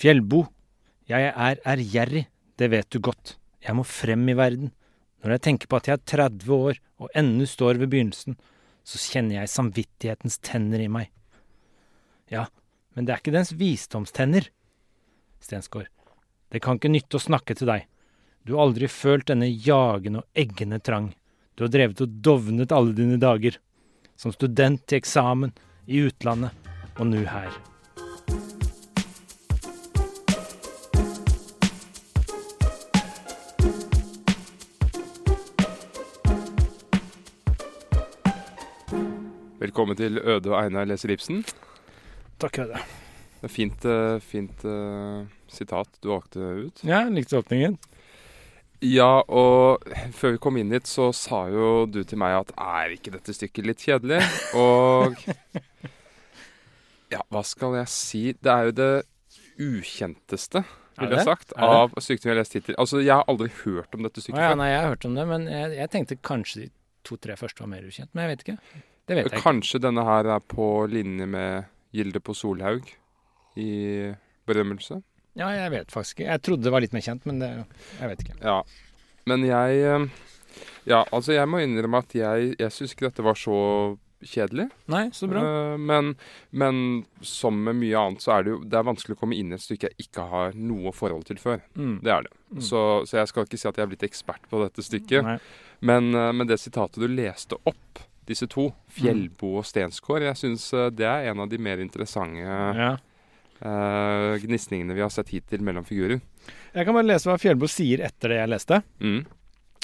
Fjellbo. 0.00 0.46
Jeg 1.10 1.28
er 1.28 1.58
ærgjerrig, 1.68 2.24
det 2.56 2.68
vet 2.72 2.88
du 2.88 3.02
godt. 3.04 3.34
Jeg 3.60 3.76
må 3.76 3.84
frem 3.84 4.22
i 4.32 4.36
verden. 4.38 4.70
Når 5.20 5.34
jeg 5.34 5.42
tenker 5.44 5.68
på 5.68 5.76
at 5.76 5.90
jeg 5.90 5.98
er 5.98 6.06
30 6.08 6.54
år 6.54 6.80
og 7.02 7.10
ennå 7.18 7.44
står 7.44 7.76
ved 7.82 7.90
begynnelsen, 7.92 8.38
så 8.80 9.00
kjenner 9.12 9.42
jeg 9.42 9.52
samvittighetens 9.52 10.38
tenner 10.40 10.80
i 10.80 10.88
meg. 10.88 11.10
Ja, 12.32 12.46
men 12.96 13.04
det 13.04 13.12
er 13.12 13.20
ikke 13.20 13.34
dens 13.34 13.52
visdomstenner. 13.60 14.48
Stensgaard, 15.44 15.90
det 16.48 16.62
kan 16.64 16.80
ikke 16.80 16.94
nytte 16.94 17.20
å 17.20 17.26
snakke 17.26 17.58
til 17.58 17.68
deg. 17.68 17.84
Du 18.48 18.54
har 18.56 18.70
aldri 18.70 18.88
følt 18.88 19.28
denne 19.28 19.50
jagende 19.52 20.22
og 20.22 20.40
eggende 20.40 20.80
trang. 20.80 21.10
Du 21.60 21.66
har 21.66 21.74
drevet 21.74 22.00
og 22.00 22.20
dovnet 22.24 22.72
alle 22.72 22.96
dine 22.96 23.20
dager. 23.20 23.60
Som 24.16 24.32
student 24.32 24.86
til 24.88 25.02
eksamen, 25.02 25.52
i 25.84 26.00
utlandet, 26.08 26.56
og 26.96 27.08
nå 27.12 27.26
her. 27.28 27.52
Velkommen 39.60 39.92
til 39.92 40.16
Øde 40.16 40.54
og 40.54 40.56
Einar 40.56 40.86
leser 40.88 41.10
Ibsen. 41.12 41.42
Takk 42.40 42.62
Øde. 42.62 42.78
det. 42.78 42.80
Er 43.44 43.48
fint, 43.52 43.84
eh, 43.84 44.20
fint 44.20 44.64
uh, 44.64 45.26
sitat 45.52 45.88
du 46.00 46.08
valgte 46.08 46.40
ut. 46.40 46.80
Ja, 46.84 47.02
likte 47.12 47.36
åpningen. 47.36 47.76
Ja, 48.80 49.20
og 49.28 49.84
før 50.16 50.32
vi 50.32 50.40
kom 50.40 50.56
inn 50.56 50.72
hit, 50.72 50.88
så 50.88 51.10
sa 51.12 51.42
jo 51.52 51.84
du 51.84 52.00
til 52.08 52.16
meg 52.22 52.38
at 52.38 52.54
er 52.56 52.96
ikke 52.96 53.12
dette 53.12 53.36
stykket 53.36 53.68
litt 53.68 53.84
kjedelig? 53.84 54.24
Og 54.56 55.20
ja, 57.12 57.20
hva 57.28 57.44
skal 57.44 57.76
jeg 57.82 57.92
si? 57.92 58.24
Det 58.40 58.56
er 58.56 58.70
jo 58.70 58.76
det 58.80 58.92
ukjenteste, 59.60 60.64
ville 61.02 61.20
jeg 61.20 61.28
sagt, 61.28 61.52
av 61.60 61.92
stykkene 62.00 62.30
vi 62.30 62.32
har 62.32 62.40
lest 62.40 62.56
hittil. 62.56 62.80
Altså, 62.80 63.04
jeg 63.04 63.12
har 63.12 63.28
aldri 63.28 63.52
hørt 63.66 63.92
om 63.92 64.08
dette 64.08 64.24
stykket 64.24 64.40
ja, 64.40 64.54
før. 64.54 64.62
nei, 64.64 64.72
jeg 64.72 64.80
har 64.80 64.94
hørt 64.94 65.04
om 65.04 65.20
det, 65.20 65.32
men 65.36 65.50
jeg, 65.52 65.74
jeg 65.82 65.92
tenkte 65.98 66.24
kanskje 66.24 66.62
de 66.62 66.72
to-tre 67.04 67.36
første 67.36 67.60
var 67.60 67.76
mer 67.76 67.84
ukjent. 67.84 68.08
Men 68.14 68.24
jeg 68.24 68.32
vet 68.32 68.48
ikke. 68.48 68.86
Det 69.10 69.16
vet 69.18 69.26
jeg 69.26 69.32
ikke. 69.34 69.42
Kanskje 69.42 69.82
denne 69.82 70.06
her 70.06 70.28
er 70.36 70.42
på 70.46 70.66
linje 70.86 71.26
med 71.26 71.70
Gilde 71.90 72.20
på 72.22 72.34
Solhaug 72.38 72.86
i 73.58 73.70
berømmelse. 74.46 75.00
Ja, 75.38 75.48
jeg 75.54 75.72
vet 75.74 75.90
faktisk 75.90 76.20
ikke. 76.20 76.28
Jeg 76.28 76.42
trodde 76.46 76.66
det 76.66 76.72
var 76.74 76.84
litt 76.84 76.94
mer 76.94 77.02
kjent, 77.02 77.26
men 77.26 77.40
det, 77.42 77.48
jeg 77.98 78.12
vet 78.12 78.22
ikke. 78.22 78.36
Ja. 78.44 78.60
Men 79.30 79.46
jeg 79.46 79.82
eh, 79.82 80.06
Ja, 80.88 81.02
altså, 81.10 81.34
jeg 81.34 81.50
må 81.50 81.60
innrømme 81.62 82.04
at 82.04 82.14
jeg, 82.14 82.54
jeg 82.58 82.74
syns 82.74 82.94
ikke 82.94 83.08
dette 83.08 83.26
var 83.26 83.38
så 83.38 83.58
kjedelig. 84.26 84.68
Nei, 84.92 85.08
så 85.16 85.26
bra. 85.30 85.42
Eh, 85.42 85.76
men, 85.90 86.12
men 86.50 86.82
som 87.26 87.58
med 87.66 87.80
mye 87.80 87.98
annet, 87.98 88.22
så 88.22 88.36
er 88.36 88.46
det 88.46 88.54
jo 88.54 88.60
Det 88.62 88.78
er 88.78 88.86
vanskelig 88.90 89.16
å 89.16 89.20
komme 89.22 89.38
inn 89.38 89.50
i 89.50 89.58
et 89.58 89.64
stykke 89.64 89.90
jeg 89.90 90.06
ikke 90.06 90.28
har 90.30 90.54
noe 90.58 90.94
forhold 90.94 91.26
til 91.30 91.40
før. 91.42 91.64
Mm. 91.74 91.96
Det 92.04 92.14
er 92.14 92.28
det. 92.28 92.34
Mm. 92.52 92.62
Så, 92.70 92.84
så 93.10 93.20
jeg 93.20 93.32
skal 93.32 93.48
ikke 93.48 93.60
si 93.60 93.68
at 93.70 93.80
jeg 93.80 93.86
er 93.86 93.92
blitt 93.92 94.06
ekspert 94.06 94.46
på 94.50 94.62
dette 94.62 94.86
stykket. 94.86 95.34
Men, 95.80 96.14
eh, 96.14 96.30
men 96.36 96.50
det 96.50 96.60
sitatet 96.62 97.02
du 97.02 97.10
leste 97.10 97.58
opp, 97.66 98.04
disse 98.30 98.48
to, 98.50 98.68
Fjellbo 98.94 99.56
og 99.60 99.66
Stenskår, 99.68 100.24
jeg 100.28 100.38
syns 100.40 100.68
det 100.96 101.06
er 101.08 101.30
en 101.30 101.42
av 101.44 101.50
de 101.50 101.58
mer 101.62 101.82
interessante 101.82 102.44
Ja. 102.44 102.92
uh, 103.64 104.38
gnisningene 104.42 104.96
vi 104.96 105.02
har 105.04 105.12
sett 105.12 105.32
hittil 105.34 105.62
mellom 105.66 105.84
figurer. 105.84 106.22
Jeg 106.74 106.86
kan 106.86 106.96
bare 106.96 107.08
lese 107.10 107.28
hva 107.28 107.38
Fjellbo 107.40 107.68
sier 107.70 108.02
etter 108.06 108.32
det 108.32 108.40
jeg 108.40 108.52
leste. 108.54 108.80
Mm. 109.02 109.20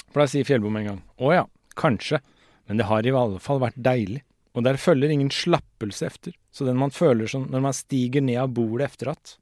For 0.09 0.23
da 0.23 0.27
sier 0.31 0.47
Fjellbo 0.47 0.71
med 0.71 0.85
en 0.85 0.89
gang 0.93 1.01
Å 1.19 1.33
ja, 1.35 1.45
kanskje. 1.77 2.21
Men 2.67 2.79
det 2.79 2.87
har 2.89 3.05
i 3.05 3.11
alle 3.15 3.39
fall 3.43 3.59
vært 3.63 3.77
deilig. 3.79 4.23
Og 4.57 4.63
der 4.65 4.79
følger 4.81 5.11
ingen 5.13 5.29
slappelse 5.31 6.07
efter. 6.07 6.33
Så 6.51 6.65
den 6.65 6.79
man 6.79 6.91
føler 6.91 7.29
som 7.29 7.45
når 7.51 7.61
man 7.67 7.75
stiger 7.77 8.23
ned 8.25 8.39
av 8.41 8.49
bordet 8.55 8.87
efteråt. 8.89 9.35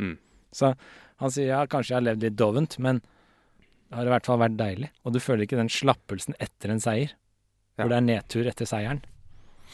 Mm. 0.00 0.16
Så 0.54 0.72
han 1.20 1.34
sier 1.34 1.50
ja, 1.52 1.60
kanskje 1.70 1.92
jeg 1.92 1.98
har 1.98 2.06
levd 2.08 2.24
litt 2.24 2.38
dovent, 2.38 2.78
men 2.82 3.02
det 3.90 3.98
har 3.98 4.08
i 4.08 4.12
hvert 4.14 4.26
fall 4.26 4.40
vært 4.40 4.56
deilig. 4.58 4.88
Og 5.04 5.14
du 5.14 5.20
føler 5.22 5.44
ikke 5.44 5.60
den 5.60 5.70
slappelsen 5.70 6.34
etter 6.42 6.72
en 6.72 6.82
seier. 6.82 7.12
Ja. 7.76 7.84
Hvor 7.84 7.90
det 7.90 7.96
er 7.96 8.06
nedtur 8.06 8.46
etter 8.46 8.66
seieren. 8.70 9.00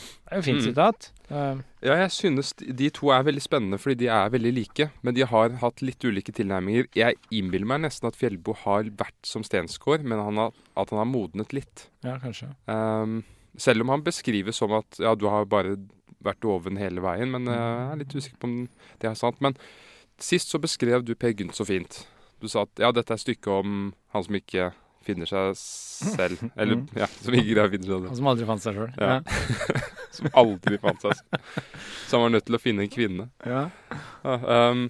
Det 0.00 0.32
er 0.32 0.36
jo 0.38 0.42
fint 0.46 0.62
Mm. 0.62 0.68
sitat. 0.70 1.10
Uh, 1.30 1.60
Ja, 1.82 1.94
jeg 1.96 2.10
synes 2.10 2.52
de- 2.56 2.72
de 2.72 2.88
to 2.90 3.10
er 3.10 3.22
veldig 3.22 3.42
spennende 3.42 3.78
fordi 3.78 3.94
de 3.98 4.06
er 4.08 4.30
veldig 4.30 4.52
like. 4.54 4.90
Men 5.02 5.14
de 5.14 5.24
har 5.26 5.50
hatt 5.50 5.82
litt 5.82 5.98
ulike 6.04 6.32
tilnærminger. 6.32 6.86
Jeg 6.94 7.16
innbiller 7.30 7.66
meg 7.66 7.80
nesten 7.82 8.06
at 8.08 8.16
Fjellbo 8.16 8.54
har 8.54 8.84
vært 8.84 9.20
som 9.24 9.42
Stensgaard, 9.42 10.02
men 10.04 10.18
han 10.18 10.36
har, 10.36 10.52
at 10.76 10.90
han 10.90 10.98
har 10.98 11.04
modnet 11.06 11.52
litt. 11.52 11.88
ja, 12.02 12.16
kanskje. 12.18 12.54
Um, 12.68 13.24
selv 13.56 13.82
om 13.82 13.88
han 13.88 14.02
beskrives 14.02 14.54
som 14.56 14.72
at 14.72 14.98
ja, 14.98 15.14
du 15.14 15.28
har 15.28 15.44
bare 15.44 15.76
vært 16.24 16.44
oven 16.44 16.76
hele 16.78 17.00
veien. 17.00 17.30
Men 17.30 17.46
eh, 17.48 17.52
jeg 17.54 17.92
er 17.92 17.96
litt 17.96 18.14
usikker 18.14 18.38
på 18.38 18.44
om 18.44 18.68
det 19.00 19.10
er 19.10 19.14
sant. 19.14 19.40
Men 19.40 19.54
sist 20.18 20.48
så 20.48 20.58
beskrev 20.60 21.04
du 21.04 21.14
Per 21.14 21.32
Gynt 21.32 21.52
så 21.54 21.66
fint. 21.66 22.06
Du 22.40 22.48
sa 22.48 22.62
at 22.62 22.68
ja, 22.78 22.90
dette 22.92 23.10
er 23.12 23.16
stykket 23.16 23.48
om 23.48 23.92
han 24.14 24.22
som 24.24 24.34
ikke 24.34 24.72
finner 25.10 25.28
seg 25.30 25.52
selv. 25.60 26.40
Eller 26.56 26.80
Mm. 26.80 26.86
ja, 26.96 27.06
som 27.20 27.34
ikke 27.36 27.50
greier 27.50 27.68
å 27.68 27.74
finne 27.74 27.86
seg 27.90 27.92
selv. 27.98 28.10
Og 28.14 28.16
som 28.22 28.30
aldri 28.32 28.48
fant 28.48 28.64
seg 28.64 28.78
sjøl. 28.80 28.94
Ja. 28.96 29.18
Som 30.16 30.26
aldri 30.34 30.78
fant 30.82 31.04
seg 31.04 31.12
selv. 31.14 31.44
Så 32.08 32.16
han 32.18 32.24
var 32.24 32.32
nødt 32.34 32.46
til 32.48 32.56
å 32.56 32.60
finne 32.60 32.82
en 32.82 32.90
kvinne. 32.90 33.28
Ja. 33.46 33.60
Ja, 34.24 34.32
ehm, 34.56 34.88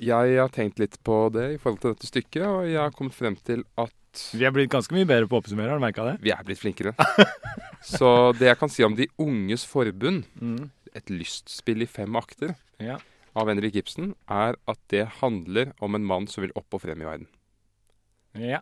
jeg 0.00 0.36
har 0.40 0.52
tenkt 0.54 0.78
litt 0.80 0.94
på 1.06 1.16
det 1.34 1.46
i 1.54 1.58
forhold 1.60 1.80
til 1.82 1.92
dette 1.94 2.08
stykket, 2.08 2.44
og 2.46 2.68
jeg 2.70 2.78
har 2.80 2.94
kommet 2.94 3.14
frem 3.16 3.36
til 3.46 3.64
at 3.78 3.92
Vi 4.38 4.44
er 4.46 4.52
blitt 4.54 4.70
ganske 4.70 4.94
mye 4.94 5.08
bedre 5.10 5.26
på 5.26 5.34
å 5.34 5.42
oppsummere, 5.42 5.72
har 5.74 5.80
du 5.80 5.82
merka 5.82 6.04
det? 6.06 6.14
vi 6.22 6.30
er 6.30 6.44
blitt 6.46 6.60
flinkere. 6.62 6.94
Så 7.84 8.30
det 8.38 8.46
jeg 8.52 8.58
kan 8.60 8.70
si 8.72 8.84
om 8.86 8.94
De 8.96 9.08
unges 9.20 9.66
forbund, 9.68 10.22
Mm. 10.40 10.70
et 10.94 11.10
lystspill 11.10 11.82
i 11.82 11.86
fem 11.90 12.14
akter 12.16 12.54
Ja. 12.78 12.98
av 13.34 13.48
Henrik 13.50 13.74
Ibsen, 13.82 14.14
er 14.30 14.54
at 14.70 14.78
det 14.88 15.08
handler 15.20 15.72
om 15.82 15.94
en 15.98 16.04
mann 16.06 16.28
som 16.30 16.42
vil 16.46 16.54
opp 16.54 16.72
og 16.78 16.80
frem 16.86 17.02
i 17.02 17.04
verden. 17.10 17.26
Ja. 18.34 18.60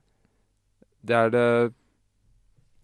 Det 1.02 1.14
er 1.18 1.30
det, 1.34 1.74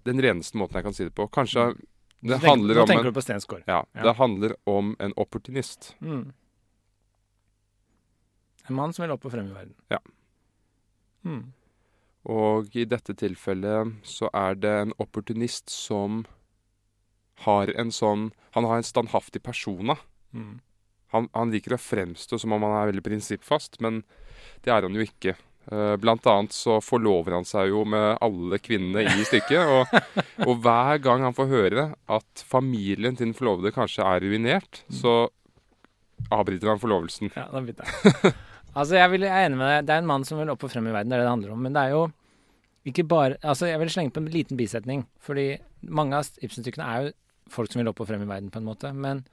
den 0.09 0.21
reneste 0.25 0.57
måten 0.59 0.75
jeg 0.81 0.85
kan 0.89 0.95
si 0.97 1.05
det 1.05 1.15
på. 1.15 1.29
Kanskje 1.31 1.69
det 1.77 1.79
tenker, 1.79 2.39
tenk- 2.41 2.49
handler 2.51 2.81
om 2.83 2.87
tenker 2.89 3.07
en, 3.07 3.13
du 3.13 3.19
på 3.21 3.23
Stensgaard. 3.23 3.63
ja, 3.69 3.85
Ja. 3.95 4.03
det 4.09 4.17
handler 4.19 4.55
om 4.67 4.97
en 4.99 5.13
opportunist. 5.17 5.95
Mm. 6.01 6.33
En 8.69 8.75
mann 8.75 8.93
som 8.93 9.03
vil 9.05 9.13
opp 9.15 9.25
og 9.25 9.33
frem 9.33 9.47
i 9.49 9.55
verden. 9.55 9.75
Ja. 9.93 9.99
Mm. 11.25 11.53
Og 12.29 12.75
i 12.77 12.85
dette 12.85 13.15
tilfellet 13.17 13.95
så 14.07 14.29
er 14.37 14.55
det 14.59 14.73
en 14.83 14.93
opportunist 15.01 15.71
som 15.73 16.25
har 17.47 17.71
en 17.79 17.91
sånn 17.95 18.33
Han 18.57 18.65
har 18.65 18.77
en 18.81 18.83
standhaftig 18.83 19.43
persona. 19.45 19.95
Mm. 20.35 20.59
Han, 21.13 21.29
han 21.35 21.51
liker 21.53 21.77
å 21.77 21.79
fremstå 21.81 22.39
som 22.41 22.53
om 22.53 22.63
han 22.67 22.73
er 22.83 22.91
veldig 22.91 23.05
prinsippfast, 23.07 23.79
men 23.81 24.03
det 24.65 24.73
er 24.75 24.83
han 24.83 24.93
jo 24.97 25.05
ikke. 25.05 25.37
Eh, 25.73 25.95
Blant 26.01 26.27
annet 26.27 26.55
så 26.57 26.79
forlover 26.81 27.37
han 27.37 27.47
seg 27.49 27.73
jo 27.73 27.85
med 27.89 28.17
alle 28.25 28.59
kvinnene 28.63 29.05
i 29.05 29.25
stykket. 29.29 29.69
Og, 29.69 29.97
og 30.49 30.55
hver 30.65 31.01
gang 31.05 31.27
han 31.27 31.37
får 31.37 31.51
høre 31.51 31.89
at 32.19 32.45
familien 32.49 33.19
til 33.19 33.29
den 33.29 33.37
forlovede 33.37 33.75
kanskje 33.77 34.07
er 34.07 34.25
ruinert, 34.25 34.83
så 34.89 35.27
avbryter 36.35 36.73
han 36.73 36.81
forlovelsen. 36.81 37.33
Ja, 37.37 37.49
da 37.53 37.63
bytter 37.65 37.89
jeg. 37.89 38.33
altså, 38.79 38.97
jeg, 38.97 39.13
vil, 39.13 39.29
jeg 39.29 39.35
er 39.35 39.51
enig 39.51 39.61
med 39.61 39.71
deg. 39.71 39.89
Det 39.89 39.97
er 39.97 40.05
en 40.05 40.11
mann 40.13 40.25
som 40.29 40.41
vil 40.41 40.55
opp 40.55 40.65
og 40.65 40.73
frem 40.73 40.89
i 40.89 40.95
verden, 40.95 41.13
det 41.13 41.19
er 41.19 41.25
det 41.25 41.29
det 41.29 41.35
handler 41.37 41.57
om. 41.57 41.67
Men 41.67 41.77
det 41.77 41.85
er 41.85 41.97
jo 41.97 42.07
ikke 42.89 43.05
bare 43.05 43.37
Altså, 43.45 43.67
jeg 43.69 43.81
vil 43.83 43.91
slenge 43.93 44.15
på 44.17 44.23
en 44.23 44.31
liten 44.33 44.57
bisetning. 44.57 45.03
Fordi 45.21 45.51
mange 45.93 46.17
av 46.17 46.31
Ibsen-stykkene 46.41 46.87
er 46.87 47.03
jo 47.03 47.17
folk 47.53 47.73
som 47.73 47.83
vil 47.83 47.91
opp 47.91 48.01
og 48.01 48.09
frem 48.09 48.25
i 48.25 48.29
verden, 48.29 48.49
på 48.53 48.61
en 48.63 48.69
måte. 48.69 48.93
Men 48.97 49.27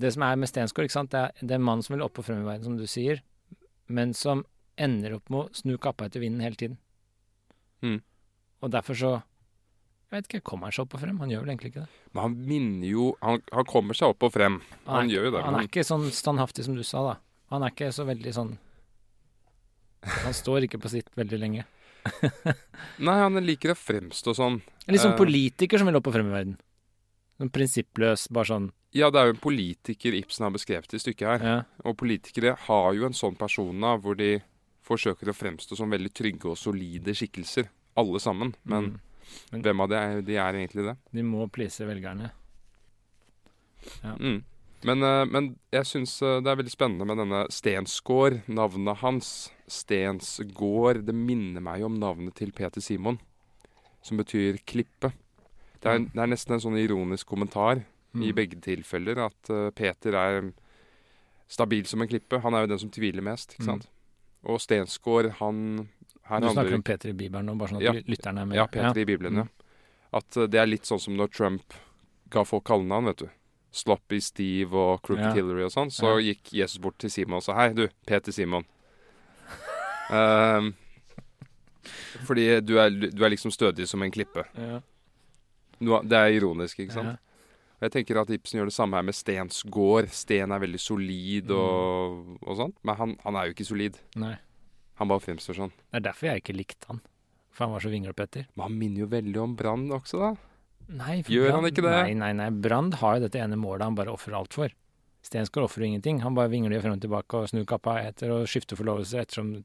det 0.00 0.14
som 0.14 0.24
er 0.24 0.38
med 0.40 0.48
Stensgaard, 0.48 0.88
ikke 0.88 0.96
sant, 0.96 1.12
det 1.12 1.20
er, 1.20 1.36
det 1.40 1.52
er 1.52 1.60
en 1.60 1.68
mann 1.68 1.84
som 1.84 1.94
vil 1.94 2.04
opp 2.04 2.18
og 2.20 2.26
frem 2.26 2.40
i 2.40 2.48
verden, 2.48 2.64
som 2.64 2.78
du 2.80 2.88
sier, 2.88 3.20
men 3.92 4.14
som 4.16 4.44
ender 4.82 5.18
opp 5.18 5.30
med 5.32 5.44
å 5.44 5.60
snu 5.62 5.76
kappa 5.82 6.08
etter 6.08 6.22
vinden 6.22 6.44
hele 6.44 6.58
tiden. 6.58 6.78
Mm. 7.82 8.00
Og 8.62 8.70
derfor 8.70 8.98
så 8.98 9.12
Jeg 10.12 10.20
vet 10.20 10.26
ikke, 10.28 10.42
kommer 10.50 10.68
han 10.68 10.74
seg 10.76 10.84
opp 10.84 10.94
og 10.98 11.00
frem? 11.00 11.18
Han 11.22 11.30
gjør 11.32 11.44
vel 11.44 11.52
egentlig 11.54 11.70
ikke 11.72 11.84
det. 11.86 12.00
Men 12.12 12.22
han 12.22 12.34
minner 12.46 12.88
jo 12.90 13.06
Han, 13.24 13.40
han 13.50 13.68
kommer 13.68 13.96
seg 13.96 14.12
opp 14.12 14.26
og 14.28 14.34
frem. 14.34 14.58
Han, 14.86 15.06
er, 15.06 15.14
gjør 15.14 15.28
jo 15.28 15.32
det. 15.34 15.44
Han 15.46 15.58
er 15.58 15.68
ikke 15.70 15.86
sånn 15.88 16.04
standhaftig 16.14 16.66
som 16.68 16.76
du 16.76 16.84
sa, 16.86 17.04
da. 17.06 17.14
Han 17.54 17.64
er 17.64 17.72
ikke 17.74 17.88
så 17.96 18.06
veldig 18.08 18.34
sånn 18.36 18.52
Han 20.24 20.36
står 20.36 20.68
ikke 20.68 20.82
på 20.82 20.92
sitt 20.92 21.10
veldig 21.18 21.40
lenge. 21.40 21.64
Nei, 23.06 23.16
han 23.20 23.38
liker 23.46 23.72
å 23.72 23.78
fremstå 23.78 24.34
sånn. 24.34 24.60
Litt 24.90 25.02
sånn 25.04 25.18
politiker 25.18 25.78
som 25.78 25.86
vil 25.88 25.98
opp 25.98 26.08
og 26.10 26.16
frem 26.16 26.30
i 26.30 26.34
verden. 26.34 26.56
Sånn 27.38 27.52
prinsippløs, 27.54 28.26
bare 28.34 28.50
sånn 28.50 28.70
Ja, 28.94 29.08
det 29.14 29.20
er 29.20 29.30
jo 29.30 29.36
en 29.36 29.42
politiker 29.42 30.14
Ibsen 30.18 30.44
har 30.44 30.52
beskrevet 30.54 30.92
i 30.92 31.00
stykket 31.00 31.28
her. 31.28 31.46
ja. 31.46 31.58
Og 31.86 31.96
politikere 32.02 32.56
har 32.66 32.88
jo 32.98 33.06
en 33.08 33.16
sånn 33.16 33.38
person 33.38 33.78
da, 33.80 33.94
hvor 33.96 34.18
de 34.18 34.42
forsøker 34.82 35.28
å 35.30 35.34
fremstå 35.36 35.76
som 35.76 35.90
veldig 35.90 36.12
trygge 36.12 36.50
og 36.50 36.56
solide 36.58 37.14
skikkelser. 37.14 37.68
Alle 37.96 38.18
sammen. 38.20 38.54
Men 38.64 38.84
Mm. 38.84 39.00
Men- 39.52 39.62
hvem 39.62 39.80
av 39.80 39.88
de 39.88 39.94
er, 39.96 40.20
de 40.22 40.36
er 40.36 40.52
egentlig 40.52 40.84
det? 40.84 40.96
De 41.14 41.22
må 41.22 41.50
please 41.50 41.78
velgerne. 41.86 42.30
Ja. 44.02 44.14
Mm. 44.16 44.42
Men, 44.84 45.02
eh, 45.02 45.24
men 45.24 45.56
jeg 45.72 45.84
syns 45.84 46.18
det 46.18 46.46
er 46.50 46.56
veldig 46.58 46.72
spennende 46.74 47.06
med 47.06 47.16
denne 47.18 47.46
Stensgård. 47.54 48.42
Navnet 48.48 48.96
hans, 48.98 49.50
Stensgård, 49.68 51.04
det 51.06 51.14
minner 51.14 51.60
meg 51.62 51.82
om 51.86 51.98
navnet 52.00 52.34
til 52.34 52.50
Peter 52.52 52.80
Simon. 52.80 53.18
Som 54.02 54.18
betyr 54.18 54.58
klippe. 54.66 55.12
Det 55.80 55.86
er, 55.90 55.98
det 55.98 56.18
er 56.18 56.26
nesten 56.30 56.54
en 56.56 56.60
sånn 56.62 56.78
ironisk 56.78 57.26
kommentar 57.26 57.84
Mm. 58.14 58.22
i 58.28 58.32
begge 58.32 58.60
tilfeller. 58.60 59.18
At 59.26 59.48
eh, 59.50 59.70
Peter 59.70 60.14
er 60.14 60.52
stabil 61.48 61.84
som 61.86 62.02
en 62.02 62.08
klippe. 62.08 62.40
Han 62.42 62.52
er 62.54 62.62
jo 62.66 62.66
den 62.74 62.78
som 62.78 62.90
tviler 62.90 63.22
mest. 63.22 63.54
ikke 63.54 63.62
Mm. 63.62 63.66
sant? 63.66 63.88
Og 64.44 64.60
Stensgaard, 64.60 65.30
han 65.38 65.88
Du 66.42 66.48
snakker 66.48 66.74
om 66.74 66.82
Peter 66.82 67.10
i 67.10 67.12
Bibelen 67.12 67.46
nå, 67.46 67.54
bare 67.58 67.68
sånn 67.70 67.76
at 67.76 67.82
Ja. 67.82 67.92
ly- 67.92 68.04
lytterne 68.08 68.40
er 68.40 68.46
med. 68.46 68.56
Ja, 68.56 68.66
Peter 68.66 68.98
i 69.00 69.04
Bibelen, 69.04 69.36
ja. 69.36 69.46
At 70.12 70.36
eh, 70.36 70.46
det 70.46 70.58
er 70.60 70.66
litt 70.66 70.82
sånn 70.88 71.00
som 71.00 71.14
når 71.16 71.30
Trump 71.32 71.74
ga 72.30 72.42
folk 72.44 72.64
kallenavn, 72.64 73.06
vet 73.06 73.16
du. 73.18 73.30
Sloppy 73.72 74.20
Steve 74.20 74.72
og 74.74 75.02
Crooked 75.02 75.24
Ja. 75.24 75.32
Hillary 75.32 75.62
og 75.64 75.70
sånn. 75.72 75.90
Så 75.90 76.18
gikk 76.20 76.52
Jesus 76.52 76.78
bort 76.78 76.98
til 76.98 77.10
Simon 77.10 77.36
og 77.36 77.42
sa 77.42 77.54
hei, 77.54 77.72
du, 77.72 77.88
Peter 78.06 78.32
Simon. 78.32 78.64
um, 80.10 80.74
fordi 82.26 82.60
du 82.60 82.76
er, 82.78 82.90
du 82.90 83.24
er 83.24 83.30
liksom 83.32 83.50
stødig 83.52 83.86
som 83.88 84.02
en 84.02 84.10
klippe. 84.12 84.44
Ja. 84.56 84.80
Det 85.80 86.12
er 86.18 86.36
ironisk, 86.36 86.78
ikke 86.78 86.92
sant? 86.92 87.18
Og 87.82 87.88
Jeg 87.88 87.94
tenker 87.96 88.20
at 88.20 88.28
Ibsen 88.30 88.60
gjør 88.60 88.68
det 88.70 88.76
samme 88.76 88.94
her 88.94 89.02
med 89.08 89.16
Stens 89.18 89.64
gård. 89.66 90.06
Sten 90.14 90.52
er 90.54 90.60
veldig 90.62 90.78
solid 90.78 91.50
og, 91.50 92.36
og 92.46 92.58
sånt. 92.60 92.76
Men 92.86 92.94
han, 93.00 93.14
han 93.24 93.38
er 93.40 93.48
jo 93.48 93.56
ikke 93.56 93.66
solid. 93.66 93.96
Nei. 94.22 94.36
Han 95.00 95.10
bare 95.10 95.24
fremstår 95.24 95.58
sånn. 95.58 95.72
Det 95.90 95.98
er 95.98 96.04
derfor 96.06 96.28
jeg 96.30 96.44
ikke 96.44 96.54
likte 96.54 96.92
han. 96.92 97.00
For 97.50 97.66
han 97.66 97.74
var 97.74 97.82
så 97.82 97.90
vinglepetter. 97.90 98.46
Men 98.54 98.68
han 98.68 98.76
minner 98.78 99.02
jo 99.02 99.08
veldig 99.10 99.40
om 99.42 99.56
Brann 99.58 99.88
også, 99.98 100.20
da. 100.22 100.30
Nei, 100.92 101.16
Gjør 101.26 101.50
han 101.56 101.58
Brand- 101.64 101.72
ikke 101.72 101.84
det? 101.88 101.96
Nei, 102.06 102.14
nei, 102.22 102.30
nei. 102.38 102.48
Brann 102.62 102.92
har 103.02 103.18
jo 103.18 103.24
dette 103.26 103.42
ene 103.42 103.58
målet 103.58 103.88
han 103.88 103.98
bare 103.98 104.14
ofrer 104.14 104.38
alt 104.38 104.54
for. 104.54 104.70
Stensgaard 105.26 105.66
ofrer 105.66 105.88
ingenting. 105.90 106.22
Han 106.22 106.38
bare 106.38 106.50
vingler 106.54 106.82
frem 106.86 106.94
og 106.94 107.02
tilbake 107.02 107.42
og 107.42 107.50
snur 107.50 107.66
kappa 107.66 107.98
etter 108.06 108.30
og 108.38 108.46
skifter 108.50 108.78
forlovelse 108.78 109.18
ettersom 109.26 109.56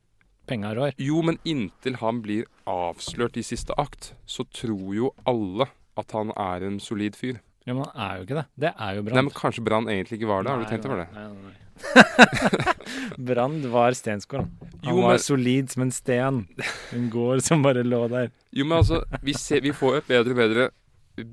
penga 0.50 0.74
rår. 0.78 0.98
Jo, 0.98 1.22
men 1.22 1.38
inntil 1.46 2.02
han 2.02 2.24
blir 2.26 2.50
avslørt 2.66 3.38
i 3.38 3.46
siste 3.46 3.78
akt, 3.78 4.16
så 4.26 4.46
tror 4.50 4.90
jo 4.96 5.14
alle 5.30 5.70
at 5.98 6.14
han 6.18 6.34
er 6.34 6.66
en 6.66 6.82
solid 6.82 7.18
fyr. 7.20 7.44
Ja, 7.68 7.74
men 7.76 7.84
han 7.84 8.04
er 8.08 8.18
jo 8.22 8.26
ikke 8.28 8.38
det. 8.40 8.46
Det 8.64 8.70
er 8.74 8.96
jo 8.96 9.02
Nei, 9.10 9.22
men 9.28 9.34
kanskje 9.36 9.64
Brann 9.68 9.90
egentlig 9.92 10.22
ikke 10.22 10.30
var 10.30 10.46
det? 10.48 10.54
Har 10.54 10.62
du 10.64 10.70
tenkt 10.72 10.86
over 10.88 11.02
det? 11.04 11.08
nei, 11.14 11.28
nei, 11.28 11.52
nei. 11.52 11.56
Brand 13.28 13.66
var 13.74 13.92
Stensgaard. 13.98 14.48
Han 14.84 14.96
Jo, 14.96 15.02
var 15.04 15.16
men- 15.18 15.20
solid 15.26 15.70
som 15.72 15.84
en 15.84 15.92
sten. 15.92 16.40
En 16.96 17.10
gård 17.14 17.44
som 17.46 17.62
bare 17.66 17.84
lå 17.84 18.08
der. 18.10 18.32
Jo, 18.56 18.66
men 18.66 18.78
altså, 18.80 19.02
vi, 19.22 19.34
ser, 19.38 19.62
vi 19.62 19.74
får 19.76 20.00
et 20.02 20.08
bedre 20.10 20.34
og 20.34 20.40
bedre 20.42 20.70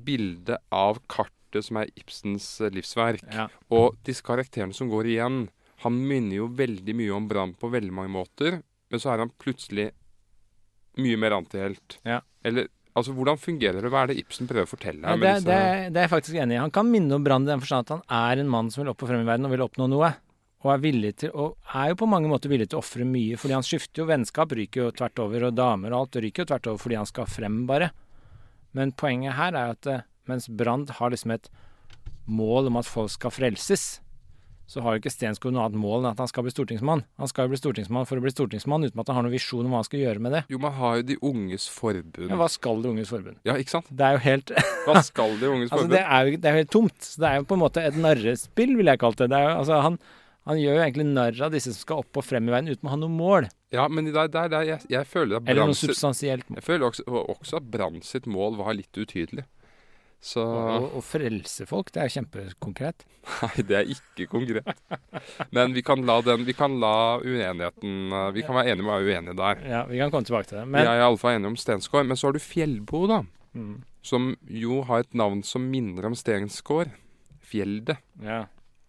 bilde 0.04 0.58
av 0.72 0.98
kartet 1.12 1.64
som 1.64 1.76
er 1.80 1.90
Ibsens 1.96 2.48
eh, 2.64 2.70
livsverk. 2.74 3.22
Ja. 3.32 3.46
Og 3.70 3.96
disse 4.04 4.24
karakterene 4.26 4.74
som 4.74 4.88
går 4.90 5.06
igjen, 5.14 5.44
han 5.84 5.98
minner 6.08 6.40
jo 6.42 6.48
veldig 6.56 6.94
mye 6.96 7.12
om 7.14 7.28
Brann 7.30 7.54
på 7.60 7.70
veldig 7.72 7.92
mange 7.94 8.10
måter, 8.14 8.60
men 8.90 9.00
så 9.02 9.12
er 9.14 9.22
han 9.24 9.30
plutselig 9.38 9.90
mye 10.98 11.18
mer 11.20 11.34
antihelt. 11.36 11.98
Ja. 12.06 12.20
Eller 12.46 12.68
altså, 12.94 13.14
hvordan 13.16 13.40
fungerer 13.40 13.80
det? 13.82 13.90
Hva 13.92 14.04
er 14.04 14.12
det 14.12 14.18
Ibsen 14.22 14.50
prøver 14.50 14.66
å 14.66 14.70
fortelle 14.70 15.02
Ja, 15.02 15.16
det, 15.20 15.32
det, 15.46 15.58
det 15.94 16.00
er 16.00 16.06
jeg 16.06 16.12
faktisk 16.14 16.38
enig 16.40 16.56
i. 16.56 16.62
Han 16.62 16.74
kan 16.74 16.90
minne 16.90 17.18
om 17.18 17.26
Brann 17.26 17.46
i 17.46 17.52
den 17.52 17.62
forstand 17.62 17.86
at 17.88 17.96
han 17.96 18.04
er 18.30 18.42
en 18.42 18.52
mann 18.52 18.70
som 18.72 18.82
vil 18.82 18.92
opp 18.94 19.04
og 19.04 19.10
frem 19.10 19.24
i 19.24 19.28
verden 19.28 19.48
og 19.48 19.54
vil 19.54 19.66
oppnå 19.66 19.88
noe. 19.92 20.12
Og 20.64 20.70
er 20.72 20.80
villig 20.80 21.10
til, 21.20 21.34
og 21.36 21.58
er 21.76 21.90
jo 21.90 21.98
på 22.00 22.08
mange 22.08 22.30
måter 22.30 22.48
villig 22.48 22.70
til 22.70 22.78
å 22.78 22.80
ofre 22.80 23.04
mye, 23.04 23.36
fordi 23.36 23.52
han 23.52 23.66
skifter 23.66 24.00
jo 24.00 24.08
vennskap, 24.08 24.54
ryker 24.56 24.86
jo 24.86 24.94
tvert 24.96 25.20
over, 25.20 25.50
og 25.50 25.58
damer 25.58 25.92
og 25.92 26.06
alt 26.06 26.16
ryker 26.24 26.46
jo 26.46 26.50
tvert 26.54 26.70
over 26.70 26.80
fordi 26.80 26.96
han 26.96 27.10
skal 27.10 27.28
frem, 27.28 27.58
bare. 27.68 27.90
Men 28.74 28.94
poenget 28.96 29.36
her 29.36 29.52
er 29.52 29.74
at 29.74 29.90
eh, 29.90 30.06
mens 30.30 30.48
Brand 30.48 30.94
har 30.96 31.12
liksom 31.12 31.34
et 31.36 31.50
mål 32.24 32.70
om 32.70 32.80
at 32.80 32.88
folk 32.88 33.12
skal 33.12 33.34
frelses, 33.34 33.84
så 34.66 34.80
har 34.80 34.94
jo 34.96 35.02
ikke 35.02 35.12
Stensgaard 35.12 35.52
noe 35.52 35.66
annet 35.66 35.76
mål 35.80 35.98
enn 36.00 36.08
at 36.14 36.20
han 36.22 36.28
skal 36.30 36.46
bli 36.46 36.52
stortingsmann. 36.54 37.02
Han 37.20 37.28
skal 37.30 37.44
jo 37.46 37.52
bli 37.52 37.58
stortingsmann 37.60 38.06
for 38.08 38.16
å 38.16 38.24
bli 38.24 38.32
stortingsmann, 38.32 38.86
uten 38.88 39.02
at 39.02 39.10
han 39.12 39.18
har 39.18 39.26
noen 39.26 39.34
visjon 39.36 39.66
om 39.66 39.74
hva 39.74 39.82
han 39.82 39.88
skal 39.88 40.00
gjøre 40.00 40.22
med 40.24 40.32
det. 40.38 40.42
Jo, 40.52 40.60
man 40.62 40.72
har 40.78 40.96
jo 41.00 41.06
De 41.10 41.16
unges 41.20 41.66
forbund. 41.68 42.30
Ja, 42.32 42.38
hva 42.40 42.48
skal 42.48 42.80
De 42.82 42.88
Unges 42.94 43.12
Forbund? 43.12 43.36
Ja, 43.44 43.58
ikke 43.60 43.74
sant? 43.76 43.90
Det 43.92 44.06
er 44.08 44.16
jo 44.16 44.22
helt 44.24 44.52
Hva 44.86 45.02
skal 45.04 45.36
De 45.40 45.50
unges 45.52 45.68
Altså, 45.72 45.84
forbund? 45.84 45.96
det 45.98 46.02
er 46.04 46.28
jo 46.32 46.40
det 46.44 46.50
er 46.50 46.58
helt 46.62 46.72
tomt. 46.72 46.96
Så 47.04 47.20
det 47.20 47.28
er 47.30 47.40
jo 47.42 47.48
på 47.52 47.58
en 47.58 47.64
måte 47.66 47.84
et 47.84 47.98
narrespill, 48.00 48.76
vil 48.80 48.92
jeg 48.92 49.02
kalle 49.04 49.20
det. 49.20 49.28
det 49.34 49.40
er 49.40 49.50
jo, 49.50 49.56
altså, 49.60 49.80
han, 49.84 49.98
han 50.48 50.60
gjør 50.62 50.78
jo 50.78 50.84
egentlig 50.86 51.06
narr 51.12 51.42
av 51.46 51.52
disse 51.54 51.72
som 51.74 51.80
skal 51.84 52.02
opp 52.04 52.20
og 52.20 52.24
frem 52.26 52.48
i 52.48 52.54
verden 52.56 52.72
uten 52.72 52.88
å 52.88 52.94
ha 52.94 53.00
noe 53.04 53.12
mål. 53.12 53.50
Ja, 53.74 53.84
men 53.92 54.08
der, 54.12 54.28
der, 54.32 54.48
der 54.52 54.64
jeg, 54.68 54.80
jeg 54.92 55.08
føler 55.10 55.40
at 55.42 55.48
Eller 55.50 55.68
noe 55.68 55.76
substansielt 55.76 56.48
mål. 56.48 56.60
Jeg 56.62 56.66
føler 56.70 56.88
også, 56.88 57.04
også 57.36 57.60
at 57.60 57.68
Brann 57.72 58.00
sitt 58.06 58.28
mål 58.30 58.56
var 58.60 58.76
litt 58.80 58.96
utydelig. 58.96 59.44
Så 60.24 60.40
og, 60.44 60.86
og 60.96 61.02
frelse 61.04 61.66
folk, 61.68 61.90
det 61.92 62.00
er 62.00 62.12
kjempekonkret. 62.14 63.04
Nei, 63.42 63.64
det 63.68 63.76
er 63.76 63.90
ikke 63.92 64.26
konkret. 64.32 64.70
Men 65.52 65.74
vi 65.76 65.82
kan 65.84 66.00
la 66.04 66.18
den 66.24 66.44
Vi 66.48 66.52
kan 66.56 66.74
la 66.80 67.16
uenigheten 67.20 68.12
eh, 68.12 68.30
Vi 68.36 68.44
kan 68.44 68.56
være 68.56 68.72
enige 68.72 68.84
om 68.84 68.90
å 68.90 68.98
være 68.98 69.08
uenige 69.08 69.36
der. 69.40 69.62
Ja, 69.68 69.82
vi 69.88 70.00
kan 70.00 70.12
komme 70.12 70.28
tilbake 70.28 70.48
til 70.50 70.60
det. 70.60 70.66
Men 70.68 70.88
er 70.88 71.02
iallfall 71.02 71.36
enige 71.38 71.52
om 71.52 71.58
Stensgård. 71.60 72.08
Men 72.08 72.20
så 72.20 72.28
har 72.28 72.36
du 72.36 72.42
Fjellbo, 72.44 73.04
da. 73.10 73.20
Mm. 73.56 73.78
Som 74.04 74.32
jo 74.48 74.82
har 74.88 75.04
et 75.04 75.16
navn 75.16 75.44
som 75.46 75.64
minner 75.72 76.08
om 76.08 76.16
Stensgård. 76.18 76.92
Fjelde. 77.44 77.98
ja. 78.24 78.44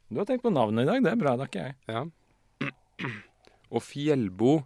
Du 0.05 0.19
har 0.21 0.27
tenkt 0.29 0.43
på 0.45 0.51
navnet 0.53 0.85
i 0.85 0.87
dag, 0.87 1.01
det 1.01 1.11
er 1.11 1.17
bra. 1.17 1.31
Det 1.33 1.47
har 1.47 1.49
ikke 1.49 1.63
jeg. 1.65 1.75
Ja. 1.89 3.09
Og 3.75 3.81
Fjellbo 3.83 4.59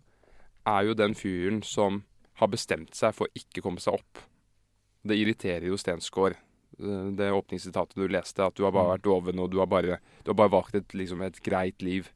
er 0.68 0.90
jo 0.90 0.98
den 1.00 1.16
fyren 1.18 1.62
som 1.66 2.04
har 2.42 2.52
bestemt 2.52 2.94
seg 2.98 3.16
for 3.16 3.28
å 3.28 3.40
ikke 3.40 3.64
komme 3.66 3.82
seg 3.82 3.96
opp. 3.98 4.22
Det 5.08 5.16
irriterer 5.16 5.70
jo 5.72 5.80
Stensgård. 5.80 6.36
Eh, 6.80 7.12
Det 7.20 7.32
åpningssitatet 7.36 7.96
du 8.00 8.08
leste, 8.08 8.46
at 8.46 8.56
du 8.56 8.64
har 8.66 8.74
bare 8.76 8.96
vært 8.96 9.06
doven, 9.08 9.40
og 9.40 9.52
du 9.52 9.60
har 9.60 9.70
bare, 9.70 10.00
du 10.24 10.32
har 10.32 10.40
bare 10.40 10.56
valgt 10.56 10.76
et, 10.80 10.96
liksom 10.96 11.22
et 11.26 11.40
greit 11.46 11.82
liv. 11.86 12.10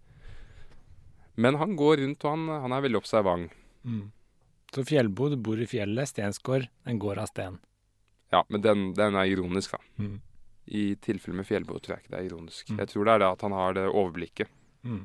Men 1.36 1.56
han 1.62 1.76
går 1.76 1.98
rundt, 2.04 2.26
og 2.26 2.36
han, 2.36 2.50
han 2.68 2.76
er 2.76 2.84
veldig 2.86 3.00
observant. 3.02 3.54
Så 4.74 4.84
Fjellbo, 4.86 5.30
du 5.30 5.38
bor 5.38 5.60
i 5.62 5.68
fjellet. 5.70 6.10
Stensgård, 6.10 6.68
den 6.86 7.00
går 7.02 7.22
av 7.22 7.30
sten. 7.30 7.60
Ja, 8.34 8.44
men 8.50 8.62
den, 8.66 8.86
den 8.98 9.18
er 9.18 9.30
ironisk, 9.30 9.76
da. 9.76 9.82
Mm. 10.02 10.22
I 10.66 10.84
tilfelle 11.04 11.38
med 11.38 11.46
Fjellbo 11.46 11.78
tror 11.78 11.98
jeg 11.98 12.06
ikke 12.06 12.14
det 12.16 12.20
er 12.22 12.30
ironisk. 12.30 12.70
Mm. 12.70 12.80
Jeg 12.82 12.90
tror 12.94 13.06
det 13.06 13.14
er 13.14 13.22
det 13.22 13.30
at 13.36 13.46
han 13.46 13.56
har 13.58 13.76
det 13.78 13.84
overblikket. 13.90 14.54
Mm. 14.88 15.04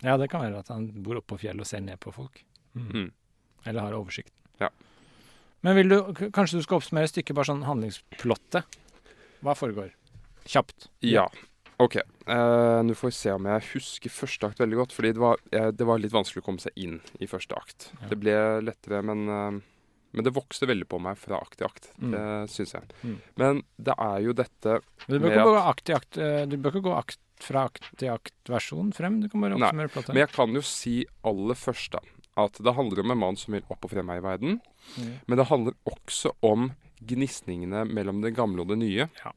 Ja, 0.00 0.16
det 0.16 0.30
kan 0.32 0.42
være 0.42 0.62
at 0.62 0.70
han 0.72 0.88
bor 1.04 1.20
oppe 1.20 1.34
på 1.34 1.42
fjellet 1.42 1.66
og 1.66 1.68
ser 1.68 1.84
ned 1.84 2.00
på 2.00 2.12
folk. 2.14 2.40
Mm. 2.74 3.10
Eller 3.68 3.84
har 3.84 3.98
oversikt. 3.98 4.32
Ja. 4.62 4.70
Men 5.66 5.76
vil 5.76 5.92
du, 5.92 5.96
kanskje 6.32 6.60
du 6.60 6.64
skal 6.64 6.80
oppsummere 6.80 7.10
stykket, 7.10 7.36
bare 7.36 7.50
sånn 7.50 7.66
handlingsplottet? 7.66 8.80
Hva 9.44 9.54
foregår? 9.56 9.92
Kjapt. 10.48 10.88
Ja. 11.04 11.26
OK. 11.80 11.96
Eh, 11.96 12.80
Nå 12.84 12.94
får 12.96 13.08
vi 13.08 13.16
se 13.16 13.32
om 13.32 13.48
jeg 13.48 13.66
husker 13.70 14.12
første 14.12 14.50
akt 14.50 14.60
veldig 14.60 14.80
godt. 14.82 14.94
Fordi 14.96 15.12
det 15.16 15.22
var, 15.22 15.40
eh, 15.52 15.70
det 15.72 15.86
var 15.88 16.00
litt 16.00 16.14
vanskelig 16.14 16.42
å 16.42 16.46
komme 16.48 16.62
seg 16.62 16.76
inn 16.76 17.00
i 17.20 17.28
første 17.30 17.56
akt. 17.56 17.90
Ja. 18.00 18.10
Det 18.12 18.20
ble 18.20 18.36
lettere, 18.66 19.02
men, 19.04 19.24
eh, 19.28 19.60
men 20.12 20.26
det 20.26 20.34
vokste 20.36 20.68
veldig 20.68 20.88
på 20.88 21.00
meg 21.00 21.16
fra 21.20 21.40
akt 21.40 21.58
til 21.58 21.68
akt. 21.68 21.90
Mm. 22.00 22.12
Det 22.12 22.26
syns 22.52 22.76
jeg. 22.76 22.92
Mm. 23.04 23.18
Men 23.36 23.62
det 23.80 23.96
er 23.96 24.20
jo 24.26 24.36
dette 24.36 24.80
Men 25.06 25.16
du 25.16 25.18
bør 25.24 25.36
ikke 25.36 25.48
gå 25.48 25.64
akt 25.72 25.84
til 25.84 25.96
akt, 25.96 26.18
eh, 26.18 26.44
du 26.46 26.56
bør 26.56 26.76
ikke 26.76 26.88
gå 26.88 26.96
akt 26.98 27.20
fra 27.40 27.64
akt 27.70 27.86
til 27.96 28.12
akt-versjon 28.12 28.92
frem. 28.92 29.20
Du 29.22 29.28
kan 29.32 29.40
bare 29.40 29.56
oppsummere 29.56 29.92
plottet. 29.92 30.12
Men 30.12 30.26
jeg 30.26 30.32
kan 30.34 30.52
jo 30.52 30.60
si 30.66 30.96
aller 31.24 31.56
først 31.56 31.96
da, 31.96 32.02
at 32.48 32.60
det 32.64 32.74
handler 32.76 33.02
om 33.02 33.14
en 33.14 33.20
mann 33.22 33.38
som 33.40 33.54
vil 33.54 33.66
opp 33.68 33.84
og 33.86 33.92
frem 33.92 34.08
her 34.12 34.20
i 34.20 34.24
verden. 34.24 34.60
Mm. 34.96 35.12
Men 35.26 35.40
det 35.40 35.48
handler 35.50 35.76
også 35.88 36.32
om 36.46 36.70
gnisningene 37.00 37.84
mellom 37.88 38.20
det 38.24 38.34
gamle 38.36 38.64
og 38.64 38.72
det 38.72 38.80
nye. 38.80 39.08
Ja. 39.22 39.32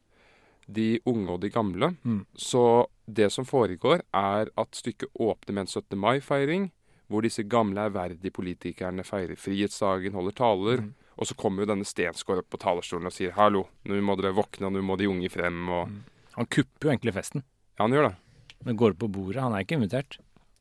De 0.66 0.88
unge 1.08 1.36
og 1.36 1.42
de 1.42 1.50
gamle. 1.52 1.94
Mm. 2.04 2.24
Så 2.36 2.86
det 3.04 3.30
som 3.32 3.46
foregår, 3.48 4.04
er 4.16 4.50
at 4.56 4.80
stykket 4.80 5.12
åpner 5.20 5.54
med 5.56 5.66
en 5.66 5.72
17. 5.72 5.98
mai-feiring, 6.00 6.70
hvor 7.12 7.24
disse 7.24 7.44
gamle 7.44 7.84
ærverdige 7.84 8.32
politikerne 8.32 9.04
feirer 9.04 9.36
frihetsdagen, 9.36 10.16
holder 10.16 10.38
taler, 10.40 10.84
Mm. 10.84 10.94
Og 11.14 11.28
så 11.28 11.36
kommer 11.38 11.62
jo 11.62 11.70
denne 11.70 11.86
Stensgaard 11.86 12.42
opp 12.42 12.50
på 12.50 12.58
talerstolen 12.58 13.06
og 13.06 13.14
sier 13.14 13.30
'hallo, 13.36 13.68
nå 13.86 14.00
må 14.02 14.16
dere 14.18 14.34
våkne, 14.34 14.66
og 14.66 14.72
nå 14.72 14.82
må 14.82 14.96
de 14.98 15.06
unge 15.06 15.30
frem', 15.30 15.68
og 15.70 15.88
Han 16.34 16.46
kupper 16.46 16.88
jo 16.88 16.90
egentlig 16.90 17.14
festen. 17.14 17.44
Ja, 17.78 17.84
han 17.86 17.92
gjør 17.92 18.08
det. 18.08 18.16
Men 18.64 18.76
går 18.76 18.94
på 18.98 19.06
bordet. 19.06 19.40
Han 19.40 19.52
er 19.52 19.62
ikke 19.62 19.76
invitert 19.78 20.18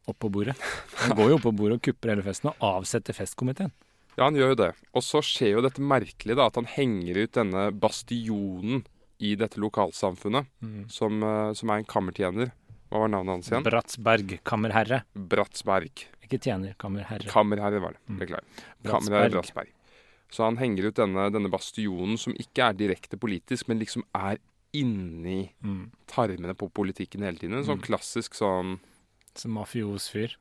opp 0.07 0.19
på 0.19 0.29
bordet. 0.33 0.55
Han 1.03 1.15
går 1.17 1.29
jo 1.31 1.35
opp 1.39 1.45
på 1.47 1.53
bordet 1.55 1.77
og 1.79 1.83
kupper 1.87 2.13
hele 2.13 2.25
festen 2.25 2.51
og 2.51 2.63
avsetter 2.69 3.15
festkomiteen. 3.17 3.71
Ja, 4.17 4.25
han 4.27 4.35
gjør 4.37 4.51
jo 4.53 4.57
det. 4.59 4.71
Og 4.93 5.01
så 5.01 5.21
skjer 5.25 5.55
jo 5.55 5.61
dette 5.65 5.81
merkelige, 5.81 6.35
da, 6.37 6.45
at 6.51 6.59
han 6.59 6.67
henger 6.69 7.17
ut 7.23 7.31
denne 7.33 7.63
bastionen 7.81 8.83
i 9.23 9.33
dette 9.39 9.57
lokalsamfunnet, 9.61 10.45
som, 10.91 11.23
eh, 11.23 11.53
som 11.57 11.69
er 11.73 11.81
en 11.81 11.87
kammertjener. 11.89 12.51
Hva 12.91 12.99
var 13.05 13.09
navnet 13.09 13.33
hans 13.39 13.49
igjen? 13.49 13.63
Bratsberg, 13.65 14.35
kammerherre. 14.45 14.99
Bratsberg. 15.15 16.05
Ikke 16.21 16.37
tjener, 16.39 16.75
kammerherre. 16.77 17.25
Kammerherre 17.31 17.79
var 17.81 17.95
det. 17.97 18.19
Beklager. 18.19 18.45
Kammerherre 18.85 19.31
Bratsberg. 19.33 19.39
Bratsberg. 19.39 19.73
Så 20.33 20.43
han 20.45 20.57
henger 20.57 20.89
ut 20.91 20.95
denne, 20.97 21.27
denne 21.33 21.49
bastionen 21.53 22.17
som 22.17 22.33
ikke 22.37 22.69
er 22.69 22.77
direkte 22.77 23.17
politisk, 23.21 23.67
men 23.69 23.79
liksom 23.81 24.03
er 24.13 24.37
inni 24.73 25.51
Mm. 25.63 25.91
tarmene 26.07 26.55
på 26.57 26.69
politikken 26.73 27.21
hele 27.21 27.37
tiden. 27.37 27.53
En 27.59 27.63
sånn 27.65 27.81
klassisk 27.81 28.33
sånn 28.33 28.79
Som 29.39 29.55
mafios 29.57 30.09
fyr. 30.13 30.35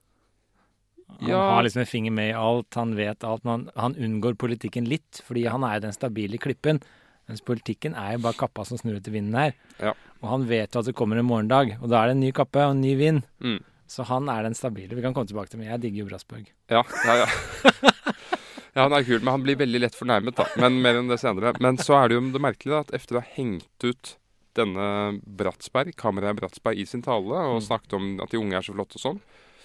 Han 1.20 1.28
Ja. 1.28 1.38
har 1.50 1.62
liksom 1.62 1.80
en 1.82 1.86
finger 1.86 2.10
med 2.12 2.30
i 2.30 2.36
alt, 2.38 2.74
han 2.74 2.94
vet 2.96 3.24
alt, 3.24 3.44
men 3.44 3.52
han, 3.52 3.70
han 3.76 3.94
unngår 4.00 4.34
politikken 4.40 4.86
litt, 4.88 5.20
fordi 5.26 5.44
han 5.48 5.64
er 5.64 5.74
jo 5.76 5.80
den 5.86 5.92
stabile 5.96 6.38
klippen. 6.40 6.80
Mens 7.28 7.40
politikken 7.44 7.94
er 7.94 8.14
jo 8.16 8.22
bare 8.24 8.38
kappa 8.40 8.64
som 8.64 8.78
snur 8.80 8.96
etter 8.96 9.12
vinden 9.14 9.36
her. 9.36 9.52
Ja. 9.78 9.92
Og 10.22 10.28
han 10.30 10.46
vet 10.48 10.72
jo 10.74 10.80
at 10.80 10.88
det 10.88 10.94
kommer 10.98 11.18
en 11.20 11.28
morgendag, 11.28 11.76
og 11.82 11.88
da 11.92 12.00
er 12.02 12.10
det 12.10 12.16
en 12.16 12.24
ny 12.24 12.32
kappe 12.32 12.64
og 12.64 12.72
en 12.76 12.80
ny 12.80 12.96
vind. 12.96 13.22
mm. 13.40 13.60
Så 13.92 14.06
han 14.08 14.24
er 14.32 14.42
den 14.46 14.54
stabile. 14.56 14.94
Vi 14.96 15.02
kan 15.04 15.12
komme 15.12 15.28
tilbake 15.28 15.50
til 15.52 15.58
men 15.60 15.68
Jeg 15.68 15.80
digger 15.82 15.98
jo 16.00 16.06
Brassberg. 16.08 16.46
Ja, 16.72 16.80
ja, 17.04 17.14
ja. 17.20 17.26
ja, 18.74 18.86
han 18.86 18.92
er 18.96 19.04
kul, 19.04 19.18
men 19.20 19.34
han 19.34 19.42
blir 19.44 19.58
veldig 19.60 19.80
lett 19.82 19.94
fornærmet, 19.98 20.34
da. 20.38 20.46
Men 20.56 20.78
mer 20.80 20.96
enn 20.96 21.10
det 21.12 21.18
senere. 21.20 21.52
Men 21.60 21.76
så 21.76 21.98
er 21.98 22.08
det 22.08 22.16
jo 22.16 22.22
det 22.32 22.40
merkelige, 22.40 22.72
da, 22.72 22.80
at 22.86 22.94
etter 22.96 23.18
å 23.18 23.20
ha 23.20 23.28
hengt 23.36 23.84
ut 23.84 24.14
denne 24.58 24.86
Bratsberg, 25.24 25.94
kameraet 25.96 26.36
Bratsberg, 26.40 26.78
i 26.78 26.86
sin 26.88 27.02
tale, 27.04 27.38
og 27.52 27.62
snakket 27.64 27.96
om 27.98 28.10
at 28.22 28.30
de 28.32 28.40
unge 28.40 28.58
er 28.58 28.66
så 28.66 28.74
flotte 28.76 28.98
og 29.00 29.04
sånn, 29.06 29.20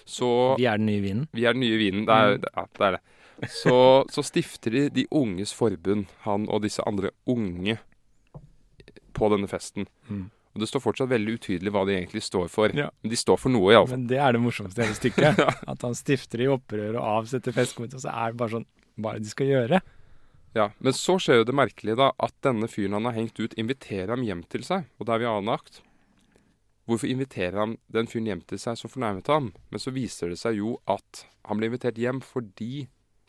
så 0.08 0.28
Vi 0.56 0.64
er 0.64 0.78
den 0.80 0.86
nye 0.88 1.02
vinen? 1.04 1.26
Vi 1.36 1.44
er 1.44 1.52
den 1.52 1.60
nye 1.66 1.76
vinen. 1.80 2.06
Det 2.08 2.14
er, 2.16 2.38
det- 2.40 2.52
ja, 2.56 2.64
det 2.78 2.86
er 2.86 2.96
det. 2.96 3.02
Så, 3.52 3.74
så 4.14 4.22
stifter 4.24 4.72
de 4.74 4.86
De 4.90 5.04
unges 5.14 5.52
forbund, 5.54 6.06
han 6.24 6.48
og 6.48 6.62
disse 6.64 6.82
andre 6.88 7.10
unge, 7.28 7.76
på 9.12 9.28
denne 9.32 9.48
festen. 9.50 9.86
Mm. 10.08 10.30
Og 10.54 10.62
det 10.62 10.68
står 10.70 10.80
fortsatt 10.82 11.10
veldig 11.10 11.36
utydelig 11.38 11.70
hva 11.74 11.84
de 11.86 11.94
egentlig 11.98 12.22
står 12.24 12.48
for. 12.50 12.72
Ja. 12.74 12.88
Men 13.02 13.12
de 13.12 13.18
står 13.18 13.36
for 13.38 13.52
noe, 13.52 13.72
iallfall. 13.74 13.98
Men 13.98 14.08
det 14.10 14.18
er 14.22 14.32
det 14.34 14.40
morsomste 14.42 14.80
i 14.82 14.86
hele 14.86 14.96
stykket. 14.98 15.42
At 15.74 15.84
han 15.86 15.94
stifter 15.98 16.42
i 16.42 16.48
opprør 16.50 16.96
og 16.98 17.04
avsetter 17.20 17.54
festkomiteen, 17.54 18.00
og 18.00 18.04
så 18.06 18.14
er 18.14 18.32
det 18.34 18.40
bare 18.40 18.54
sånn 18.56 18.66
Hva 18.98 19.12
er 19.12 19.20
det 19.20 19.28
de 19.28 19.34
skal 19.34 19.50
gjøre? 19.52 19.80
Ja, 20.58 20.70
Men 20.82 20.94
så 20.96 21.14
skjer 21.22 21.42
jo 21.42 21.46
det 21.46 21.54
merkelige, 21.54 21.98
da, 22.00 22.08
at 22.18 22.34
denne 22.42 22.66
fyren 22.70 22.96
han 22.96 23.06
har 23.06 23.14
hengt 23.14 23.38
ut, 23.38 23.54
inviterer 23.60 24.10
ham 24.16 24.24
hjem 24.26 24.42
til 24.50 24.64
seg. 24.66 24.88
Og 24.98 25.06
da 25.06 25.14
er 25.14 25.22
vi 25.22 25.28
i 25.28 25.30
annen 25.30 25.52
akt. 25.54 25.82
Hvorfor 26.88 27.10
inviterer 27.12 27.60
han 27.60 27.76
den 27.94 28.08
fyren 28.10 28.26
hjem 28.30 28.42
til 28.48 28.58
seg 28.58 28.78
som 28.80 28.90
fornærmet 28.90 29.28
ham? 29.30 29.52
Men 29.70 29.82
så 29.82 29.92
viser 29.94 30.32
det 30.32 30.40
seg 30.40 30.58
jo 30.58 30.78
at 30.90 31.26
han 31.46 31.60
ble 31.60 31.68
invitert 31.70 32.00
hjem 32.00 32.18
fordi 32.24 32.88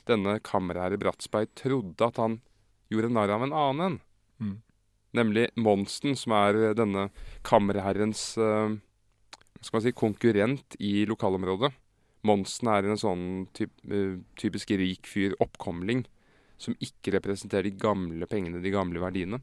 denne 0.09 0.39
kammerherre 0.41 0.98
Bratsberg 0.98 1.51
trodde 1.59 2.07
at 2.07 2.17
han 2.17 2.39
gjorde 2.89 3.12
narr 3.13 3.36
av 3.36 3.45
en 3.45 3.53
annen 3.53 3.86
en. 3.86 3.98
Mm. 4.39 4.55
Nemlig 5.19 5.45
Monsen, 5.59 6.15
som 6.17 6.33
er 6.38 6.71
denne 6.77 7.09
kammerherrens 7.45 8.24
uh, 8.41 8.74
skal 9.59 9.77
man 9.77 9.86
si, 9.86 9.93
konkurrent 9.93 10.77
i 10.81 11.03
lokalområdet. 11.09 11.69
Monsen 12.25 12.71
er 12.71 12.88
en 12.88 13.00
sånn 13.00 13.27
typ, 13.53 13.75
uh, 13.91 14.17
typisk 14.39 14.74
rik 14.79 15.09
fyr, 15.09 15.36
oppkomling, 15.43 16.07
som 16.59 16.75
ikke 16.83 17.13
representerer 17.15 17.69
de 17.69 17.79
gamle 17.79 18.27
pengene, 18.29 18.61
de 18.63 18.73
gamle 18.73 19.01
verdiene. 19.01 19.39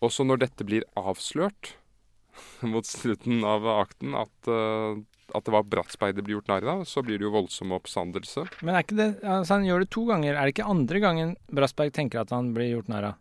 Også 0.00 0.24
når 0.24 0.46
dette 0.46 0.64
blir 0.64 0.86
avslørt 0.96 1.74
mot 2.72 2.86
slutten 2.86 3.44
av 3.44 3.66
akten, 3.74 4.16
at, 4.16 4.48
eh, 4.48 5.00
at 5.36 5.46
det 5.46 5.54
var 5.54 5.66
Bratsberg 5.68 6.16
det 6.16 6.24
ble 6.24 6.38
gjort 6.38 6.48
narr 6.50 6.68
av, 6.72 6.86
så 6.88 7.04
blir 7.04 7.20
det 7.20 7.28
jo 7.28 7.34
voldsom 7.34 7.74
oppstandelse. 7.76 8.46
Men 8.64 8.76
er 8.78 8.86
ikke 8.86 9.00
det 9.00 9.10
altså 9.20 9.58
Han 9.58 9.68
gjør 9.68 9.84
det 9.84 9.90
to 9.92 10.06
ganger. 10.08 10.32
Er 10.34 10.46
det 10.48 10.56
ikke 10.56 10.70
andre 10.72 11.04
gangen 11.04 11.36
Bratsberg 11.52 11.92
tenker 11.96 12.24
at 12.24 12.32
han 12.34 12.54
blir 12.56 12.72
gjort 12.72 12.88
narr 12.92 13.12
av? 13.12 13.20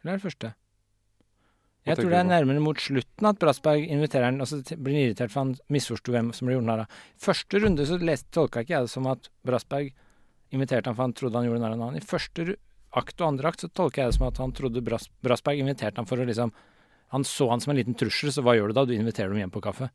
Eller 0.00 0.16
er 0.16 0.20
det 0.20 0.24
første? 0.24 0.54
Jeg 1.88 1.96
tror 1.96 2.12
det 2.12 2.18
er 2.18 2.28
nærmere 2.28 2.60
mot 2.60 2.80
slutten 2.80 3.26
at 3.28 3.38
Brassberg 3.40 3.86
inviterer 3.88 4.28
han, 4.28 4.40
og 4.44 4.48
så 4.48 4.58
blir 4.60 4.94
han 4.94 5.06
irritert 5.06 5.32
for 5.32 5.42
han 5.42 5.54
misforsto 5.72 6.12
hvem 6.12 6.28
som 6.36 6.48
ble 6.48 6.58
gjort 6.58 6.68
narr 6.68 6.82
av. 6.84 6.98
Første 7.20 7.60
runde 7.62 7.86
så 7.88 7.96
leste, 8.00 8.28
tolka 8.36 8.64
ikke 8.64 8.74
jeg 8.74 8.86
det 8.86 8.92
som 8.92 9.08
at 9.10 9.30
Brassberg 9.48 9.94
inviterte 10.54 10.90
han 10.90 10.96
for 10.96 11.06
han 11.06 11.14
trodde 11.16 11.38
han 11.38 11.48
gjorde 11.48 11.62
narr 11.62 11.74
av 11.74 11.78
en 11.78 11.86
annen. 11.88 12.00
I 12.02 12.06
første 12.06 12.56
akt 12.98 13.22
og 13.22 13.28
andre 13.28 13.50
akt 13.52 13.64
så 13.64 13.70
tolker 13.70 14.02
jeg 14.02 14.10
det 14.10 14.18
som 14.18 14.26
at 14.26 14.40
han 14.42 14.52
trodde 14.56 14.82
Brass, 14.84 15.06
Brassberg 15.22 15.62
inviterte 15.62 16.00
han 16.00 16.08
for 16.10 16.18
å 16.18 16.26
liksom 16.26 16.52
Han 17.10 17.24
så 17.26 17.48
han 17.50 17.58
som 17.62 17.72
en 17.72 17.78
liten 17.80 17.96
trussel, 17.98 18.30
så 18.30 18.42
hva 18.46 18.54
gjør 18.54 18.70
du 18.70 18.76
da? 18.76 18.84
Du 18.86 18.92
inviterer 18.94 19.32
dem 19.32 19.40
hjem 19.40 19.50
på 19.50 19.62
kaffe. 19.64 19.88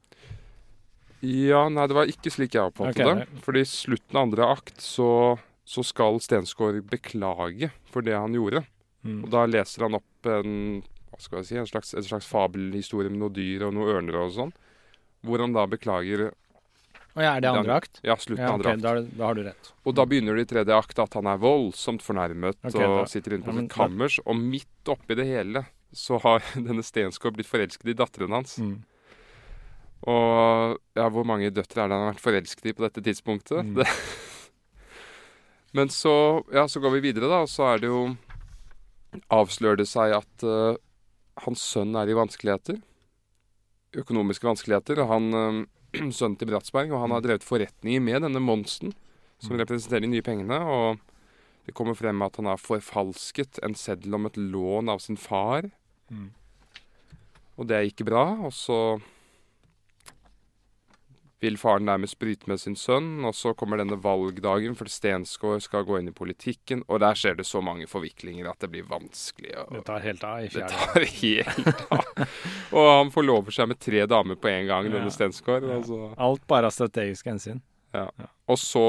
Ja, 1.24 1.62
nei, 1.72 1.86
det 1.88 1.96
var 1.96 2.10
ikke 2.12 2.32
slik 2.34 2.58
jeg 2.58 2.74
oppfattet 2.74 3.00
okay, 3.00 3.22
det. 3.22 3.44
Fordi 3.46 3.62
i 3.64 3.70
slutten 3.70 4.18
av 4.18 4.26
andre 4.26 4.50
akt 4.52 4.84
så, 4.84 5.08
så 5.64 5.84
skal 5.88 6.20
Stensgaard 6.20 6.82
beklage 6.92 7.72
for 7.88 8.04
det 8.04 8.18
han 8.18 8.36
gjorde. 8.36 8.66
Mm. 9.08 9.22
Og 9.24 9.32
da 9.32 9.46
leser 9.48 9.88
han 9.88 9.96
opp 9.96 10.28
en, 10.28 10.84
hva 11.14 11.22
skal 11.24 11.40
jeg 11.40 11.48
si, 11.48 11.58
en 11.62 11.72
slags, 11.72 11.96
en 11.96 12.04
slags 12.04 12.28
fabelhistorie 12.28 13.14
med 13.14 13.22
noen 13.24 13.38
dyr 13.38 13.64
og 13.70 13.78
noen 13.78 13.96
ørner 13.96 14.20
og 14.26 14.36
sånn. 14.36 14.52
Hvor 15.24 15.40
han 15.40 15.56
da 15.56 15.64
beklager 15.72 16.34
Og 17.16 17.24
ja, 17.24 17.32
er 17.38 17.44
det 17.46 17.48
andre 17.52 17.78
akt? 17.80 18.02
Ja, 18.04 18.18
slutten 18.20 18.44
Ja, 18.44 18.50
av 18.52 18.60
andre 18.60 18.74
akt. 18.74 18.82
da, 18.84 18.94
da 19.16 19.28
har 19.30 19.38
du 19.38 19.44
rett. 19.46 19.70
Og 19.88 19.96
da 19.96 20.04
begynner 20.10 20.36
det 20.36 20.44
i 20.48 20.50
tredje 20.52 20.76
akt 20.76 21.00
at 21.00 21.14
han 21.16 21.30
er 21.32 21.40
voldsomt 21.40 22.04
fornærmet 22.04 22.58
okay, 22.60 22.84
og 22.84 22.98
da- 23.06 23.06
sitter 23.12 23.38
inne 23.38 23.46
på 23.48 23.54
ja, 23.54 23.60
men 23.62 23.70
sitt 23.70 23.78
kammers. 23.78 24.18
Og 24.26 24.36
midt 24.36 24.92
oppi 24.92 25.16
det 25.16 25.28
hele 25.30 25.64
så 25.96 26.20
har 26.26 26.44
denne 26.68 26.84
Stensgaard 26.84 27.38
blitt 27.38 27.48
forelsket 27.48 27.94
i 27.94 27.96
datteren 27.96 28.36
hans. 28.36 28.58
Mm. 28.60 28.76
Og 30.12 30.76
ja, 31.00 31.08
hvor 31.10 31.26
mange 31.26 31.50
døtre 31.56 31.86
er 31.86 31.90
det 31.90 31.96
han 31.98 32.04
har 32.06 32.14
vært 32.14 32.26
forelsket 32.26 32.68
i 32.70 32.76
på 32.76 32.84
dette 32.86 33.02
tidspunktet? 33.06 33.64
Mm. 33.64 33.80
Det. 33.80 33.88
Men 35.76 35.90
så, 35.92 36.12
ja, 36.56 36.68
så 36.72 36.80
går 36.80 36.94
vi 36.94 37.02
videre, 37.10 37.28
da, 37.28 37.42
og 37.44 37.50
så 37.52 37.66
er 37.74 37.82
det 37.84 37.90
jo 37.92 38.04
Avslører 39.32 39.80
det 39.80 39.88
seg 39.88 40.12
at 40.16 40.44
uh, 40.44 40.76
hans 41.46 41.62
sønn 41.64 41.96
er 42.00 42.08
i 42.12 42.16
vanskeligheter. 42.16 42.82
Økonomiske 43.96 44.48
vanskeligheter. 44.48 45.00
Og 45.04 45.08
han, 45.08 45.28
eh, 45.40 45.60
sønnen 46.16 46.38
til 46.40 46.52
Bratsberg, 46.52 46.94
og 46.94 47.04
han 47.06 47.16
har 47.16 47.26
drevet 47.26 47.46
forretninger 47.46 48.04
med 48.04 48.26
denne 48.28 48.42
Monsen, 48.44 48.96
som 49.44 49.58
representerer 49.60 50.06
de 50.06 50.12
nye 50.14 50.26
pengene. 50.26 50.60
Og 50.62 51.02
det 51.66 51.76
kommer 51.78 51.98
frem 51.98 52.22
at 52.26 52.38
han 52.40 52.50
har 52.50 52.62
forfalsket 52.62 53.60
en 53.66 53.78
seddel 53.78 54.18
om 54.18 54.30
et 54.30 54.38
lån 54.38 54.92
av 54.94 55.02
sin 55.04 55.18
far. 55.20 55.70
Mm. 56.14 56.30
Og 57.56 57.70
det 57.70 57.78
er 57.78 57.90
ikke 57.90 58.08
bra. 58.08 58.28
Og 58.46 58.54
så 58.56 58.80
vil 61.46 61.58
faren 61.62 61.86
nærmest 61.88 62.18
bryte 62.22 62.50
med 62.50 62.60
sin 62.62 62.76
sønn, 62.80 63.22
og 63.30 63.36
så 63.38 63.54
kommer 63.58 63.78
denne 63.82 63.98
valgdagen, 64.02 64.76
for 64.78 64.90
Stensgaard 64.92 65.62
skal 65.66 65.86
gå 65.88 66.00
inn 66.02 66.10
i 66.10 66.16
politikken, 66.16 66.82
og 66.90 67.00
der 67.06 67.18
skjer 67.18 67.38
det 67.40 67.46
så 67.48 67.62
mange 67.64 67.86
forviklinger 67.90 68.50
at 68.52 68.60
det 68.66 68.72
blir 68.74 68.88
vanskelig. 68.90 69.54
Det 69.72 69.84
tar 69.88 70.02
helt 70.06 70.26
av 70.26 70.44
i 70.44 70.50
det 70.54 70.68
tar 70.74 71.06
helt 71.22 71.84
av. 71.94 72.26
Og 72.76 72.90
han 72.90 73.12
forlover 73.14 73.54
seg 73.56 73.70
med 73.72 73.80
tre 73.84 74.06
damer 74.10 74.36
på 74.42 74.50
en 74.52 74.68
gang, 74.70 74.90
Ja. 74.90 74.98
denne 74.98 75.14
Stensgaard. 75.14 75.64
Altså. 75.78 76.02
Alt 76.18 76.46
bare 76.50 76.70
av 76.70 76.74
strategisk 76.76 77.26
hensyn. 77.30 77.62
og 77.96 78.58
så, 78.60 78.86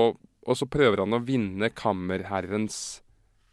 og 0.46 0.56
så 0.58 0.66
prøver 0.66 1.04
han 1.04 1.14
å 1.14 1.22
vinne 1.22 1.68
kammerherrens 1.70 3.02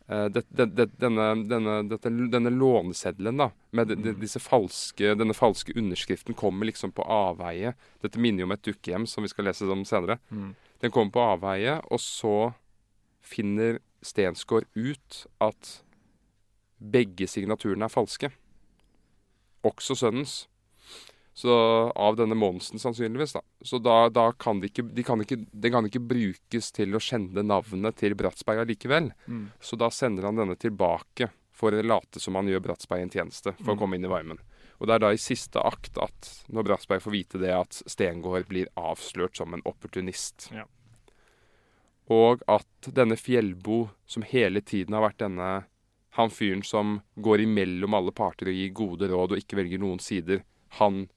det, 0.07 0.43
det, 0.49 0.65
det, 0.75 0.85
denne, 0.99 1.29
denne, 1.47 1.77
dette, 1.87 2.11
denne 2.31 2.51
låneseddelen, 2.51 3.39
da, 3.39 3.49
med 3.71 3.93
de, 3.93 4.13
disse 4.19 4.41
falske, 4.43 5.13
denne 5.15 5.35
falske 5.37 5.75
underskriften, 5.79 6.35
kommer 6.35 6.67
liksom 6.67 6.91
på 6.91 7.05
avveie. 7.07 7.73
Dette 8.03 8.19
minner 8.19 8.43
jo 8.43 8.49
om 8.49 8.55
et 8.55 8.65
dukkehjem, 8.67 9.07
som 9.07 9.23
vi 9.23 9.31
skal 9.31 9.47
lese 9.47 9.69
om 9.71 9.85
senere. 9.87 10.19
Mm. 10.29 10.51
Den 10.83 10.91
kommer 10.91 11.15
på 11.15 11.23
avveie, 11.33 11.77
og 11.87 12.03
så 12.03 12.35
finner 13.23 13.79
Stensgaard 14.03 14.67
ut 14.75 15.23
at 15.39 15.77
begge 16.83 17.27
signaturene 17.31 17.87
er 17.87 17.93
falske. 17.93 18.33
Også 19.63 19.95
sønnens. 19.95 20.43
Så 21.33 21.53
av 21.95 22.15
denne 22.15 22.35
Monsen, 22.37 22.79
sannsynligvis. 22.79 23.33
da. 23.33 23.41
Så 23.61 23.79
da, 23.81 24.09
da 24.09 24.31
kan 24.31 24.59
de 24.61 24.69
ikke, 24.69 24.85
de 24.93 25.03
kan 25.03 25.21
ikke, 25.21 25.39
det 25.51 25.71
kan 25.73 25.85
ikke 25.87 26.03
brukes 26.05 26.71
til 26.71 26.93
å 26.93 27.01
skjende 27.01 27.41
navnet 27.45 27.97
til 27.97 28.13
Bratsberg 28.17 28.61
allikevel. 28.63 29.09
Mm. 29.25 29.47
Så 29.61 29.79
da 29.81 29.89
sender 29.89 30.29
han 30.29 30.37
denne 30.37 30.55
tilbake 30.59 31.31
for 31.53 31.73
å 31.73 31.81
late 31.81 32.21
som 32.21 32.37
han 32.37 32.49
gjør 32.49 32.61
Bratsberg 32.67 33.05
en 33.05 33.13
tjeneste 33.13 33.55
for 33.63 33.73
å 33.73 33.79
komme 33.79 33.97
inn 33.97 34.05
i 34.05 34.11
varmen. 34.11 34.41
Og 34.77 34.89
det 34.89 34.95
er 34.95 35.03
da 35.05 35.11
i 35.13 35.21
siste 35.21 35.61
akt 35.61 35.97
at 36.01 36.29
når 36.53 36.67
Bratsberg 36.67 37.01
får 37.01 37.13
vite 37.13 37.41
det, 37.41 37.53
at 37.55 37.81
Stengård 37.89 38.49
blir 38.49 38.69
avslørt 38.77 39.37
som 39.37 39.53
en 39.55 39.65
opportunist. 39.69 40.49
Ja. 40.53 40.65
Og 42.11 42.43
at 42.51 42.89
denne 42.93 43.15
Fjellbo, 43.17 43.87
som 44.05 44.25
hele 44.27 44.61
tiden 44.61 44.97
har 44.97 45.05
vært 45.05 45.21
denne 45.23 45.51
han 46.13 46.29
fyren 46.29 46.61
som 46.67 46.99
går 47.15 47.41
imellom 47.47 47.95
alle 47.97 48.11
parter 48.13 48.51
og 48.51 48.57
gir 48.57 48.73
gode 48.75 49.07
råd 49.09 49.33
og 49.33 49.39
ikke 49.39 49.57
velger 49.57 49.81
noen 49.81 50.01
sider, 50.03 50.43
han 50.77 51.07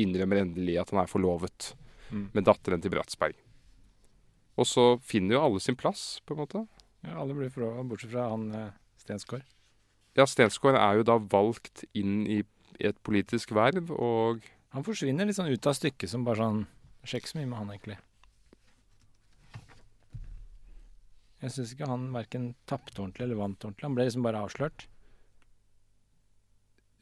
innrømmer 0.00 0.42
endelig 0.42 0.78
at 0.80 0.90
han 0.94 1.02
er 1.04 1.10
forlovet 1.10 1.72
Mm. 2.12 2.28
med 2.34 2.44
datteren 2.44 2.82
til 2.84 2.90
Bratsberg. 2.92 3.34
Og 4.60 4.66
så 4.68 4.82
finner 5.02 5.34
jo 5.34 5.40
alle 5.42 5.60
sin 5.60 5.74
plass, 5.74 6.20
på 6.26 6.34
en 6.34 6.40
måte. 6.44 6.60
Ja, 7.02 7.16
alle 7.18 7.34
blir 7.34 7.50
forlova, 7.50 7.82
bortsett 7.88 8.12
fra 8.12 8.28
han 8.30 8.44
eh, 8.54 8.70
Stensgaard. 9.00 9.42
Ja, 10.14 10.26
Stensgaard 10.28 10.76
er 10.78 11.00
jo 11.00 11.06
da 11.08 11.16
valgt 11.18 11.82
inn 11.96 12.26
i, 12.30 12.42
et 12.78 13.00
politisk 13.02 13.52
verv, 13.56 13.90
og 13.90 14.42
Han 14.74 14.82
forsvinner 14.84 15.26
litt 15.26 15.36
sånn 15.38 15.50
ut 15.50 15.66
av 15.66 15.74
stykket 15.78 16.10
som 16.10 16.24
bare 16.26 16.36
sånn 16.42 16.66
Det 17.00 17.08
skjer 17.08 17.20
ikke 17.22 17.32
så 17.32 17.38
mye 17.38 17.46
med 17.50 17.58
han, 17.58 17.70
egentlig. 17.70 17.98
Jeg 21.44 21.52
syns 21.54 21.72
ikke 21.74 21.88
han 21.90 22.06
verken 22.14 22.46
tapte 22.70 23.00
ordentlig 23.02 23.26
eller 23.26 23.40
vant 23.40 23.64
ordentlig. 23.64 23.84
Han 23.88 23.94
ble 23.98 24.06
liksom 24.08 24.24
bare 24.24 24.40
avslørt. 24.44 24.86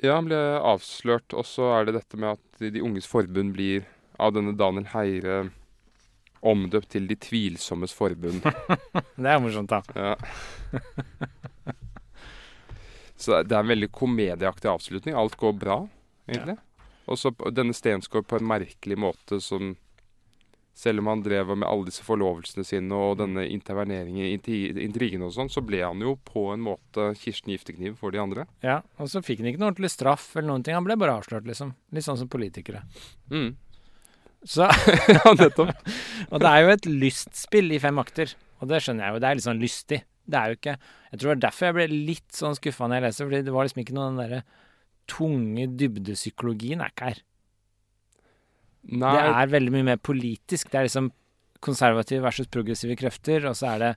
Ja, 0.02 0.16
han 0.18 0.28
ble 0.28 0.38
avslørt. 0.59 1.35
Og 1.38 1.47
så 1.49 1.71
er 1.78 1.88
det 1.88 1.97
dette 2.00 2.21
med 2.21 2.37
at 2.37 2.62
De 2.73 2.82
unges 2.85 3.09
forbund 3.09 3.54
blir 3.56 3.87
av 4.23 4.35
denne 4.37 4.54
Daniel 4.59 4.88
Heire 4.92 5.42
omdøpt 6.42 6.90
til 6.94 7.06
De 7.11 7.16
tvilsommes 7.23 7.94
forbund. 7.94 8.42
Det 9.23 9.30
er 9.30 9.40
morsomt, 9.42 9.71
da. 9.71 9.82
Ja. 9.94 10.16
Så 13.23 13.38
det 13.47 13.54
er 13.54 13.62
en 13.62 13.71
veldig 13.71 13.87
komedieaktig 13.94 14.66
avslutning. 14.66 15.14
Alt 15.14 15.37
går 15.38 15.52
bra, 15.54 15.76
egentlig. 16.26 16.56
Og 17.06 17.18
så 17.21 17.30
denne 17.54 17.75
Stensgaard 17.76 18.26
på 18.26 18.40
en 18.40 18.49
merkelig 18.50 18.99
måte 18.99 19.38
som 19.42 19.76
Selv 20.75 21.02
om 21.02 21.11
han 21.11 21.23
drev 21.25 21.50
med 21.52 21.67
alle 21.69 21.91
disse 21.91 22.05
forlovelsene 22.07 22.64
sine 22.64 22.97
og 22.97 23.19
denne 23.21 23.45
interverneringen, 23.52 24.25
intrigene 24.81 25.26
og 25.29 25.35
sånn, 25.37 25.50
så 25.52 25.61
ble 25.64 25.83
han 25.85 26.00
jo 26.00 26.14
på 26.25 26.47
en 26.55 26.62
måte 26.64 27.11
Kirsten 27.21 27.52
Giftekniv 27.52 27.99
for 28.00 28.14
de 28.14 28.23
andre. 28.23 28.47
Ja, 28.64 28.81
Og 28.97 29.11
så 29.12 29.21
fikk 29.25 29.43
han 29.43 29.50
ikke 29.50 29.61
noe 29.61 29.73
ordentlig 29.73 29.93
straff 29.93 30.31
eller 30.35 30.49
noen 30.49 30.64
ting. 30.64 30.79
Han 30.79 30.87
ble 30.88 30.97
bare 31.00 31.19
avslørt, 31.21 31.45
liksom. 31.49 31.75
Litt 31.93 32.07
sånn 32.09 32.21
som 32.23 32.31
politikere. 32.33 32.87
Mm. 33.29 33.52
Så, 34.49 34.64
ja, 35.17 35.35
nettopp. 35.38 35.76
og 36.33 36.41
det 36.43 36.49
er 36.55 36.64
jo 36.64 36.73
et 36.73 36.88
lystspill 36.88 37.76
i 37.76 37.83
fem 37.83 38.00
akter. 38.02 38.33
Og 38.62 38.73
det 38.73 38.81
skjønner 38.83 39.07
jeg 39.07 39.14
jo. 39.14 39.23
Det 39.23 39.29
er 39.29 39.38
litt 39.38 39.49
sånn 39.49 39.62
lystig. 39.62 40.00
Det 40.23 40.38
er 40.38 40.52
jo 40.52 40.59
ikke 40.61 40.75
Jeg 40.79 41.19
tror 41.19 41.26
det 41.26 41.33
var 41.33 41.41
derfor 41.43 41.67
jeg 41.67 41.76
ble 41.76 41.87
litt 42.09 42.37
sånn 42.37 42.57
skuffa 42.57 42.87
når 42.87 42.97
jeg 42.99 43.05
leser, 43.09 43.29
fordi 43.29 43.43
det 43.45 43.55
var 43.55 43.67
liksom 43.67 43.83
ikke 43.83 43.97
noe 43.97 44.09
den 44.09 44.21
derre 44.23 44.43
tunge 45.11 45.67
dybdepsykologien 45.76 46.81
er 46.81 46.93
ikke 46.93 47.09
her. 47.11 47.23
Nei, 48.83 49.12
Det 49.15 49.35
er 49.43 49.53
veldig 49.53 49.73
mye 49.77 49.89
mer 49.93 50.01
politisk. 50.03 50.71
Det 50.73 50.81
er 50.81 50.89
liksom 50.89 51.12
konservative 51.62 52.25
versus 52.25 52.51
progressive 52.51 52.97
krefter, 52.99 53.47
og 53.47 53.55
så 53.59 53.75
er 53.75 53.83
det 53.85 53.93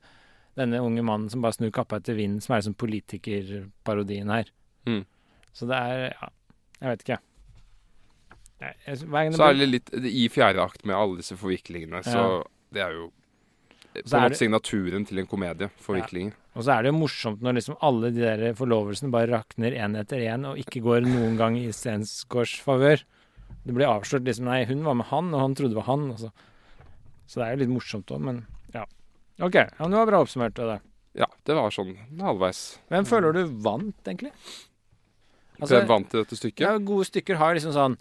denne 0.59 0.79
unge 0.83 1.03
mannen 1.03 1.31
som 1.31 1.41
bare 1.43 1.57
snur 1.57 1.73
kappa 1.75 1.99
etter 1.99 2.17
vinden, 2.17 2.41
som 2.43 2.53
er 2.53 2.61
liksom 2.61 2.77
politikerparodien 2.79 4.29
her. 4.31 4.51
Mm. 4.87 5.03
Så 5.55 5.67
det 5.69 5.79
er 5.79 6.05
Ja, 6.13 6.29
jeg 6.81 6.91
vet 6.91 7.05
ikke. 7.05 7.19
Jeg, 8.61 8.75
jeg, 8.85 9.35
så 9.35 9.49
er 9.49 9.57
det 9.59 9.67
litt 9.67 9.91
i 10.07 10.29
fjerde 10.31 10.63
akt 10.63 10.85
med 10.87 10.95
alle 10.95 11.19
disse 11.19 11.35
forviklingene, 11.37 11.99
så 12.05 12.45
det 12.73 12.83
er 12.85 12.93
jo 12.95 13.09
på 13.95 14.03
en 14.03 14.25
måte 14.25 14.39
signaturen 14.39 15.05
til 15.07 15.21
en 15.21 15.27
komedie. 15.27 15.69
Forviklinger. 15.83 16.35
Og 16.55 16.65
så 16.65 16.75
er 16.75 16.83
det 16.83 16.91
jo 16.91 16.97
morsomt 16.97 17.43
når 17.43 17.57
liksom 17.57 17.77
alle 17.83 18.11
de 18.15 18.23
der 18.23 18.55
forlovelsene 18.57 19.11
bare 19.11 19.31
rakner 19.31 19.75
én 19.75 19.95
etter 19.99 20.23
én, 20.23 20.47
og 20.47 20.59
ikke 20.59 20.83
går 20.83 21.07
noen 21.07 21.37
gang 21.39 21.57
i 21.59 21.69
Stensgaards 21.75 22.57
favør. 22.63 23.03
Det 23.65 23.73
blir 23.73 23.89
avslørt 23.89 24.27
liksom 24.27 24.45
Nei, 24.49 24.63
hun 24.69 24.83
var 24.85 24.97
med 24.99 25.09
han, 25.09 25.31
og 25.33 25.41
han 25.41 25.55
trodde 25.57 25.73
det 25.73 25.81
var 25.81 25.89
han. 25.89 26.09
Så. 26.19 26.31
så 27.25 27.41
det 27.41 27.47
er 27.47 27.55
jo 27.55 27.63
litt 27.63 27.73
morsomt 27.73 28.13
òg, 28.13 28.21
men 28.27 28.43
ja. 28.75 28.85
OK. 29.41 29.57
Ja, 29.57 29.69
men 29.81 29.95
det 29.95 30.01
var 30.01 30.11
bra 30.11 30.21
oppsummert. 30.25 30.59
Det. 30.59 30.79
Ja, 31.17 31.29
det 31.47 31.57
var 31.57 31.73
sånn 31.73 31.95
halvveis. 32.21 32.65
Hvem 32.91 33.07
føler 33.09 33.35
du 33.35 33.45
vant, 33.65 33.97
egentlig? 34.05 34.33
Altså, 35.55 35.79
jeg 35.79 35.87
vant 35.87 36.11
i 36.11 36.19
dette 36.19 36.37
stykket. 36.37 36.65
ja, 36.67 36.75
gode 36.83 37.07
stykker 37.07 37.39
har 37.39 37.55
liksom 37.55 37.73
sånn 37.75 37.95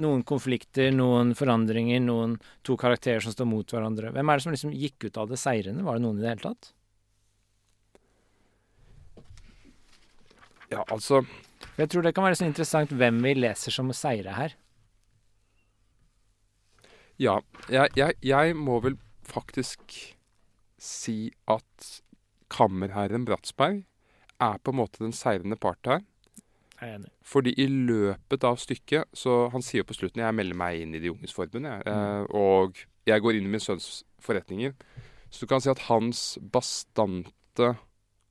noen 0.00 0.24
konflikter, 0.26 0.90
noen 0.94 1.34
forandringer, 1.38 2.00
noen 2.02 2.38
to 2.66 2.76
karakterer 2.78 3.22
som 3.22 3.34
står 3.34 3.46
mot 3.50 3.74
hverandre. 3.74 4.10
Hvem 4.14 4.30
er 4.30 4.38
det 4.38 4.46
som 4.46 4.54
liksom 4.54 4.74
gikk 4.74 5.08
ut 5.08 5.20
av 5.20 5.30
det 5.30 5.38
seirende? 5.38 5.84
Var 5.86 5.98
det 5.98 6.04
noen 6.06 6.18
i 6.18 6.24
det 6.24 6.32
hele 6.32 6.46
tatt? 6.48 6.72
Ja, 10.72 10.82
altså 10.88 11.20
Jeg 11.78 11.90
tror 11.90 12.02
det 12.02 12.14
kan 12.16 12.24
være 12.26 12.38
så 12.38 12.46
interessant 12.48 12.90
hvem 12.94 13.20
vi 13.22 13.34
leser 13.36 13.74
som 13.74 13.92
seire 13.94 14.34
her. 14.34 14.54
Ja, 17.18 17.38
jeg, 17.70 17.92
jeg, 17.96 18.16
jeg 18.22 18.56
må 18.58 18.80
vel 18.82 18.96
faktisk 19.24 19.94
si 20.78 21.30
at 21.48 21.90
kammerherren 22.52 23.24
Bratsberg 23.24 23.84
er 24.42 24.58
på 24.62 24.72
en 24.74 24.78
måte 24.80 25.00
den 25.04 25.14
seirende 25.16 25.56
part 25.56 25.78
her. 25.88 26.02
Jeg 26.80 26.90
er 26.90 26.96
enig. 26.98 27.10
Fordi 27.24 27.54
i 27.62 27.66
løpet 27.70 28.44
av 28.44 28.58
stykket 28.60 29.06
Så 29.16 29.48
han 29.54 29.62
sier 29.62 29.80
jo 29.84 29.86
på 29.88 29.94
slutten 29.96 30.20
jeg 30.24 30.34
melder 30.36 30.58
meg 30.58 30.80
inn 30.82 30.94
i 30.94 31.00
De 31.00 31.12
unges 31.14 31.32
forbund. 31.32 31.64
Jeg, 31.70 31.82
Mm. 31.86 32.26
og 32.34 32.74
jeg 33.06 33.20
går 33.22 33.38
inn 33.38 33.46
i 33.46 33.52
min 33.54 33.60
sønns 33.62 34.02
forretninger. 34.20 34.74
Så 35.30 35.40
du 35.40 35.46
kan 35.46 35.60
si 35.60 35.70
at 35.70 35.86
hans 35.88 36.36
bastante 36.52 37.76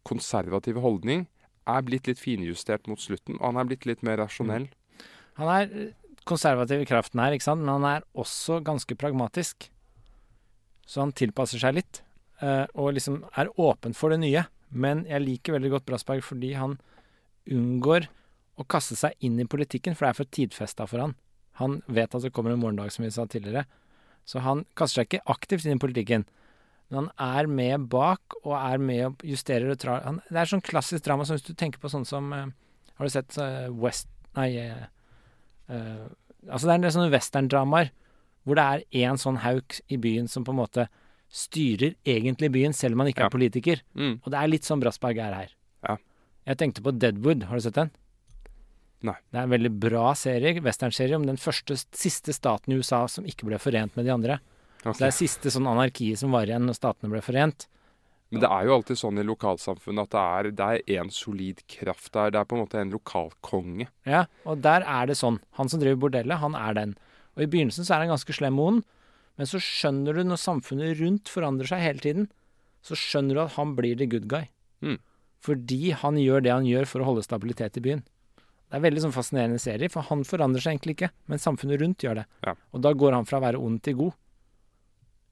konservative 0.05 0.81
holdning 0.83 1.27
er 1.67 1.81
blitt 1.81 2.07
litt 2.07 2.19
finjustert 2.19 2.87
mot 2.87 2.99
slutten. 2.99 3.39
Og 3.39 3.45
han 3.53 3.57
er 3.57 3.69
blitt 3.71 3.85
litt 3.87 4.03
mer 4.03 4.17
rasjonell. 4.19 4.67
Han 5.39 5.47
er 5.49 5.93
konservativ 6.27 6.83
i 6.83 6.87
kraften 6.89 7.21
her, 7.21 7.35
ikke 7.35 7.47
sant? 7.47 7.63
men 7.63 7.75
han 7.77 7.89
er 7.89 8.07
også 8.19 8.61
ganske 8.65 8.97
pragmatisk. 8.99 9.69
Så 10.87 11.03
han 11.03 11.13
tilpasser 11.15 11.61
seg 11.61 11.77
litt, 11.77 12.01
eh, 12.43 12.65
og 12.75 12.95
liksom 12.97 13.21
er 13.39 13.51
åpen 13.59 13.95
for 13.97 14.13
det 14.13 14.21
nye. 14.23 14.45
Men 14.73 15.05
jeg 15.09 15.23
liker 15.23 15.57
veldig 15.57 15.75
godt 15.75 15.87
Brassberg 15.87 16.23
fordi 16.25 16.53
han 16.57 16.79
unngår 17.49 18.07
å 18.59 18.65
kaste 18.69 18.97
seg 18.97 19.15
inn 19.25 19.39
i 19.41 19.47
politikken, 19.49 19.95
for 19.95 20.05
det 20.05 20.11
er 20.11 20.19
for 20.21 20.33
tidfesta 20.37 20.87
for 20.89 21.03
han. 21.03 21.15
Han 21.61 21.81
vet 21.85 22.13
at 22.15 22.25
det 22.25 22.33
kommer 22.33 22.53
en 22.53 22.61
morgendag, 22.61 22.91
som 22.93 23.05
vi 23.05 23.11
sa 23.13 23.25
tidligere. 23.29 23.65
Så 24.25 24.41
han 24.45 24.63
kaster 24.77 25.01
seg 25.01 25.09
ikke 25.09 25.33
aktivt 25.33 25.67
inn 25.67 25.77
i 25.77 25.83
politikken. 25.83 26.25
Men 26.89 27.07
han 27.07 27.39
er 27.41 27.49
med 27.49 27.87
bak, 27.91 28.37
og 28.43 28.55
er 28.57 28.81
med 28.81 29.05
og 29.07 29.23
justerer 29.25 29.71
og 29.71 29.79
drar 29.81 30.03
Det 30.03 30.39
er 30.39 30.49
sånn 30.49 30.65
klassisk 30.65 31.05
drama 31.05 31.25
som 31.25 31.37
hvis 31.37 31.47
du 31.47 31.55
tenker 31.57 31.81
på 31.81 31.89
sånn 31.89 32.05
som 32.05 32.27
eh, 32.35 32.51
Har 32.97 33.07
du 33.07 33.13
sett 33.13 33.37
eh, 33.41 33.69
West 33.71 34.09
Nei 34.37 34.49
eh, 35.69 36.07
Altså, 36.43 36.67
det 36.67 36.71
er 36.73 36.75
en 36.75 36.81
del 36.83 36.91
sånne 36.91 37.11
westerndramaer 37.13 37.91
hvor 38.43 38.57
det 38.59 38.63
er 38.67 38.81
én 39.07 39.15
sånn 39.15 39.37
hauk 39.45 39.77
i 39.87 39.95
byen 39.95 40.25
som 40.27 40.43
på 40.43 40.51
en 40.51 40.57
måte 40.59 40.89
styrer 41.31 41.93
egentlig 42.05 42.49
byen, 42.51 42.73
selv 42.75 42.93
om 42.97 42.99
han 42.99 43.07
ikke 43.13 43.23
Ja. 43.23 43.25
er 43.29 43.29
politiker. 43.37 43.81
Mm. 43.95 44.19
Og 44.25 44.27
det 44.31 44.39
er 44.41 44.47
litt 44.51 44.63
sånn 44.67 44.81
Brassberg 44.83 45.17
er 45.23 45.33
her. 45.33 45.53
Ja. 45.87 45.95
Jeg 46.45 46.57
tenkte 46.57 46.83
på 46.83 46.91
Deadwood. 46.99 47.43
Har 47.47 47.55
du 47.55 47.61
sett 47.63 47.73
den? 47.79 47.91
Nei. 49.03 49.15
Det 49.31 49.39
er 49.39 49.43
en 49.43 49.49
veldig 49.55 49.71
bra 49.79 50.13
serie, 50.13 50.59
westernserie 50.61 51.15
om 51.15 51.25
den 51.25 51.37
første, 51.37 51.75
siste 51.95 52.33
staten 52.35 52.73
i 52.73 52.77
USA 52.77 53.05
som 53.07 53.23
ikke 53.23 53.47
ble 53.47 53.57
forent 53.59 53.95
med 53.95 54.05
de 54.05 54.11
andre. 54.11 54.39
Okay. 54.83 54.93
Så 54.93 54.99
det 54.99 55.07
er 55.07 55.15
siste 55.15 55.51
sånn 55.55 55.67
anarki 55.67 56.11
som 56.19 56.31
var 56.35 56.43
igjen 56.45 56.65
når 56.67 56.75
statene 56.75 57.09
ble 57.11 57.21
forent. 57.23 57.67
Men 58.33 58.41
det 58.41 58.49
er 58.49 58.65
jo 58.65 58.75
alltid 58.79 58.97
sånn 58.97 59.21
i 59.21 59.25
lokalsamfunnet 59.27 60.07
at 60.07 60.13
det 60.13 60.21
er, 60.21 60.47
det 60.57 60.69
er 60.95 61.01
en 61.03 61.11
solid 61.13 61.59
kraft 61.69 62.09
der. 62.15 62.33
Det 62.33 62.39
er 62.41 62.47
på 62.49 62.57
en 62.57 62.63
måte 62.63 62.79
en 62.81 62.93
lokalkonge. 62.93 63.87
Ja, 64.09 64.23
og 64.49 64.63
der 64.65 64.85
er 64.89 65.09
det 65.09 65.19
sånn. 65.19 65.37
Han 65.59 65.69
som 65.69 65.81
driver 65.83 66.07
bordellet, 66.07 66.41
han 66.41 66.57
er 66.57 66.79
den. 66.79 66.95
Og 67.37 67.45
i 67.45 67.49
begynnelsen 67.49 67.85
så 67.85 67.95
er 67.95 68.05
han 68.05 68.13
ganske 68.13 68.35
slem 68.35 68.57
mot 68.57 68.73
den, 68.73 68.81
men 69.37 69.49
så 69.49 69.61
skjønner 69.61 70.17
du 70.17 70.23
når 70.25 70.41
samfunnet 70.41 70.97
rundt 70.99 71.29
forandrer 71.29 71.69
seg 71.69 71.81
hele 71.81 72.01
tiden, 72.01 72.25
så 72.85 72.97
skjønner 72.99 73.37
du 73.37 73.43
at 73.45 73.55
han 73.57 73.73
blir 73.77 73.97
the 73.97 74.09
good 74.09 74.25
guy. 74.29 74.47
Mm. 74.85 74.97
Fordi 75.43 75.93
han 75.99 76.17
gjør 76.19 76.43
det 76.43 76.53
han 76.53 76.67
gjør 76.67 76.89
for 76.89 77.03
å 77.03 77.11
holde 77.11 77.25
stabilitet 77.25 77.79
i 77.79 77.85
byen. 77.85 78.03
Det 78.69 78.79
er 78.79 78.85
veldig 78.87 79.03
sånn 79.03 79.13
fascinerende 79.13 79.61
serie, 79.61 79.89
for 79.93 80.05
han 80.09 80.25
forandrer 80.25 80.63
seg 80.63 80.73
egentlig 80.73 80.97
ikke, 80.97 81.11
men 81.29 81.41
samfunnet 81.41 81.81
rundt 81.81 82.05
gjør 82.05 82.21
det. 82.21 82.27
Ja. 82.45 82.55
Og 82.73 82.81
da 82.81 82.93
går 82.97 83.13
han 83.13 83.27
fra 83.29 83.37
å 83.37 83.45
være 83.45 83.61
ond 83.61 83.81
til 83.85 83.99
god, 83.99 84.15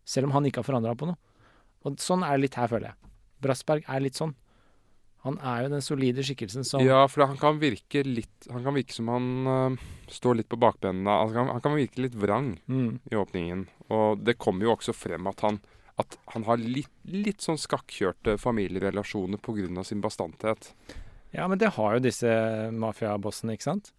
selv 0.06 0.30
om 0.30 0.36
han 0.38 0.46
ikke 0.46 0.62
har 0.62 0.68
forandra 0.68 0.94
på 0.98 1.10
noe. 1.10 1.18
Og 1.88 1.98
sånn 2.02 2.24
er 2.26 2.38
det 2.38 2.46
litt 2.46 2.58
her, 2.60 2.70
føler 2.72 2.92
jeg. 2.92 3.12
Brassberg 3.42 3.88
er 3.90 4.04
litt 4.04 4.20
sånn. 4.20 4.36
Han 5.22 5.38
er 5.46 5.66
jo 5.66 5.74
den 5.76 5.84
solide 5.86 6.24
skikkelsen 6.26 6.66
som 6.66 6.82
Ja, 6.82 7.04
for 7.06 7.28
han 7.30 7.38
kan 7.38 7.60
virke 7.62 8.02
litt 8.02 8.48
Han 8.50 8.64
kan 8.66 8.74
virke 8.74 8.96
som 8.96 9.12
han 9.12 9.28
uh, 9.46 9.84
står 10.10 10.40
litt 10.40 10.50
på 10.50 10.58
bakbenene. 10.62 11.14
Altså, 11.14 11.38
han, 11.38 11.52
han 11.54 11.62
kan 11.62 11.78
virke 11.78 12.02
litt 12.02 12.18
vrang 12.18 12.56
mm, 12.66 12.90
i 13.12 13.20
åpningen. 13.20 13.68
Og 13.94 14.24
det 14.26 14.40
kommer 14.42 14.66
jo 14.66 14.74
også 14.74 14.96
frem 14.98 15.30
at 15.30 15.44
han, 15.46 15.60
at 16.02 16.18
han 16.34 16.48
har 16.50 16.62
litt, 16.62 16.90
litt 17.06 17.46
sånn 17.46 17.62
skakkjørte 17.62 18.40
familierelasjoner 18.42 19.42
pga. 19.46 19.86
sin 19.86 20.02
bastanthet. 20.02 20.74
Ja, 21.32 21.46
men 21.48 21.62
det 21.62 21.76
har 21.78 21.96
jo 21.96 22.04
disse 22.04 22.32
mafiabossene, 22.74 23.56
ikke 23.56 23.70
sant? 23.70 23.94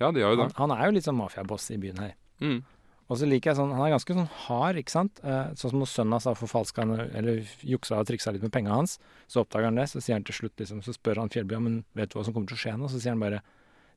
Ja, 0.00 0.12
det 0.12 0.22
gjør 0.22 0.36
jo 0.36 0.42
det. 0.42 0.50
Han, 0.56 0.70
han 0.70 0.76
er 0.76 0.88
jo 0.88 0.96
litt 0.96 1.08
sånn 1.08 1.18
mafiaboss 1.18 1.70
i 1.72 1.80
byen 1.80 2.04
her. 2.04 2.12
Mm. 2.44 2.60
Og 3.10 3.18
så 3.18 3.26
liker 3.26 3.50
jeg 3.50 3.58
sånn 3.58 3.72
Han 3.74 3.82
er 3.82 3.94
ganske 3.96 4.14
sånn 4.14 4.28
hard, 4.46 4.78
ikke 4.78 4.94
sant? 4.94 5.20
Eh, 5.26 5.52
sånn 5.58 5.72
som 5.72 5.80
når 5.82 5.90
sønnen 5.90 6.14
hans 6.14 6.28
har 6.30 6.38
forfalska 6.38 6.84
eller 7.18 7.40
juksa 7.66 7.98
og 7.98 8.06
triksa 8.06 8.32
litt 8.34 8.44
med 8.46 8.54
penga 8.54 8.76
hans. 8.76 8.98
Så 9.26 9.42
oppdager 9.42 9.66
han 9.66 9.80
det, 9.80 9.88
så 9.90 10.02
sier 10.02 10.18
han 10.18 10.26
til 10.26 10.36
slutt 10.36 10.62
liksom 10.62 10.84
Så 10.86 10.94
spør 10.94 11.24
han 11.24 11.32
Fjellby 11.32 11.58
om 11.58 11.66
men 11.66 11.80
vet 11.98 12.12
du 12.12 12.18
hva 12.18 12.24
som 12.26 12.36
kommer 12.36 12.52
til 12.52 12.60
å 12.60 12.62
skje 12.62 12.76
nå. 12.78 12.90
Så 12.92 13.02
sier 13.02 13.16
han 13.16 13.22
bare 13.22 13.42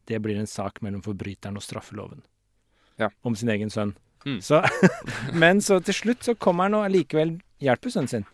det 0.10 0.20
blir 0.20 0.36
en 0.36 0.50
sak 0.50 0.82
mellom 0.84 1.04
forbryteren 1.06 1.56
og 1.56 1.64
straffeloven. 1.64 2.26
Ja. 3.00 3.08
Om 3.24 3.38
sin 3.40 3.54
egen 3.54 3.70
sønn. 3.72 3.94
Mm. 4.26 4.42
Så, 4.44 4.60
men 5.42 5.62
så 5.64 5.80
til 5.84 5.96
slutt 5.96 6.26
så 6.26 6.36
kommer 6.36 6.68
han 6.68 6.80
og 6.80 6.88
allikevel 6.90 7.38
hjelper 7.64 7.94
sønnen 7.94 8.12
sin. 8.12 8.28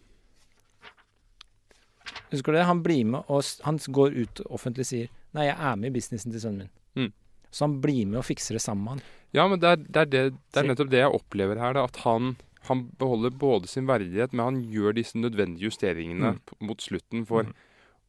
Husker 2.31 2.53
du 2.53 2.59
det? 2.59 2.65
Han 2.69 2.81
blir 2.85 3.05
med 3.05 3.27
og 3.27 3.43
han 3.65 3.77
går 3.77 4.17
ut 4.17 4.43
og 4.45 4.59
offentlig 4.59 4.87
sier 4.89 5.09
Nei, 5.35 5.45
jeg 5.45 5.59
er 5.61 5.75
med 5.77 5.91
i 5.91 5.93
businessen 5.93 6.33
til 6.33 6.41
sønnen 6.41 6.63
min. 6.63 6.69
Mm. 6.97 7.11
Så 7.53 7.67
han 7.67 7.75
blir 7.83 8.07
med 8.09 8.23
og 8.23 8.25
fikser 8.25 8.57
det 8.57 8.63
sammen 8.63 8.85
med 8.85 8.95
han. 8.95 9.03
Ja, 9.33 9.47
men 9.47 9.59
det 9.61 9.69
er, 9.69 9.75
det, 9.77 9.95
er 9.95 10.05
det, 10.05 10.21
det 10.53 10.61
er 10.63 10.67
nettopp 10.71 10.89
det 10.89 11.01
jeg 11.03 11.13
opplever 11.13 11.59
her. 11.61 11.73
Da, 11.77 11.83
at 11.89 11.97
han 12.05 12.35
han 12.69 12.83
beholder 12.99 13.31
både 13.31 13.69
sin 13.71 13.87
verdighet, 13.87 14.33
men 14.35 14.43
han 14.45 14.57
gjør 14.69 14.93
disse 14.93 15.17
nødvendige 15.17 15.69
justeringene 15.69 16.33
Mm. 16.35 16.39
mot 16.67 16.77
slutten. 16.83 17.25
for 17.25 17.43
Mm. 17.43 17.53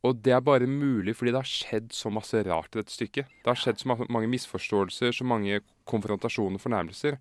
Og 0.03 0.23
det 0.23 0.33
er 0.33 0.41
bare 0.41 0.67
mulig 0.67 1.15
fordi 1.17 1.31
det 1.31 1.41
har 1.41 1.49
skjedd 1.49 1.93
så 1.93 2.11
masse 2.13 2.35
rart 2.45 2.75
i 2.75 2.81
dette 2.81 2.93
stykket. 2.93 3.27
Det 3.45 3.47
har 3.47 3.55
skjedd 3.55 3.79
så 3.79 3.87
mange 4.11 4.29
misforståelser, 4.29 5.13
så 5.13 5.25
mange 5.25 5.61
konfrontasjoner 5.87 6.55
og 6.57 6.61
fornærmelser. 6.61 7.19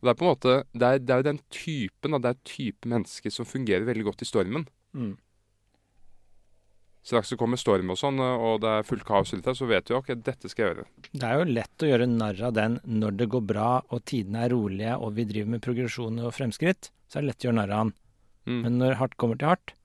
Og 0.00 0.02
det 0.02 0.10
er 0.10 0.14
på 0.14 0.24
en 0.24 0.32
måte, 0.34 0.64
det 0.74 0.82
er, 0.82 0.98
det 0.98 1.10
er 1.10 1.16
jo 1.22 1.28
den 1.30 1.40
typen, 1.50 2.20
det 2.22 2.24
er 2.30 2.42
type 2.44 2.88
mennesker 2.88 3.30
som 3.30 3.44
fungerer 3.46 3.84
veldig 3.86 4.04
godt 4.04 4.22
i 4.22 4.24
stormen. 4.28 4.66
Mm. 4.92 5.16
Straks 7.06 7.30
det 7.30 7.38
kommer 7.38 7.60
storm 7.60 7.92
og 7.94 7.98
sånn, 8.00 8.18
og 8.18 8.64
det 8.64 8.70
er 8.80 8.86
fullt 8.86 9.04
kaos 9.06 9.30
rundt 9.30 9.46
deg, 9.46 9.54
så 9.54 9.68
vet 9.70 9.86
du 9.86 9.92
jo 9.92 10.00
ok, 10.00 10.08
dette 10.26 10.50
skal 10.50 10.64
jeg 10.64 10.72
gjøre. 10.72 10.86
Det 11.12 11.28
er 11.28 11.38
jo 11.38 11.44
lett 11.54 11.84
å 11.84 11.90
gjøre 11.92 12.08
narr 12.10 12.40
av 12.48 12.56
den 12.56 12.80
når 12.82 13.20
det 13.20 13.28
går 13.30 13.44
bra 13.46 13.68
og 13.84 14.02
tidene 14.10 14.42
er 14.42 14.50
rolige 14.50 14.96
og 14.98 15.14
vi 15.14 15.28
driver 15.28 15.52
med 15.54 15.62
progresjon 15.62 16.18
og 16.18 16.34
fremskritt. 16.34 16.90
Så 17.06 17.20
er 17.20 17.22
det 17.22 17.30
lett 17.30 17.46
å 17.46 17.48
gjøre 17.48 17.58
narr 17.60 17.74
av 17.76 17.84
han. 17.84 17.92
Mm. 18.46 18.58
Men 18.64 18.80
når 18.82 18.98
hardt 18.98 19.14
kommer 19.22 19.38
til 19.38 19.52
hardt, 19.52 19.76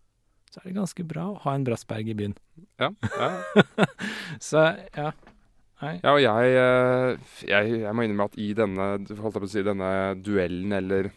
så 0.49 0.59
er 0.59 0.71
det 0.71 0.79
ganske 0.79 1.05
bra 1.07 1.27
å 1.29 1.37
ha 1.45 1.53
en 1.55 1.67
Brassberg 1.67 2.09
i 2.11 2.17
byen. 2.17 2.33
Ja, 2.81 2.89
ja. 3.05 3.29
Så 4.49 4.65
ja. 4.97 5.11
Hei. 5.81 5.95
Ja, 6.03 6.11
og 6.13 6.19
jeg, 6.21 6.57
eh, 6.61 7.37
jeg, 7.49 7.77
jeg 7.85 7.93
må 7.97 8.03
innrømme 8.05 8.27
at 8.29 8.35
i 8.37 8.51
denne, 8.57 8.89
holdt 9.17 9.37
jeg 9.37 9.45
på 9.45 9.47
å 9.47 9.49
si, 9.49 9.63
denne 9.65 9.93
duellen, 10.21 10.75
eller 10.77 11.09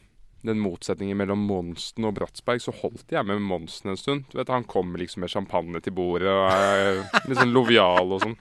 den 0.46 0.60
motsetningen 0.62 1.18
mellom 1.18 1.42
Monsen 1.48 2.06
og 2.08 2.14
Bratsberg, 2.18 2.62
så 2.62 2.74
holdt 2.82 3.12
jeg 3.14 3.26
med 3.28 3.42
Monsen 3.44 3.92
en 3.92 4.00
stund. 4.00 4.28
Du 4.30 4.38
vet, 4.38 4.52
Han 4.52 4.68
kommer 4.68 5.00
liksom 5.00 5.24
med 5.24 5.32
champagne 5.32 5.80
til 5.80 5.96
bordet 5.96 6.30
og 6.30 6.46
er 6.52 7.02
litt 7.28 7.40
sånn 7.40 7.54
lovial 7.54 8.12
og 8.12 8.24
sånn. 8.24 8.38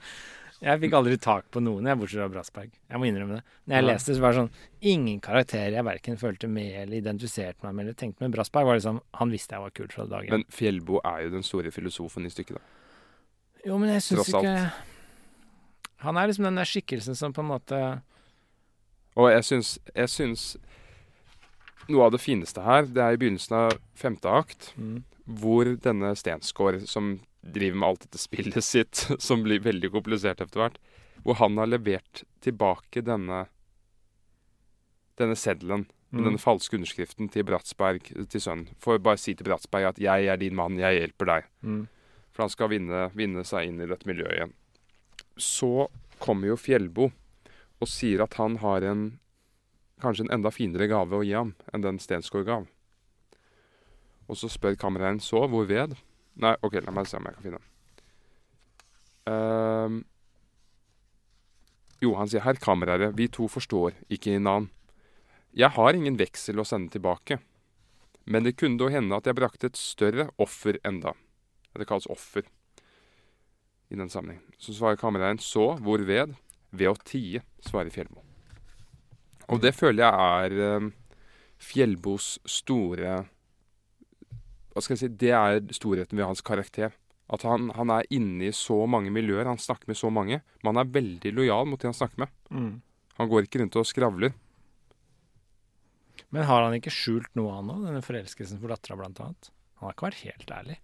Jeg 0.64 0.80
fikk 0.80 0.94
aldri 0.96 1.16
tak 1.20 1.48
på 1.52 1.60
noen, 1.60 1.84
jeg, 1.90 1.98
bortsett 2.00 2.22
fra 2.22 2.30
Bratsberg. 2.30 2.70
Jeg 2.88 3.00
må 3.00 3.08
innrømme 3.08 3.36
det. 3.36 3.42
Når 3.66 3.76
jeg 3.76 3.84
leste, 3.84 4.14
så 4.14 4.22
var 4.22 4.32
det 4.32 4.38
sånn 4.38 4.88
Ingen 4.94 5.18
karakterer 5.24 5.76
jeg 5.76 5.86
verken 5.86 6.16
følte 6.20 6.48
med 6.48 6.78
eller 6.84 7.00
identifiserte 7.00 7.66
meg 7.66 7.74
med 7.74 7.84
eller 7.84 7.98
tenkte 7.98 8.24
med. 8.24 8.32
Bratsberg 8.32 8.68
var 8.68 8.78
liksom 8.78 9.00
Han 9.20 9.34
visste 9.34 9.56
jeg 9.56 9.64
var 9.64 9.74
kul 9.76 9.90
fra 9.92 10.06
dagen. 10.08 10.30
Men 10.32 10.46
Fjellbo 10.54 11.02
er 11.04 11.26
jo 11.26 11.34
den 11.34 11.44
store 11.46 11.72
filosofen 11.74 12.24
i 12.24 12.32
stykket, 12.32 12.56
da. 12.56 12.64
jo, 13.66 13.78
men 13.82 13.92
jeg 13.96 14.06
syns 14.08 14.30
ikke 14.30 14.54
Han 16.06 16.20
er 16.20 16.30
liksom 16.30 16.48
den 16.48 16.62
der 16.62 16.70
skikkelsen 16.70 17.18
som 17.18 17.34
på 17.36 17.44
en 17.44 17.50
måte 17.50 17.80
Og 19.20 19.30
jeg 19.34 19.44
syns, 19.50 19.76
jeg 19.92 20.12
syns 20.14 20.46
Noe 21.88 22.06
av 22.06 22.12
det 22.14 22.22
fineste 22.22 22.62
her, 22.64 22.86
det 22.86 23.02
er 23.02 23.12
i 23.12 23.20
begynnelsen 23.20 23.56
av 23.58 23.78
femte 23.98 24.30
akt, 24.30 24.70
mm, 24.76 25.02
hvor 25.40 25.68
denne 25.84 26.14
Stensgaard, 26.16 26.86
som 26.88 27.18
driver 27.44 27.76
med 27.76 27.88
alt 27.88 28.00
dette 28.06 28.18
spillet 28.22 28.64
sitt, 28.64 29.06
som 29.26 29.42
blir 29.44 29.60
veldig 29.60 29.90
komplisert 29.92 30.40
etter 30.40 30.62
hvert, 30.62 30.78
hvor 31.24 31.36
han 31.40 31.58
har 31.60 31.66
levert 31.70 32.24
tilbake 32.44 33.04
denne 33.04 33.46
denne 35.16 35.36
seddelen 35.38 35.84
med 36.10 36.20
Mm. 36.20 36.24
denne 36.28 36.38
falske 36.38 36.76
underskriften 36.76 37.28
til 37.30 37.42
Bratsberg 37.42 38.02
til 38.30 38.40
sønnen. 38.40 38.68
For 38.78 38.94
å 38.98 39.02
bare 39.02 39.18
si 39.18 39.34
til 39.34 39.46
Bratsberg 39.46 39.88
at 39.88 39.98
'jeg 39.98 40.26
er 40.26 40.36
din 40.36 40.54
mann, 40.54 40.76
jeg 40.78 41.00
hjelper 41.00 41.26
deg'. 41.26 41.44
mm, 41.62 41.88
For 42.32 42.42
han 42.42 42.50
skal 42.50 42.68
vinne, 42.68 43.10
vinne 43.14 43.44
seg 43.44 43.66
inn 43.68 43.80
i 43.80 43.86
dette 43.86 44.06
miljøet 44.06 44.32
igjen. 44.32 44.52
Så 45.36 45.88
kommer 46.20 46.46
jo 46.48 46.56
Fjellbo 46.56 47.12
og 47.80 47.88
sier 47.88 48.22
at 48.22 48.34
han 48.34 48.56
har 48.56 48.82
en 48.82 49.18
kanskje 50.02 50.26
en 50.26 50.34
enda 50.38 50.50
finere 50.54 50.88
gave 50.90 51.18
å 51.18 51.24
gi 51.26 51.34
ham 51.36 51.54
enn 51.72 51.84
den 51.84 52.00
Stensgaard 52.02 52.48
gav. 52.48 52.66
Og 54.28 54.40
så 54.40 54.48
spør 54.48 54.78
kameraet 54.80 55.22
så 55.22 55.44
hvor 55.50 55.68
ved. 55.68 55.94
Nei, 56.40 56.54
OK, 56.64 56.80
la 56.82 56.94
meg 56.94 57.08
se 57.08 57.18
om 57.18 57.28
jeg 57.28 57.36
kan 57.36 57.46
finne 57.46 57.60
den. 57.60 57.70
Ehm, 59.30 59.98
jo, 62.02 62.14
han 62.18 62.28
sier 62.28 62.44
herr 62.44 62.58
kameraet, 62.60 63.14
vi 63.16 63.28
to 63.32 63.48
forstår 63.48 63.94
ikke 64.12 64.36
hinanden. 64.36 64.70
Jeg 65.54 65.70
har 65.76 65.94
ingen 65.94 66.18
veksel 66.18 66.58
å 66.58 66.66
sende 66.66 66.90
tilbake, 66.90 67.38
men 68.26 68.42
det 68.42 68.56
kunne 68.58 68.80
da 68.80 68.90
hende 68.90 69.14
at 69.14 69.28
jeg 69.28 69.38
brakte 69.38 69.70
et 69.70 69.78
større 69.78 70.26
offer 70.42 70.80
enda. 70.82 71.14
Det 71.74 71.86
kalles 71.86 72.10
offer 72.10 72.46
i 73.90 73.98
den 73.98 74.10
sammenheng. 74.10 74.42
Så 74.58 74.74
svarer 74.74 74.98
kameraet 74.98 75.44
så 75.44 75.74
hvor 75.78 76.02
ved? 76.02 76.34
Å 76.74 76.96
tie, 77.06 77.44
svarer 77.62 77.94
Fjellbo. 77.94 78.33
Og 79.52 79.60
det 79.62 79.74
føler 79.76 80.04
jeg 80.04 80.14
er 80.46 80.54
eh, 80.66 80.90
Fjellbos 81.64 82.38
store 82.48 83.16
Hva 84.72 84.82
skal 84.82 84.94
jeg 84.96 85.02
si 85.04 85.10
Det 85.20 85.32
er 85.36 85.60
storheten 85.76 86.18
ved 86.18 86.26
hans 86.26 86.44
karakter. 86.44 86.94
At 87.32 87.44
han, 87.48 87.70
han 87.76 87.92
er 87.92 88.08
inne 88.12 88.50
i 88.50 88.54
så 88.56 88.82
mange 88.90 89.12
miljøer, 89.14 89.48
han 89.48 89.60
snakker 89.60 89.88
med 89.88 89.96
så 89.96 90.10
mange. 90.12 90.42
Men 90.62 90.74
han 90.74 90.82
er 90.82 90.94
veldig 90.96 91.32
lojal 91.36 91.68
mot 91.70 91.80
de 91.80 91.88
han 91.88 91.96
snakker 91.96 92.24
med. 92.24 92.34
mm. 92.50 92.74
Han 93.14 93.28
går 93.30 93.46
ikke 93.46 93.60
rundt 93.62 93.76
og 93.78 93.86
skravler. 93.86 94.32
Men 96.34 96.48
har 96.48 96.64
han 96.64 96.74
ikke 96.74 96.90
skjult 96.90 97.30
noe, 97.38 97.52
han 97.54 97.70
òg? 97.70 97.84
Denne 97.86 98.02
forelskelsen 98.02 98.58
for 98.58 98.72
dattera, 98.74 98.96
blant 98.98 99.20
annet? 99.22 99.50
Han 99.78 99.86
har 99.86 99.94
ikke 99.94 100.08
vært 100.08 100.24
helt 100.24 100.50
ærlig. 100.56 100.78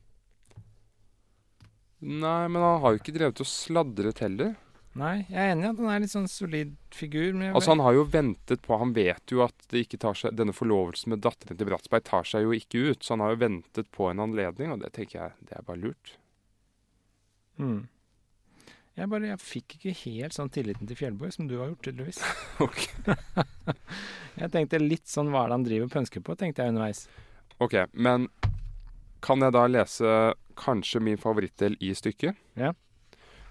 Nei, 2.01 2.45
men 2.47 2.63
han 2.63 2.79
har 2.85 2.95
jo 2.95 3.01
ikke 3.01 3.17
drevet 3.17 3.43
og 3.43 3.49
sladret 3.51 4.23
heller. 4.23 4.55
Nei, 4.99 5.21
jeg 5.29 5.39
er 5.39 5.53
enig 5.53 5.69
i 5.69 5.69
at 5.69 5.79
han 5.79 5.93
er 5.93 6.01
litt 6.03 6.11
sånn 6.11 6.27
solid 6.27 6.73
figur. 6.91 7.37
Altså 7.53 7.71
Han 7.77 7.83
har 7.85 7.95
jo 7.95 8.09
ventet 8.11 8.65
på 8.65 8.79
Han 8.81 8.91
vet 8.97 9.31
jo 9.31 9.45
at 9.45 9.69
det 9.71 9.85
ikke 9.85 10.01
tar 10.03 10.19
seg 10.19 10.35
denne 10.35 10.55
forlovelsen 10.57 11.15
med 11.15 11.23
datteren 11.23 11.61
til 11.61 11.69
Bratsberg 11.69 12.09
tar 12.09 12.27
seg 12.27 12.43
jo 12.49 12.57
ikke 12.57 12.91
ut. 12.91 13.05
Så 13.05 13.15
han 13.15 13.23
har 13.23 13.37
jo 13.37 13.43
ventet 13.45 13.91
på 13.95 14.11
en 14.11 14.23
anledning, 14.27 14.75
og 14.75 14.83
det 14.83 14.91
tenker 14.97 15.21
jeg 15.21 15.47
det 15.47 15.61
er 15.61 15.67
bare 15.69 15.83
lurt. 15.85 16.17
Mm. 17.61 17.87
Jeg 18.99 19.09
bare 19.15 19.31
jeg 19.31 19.41
fikk 19.41 19.79
ikke 19.79 19.95
helt 20.03 20.35
sånn 20.35 20.51
tilliten 20.53 20.91
til 20.91 20.99
Fjellborg 20.99 21.33
som 21.37 21.47
du 21.49 21.57
har 21.61 21.71
gjort, 21.71 21.87
tydeligvis. 21.87 22.21
Ok. 22.67 22.83
Jeg 24.41 24.53
tenkte 24.55 24.79
litt 24.81 25.09
sånn 25.11 25.31
hva 25.33 25.45
er 25.45 25.51
det 25.51 25.57
han 25.57 25.65
driver 25.67 25.89
og 25.89 25.93
pønsker 25.93 26.23
på, 26.25 26.35
tenkte 26.39 26.63
jeg 26.63 26.73
underveis. 26.73 27.01
Ok, 27.61 27.75
men 27.93 28.29
kan 29.21 29.43
jeg 29.43 29.53
da 29.53 29.65
lese 29.69 30.13
kanskje 30.57 31.03
min 31.05 31.19
favorittdel 31.21 31.75
i 31.83 31.91
stykket? 31.99 32.39
Ja. 32.57 32.71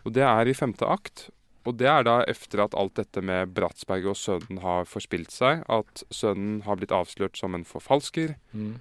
Og 0.10 0.16
det 0.18 0.26
er 0.26 0.50
i 0.50 0.58
femte 0.58 0.88
akt. 0.90 1.28
Og 1.70 1.76
det 1.78 1.86
er 1.92 2.06
da 2.08 2.16
etter 2.26 2.64
at 2.64 2.74
alt 2.74 2.96
dette 2.98 3.22
med 3.22 3.52
Bratsberg 3.54 4.08
og 4.10 4.18
sønnen 4.18 4.62
har 4.64 4.88
forspilt 4.90 5.30
seg. 5.30 5.62
At 5.70 6.02
sønnen 6.10 6.64
har 6.66 6.80
blitt 6.80 6.96
avslørt 6.96 7.38
som 7.38 7.54
en 7.54 7.68
forfalsker. 7.68 8.34
Mm. 8.58 8.80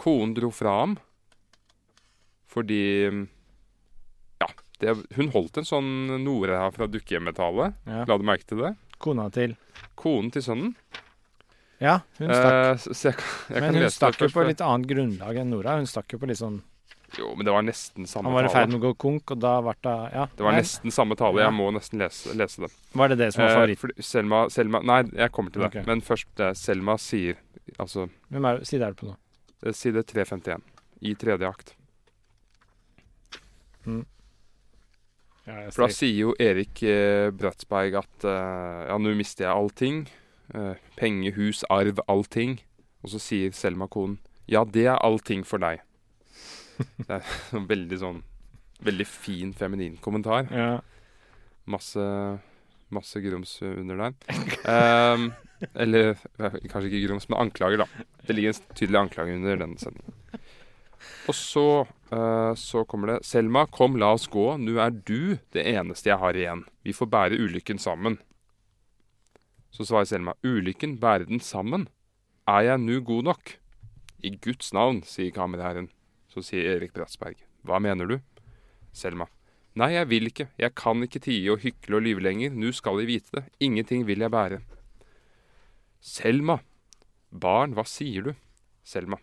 Konen 0.00 0.32
dro 0.38 0.48
fra 0.54 0.80
ham 0.80 0.98
fordi 2.50 3.06
Ja, 4.40 4.48
det, 4.82 4.96
hun 5.14 5.28
holdt 5.30 5.60
en 5.60 5.68
sånn 5.68 5.90
Nore 6.24 6.56
her 6.58 6.72
fra 6.74 6.88
Dukkehjemmetallet. 6.90 7.76
Ja. 7.86 8.00
La 8.08 8.16
du 8.18 8.24
merke 8.26 8.48
til 8.48 8.64
det? 8.64 8.72
Kona 8.98 9.28
til 9.30 9.54
Konen 10.00 10.32
til 10.34 10.42
sønnen. 10.42 10.72
Ja, 11.80 12.00
hun 12.18 12.32
stakk. 12.32 12.56
Eh, 12.56 12.88
jeg, 12.90 13.14
jeg 13.14 13.54
men 13.54 13.68
kan 13.68 13.78
hun 13.78 13.94
stakk 13.94 14.18
jo 14.24 14.28
på 14.34 14.48
litt 14.48 14.64
annet 14.64 14.90
grunnlag 14.90 15.38
enn 15.40 15.54
Nora. 15.54 15.78
Hun 15.78 15.86
stakk 15.88 16.16
jo 16.16 16.20
på 16.20 16.28
litt 16.28 16.40
sånn 16.40 16.58
Jo, 17.18 17.32
men 17.34 17.44
det 17.44 17.52
var 17.52 17.62
nesten 17.66 18.06
samme 18.06 18.28
tale. 18.30 18.36
Han 18.36 18.36
var 18.36 18.44
i 18.46 18.52
ferd 18.54 18.68
med 18.70 18.78
å 18.78 18.84
gå 18.84 18.92
konk, 19.02 19.30
og 19.34 19.40
da 19.42 19.56
ble 19.60 19.72
det 19.82 19.94
Ja. 20.14 20.26
Det 20.36 20.44
var 20.46 20.52
nei, 20.52 20.60
nesten 20.60 20.90
samme 20.94 21.16
tale. 21.18 21.40
Jeg 21.42 21.52
må 21.56 21.70
nesten 21.74 21.98
lese, 21.98 22.34
lese 22.38 22.60
det. 22.62 22.70
Var 22.94 23.08
det 23.08 23.18
det 23.18 23.32
som 23.34 23.42
var 23.42 23.50
Eh, 23.50 23.56
favoritt? 23.56 23.78
fordi 23.78 24.02
Selma, 24.02 24.48
Selma 24.50 24.80
Nei, 24.80 25.02
jeg 25.14 25.32
kommer 25.32 25.50
til 25.52 25.62
det. 25.62 25.68
Okay. 25.74 25.82
Men 25.86 26.00
først 26.00 26.26
det 26.36 26.56
Selma 26.56 26.96
sier 26.98 27.36
Altså 27.78 28.08
Hvem 28.30 28.44
er 28.44 28.64
Side 28.64 28.82
er 28.82 28.90
det 28.94 28.96
på 28.96 29.06
nå. 29.06 29.16
eh, 29.66 29.72
side 29.72 30.02
351 30.06 30.62
i 31.02 31.14
tredje 31.14 31.46
akt. 31.48 31.74
Ja, 35.46 35.54
jeg 35.64 35.72
For 35.74 35.86
da 35.86 35.92
sier 35.94 36.16
jo 36.18 36.32
Erik 36.38 36.82
eh, 36.86 37.30
Bratsberg 37.34 37.96
at 38.02 38.26
eh, 38.28 38.80
ja, 38.90 38.96
nå 39.00 39.14
mister 39.18 39.46
jeg 39.46 39.54
allting. 39.54 40.02
Eh, 40.54 40.74
penge, 40.98 41.32
hus, 41.36 41.64
arv, 41.70 41.98
allting. 42.10 42.58
Og 43.02 43.10
så 43.14 43.20
sier 43.22 43.54
Selma 43.56 43.88
konen 43.88 44.18
ja, 44.50 44.64
det 44.66 44.82
er 44.90 44.96
allting 45.06 45.44
for 45.46 45.62
deg. 45.62 45.78
Det 47.06 47.16
er 47.18 47.32
en 47.58 47.66
veldig 47.70 47.98
sånn 48.00 48.20
Veldig 48.80 49.04
fin 49.04 49.50
feminin 49.52 49.98
kommentar. 50.00 50.46
ja. 50.48 50.78
Masse, 51.70 52.02
masse 52.88 53.20
grums 53.20 53.50
under 53.62 53.98
der. 54.00 54.14
Um, 54.64 55.26
eller 55.76 56.14
kanskje 56.40 56.88
ikke 56.88 57.02
grums, 57.04 57.28
men 57.28 57.42
anklager, 57.44 57.82
da. 57.84 58.06
Det 58.24 58.34
ligger 58.34 58.54
en 58.54 58.72
tydelig 58.72 58.98
anklage 59.02 59.36
under 59.36 59.60
den 59.60 59.76
sendingen. 59.78 60.16
Og 61.28 61.36
så, 61.36 61.66
uh, 62.10 62.54
så 62.56 62.82
kommer 62.88 63.12
det 63.12 63.18
Selma, 63.28 63.66
kom, 63.70 64.00
la 64.00 64.14
oss 64.16 64.26
gå. 64.32 64.46
Nå 64.58 64.80
er 64.82 64.96
du 64.96 65.36
det 65.54 65.66
eneste 65.76 66.10
jeg 66.10 66.18
har 66.24 66.40
igjen. 66.40 66.64
Vi 66.82 66.96
får 66.96 67.12
bære 67.12 67.38
ulykken 67.44 67.78
sammen. 67.78 68.18
Så 69.70 69.86
svarer 69.86 70.08
Selma, 70.08 70.34
ulykken, 70.42 70.96
bære 71.04 71.28
den 71.28 71.44
sammen? 71.44 71.86
Er 72.48 72.72
jeg 72.72 72.82
nu 72.82 72.96
god 73.04 73.28
nok? 73.30 73.56
I 74.26 74.34
Guds 74.42 74.72
navn, 74.76 75.04
sier 75.06 75.30
kammerherren. 75.36 75.92
Så 76.30 76.44
sier 76.46 76.76
Erik 76.76 76.94
Bratsberg, 76.94 77.40
hva 77.66 77.80
mener 77.82 78.06
du? 78.06 78.18
Selma, 78.94 79.26
Nei, 79.78 79.92
jeg 79.94 80.08
vil 80.10 80.26
ikke. 80.26 80.48
Jeg 80.58 80.74
kan 80.74 80.98
ikke 81.04 81.22
tie 81.22 81.52
og 81.52 81.62
hykle 81.62 82.00
og 82.00 82.02
lyve 82.02 82.24
lenger. 82.24 82.50
Nå 82.50 82.72
skal 82.74 82.98
jeg 83.00 83.10
vite 83.10 83.36
det. 83.38 83.44
Ingenting 83.62 84.02
vil 84.08 84.24
jeg 84.24 84.32
bære. 84.34 84.58
Selma. 86.02 86.58
Barn, 87.30 87.76
hva 87.76 87.84
sier 87.86 88.26
du? 88.26 88.32
Selma. 88.82 89.20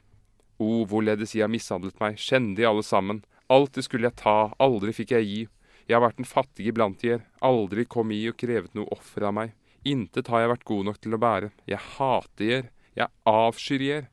O, 0.58 0.86
hvorledes 0.88 1.36
jeg 1.36 1.44
har 1.44 1.52
mishandlet 1.52 2.00
meg. 2.00 2.16
Skjendig 2.22 2.66
alle 2.66 2.86
sammen. 2.86 3.22
Alltid 3.52 3.86
skulle 3.86 4.08
jeg 4.08 4.20
ta, 4.24 4.54
aldri 4.64 4.96
fikk 4.96 5.14
jeg 5.18 5.28
gi. 5.28 5.42
Jeg 5.88 5.96
har 5.96 6.04
vært 6.04 6.20
en 6.20 6.28
fattig 6.28 6.66
iblant 6.68 7.00
dere, 7.00 7.24
Aldri 7.48 7.86
kom 7.88 8.12
i 8.12 8.26
og 8.28 8.36
krevet 8.40 8.74
noe 8.76 8.90
offer 8.92 9.28
av 9.28 9.36
meg. 9.38 9.54
Intet 9.88 10.28
har 10.28 10.44
jeg 10.44 10.52
vært 10.52 10.66
god 10.68 10.88
nok 10.90 10.98
til 11.00 11.16
å 11.16 11.22
bære. 11.22 11.52
Jeg 11.68 11.84
hater 11.96 12.44
dere, 12.44 12.72
Jeg 12.98 13.14
avskyr 13.30 13.84
dere. 13.84 14.10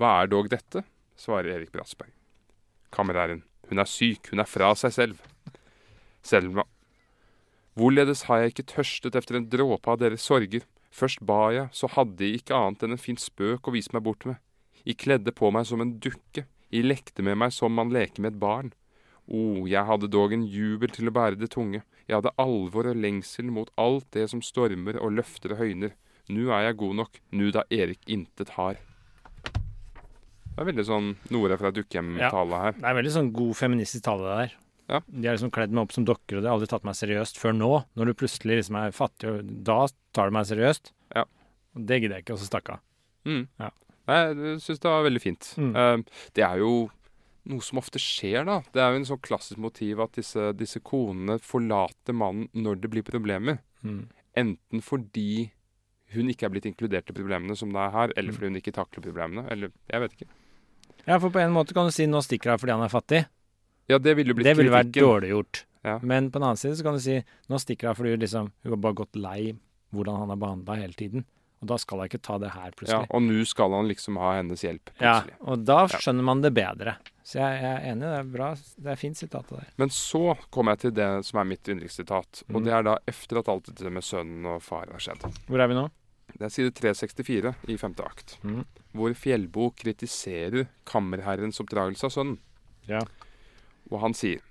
Hva 0.00 0.10
er 0.20 0.28
dog 0.28 0.48
dette? 0.50 0.82
Svarer 1.16 1.56
Erik 1.56 1.72
Bratsberg. 1.72 2.12
Kameræren, 2.92 3.42
Hun 3.68 3.78
er 3.78 3.88
syk, 3.88 4.28
hun 4.30 4.40
er 4.40 4.44
fra 4.44 4.74
seg 4.76 4.92
selv. 4.92 5.20
Selma. 6.22 6.64
Hvorledes 7.74 8.22
har 8.28 8.42
jeg 8.42 8.52
ikke 8.52 8.66
tørstet 8.70 9.16
efter 9.16 9.38
en 9.38 9.48
dråpe 9.48 9.90
av 9.90 9.98
deres 9.98 10.22
sorger? 10.22 10.66
Først 10.94 11.24
ba 11.26 11.50
jeg, 11.50 11.68
så 11.72 11.88
hadde 11.90 12.22
jeg 12.22 12.38
ikke 12.38 12.54
annet 12.54 12.84
enn 12.84 12.94
en 12.94 13.00
fin 13.00 13.18
spøk 13.18 13.66
å 13.66 13.74
vise 13.74 13.90
meg 13.96 14.04
bort 14.06 14.26
med. 14.28 14.36
I 14.84 14.94
kledde 14.94 15.32
på 15.34 15.50
meg 15.50 15.66
som 15.66 15.80
en 15.82 15.96
dukke, 15.98 16.46
I 16.70 16.82
lekte 16.82 17.22
med 17.22 17.38
meg 17.38 17.52
som 17.54 17.74
man 17.74 17.90
leker 17.94 18.22
med 18.22 18.34
et 18.34 18.40
barn. 18.40 18.72
O, 19.26 19.64
jeg 19.66 19.86
hadde 19.88 20.10
dog 20.12 20.32
en 20.34 20.44
jubel 20.44 20.90
til 20.92 21.08
å 21.08 21.14
bære 21.14 21.38
det 21.40 21.50
tunge, 21.54 21.82
jeg 22.06 22.18
hadde 22.18 22.34
alvor 22.38 22.90
og 22.90 22.98
lengsel 23.00 23.48
mot 23.48 23.70
alt 23.80 24.06
det 24.12 24.28
som 24.30 24.42
stormer 24.44 24.98
og 25.00 25.14
løfter 25.16 25.54
og 25.54 25.62
høyner. 25.62 25.94
Nu 26.28 26.50
er 26.52 26.68
jeg 26.68 26.80
god 26.82 26.98
nok, 27.00 27.20
nu 27.32 27.48
da 27.54 27.64
Erik 27.72 28.04
intet 28.06 28.54
har. 28.58 28.76
Det 30.54 30.62
er 30.62 30.68
veldig 30.70 30.84
sånn 30.86 31.08
Nora 31.34 31.56
fra 31.58 31.70
Dukkehjem-tale 31.74 32.60
her. 32.62 32.76
Det 32.78 32.86
er 32.90 32.98
veldig 33.00 33.12
sånn 33.16 33.32
god 33.34 33.56
feministisk 33.58 34.04
tale 34.06 34.22
det 34.28 34.34
der. 34.38 34.52
Ja. 34.94 35.00
De 35.08 35.26
har 35.26 35.34
liksom 35.38 35.50
kledd 35.54 35.72
meg 35.74 35.86
opp 35.86 35.94
som 35.96 36.04
dokker, 36.06 36.36
og 36.38 36.42
de 36.44 36.48
har 36.50 36.54
aldri 36.58 36.68
tatt 36.70 36.84
meg 36.86 36.94
seriøst 36.98 37.38
før 37.40 37.54
nå. 37.56 37.70
Når 37.96 38.10
du 38.10 38.14
plutselig 38.20 38.58
liksom 38.60 38.76
er 38.78 38.92
fattig, 38.94 39.30
og 39.32 39.54
da 39.66 39.78
tar 40.14 40.28
du 40.30 40.36
meg 40.36 40.46
seriøst. 40.50 40.92
Ja. 41.16 41.24
Og 41.74 41.86
det 41.88 41.98
gidder 42.02 42.18
jeg 42.20 42.26
ikke, 42.26 42.36
og 42.36 42.42
så 42.42 42.50
stakk 42.50 42.68
av. 42.76 42.82
Mm. 43.26 43.46
Ja. 43.58 43.70
Nei, 44.04 44.18
jeg 44.20 44.60
syns 44.60 44.82
det 44.84 44.90
var 44.92 45.06
veldig 45.08 45.22
fint. 45.24 45.48
Mm. 45.56 45.72
Eh, 45.80 46.20
det 46.36 46.44
er 46.44 46.60
jo 46.60 46.72
noe 47.50 47.64
som 47.64 47.80
ofte 47.80 47.98
skjer, 48.00 48.44
da. 48.48 48.58
Det 48.76 48.80
er 48.84 48.92
jo 48.94 49.00
en 49.00 49.08
sånn 49.08 49.22
klassisk 49.24 49.58
motiv 49.64 50.00
at 50.04 50.14
disse, 50.20 50.52
disse 50.60 50.80
konene 50.84 51.38
forlater 51.44 52.14
mannen 52.16 52.46
når 52.54 52.78
det 52.84 52.92
blir 52.92 53.04
problemer. 53.08 53.58
Mm. 53.82 54.04
Enten 54.36 54.84
fordi 54.84 55.50
hun 56.14 56.28
ikke 56.30 56.46
er 56.46 56.52
blitt 56.54 56.68
inkludert 56.68 57.08
i 57.10 57.16
problemene 57.16 57.56
som 57.58 57.72
det 57.74 57.80
er 57.80 57.90
her, 57.96 58.08
Mm. 58.12 58.18
eller 58.20 58.32
fordi 58.36 58.52
hun 58.52 58.60
ikke 58.60 58.76
takler 58.76 59.02
problemene. 59.08 59.48
Eller 59.50 59.72
jeg 59.90 60.00
vet 60.04 60.12
ikke. 60.20 60.28
Ja, 61.06 61.18
for 61.20 61.30
på 61.30 61.40
en 61.42 61.52
måte 61.52 61.74
kan 61.74 61.86
du 61.86 61.92
si 61.92 62.06
'nå 62.06 62.22
stikker 62.24 62.50
han 62.54 62.58
fordi 62.58 62.72
han 62.72 62.82
er 62.82 62.88
fattig'. 62.92 63.26
Ja, 63.88 63.98
det 63.98 64.16
ville 64.16 64.28
jo 64.32 64.34
blitt 64.34 64.44
Det 64.44 64.56
ville 64.56 64.70
vært 64.72 64.92
kritikken. 64.92 65.02
dårlig 65.08 65.30
gjort. 65.30 65.64
Ja. 65.84 65.98
Men 66.02 66.30
på 66.30 66.38
den 66.40 66.42
annen 66.48 66.56
side 66.56 66.76
så 66.78 66.82
kan 66.82 66.94
du 66.94 67.00
si 67.00 67.22
'nå 67.50 67.58
stikker 67.60 67.86
han 67.88 67.94
fordi 67.94 68.16
liksom, 68.18 68.50
hun 68.62 68.70
har 68.72 68.76
bare 68.76 68.94
gått 68.94 69.16
lei 69.16 69.54
hvordan 69.92 70.16
han 70.18 70.28
har 70.28 70.36
behandla 70.36 70.76
hele 70.80 70.92
tiden'. 70.94 71.24
Og 71.62 71.68
da 71.68 71.76
skal 71.78 71.98
han 71.98 72.08
ikke 72.08 72.20
ta 72.22 72.36
det 72.38 72.50
her 72.52 72.70
plutselig. 72.72 73.06
Ja, 73.08 73.16
og 73.16 73.22
nå 73.22 73.46
skal 73.46 73.70
han 73.72 73.88
liksom 73.88 74.16
ha 74.18 74.34
hennes 74.36 74.60
hjelp, 74.60 74.84
plutselig. 74.98 75.30
Ja, 75.32 75.46
og 75.46 75.64
da 75.64 75.86
skjønner 75.86 76.22
man 76.22 76.42
det 76.42 76.52
bedre. 76.52 76.96
Så 77.24 77.38
jeg, 77.40 77.62
jeg 77.62 77.72
er 77.72 77.92
enig, 77.92 78.00
det 78.00 78.18
er 78.20 78.24
bra. 78.24 78.54
Det 78.54 78.86
er 78.92 78.96
fint 78.96 79.16
sitat 79.16 79.46
deg. 79.48 79.64
Men 79.78 79.88
så 79.88 80.36
kommer 80.52 80.72
jeg 80.72 80.78
til 80.80 80.90
det 80.92 81.24
som 81.24 81.38
er 81.40 81.44
mitt 81.44 81.64
yndlingssitat. 81.64 82.42
Og 82.52 82.60
Mm. 82.60 82.64
det 82.64 82.72
er 82.74 82.82
da 82.82 82.98
efter 83.08 83.38
at 83.38 83.48
alt 83.48 83.64
dette 83.64 83.90
med 83.90 84.02
sønnen 84.02 84.44
og 84.44 84.60
far 84.62 84.84
har 84.92 84.98
skjedd. 84.98 85.22
Hvor 85.48 85.58
er 85.60 85.66
vi 85.68 85.74
nå? 85.74 85.90
Det 86.32 86.46
er 86.46 86.52
side 86.52 86.72
364 86.74 87.52
i 87.70 87.76
femte 87.78 88.04
akt. 88.06 88.38
Mm. 88.42 88.64
Hvor 88.96 89.14
Fjellbo 89.18 89.68
kritiserer 89.78 90.66
kammerherrens 90.88 91.60
oppdragelse 91.62 92.08
av 92.08 92.14
sønnen. 92.14 92.40
Ja. 92.88 93.04
Og 93.90 94.00
han 94.02 94.16
sier 94.16 94.42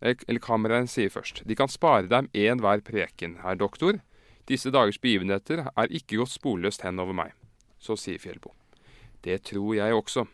Eller 0.00 0.40
kammerherren 0.44 0.90
sier 0.90 1.08
først. 1.08 1.40
De 1.48 1.56
kan 1.56 1.70
spare 1.72 2.06
dem 2.10 2.28
enhver 2.36 2.82
preken, 2.84 3.38
herr 3.40 3.56
doktor. 3.56 4.00
Disse 4.46 4.70
dagers 4.70 5.00
begivenheter 5.00 5.64
er 5.72 5.90
ikke 5.90 6.20
gått 6.20 6.34
sporløst 6.36 6.84
hen 6.84 7.00
over 7.02 7.16
meg. 7.16 7.32
Så 7.80 7.96
sier 7.98 8.20
Fjellbo. 8.20 8.52
Det 9.24 9.40
tror 9.48 9.74
jeg 9.74 9.94
også. 9.96 10.26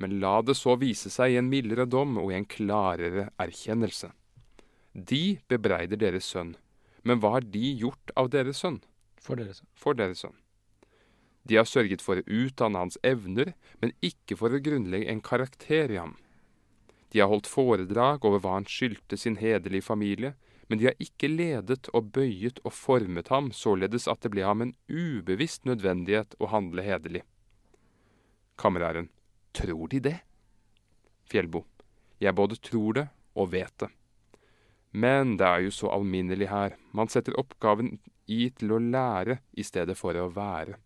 Men 0.00 0.18
la 0.22 0.40
det 0.42 0.56
så 0.58 0.74
vise 0.80 1.12
seg 1.12 1.34
i 1.34 1.38
en 1.38 1.50
mildere 1.52 1.84
dom 1.86 2.16
og 2.18 2.32
i 2.32 2.38
en 2.40 2.48
klarere 2.48 3.28
erkjennelse. 3.42 4.10
De 4.92 5.38
bebreider 5.48 6.00
deres 6.00 6.26
sønn. 6.32 6.56
Men 7.04 7.20
hva 7.20 7.36
har 7.36 7.46
de 7.46 7.74
gjort 7.78 8.12
av 8.18 8.32
deres 8.32 8.62
sønn? 8.64 8.80
For 9.22 9.38
deres 9.38 10.24
sønn. 10.24 10.36
De 11.48 11.58
har 11.58 11.66
sørget 11.66 12.02
for 12.02 12.20
å 12.20 12.26
utdanne 12.26 12.78
hans 12.78 12.98
evner, 13.02 13.54
men 13.82 13.94
ikke 14.02 14.36
for 14.38 14.54
å 14.54 14.60
grunnlegge 14.62 15.10
en 15.10 15.22
karakter 15.24 15.90
i 15.90 15.98
ham. 15.98 16.16
De 17.10 17.20
har 17.20 17.28
holdt 17.32 17.50
foredrag 17.50 18.24
over 18.24 18.42
hva 18.42 18.56
han 18.60 18.68
skyldte 18.68 19.18
sin 19.18 19.36
hederlige 19.40 19.88
familie, 19.88 20.34
men 20.70 20.78
de 20.78 20.88
har 20.88 21.02
ikke 21.02 21.28
ledet 21.28 21.90
og 21.92 22.12
bøyet 22.14 22.62
og 22.62 22.72
formet 22.72 23.28
ham 23.34 23.50
således 23.52 24.06
at 24.08 24.22
det 24.22 24.30
ble 24.32 24.46
ham 24.46 24.62
en 24.64 24.76
ubevisst 24.88 25.66
nødvendighet 25.68 26.38
å 26.38 26.48
handle 26.54 26.86
hederlig. 26.86 27.26
Kameraren, 28.56 29.10
Tror 29.52 29.88
de 29.88 30.00
det? 30.00 30.18
Fjellbo. 31.28 31.66
Jeg 32.20 32.34
både 32.34 32.56
tror 32.56 32.96
det 32.96 33.08
og 33.36 33.50
vet 33.52 33.74
det. 33.82 33.88
Men 34.92 35.36
det 35.40 35.48
er 35.48 35.64
jo 35.66 35.72
så 35.72 35.90
alminnelig 35.92 36.50
her. 36.50 36.76
Man 36.92 37.08
setter 37.08 37.36
oppgaven 37.40 37.96
i 38.28 38.50
til 38.56 38.74
å 38.76 38.80
lære 38.80 39.40
i 39.56 39.64
stedet 39.64 39.96
for 39.98 40.16
å 40.16 40.28
være. 40.32 40.76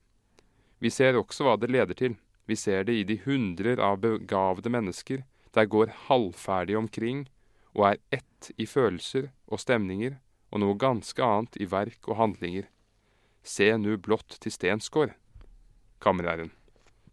Vi 0.78 0.90
ser 0.90 1.18
også 1.18 1.46
hva 1.46 1.56
det 1.58 1.72
leder 1.72 1.98
til. 1.98 2.14
Vi 2.46 2.54
ser 2.56 2.86
det 2.86 2.94
i 2.94 3.06
de 3.06 3.18
hundrer 3.24 3.80
av 3.82 3.98
begavede 4.04 4.70
mennesker 4.70 5.24
der 5.56 5.66
går 5.72 5.92
halvferdige 6.06 6.78
omkring 6.78 7.26
og 7.74 7.90
er 7.90 8.00
ett 8.14 8.50
i 8.60 8.66
følelser 8.68 9.30
og 9.48 9.60
stemninger 9.60 10.18
og 10.52 10.62
noe 10.62 10.78
ganske 10.78 11.22
annet 11.22 11.58
i 11.60 11.66
verk 11.68 12.06
og 12.06 12.20
handlinger. 12.20 12.68
Se 13.42 13.72
nu 13.78 13.96
blått 13.96 14.38
til 14.42 14.52
Stensgård. 14.52 15.14
Kammerherren. 16.02 16.52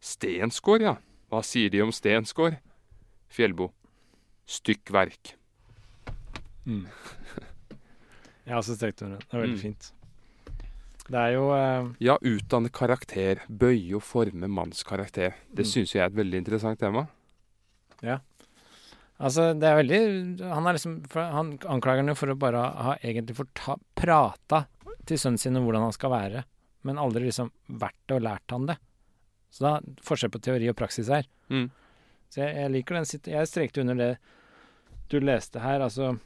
Stensgård, 0.04 0.84
ja. 0.84 0.96
Hva 1.32 1.42
sier 1.46 1.72
de 1.74 1.82
om 1.84 1.94
Stensgård? 1.94 2.60
Fjellbo. 3.32 3.72
Stykkverk. 4.46 5.38
Jeg 8.46 8.52
har 8.52 8.60
også 8.60 8.76
strekt 8.76 9.02
under 9.06 9.18
det. 9.20 9.28
Det 9.30 9.38
er 9.38 9.44
veldig 9.46 9.58
Mm. 9.58 9.62
fint. 9.62 9.92
Det 11.04 11.20
er 11.20 11.34
jo 11.36 11.46
uh... 11.52 11.90
Ja, 12.00 12.18
utdanne 12.24 12.70
karakter. 12.72 13.42
Bøye 13.50 13.96
og 13.98 14.04
forme 14.04 14.48
manns 14.52 14.84
karakter. 14.88 15.34
Det 15.52 15.66
Mm. 15.66 15.72
syns 15.72 15.94
jeg 15.96 16.02
er 16.04 16.06
et 16.12 16.16
veldig 16.16 16.38
interessant 16.42 16.80
tema. 16.80 17.08
Ja. 18.02 18.20
Altså, 19.20 19.54
det 19.58 19.64
er 19.70 19.78
veldig 19.78 20.42
Han 20.52 20.66
er 20.68 20.74
liksom 20.74 20.96
Han 21.16 21.58
anklager 21.72 22.08
jo 22.08 22.16
for 22.16 22.28
å 22.34 22.36
bare 22.40 22.64
ha 22.84 22.96
egentlig 23.04 23.36
forta, 23.38 23.78
prata 23.96 24.66
til 25.06 25.18
sønnen 25.18 25.38
sin 25.40 25.56
om 25.58 25.64
hvordan 25.68 25.84
han 25.84 25.92
skal 25.96 26.10
være, 26.12 26.44
men 26.84 26.98
aldri 26.98 27.26
liksom 27.28 27.52
vært 27.70 27.96
det 28.08 28.16
og 28.18 28.22
lært 28.24 28.52
han 28.52 28.66
det. 28.68 28.78
Så 29.52 29.60
da 29.64 29.80
forskjell 30.04 30.32
på 30.32 30.42
teori 30.42 30.68
og 30.72 30.76
praksis 30.76 31.08
her. 31.12 31.24
Mm. 31.50 31.70
Så 32.32 32.42
jeg, 32.42 32.56
jeg 32.56 32.72
liker 32.72 32.96
den 32.96 33.06
Jeg 33.32 33.48
strekte 33.48 33.82
under 33.82 33.96
det 33.96 34.18
du 35.10 35.20
leste 35.20 35.60
her, 35.60 35.80
altså 35.84 36.18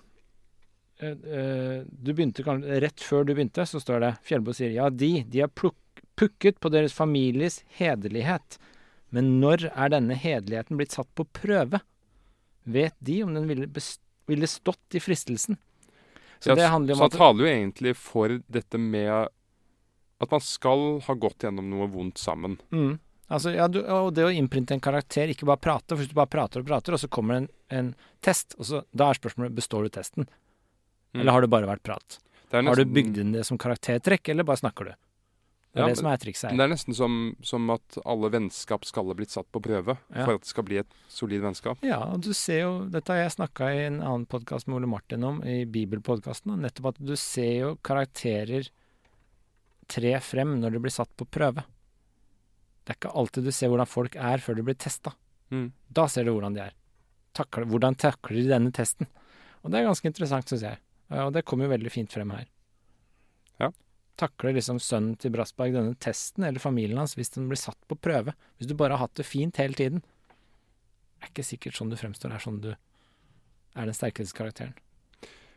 Du 0.99 2.13
begynte 2.13 2.41
Rett 2.81 3.03
før 3.05 3.25
du 3.27 3.33
begynte, 3.37 3.65
så 3.69 3.79
står 3.81 3.99
det 4.01 4.11
Fjellbo 4.25 4.53
sier 4.57 4.71
ja, 4.73 4.89
de, 4.89 5.23
de 5.29 5.43
har 5.43 5.51
pukket 6.17 6.59
på 6.63 6.71
deres 6.73 6.95
families 6.97 7.59
hederlighet. 7.77 8.57
Men 9.13 9.37
når 9.41 9.67
er 9.71 9.93
denne 9.93 10.17
hederligheten 10.17 10.77
blitt 10.79 10.95
satt 10.97 11.09
på 11.15 11.25
prøve? 11.37 11.79
Vet 12.67 12.95
de 12.99 13.21
om 13.23 13.33
den 13.37 13.45
ville, 13.47 13.69
ville 14.27 14.49
stått 14.51 14.97
i 14.97 14.99
fristelsen? 15.03 15.59
Så 16.39 16.49
Ja, 16.51 16.55
det 16.55 16.65
s- 16.65 16.71
handler 16.73 16.95
så 16.97 17.05
han 17.07 17.13
taler 17.13 17.45
jo 17.45 17.51
egentlig 17.53 17.95
for 17.95 18.33
dette 18.51 18.77
med 18.77 19.29
at 20.19 20.31
man 20.33 20.41
skal 20.41 20.99
ha 21.05 21.13
gått 21.13 21.45
gjennom 21.45 21.69
noe 21.69 21.87
vondt 21.93 22.17
sammen. 22.17 22.57
mm, 22.73 22.97
altså, 23.29 23.53
ja, 23.55 23.67
du, 23.67 23.79
Og 23.85 24.13
det 24.17 24.25
å 24.25 24.33
innprinte 24.33 24.73
en 24.73 24.81
karakter, 24.81 25.29
ikke 25.29 25.45
bare 25.45 25.57
prate. 25.61 25.93
For 25.93 25.97
hvis 26.01 26.09
du 26.09 26.15
bare 26.17 26.27
prater 26.33 26.59
og 26.61 26.67
prater, 26.67 26.93
og 26.93 26.99
så 26.99 27.07
kommer 27.07 27.37
det 27.37 27.41
en, 27.43 27.49
en 27.69 27.95
test, 28.21 28.55
og 28.57 28.65
så, 28.65 28.83
da 28.93 29.09
er 29.11 29.19
spørsmålet 29.21 29.53
består 29.55 29.83
du 29.83 29.89
testen. 29.93 30.27
Mm. 31.17 31.21
Eller 31.23 31.35
har 31.35 31.41
det 31.45 31.49
bare 31.49 31.67
vært 31.69 31.83
prat? 31.83 32.19
Det 32.47 32.59
er 32.61 32.63
Har 32.69 32.79
du 32.79 32.85
bygd 32.85 33.17
inn 33.19 33.33
det 33.35 33.43
som 33.47 33.57
karaktertrekk, 33.59 34.29
eller 34.31 34.45
bare 34.47 34.61
snakker 34.61 34.85
du? 34.91 34.91
Det 35.77 35.81
er 35.83 35.83
Ja, 35.83 35.87
det 35.91 35.97
som 35.99 36.07
er 36.09 36.17
trikset 36.17 36.53
Det 36.55 36.63
er 36.63 36.69
nesten 36.71 36.95
som, 36.95 37.35
som 37.43 37.69
at 37.69 37.97
alle 38.05 38.29
vennskap 38.33 38.85
skal 38.87 39.05
ha 39.11 39.13
blitt 39.13 39.33
satt 39.33 39.49
på 39.51 39.61
prøve 39.61 39.97
Ja. 40.15 40.23
for 40.25 40.35
at 40.35 40.41
det 40.45 40.49
skal 40.49 40.63
bli 40.63 40.77
et 40.79 40.93
solid 41.11 41.41
vennskap. 41.43 41.83
Ja, 41.85 41.99
og 42.13 42.21
du 42.21 42.31
ser 42.33 42.61
jo 42.61 42.71
Dette 42.89 43.11
har 43.13 43.25
jeg 43.25 43.35
snakka 43.35 43.67
i 43.75 43.85
en 43.89 43.99
annen 44.01 44.25
podkast 44.25 44.67
med 44.67 44.77
Ole 44.79 44.87
Martin 44.87 45.23
om, 45.27 45.43
i 45.43 45.65
Bibelpodkasten. 45.65 46.55
Nettopp 46.61 46.93
at 46.95 47.03
du 47.05 47.15
ser 47.15 47.53
jo 47.59 47.75
karakterer 47.83 48.69
tre 49.87 50.19
frem 50.23 50.55
når 50.61 50.71
de 50.71 50.79
blir 50.79 50.91
satt 50.95 51.11
på 51.19 51.27
prøve. 51.29 51.63
Det 52.87 52.95
er 52.95 52.99
ikke 53.01 53.13
alltid 53.19 53.43
du 53.43 53.51
ser 53.51 53.67
hvordan 53.71 53.87
folk 53.91 54.15
er 54.15 54.37
før 54.43 54.55
de 54.55 54.63
blir 54.63 54.75
testa. 54.79 55.13
Mm. 55.51 55.71
Da 55.91 56.07
ser 56.07 56.23
du 56.27 56.31
hvordan 56.33 56.55
de 56.55 56.61
er. 56.69 56.73
Takler, 57.37 57.67
hvordan 57.69 57.95
takler 57.99 58.39
de 58.39 58.47
denne 58.49 58.71
testen? 58.71 59.07
Og 59.63 59.71
det 59.71 59.79
er 59.81 59.87
ganske 59.89 60.07
interessant, 60.07 60.47
syns 60.47 60.63
jeg. 60.63 60.79
Ja, 61.09 61.25
Og 61.25 61.33
det 61.33 61.45
kommer 61.45 61.67
jo 61.67 61.73
veldig 61.75 61.91
fint 61.91 62.11
frem 62.13 62.31
her. 62.35 62.47
Ja. 63.61 63.71
Takler 64.19 64.53
liksom 64.57 64.79
sønnen 64.83 65.15
til 65.19 65.31
Brassberg 65.31 65.73
denne 65.75 65.95
testen, 65.95 66.43
eller 66.43 66.59
familien 66.59 66.97
hans, 66.99 67.15
hvis 67.15 67.31
den 67.35 67.47
blir 67.47 67.59
satt 67.59 67.79
på 67.87 67.95
prøve? 67.95 68.33
Hvis 68.57 68.67
du 68.67 68.75
bare 68.75 68.97
har 68.97 69.05
hatt 69.07 69.15
det 69.15 69.25
fint 69.25 69.57
hele 69.61 69.77
tiden? 69.77 70.01
Det 71.17 71.29
er 71.29 71.31
ikke 71.31 71.47
sikkert 71.47 71.77
sånn 71.77 71.89
du 71.89 71.97
fremstår, 71.97 72.33
er 72.33 72.43
sånn 72.43 72.61
du 72.61 72.71
er 72.73 73.85
den 73.85 73.93
sterkeste 73.95 74.35
karakteren. 74.37 74.73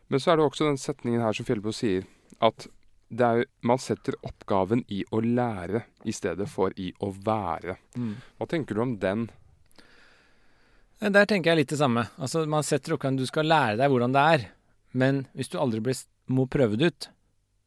Men 0.08 0.20
så 0.20 0.32
er 0.32 0.40
det 0.40 0.44
også 0.46 0.66
den 0.66 0.80
setningen 0.80 1.22
her 1.22 1.32
som 1.36 1.46
Fjellbo 1.46 1.72
sier, 1.74 2.06
at 2.40 2.66
er, 3.10 3.44
man 3.66 3.78
setter 3.82 4.14
oppgaven 4.26 4.84
i 4.88 5.02
å 5.10 5.20
lære 5.20 5.82
i 6.06 6.12
stedet 6.14 6.46
for 6.50 6.74
i 6.78 6.92
å 7.02 7.10
være. 7.10 7.76
Hva 8.38 8.46
tenker 8.50 8.78
du 8.78 8.82
om 8.84 8.96
den? 9.02 9.28
Eh, 11.00 11.10
Der 11.10 11.26
tenker 11.26 11.50
jeg 11.52 11.62
litt 11.64 11.74
det 11.74 11.80
samme. 11.80 12.06
Altså, 12.18 12.44
man 12.46 12.62
setter 12.66 12.94
oppgaven 12.94 13.18
du 13.18 13.26
skal 13.26 13.48
lære 13.50 13.78
deg 13.80 13.90
hvordan 13.90 14.14
det 14.14 14.24
er, 14.34 14.46
men 14.92 15.26
hvis 15.34 15.48
du 15.52 15.58
aldri 15.58 15.80
blir, 15.80 15.98
må 16.30 16.46
prøve 16.50 16.76
det 16.76 16.86
ut, 16.92 17.08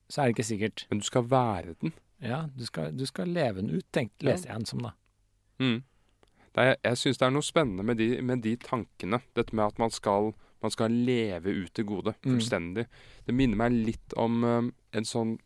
så 0.10 0.22
er 0.22 0.28
det 0.30 0.36
ikke 0.38 0.46
sikkert. 0.50 0.86
Men 0.90 1.00
du 1.00 1.06
skal 1.08 1.24
være 1.32 1.76
den. 1.82 1.94
Ja, 2.24 2.46
du 2.56 2.66
skal, 2.66 2.92
du 2.96 3.06
skal 3.06 3.28
leve 3.34 3.62
den 3.62 3.72
ut, 3.74 3.86
tenkt, 3.92 4.22
leser 4.24 4.50
jeg 4.52 4.62
den 4.62 4.66
som, 4.70 4.80
da. 4.86 4.92
Mm. 5.60 5.82
Det 6.54 6.64
er, 6.68 6.76
jeg 6.86 6.98
syns 7.02 7.18
det 7.18 7.26
er 7.28 7.34
noe 7.34 7.44
spennende 7.46 7.84
med 7.84 7.98
de, 7.98 8.10
med 8.22 8.44
de 8.46 8.56
tankene. 8.62 9.22
Dette 9.36 9.56
med 9.56 9.66
at 9.66 9.80
man 9.82 9.92
skal, 9.92 10.34
man 10.62 10.72
skal 10.72 10.92
leve 10.94 11.50
ut 11.64 11.74
det 11.76 11.86
gode 11.90 12.14
Mm. 12.14 12.36
fullstendig. 12.36 12.86
Det 13.26 13.34
minner 13.36 13.58
meg 13.58 13.72
litt 13.74 14.14
om 14.18 14.44
um, 14.44 14.74
en 14.94 15.06
sånn 15.06 15.38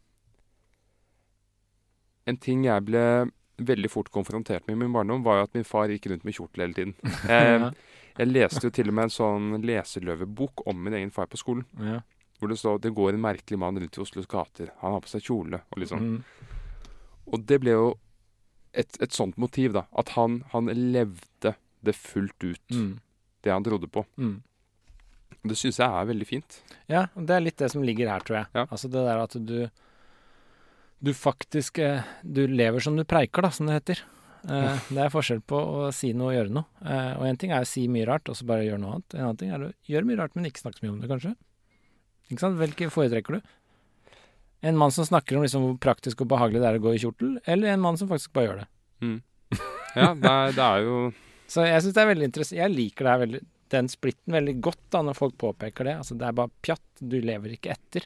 En 2.27 2.37
ting 2.43 2.65
jeg 2.67 2.83
ble 2.83 3.01
veldig 3.57 3.89
fort 3.91 4.09
konfrontert 4.13 4.67
med 4.67 4.75
i 4.75 4.79
min 4.83 4.93
barndom, 4.93 5.23
var 5.25 5.39
jo 5.39 5.43
at 5.47 5.53
min 5.57 5.63
far 5.65 5.87
gikk 5.89 6.05
rundt 6.11 6.23
med 6.27 6.33
kjortel 6.37 6.61
hele 6.65 6.73
tiden. 6.77 6.93
Jeg, 7.27 7.71
jeg 8.17 8.27
leste 8.31 8.63
jo 8.65 8.69
til 8.73 8.89
og 8.89 8.95
med 8.97 9.03
en 9.07 9.13
sånn 9.13 9.47
leseløvebok 9.61 10.63
om 10.67 10.79
min 10.83 10.93
egen 10.97 11.11
far 11.13 11.27
på 11.29 11.37
skolen. 11.37 11.65
Ja. 11.77 11.99
Hvor 12.39 12.49
det 12.49 12.57
står 12.57 12.79
'Det 12.81 12.93
går 12.93 13.13
en 13.13 13.21
merkelig 13.21 13.57
mann 13.59 13.77
rundt 13.79 13.97
i 13.97 14.01
Oslos 14.01 14.25
gater'. 14.27 14.69
Han 14.81 14.91
har 14.93 15.01
på 15.01 15.07
seg 15.09 15.21
kjole 15.21 15.61
og 15.71 15.87
sånn. 15.89 16.01
Mm. 16.17 16.23
Og 17.33 17.45
det 17.45 17.59
ble 17.61 17.71
jo 17.71 17.87
et, 18.73 18.97
et 19.01 19.11
sånt 19.13 19.37
motiv, 19.37 19.73
da. 19.73 19.85
At 19.97 20.09
han, 20.09 20.43
han 20.53 20.65
levde 20.65 21.55
det 21.83 21.95
fullt 21.95 22.43
ut, 22.43 22.61
Mm. 22.71 22.99
det 23.43 23.51
han 23.51 23.63
trodde 23.63 23.87
på. 23.87 24.05
Mm. 24.17 24.41
Det 25.47 25.55
syns 25.57 25.77
jeg 25.77 25.87
er 25.89 26.05
veldig 26.09 26.27
fint. 26.27 26.61
Ja, 26.89 27.07
og 27.15 27.25
det 27.27 27.35
er 27.35 27.39
litt 27.45 27.57
det 27.57 27.71
som 27.71 27.83
ligger 27.83 28.09
her, 28.09 28.19
tror 28.25 28.37
jeg. 28.37 28.47
Ja. 28.53 28.65
Altså 28.69 28.89
det 28.89 29.03
der 29.05 29.21
at 29.23 29.35
du 29.45 29.69
Du 30.99 31.13
faktisk 31.13 31.77
eh, 31.83 32.05
Du 32.23 32.47
lever 32.47 32.79
som 32.83 32.95
du 32.97 33.03
preiker, 33.05 33.45
da, 33.45 33.51
som 33.53 33.69
det 33.69 33.77
heter. 33.77 34.01
Eh, 34.47 34.79
det 34.89 35.03
er 35.03 35.13
forskjell 35.13 35.41
på 35.45 35.57
å 35.57 35.89
si 35.95 36.13
noe 36.17 36.31
og 36.31 36.38
gjøre 36.38 36.55
noe. 36.57 36.65
Eh, 36.86 37.12
og 37.19 37.27
en 37.27 37.39
ting 37.39 37.53
er 37.53 37.65
å 37.65 37.69
si 37.69 37.86
mye 37.91 38.07
rart, 38.10 38.29
og 38.31 38.38
så 38.39 38.47
bare 38.47 38.65
gjøre 38.65 38.81
noe 38.81 38.97
annet. 38.97 39.17
En 39.17 39.27
annen 39.27 39.41
ting 39.41 39.53
er 39.53 39.67
å 39.67 39.71
gjøre 39.91 40.10
mye 40.10 40.19
rart, 40.21 40.33
men 40.38 40.49
ikke 40.49 40.63
snakke 40.63 40.79
så 40.79 40.88
mye 40.88 40.95
om 40.95 41.03
det, 41.03 41.12
kanskje. 41.12 41.33
Ikke 42.31 42.43
sant? 42.43 42.60
Hvilke 42.60 42.89
foretrekker 42.93 43.38
du? 43.38 43.53
En 44.67 44.79
mann 44.79 44.93
som 44.93 45.05
snakker 45.05 45.38
om 45.38 45.45
liksom 45.45 45.63
hvor 45.63 45.77
praktisk 45.81 46.23
og 46.25 46.31
behagelig 46.31 46.63
det 46.63 46.69
er 46.71 46.79
å 46.79 46.86
gå 46.88 46.95
i 46.95 47.01
kjortel, 47.03 47.38
eller 47.45 47.73
en 47.73 47.83
mann 47.83 47.99
som 47.99 48.10
faktisk 48.10 48.33
bare 48.36 48.49
gjør 48.49 48.63
det? 48.63 48.69
Mm. 49.05 49.19
Ja, 49.97 50.10
det 50.17 50.31
er, 50.31 50.55
det 50.57 50.65
er 50.65 50.81
jo 50.83 50.95
Så 51.51 51.63
jeg 51.63 51.79
syns 51.83 51.93
det 51.95 52.01
er 52.01 52.10
veldig 52.10 52.27
interessant. 52.27 52.57
Jeg 52.60 52.73
liker 52.73 53.07
veldig, 53.21 53.39
den 53.71 53.88
splitten 53.91 54.36
veldig 54.36 54.55
godt 54.65 54.81
da, 54.91 55.03
når 55.07 55.15
folk 55.15 55.38
påpeker 55.39 55.88
det. 55.88 55.93
Altså, 56.01 56.17
det 56.19 56.27
er 56.27 56.36
bare 56.36 56.51
pjatt. 56.65 56.83
Du 56.99 57.15
lever 57.23 57.53
ikke 57.55 57.71
etter. 57.71 58.03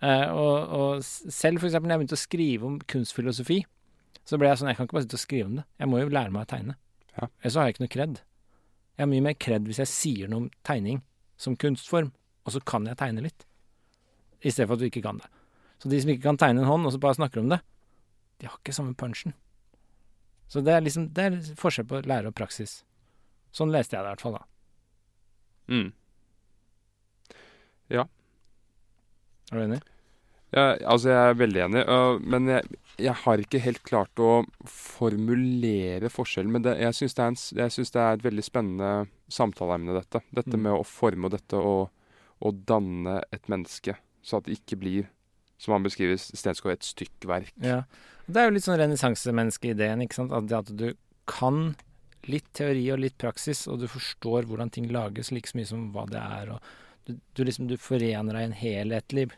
Eh, 0.00 0.30
og, 0.32 0.72
og 0.72 1.04
selv 1.04 1.60
eksempel 1.60 1.88
når 1.88 1.94
jeg 1.94 2.02
begynte 2.02 2.16
å 2.16 2.22
skrive 2.22 2.68
om 2.68 2.78
kunstfilosofi, 2.88 3.58
så 4.24 4.38
ble 4.40 4.48
jeg 4.48 4.60
sånn 4.60 4.70
Jeg 4.70 4.78
kan 4.78 4.86
ikke 4.86 4.96
bare 4.96 5.04
sitte 5.06 5.18
og 5.18 5.24
skrive 5.24 5.48
om 5.48 5.58
det. 5.60 5.66
Jeg 5.80 5.90
må 5.90 6.00
jo 6.00 6.12
lære 6.12 6.32
meg 6.34 6.46
å 6.46 6.50
tegne. 6.50 6.76
Ja. 7.16 7.28
Ellers 7.42 7.58
har 7.58 7.68
jeg 7.68 7.76
ikke 7.76 7.84
noe 7.84 7.94
kred. 7.96 8.22
Jeg 8.96 9.04
har 9.04 9.10
mye 9.10 9.26
mer 9.26 9.36
kred 9.40 9.68
hvis 9.68 9.80
jeg 9.82 9.90
sier 9.90 10.30
noe 10.30 10.44
om 10.44 10.48
tegning 10.66 11.02
som 11.40 11.56
kunstform, 11.56 12.10
og 12.44 12.54
så 12.54 12.62
kan 12.64 12.88
jeg 12.88 12.98
tegne 13.00 13.24
litt. 13.24 13.46
I 14.40 14.52
stedet 14.52 14.68
for 14.68 14.76
at 14.76 14.82
du 14.82 14.88
ikke 14.88 15.04
kan 15.04 15.20
det. 15.20 15.28
Så 15.80 15.88
de 15.88 16.00
som 16.00 16.12
ikke 16.12 16.26
kan 16.28 16.40
tegne 16.40 16.62
en 16.62 16.68
hånd, 16.68 16.84
og 16.84 16.92
så 16.92 17.00
bare 17.00 17.16
snakker 17.16 17.40
om 17.40 17.52
det, 17.52 17.60
de 18.40 18.48
har 18.48 18.58
ikke 18.60 18.76
samme 18.76 18.96
punchen. 18.96 19.34
Så 20.50 20.60
det 20.64 20.72
er 20.74 20.82
liksom 20.82 21.12
Det 21.14 21.24
er 21.24 21.36
forskjell 21.56 21.86
på 21.88 22.00
lære 22.08 22.32
og 22.32 22.36
praksis. 22.36 22.80
Sånn 23.54 23.72
leste 23.72 23.96
jeg 23.96 24.04
det 24.04 24.08
i 24.08 24.14
hvert 24.14 24.24
fall, 24.24 24.38
da. 24.38 24.44
mm. 25.70 25.90
Er 29.50 29.58
du 29.58 29.64
enig? 29.64 29.80
Ja, 30.50 30.64
altså, 30.90 31.12
jeg 31.12 31.30
er 31.30 31.36
veldig 31.38 31.60
enig, 31.68 31.82
men 32.26 32.48
jeg, 32.50 32.78
jeg 32.98 33.14
har 33.22 33.38
ikke 33.38 33.60
helt 33.62 33.84
klart 33.86 34.18
å 34.18 34.40
formulere 34.66 36.10
forskjellen. 36.10 36.50
Men 36.56 36.64
det, 36.64 36.74
jeg 36.82 36.96
syns 36.98 37.14
det, 37.14 37.28
det 37.54 38.02
er 38.02 38.16
et 38.16 38.24
veldig 38.26 38.44
spennende 38.44 38.90
samtaleemne, 39.30 39.94
dette. 39.94 40.22
Dette 40.34 40.56
Mm. 40.56 40.62
med 40.66 40.72
å 40.74 40.82
forme 40.86 41.30
dette 41.30 41.54
og, 41.54 41.90
og 42.42 42.64
danne 42.66 43.20
et 43.30 43.46
menneske, 43.48 43.94
så 44.22 44.38
at 44.40 44.44
det 44.48 44.58
ikke 44.58 44.80
blir, 44.80 45.06
som 45.58 45.76
han 45.76 45.86
beskriver, 45.86 46.18
Stensgaard, 46.18 46.78
et 46.80 46.88
stykkverk. 46.88 47.52
Ja. 47.62 47.84
Det 48.26 48.40
er 48.42 48.48
jo 48.50 48.54
litt 48.54 48.66
sånn 48.66 48.78
renessansemenneske-ideen, 48.78 50.02
ikke 50.02 50.18
sant. 50.18 50.32
At 50.34 50.46
det 50.50 50.58
at 50.58 50.74
du 50.76 50.88
kan 51.30 51.76
litt 52.28 52.50
teori 52.52 52.90
og 52.92 53.00
litt 53.00 53.16
praksis, 53.18 53.66
og 53.70 53.80
du 53.80 53.86
forstår 53.88 54.46
hvordan 54.50 54.70
ting 54.70 54.90
lages 54.92 55.30
like 55.32 55.48
så 55.48 55.56
mye 55.58 55.66
som 55.66 55.92
hva 55.94 56.06
det 56.10 56.20
er. 56.20 56.50
Og 56.56 56.60
du, 57.06 57.16
du 57.34 57.44
liksom 57.44 57.68
du 57.70 57.76
forener 57.80 58.36
deg 58.36 58.42
i 58.42 58.48
en 58.50 58.58
helhetlig 58.60 59.28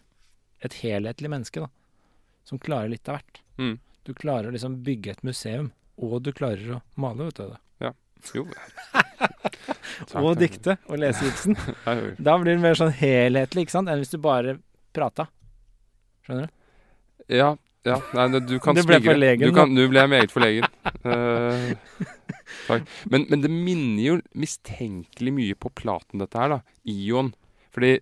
et 0.62 0.74
helhetlig 0.82 1.30
menneske, 1.30 1.64
da. 1.64 1.68
Som 2.46 2.60
klarer 2.62 2.90
litt 2.92 3.08
av 3.10 3.18
hvert. 3.18 3.40
Mm. 3.58 3.76
Du 4.06 4.12
klarer 4.14 4.50
å 4.50 4.54
liksom 4.54 4.80
bygge 4.86 5.16
et 5.16 5.24
museum, 5.26 5.72
og 5.98 6.20
du 6.22 6.32
klarer 6.34 6.76
å 6.76 6.80
male, 6.98 7.28
vet 7.28 7.40
du. 7.40 7.54
det. 7.54 7.60
Jo. 8.36 8.46
Og 10.18 10.36
dikte, 10.38 10.76
og 10.88 10.98
lese 11.02 11.26
Ibsen. 11.26 11.56
Da 12.26 12.36
blir 12.40 12.54
det 12.56 12.62
mer 12.62 12.78
sånn 12.78 12.94
helhetlig, 12.96 13.66
ikke 13.66 13.74
sant, 13.74 13.90
enn 13.90 14.00
hvis 14.02 14.12
du 14.14 14.18
bare 14.22 14.56
prata. 14.94 15.26
Skjønner 16.26 16.48
du? 16.48 16.54
Ja, 17.32 17.50
ja. 17.86 17.98
Nei, 18.14 18.26
du 18.38 18.56
kan 18.62 18.78
Du 18.78 18.82
ble 18.86 18.98
spigre. 18.98 19.12
forlegen, 19.12 19.54
kan, 19.56 19.74
nå 19.74 19.86
ble 19.90 20.04
jeg 20.04 20.12
meget 20.14 20.34
forlegen. 20.34 20.66
uh, 21.04 22.08
takk. 22.68 22.88
Men, 23.10 23.26
men 23.30 23.44
det 23.44 23.50
minner 23.52 24.02
jo 24.06 24.16
mistenkelig 24.38 25.34
mye 25.38 25.58
på 25.58 25.72
Platen, 25.82 26.22
dette 26.22 26.38
her, 26.40 26.56
da. 26.56 26.60
Ion. 26.88 27.32
Fordi 27.72 27.94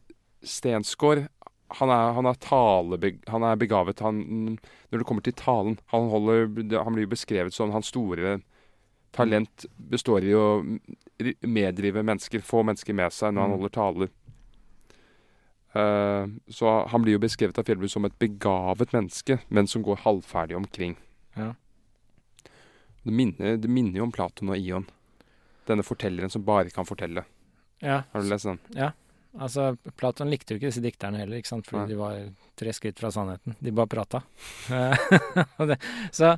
Stensgaard 0.42 1.26
han 1.78 1.90
er, 1.94 2.12
han, 2.16 2.26
er 2.26 2.38
talebeg, 2.42 3.20
han 3.30 3.44
er 3.46 3.58
begavet. 3.60 4.00
Han, 4.02 4.16
når 4.90 4.98
det 4.98 5.06
kommer 5.06 5.22
til 5.22 5.36
talen 5.38 5.76
Han, 5.92 6.08
holder, 6.10 6.48
han 6.82 6.96
blir 6.96 7.06
beskrevet 7.06 7.54
som 7.54 7.70
hans 7.70 7.86
store 7.92 8.40
talent 9.14 9.66
består 9.90 10.26
i 10.26 10.32
å 10.34 10.46
ri- 11.22 11.36
meddrive 11.46 12.02
mennesker, 12.06 12.42
få 12.42 12.64
mennesker 12.66 12.94
med 12.94 13.10
seg 13.14 13.34
når 13.34 13.42
han 13.46 13.50
Mm. 13.50 13.56
holder 13.58 13.74
taler. 13.76 14.10
Uh, 15.70 16.26
så 16.50 16.70
han 16.90 17.02
blir 17.04 17.14
jo 17.14 17.22
beskrevet 17.22 17.58
av 17.58 17.66
Fjellbu 17.68 17.86
som 17.90 18.04
et 18.08 18.16
begavet 18.18 18.90
menneske, 18.94 19.36
men 19.48 19.68
som 19.70 19.82
går 19.86 20.00
halvferdig 20.02 20.56
omkring. 20.58 20.96
Ja. 21.36 21.52
Det 23.04 23.12
minner, 23.14 23.54
det 23.56 23.70
minner 23.70 24.00
jo 24.02 24.08
om 24.08 24.12
Platon 24.12 24.50
og 24.50 24.58
Ion. 24.58 24.88
Denne 25.70 25.86
fortelleren 25.86 26.30
som 26.30 26.42
bare 26.42 26.70
kan 26.74 26.84
fortelle. 26.88 27.22
Ja. 27.80 28.02
Har 28.12 28.20
du 28.20 28.28
lest 28.28 28.48
den? 28.50 28.58
Altså, 29.38 29.76
Platon 29.96 30.30
likte 30.32 30.54
jo 30.54 30.58
ikke 30.58 30.72
disse 30.72 30.82
dikterne 30.82 31.20
heller, 31.22 31.38
ikke 31.38 31.52
sant? 31.52 31.68
fordi 31.68 31.84
Nei. 31.84 31.90
de 31.92 31.98
var 32.00 32.16
tre 32.58 32.72
skritt 32.74 32.98
fra 32.98 33.12
sannheten. 33.14 33.54
De 33.62 33.74
bare 33.74 33.90
prata. 33.90 34.22
Så 36.18 36.34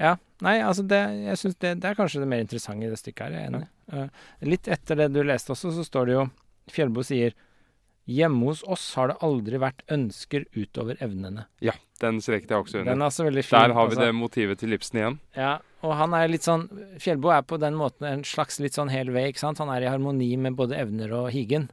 ja. 0.00 0.16
Nei, 0.42 0.56
altså 0.64 0.82
det, 0.88 0.98
jeg 1.28 1.38
synes 1.38 1.58
det, 1.62 1.74
det 1.82 1.90
er 1.90 1.98
kanskje 1.98 2.22
det 2.22 2.28
mer 2.32 2.42
interessante 2.42 2.88
i 2.88 2.90
det 2.90 2.98
stykket 2.98 3.26
her. 3.28 3.36
Jeg 3.36 3.44
er 3.44 3.52
enig. 3.52 3.68
Eh, 3.92 4.28
litt 4.48 4.70
etter 4.72 4.98
det 4.98 5.12
du 5.14 5.20
leste 5.26 5.52
også, 5.54 5.70
så 5.76 5.84
står 5.86 6.08
det 6.08 6.16
jo 6.16 6.28
Fjellbo 6.72 7.04
sier 7.06 7.34
Hjemme 8.10 8.48
hos 8.48 8.64
oss 8.66 8.82
har 8.98 9.12
det 9.12 9.14
aldri 9.22 9.60
vært 9.62 9.84
ønsker 9.94 10.48
utover 10.58 10.98
evnene. 11.04 11.44
Ja, 11.62 11.76
den 12.02 12.16
streket 12.18 12.50
jeg 12.50 12.64
også 12.64 12.80
Den 12.80 12.88
under. 12.88 12.96
er 12.96 13.06
altså 13.06 13.26
veldig 13.28 13.44
fin. 13.46 13.54
Der 13.60 13.74
har 13.76 13.86
vi 13.86 13.94
altså. 13.94 14.06
det 14.08 14.16
motivet 14.18 14.58
til 14.58 14.74
Ibsen 14.74 14.98
igjen. 14.98 15.18
Ja, 15.38 15.52
og 15.86 15.94
han 16.00 16.16
er 16.18 16.32
litt 16.32 16.42
sånn 16.42 16.64
Fjellbo 16.98 17.30
er 17.30 17.44
på 17.46 17.60
den 17.62 17.78
måten 17.78 18.08
en 18.08 18.24
slags 18.26 18.58
litt 18.58 18.74
sånn 18.74 18.90
hel 18.90 19.12
vei, 19.14 19.28
ikke 19.30 19.44
sant. 19.44 19.62
Han 19.62 19.70
er 19.70 19.86
i 19.86 19.92
harmoni 19.92 20.32
med 20.34 20.58
både 20.58 20.80
evner 20.82 21.14
og 21.14 21.30
higen. 21.30 21.68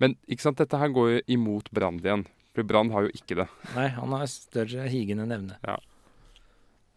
Men 0.00 0.16
ikke 0.26 0.48
sant, 0.48 0.60
dette 0.60 0.80
her 0.80 0.92
går 0.94 1.10
jo 1.12 1.20
imot 1.36 1.70
Brand 1.76 2.04
igjen. 2.04 2.24
For 2.56 2.66
Brand 2.66 2.92
har 2.94 3.06
jo 3.06 3.12
ikke 3.14 3.36
det. 3.42 3.46
Nei, 3.76 3.86
han 3.94 4.16
har 4.16 4.26
større 4.32 4.88
higende 4.90 5.28
nevne. 5.28 5.60
Ja. 5.66 5.76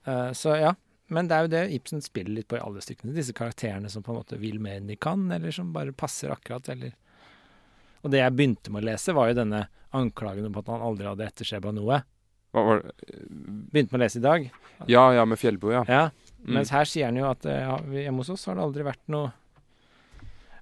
Uh, 0.07 0.31
så 0.35 0.57
ja. 0.59 0.73
Men 1.13 1.27
det 1.29 1.35
er 1.35 1.45
jo 1.45 1.51
det 1.51 1.63
Ibsen 1.75 2.01
spiller 2.01 2.39
litt 2.39 2.47
på 2.49 2.57
i 2.57 2.63
alle 2.63 2.81
stykkene. 2.81 3.13
Disse 3.13 3.35
karakterene 3.37 3.91
som 3.91 4.05
på 4.05 4.13
en 4.13 4.21
måte 4.21 4.39
vil 4.41 4.57
mer 4.63 4.79
enn 4.79 4.89
de 4.89 4.97
kan, 4.97 5.27
eller 5.35 5.53
som 5.53 5.73
bare 5.75 5.93
passer 5.93 6.33
akkurat, 6.33 6.69
eller 6.73 6.95
Og 8.03 8.11
det 8.11 8.19
jeg 8.19 8.35
begynte 8.35 8.71
med 8.73 8.83
å 8.83 8.87
lese, 8.89 9.13
var 9.15 9.29
jo 9.29 9.37
denne 9.37 9.61
anklagen 9.95 10.49
om 10.49 10.57
at 10.59 10.67
han 10.67 10.81
aldri 10.83 11.07
hadde 11.07 11.27
etterskjebb 11.27 11.69
noe. 11.71 12.01
Hva 12.51 12.63
var 12.67 12.81
det? 12.81 12.95
Begynte 13.71 13.93
med 13.93 13.99
å 13.99 14.03
lese 14.03 14.19
i 14.19 14.25
dag. 14.25 14.49
Ja, 14.91 15.05
ja, 15.15 15.23
med 15.25 15.39
Fjellbo, 15.39 15.71
ja. 15.71 15.85
Ja. 15.87 16.09
Mm. 16.43 16.57
Mens 16.57 16.73
her 16.75 16.89
sier 16.89 17.07
han 17.07 17.19
jo 17.19 17.29
at 17.29 17.45
eh, 17.47 17.63
ja, 17.63 17.77
hjemme 18.03 18.19
hos 18.19 18.33
oss 18.33 18.43
har 18.49 18.57
det 18.59 18.65
aldri 18.65 18.83
vært 18.83 19.03
noe 19.13 19.31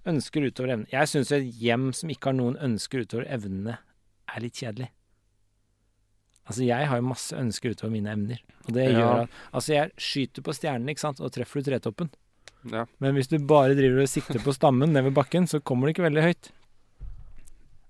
ønsker 0.10 0.48
utover 0.48 0.74
evnene. 0.74 0.90
Jeg 0.92 1.08
syns 1.12 1.32
et 1.36 1.46
hjem 1.62 1.92
som 1.94 2.10
ikke 2.10 2.32
har 2.32 2.38
noen 2.38 2.58
ønsker 2.58 3.04
utover 3.06 3.28
evnene, 3.30 3.78
er 4.32 4.42
litt 4.42 4.54
kjedelig. 4.58 4.90
Altså, 6.50 6.64
jeg 6.66 6.88
har 6.90 6.98
jo 6.98 7.06
masse 7.06 7.36
ønsker 7.38 7.72
utover 7.76 7.92
mine 7.94 8.10
evner. 8.12 8.40
Og 8.68 8.74
det 8.74 8.88
Ja. 8.92 8.98
gjør 9.00 9.22
at 9.24 9.30
Altså, 9.54 9.74
jeg 9.74 9.92
skyter 9.98 10.42
på 10.44 10.54
stjernene, 10.58 10.90
ikke 10.92 11.00
sant, 11.06 11.20
og 11.22 11.32
treffer 11.32 11.62
du 11.64 11.70
tretoppen. 11.72 12.10
ja. 12.72 12.86
Men 13.00 13.16
hvis 13.16 13.28
du 13.30 13.38
bare 13.40 13.76
driver 13.76 14.02
og 14.02 14.08
sikter 14.10 14.40
på 14.40 14.54
stammen 14.54 14.92
ned 14.94 15.04
ved 15.04 15.14
bakken, 15.14 15.48
så 15.48 15.60
kommer 15.64 15.86
du 15.88 15.94
ikke 15.94 16.10
veldig 16.10 16.24
høyt. 16.24 16.52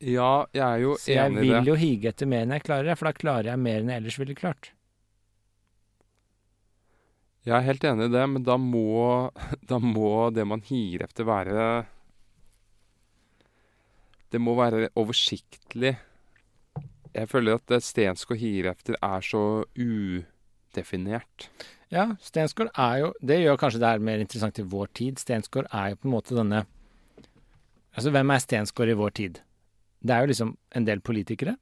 Ja, 0.01 0.45
jeg 0.53 0.62
er 0.64 0.80
jo 0.82 0.95
Så 0.97 1.14
jeg 1.14 1.32
enig 1.32 1.45
i 1.45 1.49
vil 1.51 1.66
jo 1.66 1.76
hige 1.76 2.09
etter 2.09 2.26
mer 2.28 2.41
enn 2.43 2.51
jeg 2.51 2.64
klarer, 2.64 2.95
for 2.97 3.05
da 3.05 3.12
klarer 3.14 3.43
jeg 3.51 3.59
mer 3.59 3.80
enn 3.82 3.89
jeg 3.89 4.01
ellers 4.01 4.18
ville 4.20 4.34
klart. 4.36 4.72
Jeg 7.45 7.55
er 7.57 7.66
helt 7.66 7.84
enig 7.84 8.05
i 8.05 8.14
det, 8.14 8.30
men 8.30 8.43
da 8.45 8.55
må, 8.57 9.32
da 9.70 9.80
må 9.82 10.32
det 10.34 10.45
man 10.47 10.62
higer 10.62 11.03
efter 11.07 11.26
være 11.26 11.86
Det 14.32 14.40
må 14.42 14.56
være 14.56 14.90
oversiktlig. 14.96 15.98
Jeg 17.12 17.28
føler 17.28 17.60
at 17.60 17.68
det 17.68 17.82
Stensgaard 17.84 18.40
higer 18.40 18.72
efter, 18.72 18.96
er 19.04 19.22
så 19.26 19.64
udefinert. 19.76 21.50
Ja, 21.92 22.14
Stensgaard 22.24 22.72
er 22.80 23.02
jo 23.02 23.14
Det 23.20 23.42
gjør 23.42 23.58
kanskje 23.60 23.82
det 23.84 23.90
er 23.90 24.06
mer 24.08 24.22
interessant 24.24 24.60
i 24.60 24.64
vår 24.64 24.88
tid. 24.96 25.20
Stensgaard 25.20 25.68
er 25.72 25.92
jo 25.92 26.00
på 26.00 26.08
en 26.08 26.16
måte 26.16 26.38
denne 26.38 26.66
Altså, 27.92 28.12
hvem 28.16 28.30
er 28.32 28.40
Stensgaard 28.40 28.90
i 28.90 28.96
vår 28.96 29.10
tid? 29.10 29.42
Det 30.00 30.16
er 30.16 30.24
jo 30.24 30.32
liksom 30.32 30.58
en 30.76 30.86
del 30.88 31.02
politikere 31.04 31.58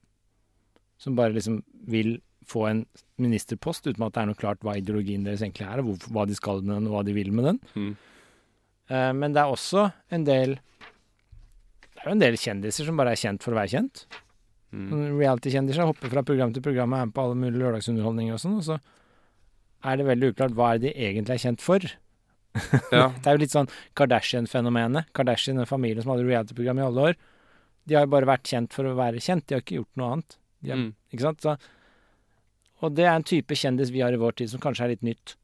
som 1.00 1.16
bare 1.16 1.34
liksom 1.34 1.62
vil 1.88 2.20
få 2.46 2.66
en 2.68 2.84
ministerpost 3.20 3.86
uten 3.88 4.04
at 4.04 4.14
det 4.14 4.22
er 4.22 4.28
noe 4.30 4.38
klart 4.38 4.62
hva 4.64 4.76
ideologien 4.78 5.24
deres 5.24 5.42
egentlig 5.42 5.66
er, 5.66 5.82
og 5.82 6.06
hva 6.12 6.26
de 6.28 6.36
skal 6.36 6.62
med 6.62 6.76
den, 6.76 6.88
og 6.88 6.96
hva 6.96 7.02
de 7.06 7.14
vil 7.16 7.32
med 7.32 7.46
den. 7.48 7.60
Mm. 7.74 7.92
Eh, 8.90 9.12
men 9.16 9.34
det 9.34 9.42
er 9.42 9.54
også 9.54 9.86
en 10.12 10.26
del 10.28 10.58
Det 12.00 12.06
er 12.06 12.10
jo 12.10 12.16
en 12.16 12.22
del 12.24 12.36
kjendiser 12.40 12.86
som 12.88 12.96
bare 13.00 13.12
er 13.12 13.20
kjent 13.20 13.44
for 13.44 13.52
å 13.52 13.58
være 13.60 13.72
kjent. 13.74 14.04
Mm. 14.72 14.92
Reality-kjendiser 15.18 15.84
hopper 15.84 16.12
fra 16.12 16.22
program 16.24 16.52
til 16.54 16.62
program 16.64 16.94
og 16.94 17.00
er 17.00 17.08
med 17.10 17.14
på 17.16 17.24
alle 17.26 17.36
mulige 17.36 17.60
lørdagsunderholdninger 17.60 18.36
og 18.36 18.40
sånn, 18.40 18.58
og 18.60 18.64
så 18.68 18.78
er 19.90 19.98
det 20.00 20.06
veldig 20.06 20.30
uklart 20.32 20.54
hva 20.56 20.68
er 20.74 20.80
det 20.80 20.92
de 20.94 21.08
egentlig 21.08 21.36
er 21.36 21.44
kjent 21.48 21.64
for. 21.64 21.84
Ja. 22.90 23.04
Det 23.14 23.28
er 23.30 23.36
jo 23.36 23.42
litt 23.44 23.52
sånn 23.54 23.68
Kardashian-fenomenet. 23.94 25.12
Kardashian, 25.14 25.60
en 25.62 25.68
familie 25.70 26.02
som 26.02 26.10
hadde 26.14 26.24
reality-program 26.26 26.80
i 26.80 26.86
alle 26.86 27.04
år. 27.10 27.18
De 27.86 27.94
har 27.94 28.06
jo 28.06 28.10
bare 28.14 28.26
vært 28.26 28.48
kjent 28.50 28.74
for 28.74 28.88
å 28.90 28.94
være 28.98 29.22
kjent, 29.22 29.44
de 29.46 29.54
har 29.54 29.62
ikke 29.62 29.76
gjort 29.80 30.00
noe 30.00 30.14
annet. 30.16 30.34
Har, 30.34 30.76
Mm. 30.76 30.88
Ikke 31.14 31.24
sant? 31.24 31.40
Så, 31.40 31.54
og 32.84 32.92
det 32.96 33.06
er 33.06 33.14
en 33.16 33.24
type 33.24 33.56
kjendis 33.56 33.88
vi 33.94 34.02
har 34.04 34.12
i 34.12 34.18
vår 34.20 34.34
tid 34.36 34.50
som 34.52 34.60
kanskje 34.60 34.84
er 34.84 34.90
litt 34.92 35.06
nytt. 35.06 35.36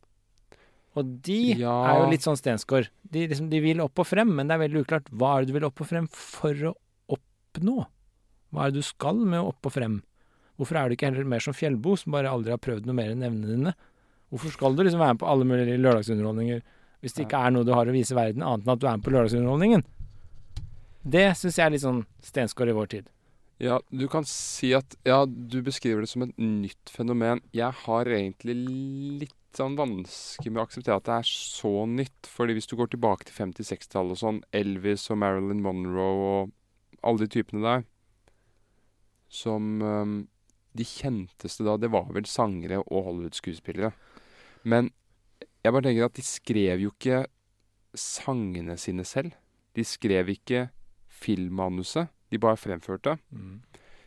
Og 0.97 1.11
de 1.23 1.55
Ja. 1.59 1.73
er 1.93 1.99
jo 2.01 2.11
litt 2.11 2.25
sånn 2.25 2.39
stenskår. 2.41 2.89
De, 3.11 3.27
liksom, 3.29 3.51
de 3.51 3.61
vil 3.61 3.81
opp 3.85 3.99
og 4.01 4.07
frem, 4.09 4.31
men 4.35 4.49
det 4.49 4.55
er 4.57 4.63
veldig 4.69 4.85
uklart 4.87 5.11
hva 5.13 5.37
er 5.37 5.45
det 5.45 5.53
du 5.53 5.59
vil 5.59 5.67
opp 5.69 5.81
og 5.85 5.87
frem 5.91 6.07
for 6.11 6.55
å 6.55 6.75
oppnå? 7.13 7.87
Hva 8.53 8.65
er 8.67 8.71
det 8.73 8.81
du 8.81 8.87
skal 8.87 9.15
med 9.21 9.41
å 9.43 9.49
opp 9.53 9.67
og 9.69 9.73
frem? 9.77 9.99
Hvorfor 10.57 10.77
er 10.81 10.89
du 10.89 10.97
ikke 10.97 11.11
heller 11.11 11.29
mer 11.29 11.41
som 11.45 11.53
Fjellbo, 11.53 11.97
som 12.01 12.13
bare 12.17 12.31
aldri 12.33 12.51
har 12.55 12.63
prøvd 12.65 12.87
noe 12.89 12.97
mer 12.97 13.11
enn 13.13 13.23
evnene 13.27 13.51
dine? 13.53 13.75
Hvorfor 14.33 14.51
skal 14.55 14.75
du 14.75 14.83
liksom 14.83 14.99
være 15.03 15.15
med 15.15 15.21
på 15.21 15.29
alle 15.29 15.45
mulige 15.45 15.77
lørdagsunderholdninger 15.79 16.63
hvis 17.05 17.13
det 17.13 17.27
ikke 17.29 17.39
er 17.47 17.53
noe 17.53 17.63
du 17.69 17.75
har 17.77 17.87
å 17.87 17.93
vise 17.93 18.17
verden, 18.17 18.43
annet 18.43 18.65
enn 18.65 18.73
at 18.73 18.81
du 18.81 18.87
er 18.89 18.97
med 18.97 19.05
på 19.05 19.13
lørdagsunderholdningen? 19.13 19.85
Det 21.07 21.27
syns 21.39 21.59
jeg 21.61 21.67
er 21.67 21.71
litt 21.77 21.85
sånn 21.85 22.01
stenskår 22.25 22.73
i 22.73 22.75
vår 22.75 22.89
tid. 22.97 23.11
Ja, 23.63 23.79
du 23.95 24.05
kan 24.09 24.25
si 24.29 24.73
at 24.77 24.97
Ja, 25.07 25.25
du 25.25 25.63
beskriver 25.65 26.01
det 26.05 26.09
som 26.11 26.23
et 26.27 26.35
nytt 26.37 26.91
fenomen. 26.93 27.41
Jeg 27.57 27.73
har 27.87 28.05
egentlig 28.05 28.57
litt 29.21 29.36
sånn 29.59 29.77
vanskelig 29.79 30.53
med 30.53 30.61
å 30.61 30.67
akseptere 30.67 30.99
at 31.01 31.09
det 31.09 31.17
er 31.17 31.29
så 31.31 31.73
nytt. 31.91 32.29
Fordi 32.31 32.57
hvis 32.57 32.69
du 32.71 32.77
går 32.79 32.93
tilbake 32.93 33.29
til 33.29 33.37
50-60-tallet 33.37 34.17
og 34.17 34.21
sånn, 34.21 34.41
Elvis 34.57 35.09
og 35.13 35.21
Marilyn 35.23 35.63
Monroe 35.65 36.17
og 36.31 36.55
alle 37.07 37.25
de 37.25 37.31
typene 37.37 37.63
der 37.63 37.85
Som 39.31 39.83
um, 39.83 40.17
De 40.77 40.87
kjenteste 40.87 41.67
da, 41.67 41.77
det 41.79 41.93
var 41.93 42.09
vel 42.15 42.29
sangere 42.29 42.83
og 42.85 43.09
Hollywood-skuespillere. 43.09 43.93
Men 44.67 44.91
jeg 45.65 45.73
bare 45.73 45.89
tenker 45.89 46.07
at 46.07 46.19
de 46.19 46.25
skrev 46.27 46.83
jo 46.85 46.93
ikke 46.93 47.25
sangene 47.97 48.77
sine 48.79 49.07
selv. 49.09 49.33
De 49.75 49.85
skrev 49.85 50.29
ikke 50.35 50.67
filmmanuset. 51.09 52.13
De 52.31 52.39
bare 52.43 52.61
fremførte. 52.61 53.17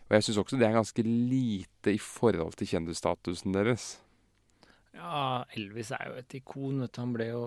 Og 0.10 0.16
jeg 0.16 0.26
syns 0.26 0.40
også 0.42 0.60
det 0.60 0.68
er 0.68 0.78
ganske 0.78 1.04
lite 1.06 1.94
i 1.94 2.00
forhold 2.02 2.56
til 2.60 2.70
kjendisstatusen 2.72 3.54
deres. 3.54 4.00
Ja, 5.00 5.46
Elvis 5.56 5.92
er 5.96 6.10
jo 6.10 6.16
et 6.20 6.34
ikon, 6.36 6.82
vet 6.84 6.92
du. 6.96 7.00
Han 7.02 7.14
ble 7.16 7.28
jo 7.30 7.42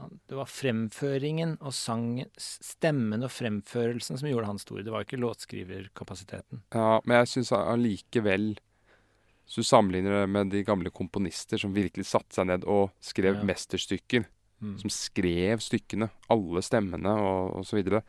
han, 0.00 0.16
Det 0.28 0.36
var 0.38 0.48
fremføringen 0.50 1.52
og 1.60 1.72
sangen, 1.76 2.26
stemmen 2.40 3.22
og 3.22 3.30
fremførelsen 3.30 4.18
som 4.18 4.28
gjorde 4.30 4.48
han 4.50 4.58
stor. 4.58 4.82
Det 4.82 4.90
var 4.92 5.06
ikke 5.06 5.20
låtskriverkapasiteten. 5.22 6.62
Ja, 6.74 7.00
men 7.04 7.20
jeg 7.20 7.30
syns 7.34 7.52
allikevel 7.56 8.56
Hvis 9.46 9.60
du 9.60 9.66
sammenligner 9.66 10.20
det 10.20 10.28
med 10.30 10.50
de 10.52 10.62
gamle 10.66 10.90
komponister 10.94 11.58
som 11.58 11.72
virkelig 11.74 12.06
satte 12.06 12.36
seg 12.38 12.46
ned 12.50 12.66
og 12.70 12.90
skrev 13.02 13.36
Ja. 13.40 13.42
mesterstykker, 13.44 14.26
Mm. 14.60 14.76
som 14.78 14.90
skrev 14.90 15.56
stykkene, 15.64 16.10
alle 16.28 16.60
stemmene 16.60 17.08
og, 17.16 17.56
og 17.56 17.64
så 17.64 17.76
videre, 17.80 18.02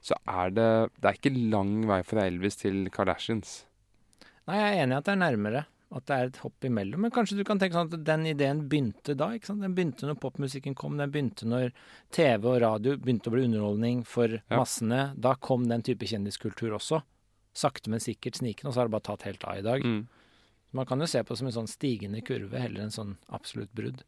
så 0.00 0.14
er 0.28 0.50
det 0.54 0.90
Det 1.00 1.04
er 1.04 1.16
ikke 1.18 1.50
lang 1.50 1.84
vei 1.84 2.02
fra 2.06 2.26
Elvis 2.28 2.56
til 2.56 2.88
Kardashians. 2.90 3.64
Nei, 4.46 4.54
jeg 4.56 4.78
er 4.78 4.82
enig 4.84 4.94
i 4.94 4.98
at 4.98 5.04
det 5.04 5.12
er 5.12 5.24
nærmere. 5.24 5.64
At 5.94 6.06
det 6.10 6.16
er 6.16 6.30
et 6.32 6.38
hopp 6.42 6.64
imellom. 6.66 7.04
Men 7.04 7.12
kanskje 7.14 7.36
du 7.38 7.44
kan 7.46 7.60
tenke 7.62 7.76
sånn 7.78 7.92
at 7.94 8.02
den 8.04 8.24
ideen 8.26 8.64
begynte 8.68 9.14
da? 9.14 9.28
ikke 9.36 9.52
sant? 9.52 9.62
Den 9.62 9.74
begynte 9.76 10.08
når 10.08 10.16
popmusikken 10.18 10.74
kom. 10.74 10.96
Den 10.98 11.12
begynte 11.14 11.46
når 11.46 11.70
TV 12.10 12.48
og 12.50 12.60
radio 12.64 12.96
begynte 12.98 13.30
å 13.30 13.34
bli 13.36 13.44
underholdning 13.46 14.02
for 14.04 14.26
Ja. 14.28 14.56
massene. 14.58 15.14
Da 15.14 15.36
kom 15.36 15.68
den 15.68 15.82
type 15.86 16.02
kjendiskultur 16.02 16.74
også. 16.74 17.02
Sakte, 17.54 17.88
men 17.88 18.00
sikkert 18.00 18.34
snikende. 18.40 18.68
Og 18.68 18.74
så 18.74 18.80
har 18.82 18.88
det 18.88 18.96
bare 18.96 19.06
tatt 19.12 19.22
helt 19.22 19.44
av 19.44 19.58
i 19.58 19.62
dag. 19.62 19.82
Mm. 19.86 20.08
Man 20.72 20.86
kan 20.86 20.98
jo 21.00 21.06
se 21.06 21.22
på 21.22 21.28
det 21.28 21.38
som 21.38 21.46
en 21.46 21.52
sånn 21.54 21.70
stigende 21.70 22.20
kurve, 22.26 22.58
heller 22.58 22.82
enn 22.82 22.90
sånn 22.90 23.16
absolutt 23.30 23.72
brudd. 23.72 24.02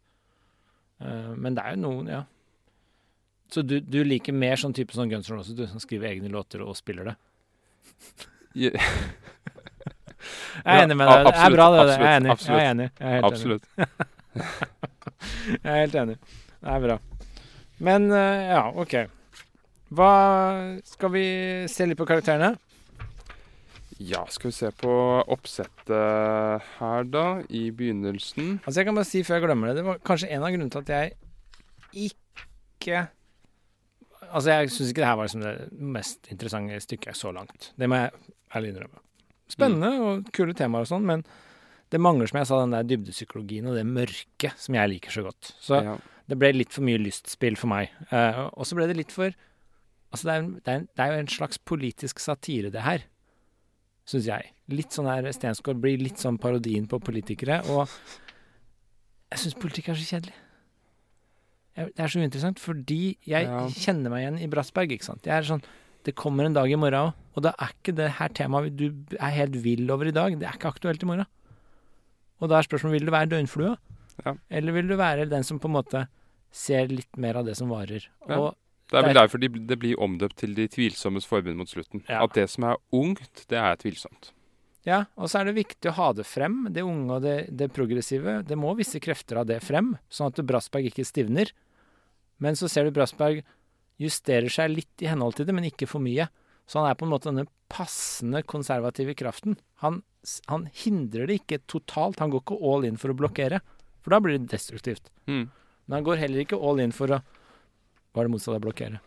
Uh, 1.00 1.34
men 1.38 1.54
det 1.54 1.62
er 1.64 1.76
jo 1.76 1.80
noen, 1.86 2.08
ja. 2.10 2.24
Så 3.48 3.62
du, 3.64 3.78
du 3.80 4.02
liker 4.04 4.34
mer 4.34 4.56
sånn 4.56 4.74
type 4.74 4.92
sånn 4.92 5.08
Guns 5.08 5.30
N' 5.30 5.36
Roses, 5.38 5.54
du, 5.54 5.64
som 5.70 5.78
skriver 5.80 6.10
egne 6.10 6.28
låter 6.28 6.60
og 6.60 6.76
spiller 6.76 7.04
det? 7.12 7.16
Je- 10.28 10.62
Jeg 10.64 10.78
er 10.78 10.84
enig 10.86 10.96
med 10.96 11.08
deg. 11.08 11.26
Det 11.28 11.34
er 11.46 11.54
bra, 11.56 11.66
det. 11.74 11.86
det. 11.88 11.98
Jeg 11.98 12.08
er 12.08 12.20
enig. 12.20 12.30
absolutt, 12.30 12.58
Jeg 12.58 12.66
er 12.66 12.74
enig. 12.74 12.90
Jeg 12.98 13.08
er 13.08 13.14
helt 13.18 13.34
enig. 13.34 13.60
Jeg 15.64 15.72
er 15.72 15.80
helt 15.82 15.94
enig. 16.02 16.16
Det 16.58 16.72
er 16.74 16.80
bra. 16.86 16.98
Men 17.88 18.08
eh, 18.12 18.48
ja, 18.52 18.62
OK. 18.74 18.94
Hva 19.94 20.08
Skal 20.84 21.12
vi 21.14 21.24
se 21.70 21.86
litt 21.88 21.98
på 22.00 22.06
karakterene? 22.08 22.56
Ja, 23.98 24.20
skal 24.30 24.50
vi 24.52 24.54
se 24.54 24.68
på 24.78 24.92
oppsettet 25.26 26.66
her, 26.78 27.06
da, 27.10 27.24
i 27.50 27.64
begynnelsen. 27.74 28.60
Altså 28.62 28.78
Jeg 28.82 28.86
kan 28.86 28.94
bare 28.98 29.08
si 29.08 29.24
før 29.26 29.40
jeg 29.40 29.46
glemmer 29.48 29.72
det, 29.72 29.80
det 29.80 29.86
var 29.88 29.98
kanskje 30.06 30.28
en 30.30 30.44
av 30.46 30.52
grunnene 30.54 30.70
til 30.70 30.84
at 30.84 30.92
jeg 30.94 31.16
ikke 32.12 33.06
Altså 34.28 34.52
Jeg 34.52 34.70
syns 34.74 34.90
ikke 34.92 35.00
det 35.02 35.08
her 35.08 35.16
var 35.18 35.26
liksom 35.26 35.42
det 35.42 35.54
mest 35.96 36.28
interessante 36.30 36.78
stykket 36.84 37.16
så 37.16 37.32
langt. 37.34 37.70
Det 37.80 37.88
må 37.88 37.96
jeg 38.02 38.10
ærlig 38.54 38.74
innrømme. 38.74 39.00
Spennende 39.48 39.90
og 40.04 40.30
kule 40.36 40.54
temaer 40.54 40.84
og 40.84 40.90
sånn, 40.90 41.06
men 41.08 41.24
det 41.90 42.00
mangler, 42.04 42.28
som 42.28 42.38
jeg 42.42 42.46
sa, 42.50 42.58
den 42.60 42.74
der 42.76 42.84
dybdepsykologien 42.84 43.66
og 43.70 43.74
det 43.78 43.86
mørke 43.88 44.50
som 44.60 44.74
jeg 44.76 44.90
liker 44.92 45.10
så 45.14 45.22
godt. 45.24 45.52
Så 45.60 45.82
Ja. 45.82 45.96
det 46.28 46.36
ble 46.38 46.52
litt 46.52 46.72
for 46.72 46.82
mye 46.84 46.98
lystspill 47.00 47.56
for 47.56 47.68
meg. 47.72 47.88
Uh, 48.12 48.50
og 48.52 48.66
så 48.68 48.76
ble 48.76 48.86
det 48.90 48.96
litt 48.96 49.12
for 49.14 49.32
Altså, 50.10 50.24
det 50.24 50.34
er, 50.34 50.42
det, 50.64 50.72
er, 50.72 50.80
det 50.96 51.02
er 51.04 51.10
jo 51.12 51.18
en 51.20 51.26
slags 51.28 51.58
politisk 51.58 52.18
satire, 52.18 52.70
det 52.72 52.80
her. 52.80 53.02
Syns 54.08 54.24
jeg. 54.24 54.52
Litt 54.72 54.88
sånn 54.96 55.04
her 55.04 55.26
Stensgaard 55.36 55.82
blir 55.82 55.98
litt 56.00 56.16
sånn 56.16 56.38
parodien 56.40 56.86
på 56.88 56.96
politikere. 57.04 57.58
Og 57.68 57.90
jeg 59.28 59.38
syns 59.42 59.58
politikk 59.60 59.90
er 59.92 59.98
så 60.00 60.06
kjedelig. 60.08 60.32
Jeg, 61.76 61.92
det 61.92 62.00
er 62.06 62.08
så 62.08 62.22
uinteressant, 62.24 62.58
fordi 62.58 63.18
jeg 63.28 63.44
Ja. 63.44 63.66
kjenner 63.68 64.08
meg 64.10 64.24
igjen 64.24 64.40
i 64.42 64.48
Brassberg, 64.48 64.90
ikke 64.96 65.04
sant. 65.04 65.28
Jeg 65.28 65.36
er 65.36 65.42
sånn 65.44 65.62
Det 66.08 66.14
kommer 66.16 66.48
en 66.48 66.54
dag 66.56 66.70
i 66.72 66.78
morgen 66.80 67.10
òg, 67.10 67.16
og 67.36 67.44
da 67.44 67.52
er 67.60 67.74
ikke 67.74 67.92
det 67.98 68.06
her 68.16 68.32
temaet 68.32 68.76
du 68.78 68.86
er 69.18 69.34
helt 69.36 69.58
vill 69.60 69.90
over 69.92 70.08
i 70.08 70.14
dag, 70.16 70.38
det 70.40 70.46
er 70.48 70.56
ikke 70.56 70.70
aktuelt 70.72 71.02
i 71.04 71.08
morgen. 71.10 71.28
Og 72.40 72.48
da 72.48 72.58
er 72.62 72.66
spørsmålet 72.66 72.96
vil 73.00 73.10
du 73.10 73.12
være 73.14 73.28
døgnflua, 73.34 73.74
Ja. 74.24 74.32
eller 74.50 74.72
vil 74.72 74.88
du 74.88 74.96
være 74.98 75.28
den 75.30 75.44
som 75.44 75.60
på 75.60 75.68
en 75.68 75.74
måte 75.76 76.06
ser 76.50 76.88
litt 76.88 77.16
mer 77.20 77.36
av 77.36 77.44
det 77.46 77.56
som 77.58 77.68
varer. 77.68 78.08
Ja. 78.28 78.38
Og 78.40 78.56
Det 78.90 78.96
er 78.98 79.04
vel 79.04 79.14
derfor 79.18 79.38
de, 79.38 79.48
det 79.68 79.76
blir 79.78 80.00
omdøpt 80.00 80.36
til 80.40 80.54
De 80.56 80.64
tvilsommes 80.66 81.26
forbund 81.28 81.58
mot 81.60 81.68
slutten. 81.68 82.02
Ja. 82.08 82.22
At 82.24 82.32
det 82.32 82.48
som 82.48 82.64
er 82.64 82.76
ungt, 82.90 83.44
det 83.52 83.58
er 83.60 83.76
tvilsomt. 83.76 84.32
Ja, 84.86 85.04
og 85.18 85.28
så 85.28 85.40
er 85.42 85.44
det 85.50 85.58
viktig 85.58 85.90
å 85.90 85.96
ha 85.98 86.12
det 86.16 86.24
frem, 86.24 86.72
det 86.72 86.82
unge 86.82 87.18
og 87.18 87.22
det, 87.22 87.50
det 87.54 87.68
progressive. 87.76 88.38
Det 88.48 88.56
må 88.56 88.72
visse 88.78 88.98
krefter 88.98 89.36
av 89.42 89.46
det 89.50 89.60
frem, 89.62 89.98
sånn 90.08 90.32
at 90.32 90.40
Brassberg 90.48 90.88
ikke 90.88 91.04
stivner. 91.04 91.52
Men 92.40 92.56
så 92.56 92.66
ser 92.70 92.84
du 92.88 92.90
Brassberg 92.96 93.42
justerer 94.02 94.52
seg 94.52 94.70
litt 94.74 95.02
i 95.04 95.08
henhold 95.10 95.36
til 95.38 95.48
det, 95.48 95.54
men 95.56 95.66
ikke 95.68 95.88
for 95.90 96.02
mye. 96.04 96.28
Så 96.68 96.80
han 96.82 96.90
er 96.90 96.98
på 97.00 97.06
en 97.06 97.12
måte 97.12 97.30
denne 97.30 97.46
passende 97.72 98.42
konservative 98.48 99.14
kraften. 99.18 99.56
Han, 99.82 100.02
han 100.52 100.68
hindrer 100.84 101.28
det 101.28 101.40
ikke 101.42 101.60
totalt. 101.70 102.20
Han 102.22 102.30
går 102.32 102.44
ikke 102.44 102.58
all 102.70 102.86
in 102.88 102.98
for 103.00 103.12
å 103.12 103.16
blokkere, 103.18 103.60
for 104.04 104.14
da 104.14 104.20
blir 104.24 104.38
det 104.38 104.50
destruktivt. 104.52 105.10
Mm. 105.26 105.46
Men 105.88 105.96
han 105.98 106.06
går 106.06 106.20
heller 106.20 106.44
ikke 106.44 106.60
all 106.60 106.80
in 106.84 106.92
for 106.94 107.16
å 107.16 107.20
Hva 108.12 108.22
er 108.22 108.28
det 108.28 108.32
motsatte 108.32 108.56
av 108.58 108.64
blokkere? 108.64 109.00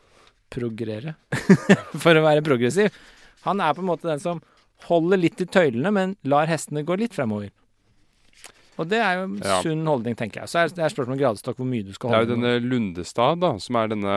Progrere? 0.54 1.16
for 2.04 2.16
å 2.18 2.22
være 2.24 2.44
progressiv. 2.46 2.94
Han 3.48 3.62
er 3.64 3.74
på 3.74 3.82
en 3.82 3.90
måte 3.90 4.08
den 4.10 4.22
som 4.22 4.42
holder 4.88 5.20
litt 5.20 5.42
i 5.42 5.48
tøylene, 5.50 5.92
men 5.94 6.14
lar 6.30 6.50
hestene 6.50 6.84
gå 6.86 6.96
litt 7.02 7.16
fremover. 7.18 7.50
Og 8.80 8.88
det 8.90 9.02
er 9.04 9.18
jo 9.20 9.24
en 9.28 9.36
Ja. 9.44 9.58
sunn 9.62 9.86
holdning, 9.86 10.16
tenker 10.18 10.42
jeg. 10.42 10.50
Så 10.50 10.62
er 10.62 10.70
det 10.74 10.86
er 10.86 10.94
spørsmål 10.94 11.18
om 11.18 11.22
gradestokk 11.22 11.58
hvor 11.60 11.68
mye 11.70 11.86
du 11.86 11.92
skal 11.94 12.10
holde. 12.10 12.26
Det 12.26 12.34
er 12.34 12.36
jo 12.36 12.42
denne 12.42 12.70
Lundestad, 12.72 13.42
da, 13.44 13.52
som 13.62 13.76
er 13.82 13.92
denne, 13.92 14.16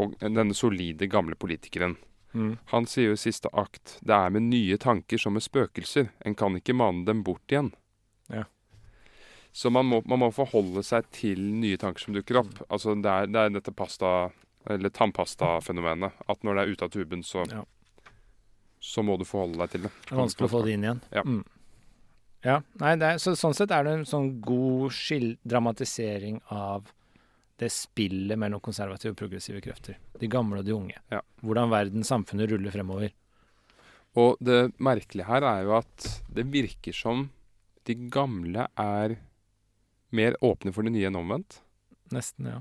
og, 0.00 0.16
denne 0.20 0.54
solide, 0.56 1.08
gamle 1.10 1.36
politikeren. 1.36 1.96
Mm. 2.32 2.56
Han 2.72 2.86
sier 2.88 3.10
jo 3.10 3.16
i 3.16 3.20
siste 3.20 3.50
akt 3.52 3.98
det 4.00 4.16
er 4.16 4.32
med 4.32 4.46
nye 4.48 4.78
tanker 4.80 5.20
som 5.20 5.34
med 5.36 5.44
spøkelser. 5.44 6.08
En 6.24 6.36
kan 6.38 6.56
ikke 6.56 6.76
mane 6.76 7.04
dem 7.08 7.22
bort 7.26 7.52
igjen. 7.52 7.72
Ja. 8.32 8.46
Så 9.52 9.70
man 9.70 9.86
må, 9.86 10.00
man 10.08 10.22
må 10.22 10.30
forholde 10.32 10.80
seg 10.86 11.10
til 11.12 11.42
nye 11.60 11.76
tanker 11.80 12.06
som 12.06 12.16
dukker 12.16 12.40
opp. 12.40 12.54
Mm. 12.56 12.68
Altså 12.72 12.96
det 12.96 13.12
er, 13.12 13.28
det 13.28 13.42
er 13.42 13.56
dette 13.58 13.74
pasta, 13.76 14.12
eller 14.72 14.92
tannpasta-fenomenet. 14.96 16.22
At 16.32 16.46
når 16.46 16.56
det 16.56 16.62
er 16.62 16.72
ute 16.72 16.88
av 16.88 16.94
tuben, 16.94 17.24
så, 17.26 17.44
Ja. 17.52 17.66
så 18.80 19.04
må 19.04 19.18
du 19.20 19.26
forholde 19.28 19.60
deg 19.60 19.74
til 19.74 19.84
det. 19.88 19.92
Det 20.06 20.16
er 20.16 20.22
vanskelig 20.22 20.48
å 20.48 20.54
få 20.54 20.64
det 20.64 20.78
inn 20.78 20.88
igjen. 20.88 21.04
Ja. 21.12 21.26
Mm. 21.28 21.44
ja 22.48 22.56
nei, 22.80 22.96
det 22.96 23.12
er, 23.12 23.20
så, 23.22 23.36
sånn 23.36 23.54
sett 23.54 23.70
er 23.76 23.84
det 23.84 23.98
en 23.98 24.08
sånn 24.08 24.32
god 24.40 24.96
dramatisering 25.44 26.40
av 26.48 26.88
det 27.62 27.70
spillet 27.72 28.38
mellom 28.38 28.62
konservative 28.64 29.14
og 29.14 29.18
progressive 29.20 29.62
krefter. 29.64 29.98
De 30.18 30.30
gamle 30.30 30.60
og 30.60 30.66
de 30.66 30.74
unge. 30.74 30.98
Ja. 31.12 31.20
Hvordan 31.42 31.72
verden, 31.72 32.06
samfunnet, 32.06 32.50
ruller 32.50 32.74
fremover. 32.74 33.12
Og 34.18 34.40
det 34.44 34.74
merkelige 34.82 35.28
her 35.28 35.46
er 35.48 35.62
jo 35.64 35.76
at 35.78 36.08
det 36.34 36.48
virker 36.52 36.96
som 36.96 37.28
de 37.88 37.96
gamle 38.12 38.66
er 38.78 39.16
mer 40.12 40.36
åpne 40.44 40.72
for 40.74 40.84
det 40.84 40.92
nye 40.94 41.08
enn 41.08 41.18
omvendt. 41.18 41.62
Nesten, 42.12 42.50
ja. 42.50 42.60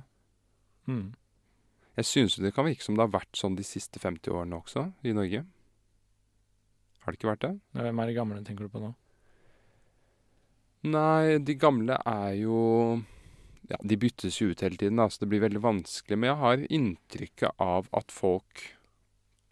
Mm. 0.88 1.12
Jeg 2.00 2.08
syns 2.08 2.38
det 2.40 2.54
kan 2.56 2.66
virke 2.66 2.86
som 2.86 2.96
det 2.96 3.04
har 3.04 3.12
vært 3.14 3.36
sånn 3.38 3.58
de 3.58 3.66
siste 3.68 4.00
50 4.00 4.32
årene 4.32 4.62
også, 4.62 4.88
i 5.04 5.14
Norge. 5.16 5.44
Har 7.02 7.12
det 7.12 7.20
ikke 7.20 7.32
vært 7.34 7.44
det? 7.44 7.54
Hvem 7.76 8.00
er 8.00 8.10
de 8.10 8.16
gamle 8.16 8.44
tenker 8.48 8.68
du 8.68 8.72
på 8.72 8.82
nå? 8.82 8.94
Nei, 10.88 11.38
de 11.46 11.56
gamle 11.62 11.98
er 12.10 12.38
jo 12.40 12.58
Ja, 13.72 13.78
de 13.88 13.98
byttes 14.00 14.42
jo 14.42 14.50
ut 14.52 14.62
hele 14.66 14.76
tiden, 14.76 15.00
da, 15.00 15.08
så 15.08 15.24
det 15.24 15.30
blir 15.32 15.44
veldig 15.46 15.62
vanskelig. 15.64 16.18
Men 16.20 16.34
jeg 16.34 16.40
har 16.42 16.68
inntrykket 16.68 17.64
av 17.64 17.88
at 17.96 18.12
folk 18.12 18.66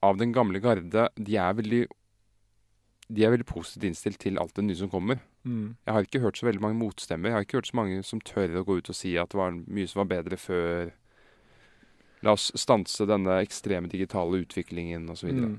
av 0.04 0.20
den 0.20 0.34
gamle 0.36 0.60
garde, 0.64 1.08
de 1.16 1.40
er 1.40 1.56
veldig 1.56 1.86
De 3.10 3.24
er 3.26 3.32
veldig 3.34 3.48
positivt 3.50 3.88
innstilt 3.88 4.20
til 4.22 4.38
alt 4.38 4.54
det 4.54 4.68
nye 4.68 4.78
som 4.78 4.90
kommer. 4.92 5.18
Mm. 5.42 5.78
Jeg 5.82 5.94
har 5.96 6.06
ikke 6.06 6.20
hørt 6.22 6.38
så 6.38 6.46
veldig 6.46 6.62
mange 6.62 6.78
motstemmer. 6.78 7.32
Jeg 7.32 7.36
har 7.36 7.46
ikke 7.48 7.58
hørt 7.58 7.70
så 7.72 7.78
mange 7.80 8.04
som 8.06 8.22
tør 8.22 8.60
å 8.60 8.66
gå 8.68 8.76
ut 8.78 8.92
og 8.92 8.98
si 8.98 9.16
at 9.18 9.32
det 9.32 9.40
var 9.40 9.56
mye 9.56 9.90
som 9.90 10.04
var 10.04 10.12
bedre 10.12 10.38
før. 10.38 10.92
La 12.22 12.36
oss 12.36 12.52
stanse 12.54 13.08
denne 13.10 13.40
ekstreme 13.42 13.90
digitale 13.90 14.44
utviklingen 14.44 15.10
osv. 15.10 15.32
Mm. 15.34 15.58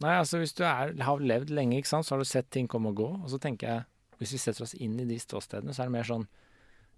Nei, 0.00 0.14
altså 0.16 0.40
hvis 0.40 0.56
du 0.56 0.64
er, 0.64 0.94
har 1.04 1.20
levd 1.20 1.52
lenge, 1.52 1.76
ikke 1.76 1.92
sant, 1.92 2.08
så 2.08 2.14
har 2.14 2.24
du 2.24 2.30
sett 2.30 2.48
ting 2.54 2.70
komme 2.70 2.94
og 2.94 3.02
gå. 3.02 3.10
Og 3.20 3.28
så 3.28 3.42
tenker 3.42 3.68
jeg, 3.68 3.84
hvis 4.22 4.32
vi 4.38 4.40
setter 4.40 4.64
oss 4.64 4.76
inn 4.80 4.96
i 5.02 5.08
de 5.08 5.20
ståstedene, 5.20 5.76
så 5.76 5.84
er 5.84 5.90
det 5.90 5.98
mer 5.98 6.08
sånn 6.08 6.24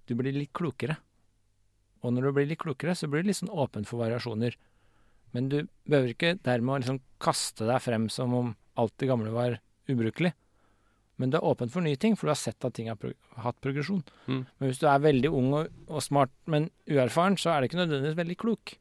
Du 0.08 0.14
blir 0.18 0.34
litt 0.34 0.52
klokere. 0.56 0.98
Og 2.02 2.14
når 2.14 2.28
du 2.28 2.36
blir 2.36 2.48
litt 2.50 2.62
klokere, 2.62 2.96
så 2.98 3.08
blir 3.10 3.22
du 3.22 3.30
litt 3.30 3.38
sånn 3.38 3.52
åpen 3.52 3.86
for 3.88 4.02
variasjoner. 4.02 4.56
Men 5.32 5.48
du 5.48 5.58
behøver 5.88 6.12
ikke 6.12 6.36
dermed 6.44 6.82
liksom 6.82 7.00
kaste 7.22 7.68
deg 7.68 7.82
frem 7.84 8.08
som 8.12 8.34
om 8.36 8.54
alt 8.80 8.94
det 9.00 9.08
gamle 9.08 9.32
var 9.32 9.60
ubrukelig. 9.90 10.32
Men 11.20 11.30
du 11.30 11.38
er 11.38 11.46
åpen 11.46 11.70
for 11.70 11.84
nye 11.84 11.98
ting, 12.00 12.16
for 12.18 12.26
du 12.26 12.32
har 12.32 12.40
sett 12.40 12.64
at 12.66 12.74
ting 12.74 12.88
har 12.90 12.98
pro 12.98 13.12
hatt 13.44 13.58
progresjon. 13.62 14.02
Mm. 14.26 14.42
Men 14.42 14.68
hvis 14.68 14.80
du 14.80 14.88
er 14.90 15.04
veldig 15.04 15.30
ung 15.30 15.52
og, 15.54 15.82
og 15.86 16.02
smart, 16.04 16.32
men 16.50 16.70
uerfaren, 16.90 17.38
så 17.38 17.52
er 17.52 17.62
det 17.62 17.70
ikke 17.70 17.82
nødvendigvis 17.82 18.18
veldig 18.18 18.38
klok. 18.40 18.74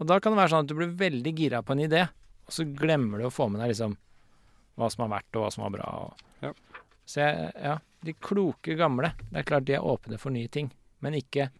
Og 0.00 0.08
da 0.08 0.20
kan 0.20 0.32
det 0.32 0.40
være 0.40 0.52
sånn 0.52 0.64
at 0.64 0.70
du 0.70 0.76
blir 0.78 0.94
veldig 1.00 1.32
gira 1.36 1.62
på 1.64 1.74
en 1.74 1.84
idé, 1.84 2.06
og 2.46 2.54
så 2.54 2.64
glemmer 2.64 3.20
du 3.20 3.26
å 3.28 3.34
få 3.34 3.48
med 3.50 3.64
deg 3.64 3.72
liksom 3.72 3.96
hva 4.80 4.88
som 4.92 5.04
har 5.04 5.12
vært, 5.16 5.30
og 5.34 5.44
hva 5.44 5.50
som 5.52 5.64
var 5.66 5.74
bra. 5.74 5.88
Og. 6.04 6.22
Ja. 6.46 6.52
Så 7.10 7.24
jeg, 7.24 7.50
ja, 7.58 7.74
de 8.04 8.12
kloke 8.16 8.74
gamle, 8.78 9.12
det 9.30 9.42
er 9.42 9.48
klart 9.48 9.66
de 9.68 9.74
er 9.76 9.84
åpne 9.84 10.18
for 10.18 10.30
nye 10.34 10.48
ting, 10.48 10.70
men 11.04 11.14
ikke 11.18 11.50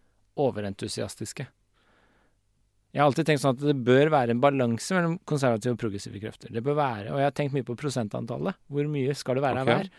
overentusiastiske. 0.40 1.46
Jeg 2.90 2.98
har 3.02 3.06
alltid 3.06 3.26
tenkt 3.28 3.42
sånn 3.44 3.54
at 3.54 3.60
det 3.62 3.76
bør 3.86 4.08
være 4.10 4.34
en 4.34 4.40
balanse 4.42 4.94
mellom 4.96 5.18
konservative 5.30 5.76
og 5.76 5.78
progressive 5.78 6.18
krefter. 6.22 6.50
Det 6.50 6.62
bør 6.66 6.74
være, 6.80 7.10
og 7.12 7.20
jeg 7.20 7.28
har 7.28 7.34
tenkt 7.38 7.54
mye 7.54 7.66
på 7.68 7.76
prosentantallet. 7.78 8.56
Hvor 8.66 8.88
mye 8.90 9.14
skal 9.14 9.38
det 9.38 9.44
være 9.44 9.62
av 9.62 9.68
hver? 9.70 9.90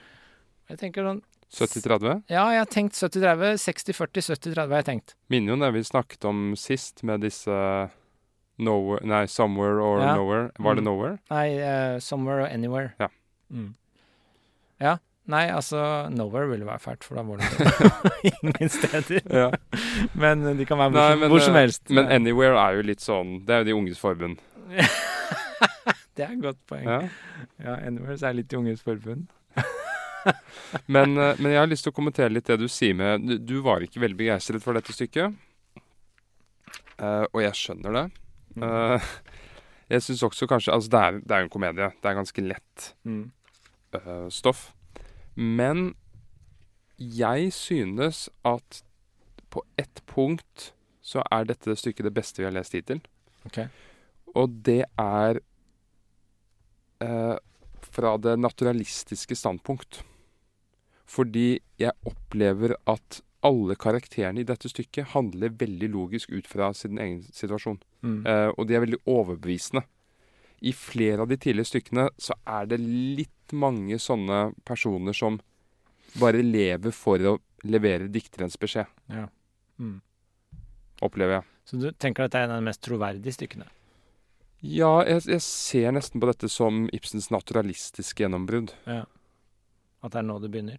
Jeg 0.72 0.82
tenker 0.82 1.08
sånn 1.08 1.22
70-30? 1.52 2.24
Ja, 2.32 2.44
jeg 2.56 2.60
har 2.64 2.68
tenkt 2.72 2.96
70-30. 2.96 3.56
60-40, 3.64 4.26
70-30 4.28 4.60
har 4.72 4.78
jeg 4.82 4.88
tenkt. 4.90 5.16
Minner 5.32 5.52
jo 5.54 5.58
om 5.58 5.64
det 5.66 5.72
vi 5.76 5.84
snakket 5.88 6.28
om 6.28 6.44
sist, 6.60 7.04
med 7.08 7.24
disse 7.24 7.56
nowhere, 8.62 9.04
Nei, 9.08 9.26
Somewhere 9.32 9.80
or 9.84 10.00
Ja. 10.04 10.16
Nowhere. 10.16 10.52
Var 10.60 10.76
det 10.76 10.84
Mm. 10.84 10.90
Nowhere? 10.92 11.20
Nei, 11.32 11.48
uh, 11.60 12.00
somewhere 12.00 12.44
or 12.44 12.48
anywhere. 12.48 12.94
Ja. 13.00 13.08
Mm. 13.52 13.74
Ja. 14.80 14.98
Nei, 15.32 15.46
altså 15.54 15.82
Nowhere 16.12 16.50
ville 16.52 16.66
være 16.68 16.82
fælt, 16.84 17.06
for 17.08 17.16
da 17.20 17.24
var 17.28 17.40
det 17.42 17.50
ingen 18.32 18.70
steder. 18.74 19.22
Ja. 19.32 19.50
Men 20.20 20.44
de 20.60 20.66
kan 20.68 20.80
være 20.82 20.96
Nei, 20.96 21.16
men, 21.24 21.32
hvor 21.32 21.44
som 21.44 21.56
eh, 21.56 21.66
helst. 21.66 21.86
Men 21.90 22.10
Anywhere 22.12 22.58
er 22.60 22.80
jo 22.80 22.88
litt 22.92 23.04
sånn 23.04 23.38
Det 23.48 23.56
er 23.56 23.64
jo 23.64 23.70
De 23.72 23.78
unges 23.80 24.02
forbund. 24.02 24.42
det 26.16 26.26
er 26.26 26.34
et 26.36 26.42
godt 26.44 26.60
poeng. 26.70 26.88
Ja. 26.90 27.00
Ja, 27.64 27.78
Anywhere 27.88 28.18
er 28.20 28.36
litt 28.38 28.50
De 28.52 28.60
Unges 28.60 28.84
forbund. 28.86 29.30
Men, 30.86 31.16
eh, 31.18 31.36
men 31.42 31.50
jeg 31.56 31.58
har 31.64 31.70
lyst 31.70 31.88
til 31.88 31.94
å 31.94 31.98
kommentere 31.98 32.30
litt 32.34 32.46
det 32.52 32.60
du 32.62 32.68
sier 32.70 32.94
med 32.98 33.24
Du, 33.26 33.38
du 33.42 33.56
var 33.66 33.82
ikke 33.82 34.02
veldig 34.04 34.20
begeistret 34.20 34.62
for 34.64 34.78
dette 34.78 34.94
stykket. 34.94 35.34
Uh, 37.02 37.26
og 37.34 37.40
jeg 37.42 37.58
skjønner 37.58 37.96
det. 37.98 38.04
Eh, 38.62 39.08
jeg 39.96 40.04
syns 40.06 40.22
også 40.28 40.46
kanskje 40.52 40.74
Altså, 40.76 40.92
det 40.94 41.00
er, 41.02 41.18
er 41.34 41.42
jo 41.42 41.48
en 41.48 41.54
komedie. 41.56 41.88
Det 41.98 42.12
er 42.12 42.20
ganske 42.20 42.44
lett 42.46 42.92
Mm. 43.08 43.24
uh, 43.98 44.28
stoff. 44.30 44.68
Men 45.36 45.94
jeg 46.98 47.52
synes 47.56 48.28
at 48.46 48.84
på 49.52 49.64
ett 49.80 50.04
punkt 50.08 50.72
så 51.02 51.24
er 51.34 51.48
dette 51.50 51.76
stykket 51.76 52.08
det 52.08 52.16
beste 52.16 52.42
vi 52.42 52.48
har 52.48 52.56
lest 52.56 52.76
hittil. 52.78 53.02
Ok. 53.48 53.64
Og 54.38 54.54
det 54.64 54.84
er 55.02 55.42
eh, 57.04 57.38
fra 57.92 58.14
det 58.22 58.38
naturalistiske 58.40 59.36
standpunkt. 59.36 60.04
Fordi 61.10 61.60
jeg 61.82 61.92
opplever 62.08 62.78
at 62.88 63.20
alle 63.44 63.76
karakterene 63.76 64.44
i 64.44 64.48
dette 64.48 64.70
stykket 64.70 65.12
handler 65.16 65.56
veldig 65.58 65.90
logisk 65.92 66.30
ut 66.32 66.48
fra 66.48 66.70
sin 66.78 67.02
egen 67.02 67.24
situasjon. 67.34 67.82
Mm. 68.06 68.22
Eh, 68.30 68.50
og 68.54 68.70
de 68.70 68.78
er 68.78 68.86
veldig 68.86 69.02
overbevisende. 69.10 69.84
I 70.62 70.74
flere 70.78 71.24
av 71.24 71.28
de 71.32 71.38
tidligere 71.42 71.66
stykkene 71.72 72.04
så 72.22 72.36
er 72.46 72.68
det 72.70 72.78
litt 72.82 73.54
mange 73.58 73.98
sånne 74.00 74.52
personer 74.68 75.16
som 75.18 75.40
bare 76.22 76.44
lever 76.46 76.94
for 76.94 77.18
å 77.26 77.38
levere 77.66 78.10
dikterens 78.12 78.58
beskjed, 78.62 78.86
Ja. 79.10 79.28
Mm. 79.80 80.02
opplever 81.02 81.40
jeg. 81.40 81.44
Så 81.66 81.80
du 81.82 81.92
tenker 81.92 82.24
at 82.26 82.32
det 82.34 82.40
er 82.42 82.44
en 82.50 82.52
av 82.56 82.62
de 82.62 82.66
mest 82.68 82.82
troverdige 82.86 83.34
stykkene? 83.34 83.66
Ja, 84.62 85.02
jeg, 85.08 85.24
jeg 85.26 85.42
ser 85.42 85.92
nesten 85.96 86.22
på 86.22 86.28
dette 86.30 86.50
som 86.50 86.84
Ibsens 86.94 87.32
naturalistiske 87.34 88.22
gjennombrudd. 88.26 88.74
Ja. 88.86 89.06
At 90.04 90.14
det 90.14 90.20
er 90.22 90.28
nå 90.28 90.38
det 90.42 90.52
begynner? 90.54 90.78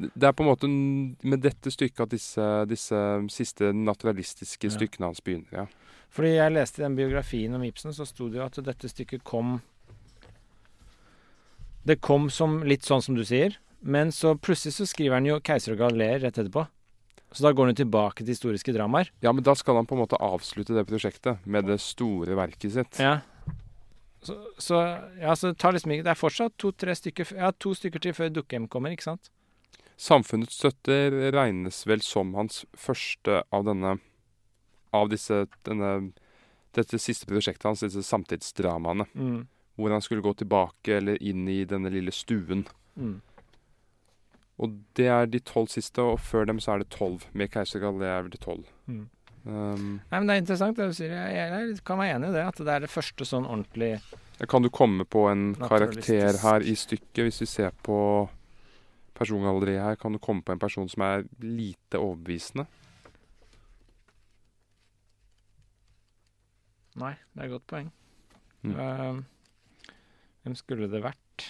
Det 0.00 0.24
er 0.24 0.32
på 0.32 0.44
en 0.44 0.48
måte 0.48 0.68
med 1.28 1.42
dette 1.44 1.68
stykket 1.70 2.00
at 2.06 2.12
disse, 2.14 2.44
disse 2.70 3.00
siste 3.28 3.72
naturalistiske 3.76 4.70
Ja. 4.70 4.76
stykkene 4.78 5.10
hans 5.10 5.20
begynner. 5.20 5.52
ja. 5.52 5.66
Fordi 6.10 6.30
jeg 6.36 6.52
leste 6.52 6.80
i 6.80 6.84
den 6.86 6.96
biografien 6.96 7.54
om 7.54 7.62
Ibsen, 7.62 7.92
så 7.92 8.06
sto 8.08 8.28
det 8.28 8.38
jo 8.40 8.44
at 8.46 8.56
dette 8.64 8.88
stykket 8.88 9.22
kom 9.24 9.60
Det 11.86 12.00
kom 12.00 12.28
som 12.30 12.62
litt 12.62 12.82
sånn 12.84 13.00
som 13.02 13.14
du 13.16 13.22
sier, 13.24 13.56
men 13.82 14.10
så 14.12 14.34
plutselig 14.36 14.74
så 14.76 14.86
skriver 14.86 15.14
han 15.14 15.24
jo 15.24 15.40
'Keiser 15.40 15.72
og 15.72 15.78
galeer' 15.78 16.20
rett 16.20 16.36
etterpå. 16.36 16.66
Så 17.32 17.42
da 17.42 17.52
går 17.52 17.66
han 17.66 17.74
jo 17.74 17.84
tilbake 17.84 18.16
til 18.18 18.34
historiske 18.34 18.72
dramaer. 18.74 19.08
Ja, 19.22 19.32
men 19.32 19.42
da 19.42 19.54
skal 19.54 19.76
han 19.76 19.86
på 19.86 19.94
en 19.96 20.02
måte 20.06 20.18
avslutte 20.20 20.74
det 20.74 20.86
prosjektet 20.86 21.38
med 21.46 21.64
det 21.66 21.78
store 21.80 22.34
verket 22.36 22.72
sitt. 22.72 22.98
Ja. 22.98 23.20
Så, 24.22 24.36
så 24.58 24.74
ja, 25.18 25.32
så 25.34 25.48
det 25.48 25.58
tar 25.58 25.72
liksom 25.72 25.92
ikke 25.92 26.04
Det 26.04 26.10
er 26.10 26.20
fortsatt 26.20 26.52
to-tre 26.58 26.92
stykker 26.92 27.36
Ja, 27.38 27.50
to 27.52 27.70
stykker 27.72 27.98
til 28.00 28.12
før 28.12 28.28
Dukkehjem 28.28 28.68
kommer, 28.68 28.90
ikke 28.92 29.04
sant? 29.04 29.30
Samfunnets 30.00 30.56
støtter 30.56 31.12
regnes 31.34 31.82
vel 31.88 32.00
som 32.00 32.32
hans 32.38 32.64
første 32.72 33.42
av 33.52 33.66
denne 33.68 33.98
Av 34.96 35.10
disse 35.12 35.44
denne, 35.68 36.12
Dette 36.74 36.98
siste 36.98 37.28
prosjektet 37.28 37.66
hans, 37.68 37.82
disse 37.84 38.02
samtidsdramaene. 38.06 39.06
Mm. 39.14 39.42
Hvor 39.76 39.92
han 39.94 40.02
skulle 40.02 40.24
gå 40.24 40.32
tilbake 40.40 40.96
eller 40.96 41.20
inn 41.22 41.48
i 41.48 41.64
denne 41.68 41.90
lille 41.92 42.12
stuen. 42.14 42.64
Mm. 42.94 43.20
Og 44.60 44.74
det 44.98 45.06
er 45.08 45.30
de 45.30 45.40
tolv 45.40 45.70
siste, 45.72 46.02
og 46.02 46.20
før 46.20 46.48
dem 46.50 46.60
så 46.60 46.74
er 46.74 46.82
det 46.82 46.90
tolv. 46.92 47.24
Med 47.32 47.52
Keiser 47.52 47.80
Galilee 47.82 48.12
er 48.12 48.26
vel 48.26 48.34
det 48.34 48.42
tolv. 48.44 48.66
Mm. 48.86 49.06
Um, 49.44 49.86
Nei, 50.10 50.18
men 50.18 50.28
det 50.28 50.34
er 50.34 50.42
interessant 50.42 50.76
det 50.76 50.90
du 50.90 50.96
sier. 50.96 51.14
Jeg, 51.16 51.36
jeg, 51.38 51.70
jeg 51.70 51.84
kan 51.88 52.00
være 52.00 52.18
enig 52.18 52.32
i 52.32 52.36
det. 52.36 52.48
At 52.52 52.60
det 52.60 52.74
er 52.74 52.84
det 52.84 52.92
første 52.92 53.28
sånn 53.28 53.48
ordentlig 53.48 53.94
kan 54.48 54.62
du 54.62 54.70
komme 54.72 55.04
på 55.04 55.26
en 55.28 55.54
karakter 55.54 56.38
her 56.40 56.64
i 56.64 56.72
stykket, 56.76 57.26
hvis 57.26 57.42
vi 57.42 57.46
ser 57.46 57.74
på 57.84 57.98
persongalleriet 59.20 59.84
her, 59.84 59.98
kan 60.00 60.16
du 60.16 60.20
komme 60.22 60.42
på 60.44 60.54
en 60.54 60.62
person 60.62 60.88
som 60.90 61.04
er 61.06 61.26
lite 61.44 62.00
overbevisende? 62.00 62.66
Nei, 67.00 67.14
det 67.34 67.44
er 67.44 67.46
et 67.46 67.54
godt 67.54 67.68
poeng. 67.70 67.90
Mm. 68.66 68.74
Uh, 68.76 69.20
hvem 70.44 70.56
skulle 70.58 70.88
det 70.90 71.02
vært? 71.04 71.46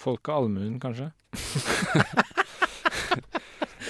Folk 0.00 0.28
av 0.32 0.44
allmuen, 0.44 0.78
kanskje? 0.82 1.10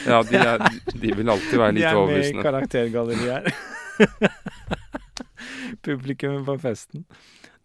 Ja, 0.01 0.23
de, 0.25 0.37
er, 0.41 0.63
de 0.97 1.11
vil 1.13 1.29
alltid 1.29 1.59
være 1.61 1.75
De 1.77 1.83
er 1.85 1.93
med 1.93 1.93
i 1.93 1.97
overbevisende. 1.99 2.43
karaktergalleriet 2.43 3.31
her. 3.37 3.45
Publikummet 5.87 6.47
på 6.47 6.55
festen. 6.63 7.05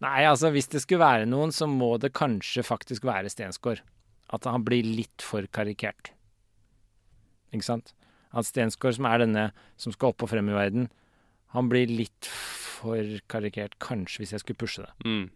Nei, 0.04 0.26
altså 0.28 0.50
hvis 0.52 0.68
det 0.72 0.82
skulle 0.84 1.04
være 1.04 1.28
noen, 1.28 1.52
så 1.54 1.68
må 1.70 1.94
det 2.00 2.12
kanskje 2.16 2.64
faktisk 2.66 3.06
være 3.08 3.30
Stensgaard. 3.32 3.80
At 4.34 4.44
han 4.48 4.64
blir 4.66 4.84
litt 4.84 5.24
for 5.24 5.46
karikert. 5.54 6.10
Ikke 7.54 7.64
sant? 7.64 7.94
At 8.36 8.48
Stensgaard, 8.48 8.98
som 8.98 9.08
er 9.08 9.22
denne 9.22 9.46
som 9.80 9.94
skal 9.94 10.12
opp 10.12 10.26
og 10.26 10.32
frem 10.32 10.50
i 10.52 10.56
verden, 10.56 10.90
han 11.54 11.70
blir 11.72 11.88
litt 11.88 12.28
for 12.28 13.16
karikert, 13.32 13.78
kanskje, 13.80 14.20
hvis 14.22 14.34
jeg 14.34 14.42
skulle 14.42 14.60
pushe 14.60 14.84
det. 14.84 14.92
Mm. 15.08 15.26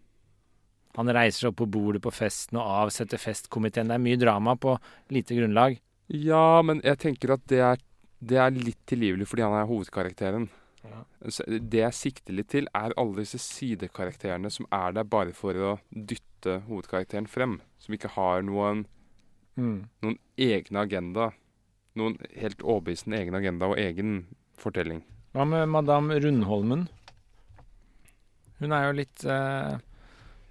Han 0.99 1.13
reiser 1.15 1.45
seg 1.45 1.53
opp 1.53 1.61
på 1.63 1.69
bordet 1.71 2.03
på 2.03 2.11
festen 2.13 2.59
og 2.59 2.67
avsetter 2.83 3.21
festkomiteen. 3.21 3.89
Det 3.89 3.97
er 3.97 4.03
mye 4.03 4.19
drama 4.19 4.57
på 4.59 4.75
lite 5.15 5.37
grunnlag. 5.39 5.79
Ja, 6.11 6.61
men 6.67 6.83
jeg 6.83 6.99
tenker 7.01 7.37
at 7.37 7.45
det 7.49 7.61
er, 7.63 7.79
det 8.19 8.39
er 8.43 8.53
litt 8.53 8.81
tilgivelig 8.91 9.29
fordi 9.31 9.47
han 9.47 9.55
er 9.55 9.69
hovedkarakteren. 9.69 10.49
Så 11.29 11.43
Det 11.69 11.77
jeg 11.83 11.93
sikter 11.93 12.33
litt 12.33 12.47
til, 12.49 12.67
er 12.73 12.93
alle 12.97 13.21
disse 13.21 13.37
sidekarakterene 13.37 14.49
som 14.51 14.65
er 14.73 14.91
der 14.97 15.03
bare 15.03 15.33
for 15.37 15.53
å 15.53 15.79
dytte 15.93 16.61
hovedkarakteren 16.67 17.27
frem. 17.29 17.59
Som 17.79 17.95
ikke 17.95 18.09
har 18.17 18.41
noen, 18.41 18.85
Mm. 19.57 19.89
noen 20.01 20.17
egne 20.39 20.79
agenda. 20.85 21.31
Noen 21.95 22.17
helt 22.39 22.61
overbevisende 22.63 23.19
egen 23.19 23.35
agenda 23.35 23.67
og 23.67 23.77
egen 23.77 24.25
fortelling. 24.57 25.03
Hva 25.35 25.45
med 25.47 25.67
madame 25.69 26.17
Rundholmen? 26.23 26.87
Hun 28.61 28.71
er 28.75 28.87
jo 28.87 28.95
litt 28.97 29.23
uh, 29.25 29.77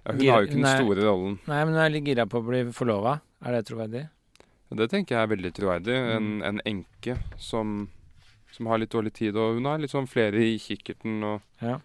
Ja, 0.05 0.13
hun 0.13 0.21
har 0.27 0.41
jo 0.43 0.47
ikke 0.49 0.57
den 0.59 0.69
store 0.77 1.03
rollen. 1.05 1.39
Nei, 1.47 1.59
men 1.65 1.73
hun 1.75 1.81
er 1.83 1.89
litt 1.93 2.05
gira 2.09 2.25
på 2.29 2.41
å 2.41 2.45
bli 2.47 2.63
forlova. 2.75 3.19
Er 3.45 3.51
det 3.57 3.65
troverdig? 3.69 4.07
Det 4.71 4.87
tenker 4.89 5.17
jeg 5.17 5.23
er 5.25 5.31
veldig 5.35 5.51
troverdig. 5.57 5.95
En, 6.15 6.27
Mm. 6.39 6.43
en 6.47 6.61
enke 6.65 7.17
som, 7.37 7.89
som 8.51 8.67
har 8.67 8.81
litt 8.81 8.91
dårlig 8.91 9.13
tid, 9.17 9.37
og 9.39 9.57
hun 9.57 9.69
har 9.69 9.79
litt 9.81 9.93
sånn 9.93 10.09
flere 10.09 10.41
i 10.43 10.57
kikkerten. 10.61 11.23
og 11.23 11.41
Ja. 11.61 11.79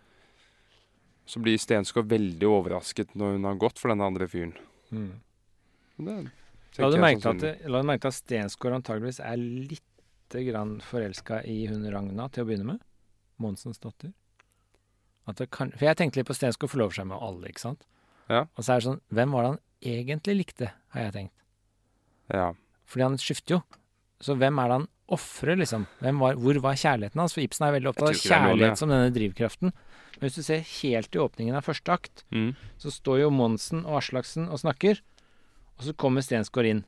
Så 1.26 1.40
blir 1.42 1.58
Stenskog 1.58 2.06
veldig 2.06 2.46
overrasket 2.46 3.16
når 3.18 3.32
hun 3.34 3.44
har 3.44 3.54
gått 3.58 3.78
for 3.78 3.88
den 3.90 4.00
andre 4.00 4.28
fyren. 4.30 4.54
Mm. 4.90 5.20
Det 5.98 6.16
La 6.78 6.90
du 6.92 6.98
merke 7.00 7.22
til 7.22 7.48
at, 7.48 7.64
la 7.66 7.82
merke 7.82 8.10
at 8.10 8.14
Stensgaard 8.14 8.76
antageligvis 8.76 9.18
er 9.24 9.36
lite 9.40 10.42
grann 10.44 10.76
forelska 10.84 11.40
i 11.48 11.66
hun 11.70 11.86
Ragna 11.90 12.28
til 12.28 12.44
å 12.44 12.48
begynne 12.48 12.68
med? 12.74 12.82
Monsens 13.42 13.80
datter. 13.80 14.12
Kan, 15.50 15.72
for 15.72 15.86
jeg 15.88 15.98
tenkte 15.98 16.20
litt 16.20 16.28
på 16.28 16.36
Stensgaard 16.36 16.70
forlover 16.70 17.00
seg 17.00 17.08
med 17.10 17.18
alle, 17.18 17.48
ikke 17.50 17.64
sant? 17.64 17.86
Ja. 18.28 18.44
Og 18.54 18.62
så 18.62 18.74
er 18.74 18.82
det 18.82 18.88
sånn, 18.90 19.00
hvem 19.14 19.34
var 19.34 19.42
det 19.42 19.50
han 19.54 19.62
egentlig 19.96 20.36
likte, 20.36 20.70
har 20.94 21.08
jeg 21.08 21.14
tenkt. 21.16 21.34
Ja. 22.32 22.50
Fordi 22.86 23.06
han 23.06 23.18
skifter 23.22 23.56
jo. 23.56 23.62
Så 24.22 24.36
hvem 24.38 24.60
er 24.60 24.70
det 24.70 24.78
han 24.80 24.88
ofrer, 25.12 25.56
liksom? 25.60 25.84
Var, 26.02 26.34
hvor 26.40 26.58
var 26.64 26.74
kjærligheten 26.78 27.20
hans? 27.22 27.34
For 27.36 27.44
Ibsen 27.44 27.66
er 27.68 27.74
veldig 27.76 27.90
opptatt 27.92 28.08
av 28.10 28.18
kjærlighet 28.18 28.72
noe, 28.74 28.80
som 28.80 28.90
denne 28.90 29.12
drivkraften. 29.14 29.72
Men 30.16 30.24
hvis 30.24 30.38
du 30.40 30.42
ser 30.46 30.64
helt 30.82 31.14
i 31.14 31.20
åpningen 31.22 31.54
av 31.58 31.64
første 31.66 31.92
akt, 31.92 32.24
Mm. 32.32 32.54
så 32.78 32.90
står 32.90 33.20
jo 33.20 33.30
Monsen 33.30 33.84
og 33.84 33.98
Aslaksen 34.02 34.48
og 34.48 34.58
snakker, 34.58 35.00
og 35.78 35.84
så 35.84 35.94
kommer 35.94 36.22
Stensgaard 36.24 36.66
inn. 36.66 36.84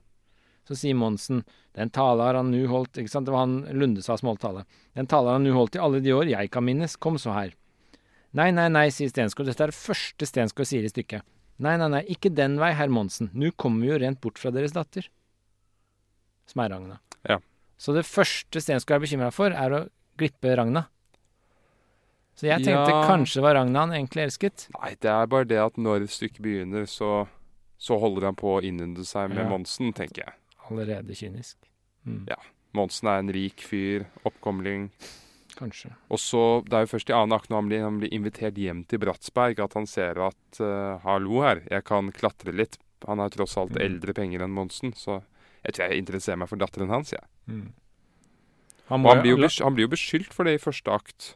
Så 0.67 0.77
sier 0.77 0.95
Monsen, 0.97 1.45
den 1.75 1.91
tale 1.91 2.21
har 2.23 2.35
han 2.35 2.51
nu 2.51 2.67
holdt 2.69 2.99
Ikke 2.99 3.09
sant, 3.09 3.25
det 3.25 3.33
var 3.33 3.47
han 3.47 3.63
Lunde 3.73 4.03
sa 4.03 4.17
som. 4.17 4.35
Den 4.37 5.07
tale 5.07 5.27
har 5.29 5.39
han 5.39 5.45
nu 5.45 5.53
holdt 5.55 5.77
i 5.77 5.79
alle 5.79 6.01
de 6.01 6.11
år 6.13 6.29
jeg 6.29 6.51
kan 6.51 6.65
minnes, 6.65 6.97
kom 6.97 7.17
så 7.17 7.33
her. 7.33 7.55
Nei, 8.35 8.51
nei, 8.51 8.69
nei, 8.69 8.89
sier 8.91 9.09
Stensgaard, 9.09 9.47
dette 9.49 9.63
er 9.65 9.73
det 9.73 9.79
første 9.79 10.27
Stensgaard 10.27 10.67
sier 10.69 10.85
i 10.85 10.89
stykket. 10.93 11.23
Nei, 11.59 11.77
nei, 11.77 11.89
nei, 11.89 12.03
ikke 12.13 12.31
den 12.35 12.59
vei, 12.61 12.73
herr 12.75 12.89
Monsen, 12.89 13.31
nu 13.33 13.51
kommer 13.51 13.81
vi 13.81 13.89
jo 13.93 13.99
rent 13.99 14.21
bort 14.21 14.39
fra 14.39 14.51
deres 14.51 14.73
datter. 14.77 15.09
Som 16.47 16.63
er 16.65 16.71
Ragna. 16.71 16.99
Ja. 17.29 17.39
Så 17.79 17.95
det 17.95 18.05
første 18.09 18.61
Stensko 18.61 18.95
er 18.97 19.03
bekymra 19.05 19.31
for, 19.33 19.55
er 19.55 19.71
å 19.71 19.89
glippe 20.19 20.57
Ragna. 20.59 20.87
Så 22.39 22.47
jeg 22.47 22.63
tenkte 22.65 22.91
Ja. 22.91 23.03
kanskje 23.07 23.35
det 23.41 23.43
var 23.43 23.55
Ragna 23.55 23.81
han 23.87 23.91
egentlig 23.95 24.23
elsket. 24.29 24.69
Nei, 24.81 24.95
det 25.01 25.11
er 25.11 25.27
bare 25.27 25.45
det 25.45 25.59
at 25.59 25.77
når 25.77 26.07
stykket 26.07 26.41
begynner, 26.43 26.87
så, 26.87 27.27
så 27.79 27.99
holder 27.99 28.27
han 28.31 28.37
på 28.39 28.59
å 28.59 28.63
innynde 28.63 29.05
seg 29.07 29.31
med 29.31 29.45
Ja. 29.45 29.49
Monsen, 29.49 29.93
tenker 29.93 30.25
jeg. 30.27 30.35
Allerede 30.71 31.15
kynisk. 31.15 31.57
Mm. 32.07 32.27
Ja. 32.29 32.37
Monsen 32.75 33.09
er 33.09 33.19
en 33.19 33.33
rik 33.33 33.61
fyr, 33.65 34.07
oppkomling. 34.25 34.91
Kanskje. 35.59 35.91
Og 36.11 36.19
så, 36.23 36.63
Det 36.65 36.73
er 36.75 36.87
jo 36.87 36.93
først 36.99 37.11
i 37.11 37.15
annen 37.17 37.33
akt 37.35 37.49
når 37.51 37.57
han 37.63 37.69
blir, 37.69 37.83
han 37.83 37.99
blir 38.01 38.13
invitert 38.15 38.55
hjem 38.55 38.85
til 38.87 38.99
Bratsberg, 39.01 39.59
at 39.59 39.75
han 39.75 39.87
ser 39.87 40.19
at 40.23 40.61
uh, 40.61 40.99
hallo 41.03 41.43
her, 41.43 41.63
jeg 41.69 41.83
kan 41.85 42.13
klatre 42.13 42.55
litt. 42.55 42.79
Han 43.07 43.19
har 43.19 43.31
tross 43.31 43.57
alt 43.57 43.73
Mm. 43.75 43.83
eldre 43.83 44.15
penger 44.15 44.43
enn 44.43 44.51
Monsen, 44.55 44.93
så 44.95 45.23
jeg 45.65 45.75
tror 45.75 45.89
jeg 45.91 45.99
interesserer 46.03 46.37
meg 46.39 46.49
for 46.49 46.57
datteren 46.61 46.89
hans. 46.95 47.11
jeg. 47.13 47.23
Han, 47.49 47.59
Mm. 47.59 47.73
Han, 48.89 49.05
han 49.05 49.21
blir, 49.21 49.37
jo 49.37 49.65
han 49.65 49.75
blir 49.77 49.85
jo 49.85 49.93
beskyldt 49.93 50.33
for 50.33 50.45
det 50.49 50.55
i 50.55 50.63
første 50.63 50.89
akt. 50.91 51.35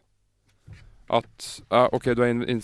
At 1.12 1.62
uh, 1.70 1.88
OK, 1.92 2.04
du 2.16 2.22
er 2.24 2.30
in 2.32 2.42
in 2.48 2.62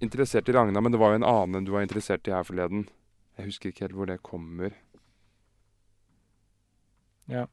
interessert 0.00 0.48
i 0.48 0.52
Ragna, 0.54 0.80
men 0.80 0.92
det 0.92 1.00
var 1.00 1.10
jo 1.10 1.18
en 1.22 1.26
annen 1.26 1.64
du 1.66 1.72
var 1.72 1.82
interessert 1.82 2.26
i 2.28 2.30
her 2.34 2.42
forleden. 2.46 2.88
Jeg 3.38 3.46
husker 3.46 3.70
ikke 3.72 3.80
helt 3.88 3.94
hvor 3.98 4.06
det 4.06 4.20
kommer. 4.22 4.70
Ja. 7.30 7.46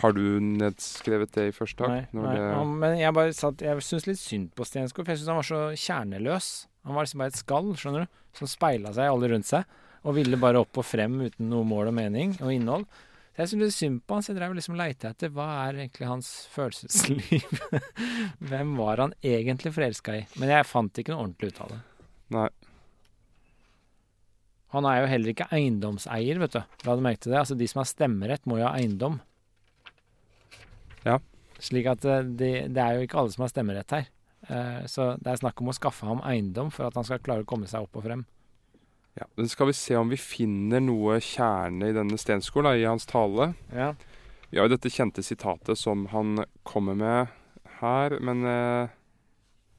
Har 0.00 0.12
du 0.16 0.22
nedskrevet 0.40 1.32
det 1.36 1.48
i 1.50 1.52
første 1.52 1.84
Nei, 1.88 1.98
akt? 2.06 2.14
Nei. 2.16 2.34
det- 2.34 2.54
Han, 2.54 2.78
men 2.80 2.98
jeg 2.98 3.12
bare 3.12 3.32
satt 3.36 3.60
Jeg 3.60 3.76
syns 3.82 4.06
litt 4.06 4.18
synd 4.18 4.54
på 4.54 4.64
Stenskog. 4.64 5.04
for 5.04 5.12
jeg 5.12 5.18
syns 5.18 5.28
han 5.28 5.36
var 5.36 5.42
så 5.42 5.60
kjerneløs. 5.76 6.66
Han 6.84 6.94
var 6.94 7.02
liksom 7.04 7.18
bare 7.18 7.28
et 7.28 7.36
skall, 7.36 7.74
skjønner 7.76 8.06
du, 8.06 8.08
som 8.32 8.46
speila 8.46 8.92
seg 8.94 9.10
alle 9.10 9.28
rundt 9.28 9.44
seg, 9.46 9.64
og 10.06 10.14
ville 10.16 10.38
bare 10.38 10.60
opp 10.62 10.78
og 10.78 10.86
frem 10.86 11.18
uten 11.26 11.48
noe 11.50 11.66
mål 11.66 11.90
og 11.90 11.96
mening 11.98 12.36
og 12.40 12.52
innhold. 12.54 12.86
Så 13.36 13.42
jeg 13.42 13.50
det 13.52 13.66
litt 13.66 13.76
synd 13.76 13.98
på 14.06 14.16
han, 14.16 14.22
så 14.24 14.30
jeg 14.32 14.38
drev 14.38 14.54
liksom 14.56 14.78
leita 14.78 15.10
etter 15.12 15.32
hva 15.34 15.46
er 15.66 15.82
egentlig 15.82 16.06
hans 16.08 16.28
følelsesliv. 16.54 17.58
Hvem 18.48 18.70
var 18.78 19.02
han 19.02 19.12
egentlig 19.20 19.74
forelska 19.76 20.14
i? 20.16 20.22
Men 20.40 20.54
jeg 20.54 20.68
fant 20.70 21.02
ikke 21.02 21.12
noe 21.12 21.26
ordentlig 21.26 21.50
ut 21.52 21.60
av 21.66 21.74
det. 21.74 21.80
Nei. 22.36 22.46
Han 24.72 24.88
er 24.88 25.02
jo 25.02 25.10
heller 25.10 25.32
ikke 25.34 25.48
eiendomseier, 25.54 26.40
vet 26.42 26.56
du. 26.56 26.62
La 26.88 26.96
du 26.96 27.04
merke 27.04 27.22
til 27.26 27.34
det? 27.34 27.42
Altså, 27.42 27.58
de 27.60 27.68
som 27.70 27.82
har 27.82 27.90
stemmerett, 27.90 28.48
må 28.48 28.56
jo 28.60 28.66
ha 28.66 28.72
eiendom. 28.80 29.18
Ja. 31.06 31.18
Slik 31.62 31.86
at 31.92 32.04
eh, 32.08 32.24
det, 32.40 32.50
det 32.74 32.82
er 32.82 32.96
jo 32.98 33.04
ikke 33.06 33.20
alle 33.20 33.32
som 33.36 33.44
har 33.44 33.52
stemmerett 33.52 33.94
her. 33.98 34.08
Eh, 34.48 34.80
Så 34.90 35.12
det 35.20 35.32
er 35.34 35.42
snakk 35.44 35.60
om 35.62 35.70
å 35.72 35.76
skaffe 35.76 36.08
ham 36.08 36.24
eiendom 36.28 36.72
for 36.74 36.88
at 36.88 36.96
han 36.98 37.06
skal 37.08 37.20
klare 37.24 37.44
å 37.44 37.48
komme 37.48 37.68
seg 37.70 37.84
opp 37.86 38.00
og 38.00 38.04
frem. 38.08 38.24
Ja, 39.16 39.24
men 39.38 39.48
skal 39.48 39.70
vi 39.70 39.76
se 39.76 39.96
om 39.96 40.10
vi 40.12 40.18
finner 40.20 40.82
noe 40.84 41.16
kjerne 41.24 41.88
i 41.88 41.96
denne 41.96 42.18
stenskolen, 42.20 42.76
i 42.76 42.84
hans 42.84 43.08
tale. 43.08 43.54
Ja. 43.72 43.94
Vi 44.50 44.60
har 44.60 44.68
jo 44.68 44.74
dette 44.74 44.92
kjente 44.92 45.24
sitatet 45.24 45.80
som 45.80 46.04
han 46.12 46.44
kommer 46.68 46.98
med 46.98 47.32
her, 47.80 48.18
men 48.20 48.44
eh, 48.44 48.92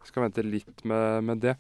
skal 0.08 0.28
vente 0.28 0.46
litt 0.46 0.84
med, 0.88 1.28
med 1.28 1.44
det. 1.44 1.56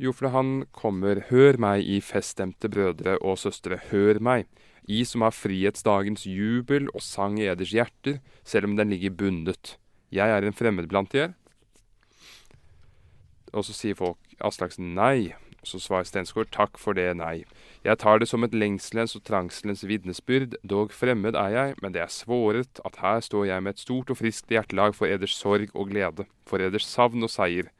Jo, 0.00 0.12
for 0.12 0.32
han 0.34 0.64
kommer 0.74 1.22
Hør 1.30 1.58
meg, 1.62 1.84
i 1.86 2.00
feststemte 2.02 2.68
brødre 2.70 3.16
og 3.22 3.38
søstre, 3.40 3.78
hør 3.92 4.18
meg. 4.18 4.48
I 4.84 5.00
som 5.08 5.24
har 5.24 5.32
frihetsdagens 5.32 6.26
jubel 6.28 6.90
og 6.92 7.00
sang 7.04 7.38
i 7.40 7.46
eders 7.48 7.72
hjerter, 7.72 8.18
selv 8.44 8.68
om 8.68 8.76
den 8.76 8.92
ligger 8.92 9.14
bundet. 9.16 9.78
Jeg 10.12 10.28
er 10.28 10.44
en 10.44 10.56
fremmed 10.56 10.90
blant 10.90 11.14
dere. 11.14 11.32
Og 13.54 13.64
så 13.64 13.72
sier 13.72 13.96
folk 13.96 14.18
Aslaksen 14.44 14.92
nei. 14.98 15.32
Så 15.64 15.80
svarer 15.80 16.06
Stensgaard 16.08 16.50
takk 16.52 16.78
for 16.80 16.96
det, 16.96 17.06
nei. 17.16 17.44
Jeg 17.84 17.98
tar 18.00 18.20
det 18.20 18.28
som 18.28 18.44
et 18.44 18.54
lengselens 18.56 19.16
og 19.16 19.24
trangselens 19.28 19.84
vitnesbyrd, 19.88 20.58
dog 20.64 20.92
fremmed 20.92 21.36
er 21.36 21.54
jeg, 21.54 21.76
men 21.82 21.94
det 21.94 22.02
er 22.04 22.12
svoret 22.12 22.80
at 22.84 22.98
her 23.02 23.20
står 23.24 23.48
jeg 23.48 23.64
med 23.64 23.74
et 23.74 23.84
stort 23.84 24.12
og 24.12 24.20
friskt 24.20 24.52
hjertelag 24.52 24.96
for 24.96 25.08
eders 25.08 25.36
sorg 25.36 25.72
og 25.72 25.90
glede, 25.92 26.28
for 26.48 26.62
eders 26.64 26.88
savn 26.88 27.24
og 27.24 27.32
seier. 27.32 27.70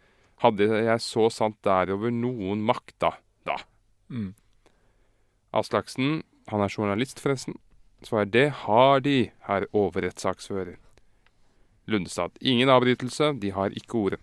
Hadde 0.42 0.66
jeg 0.66 1.00
så 1.04 1.28
sant 1.32 1.60
derover 1.64 2.12
noen 2.12 2.64
makt, 2.64 2.96
da, 3.00 3.12
da. 3.48 3.58
Mm. 4.08 4.32
Aslaksen, 5.54 6.22
han 6.50 6.64
er 6.64 6.72
journalist 6.72 7.22
forresten, 7.22 7.56
svarer 8.04 8.28
det 8.28 8.48
har 8.64 9.00
de, 9.04 9.30
herr 9.46 9.68
overrettssaksfører. 9.72 10.76
Lundestad, 11.86 12.36
ingen 12.40 12.72
avbrytelse, 12.72 13.34
de 13.40 13.52
har 13.52 13.76
ikke 13.76 14.00
ordet. 14.00 14.20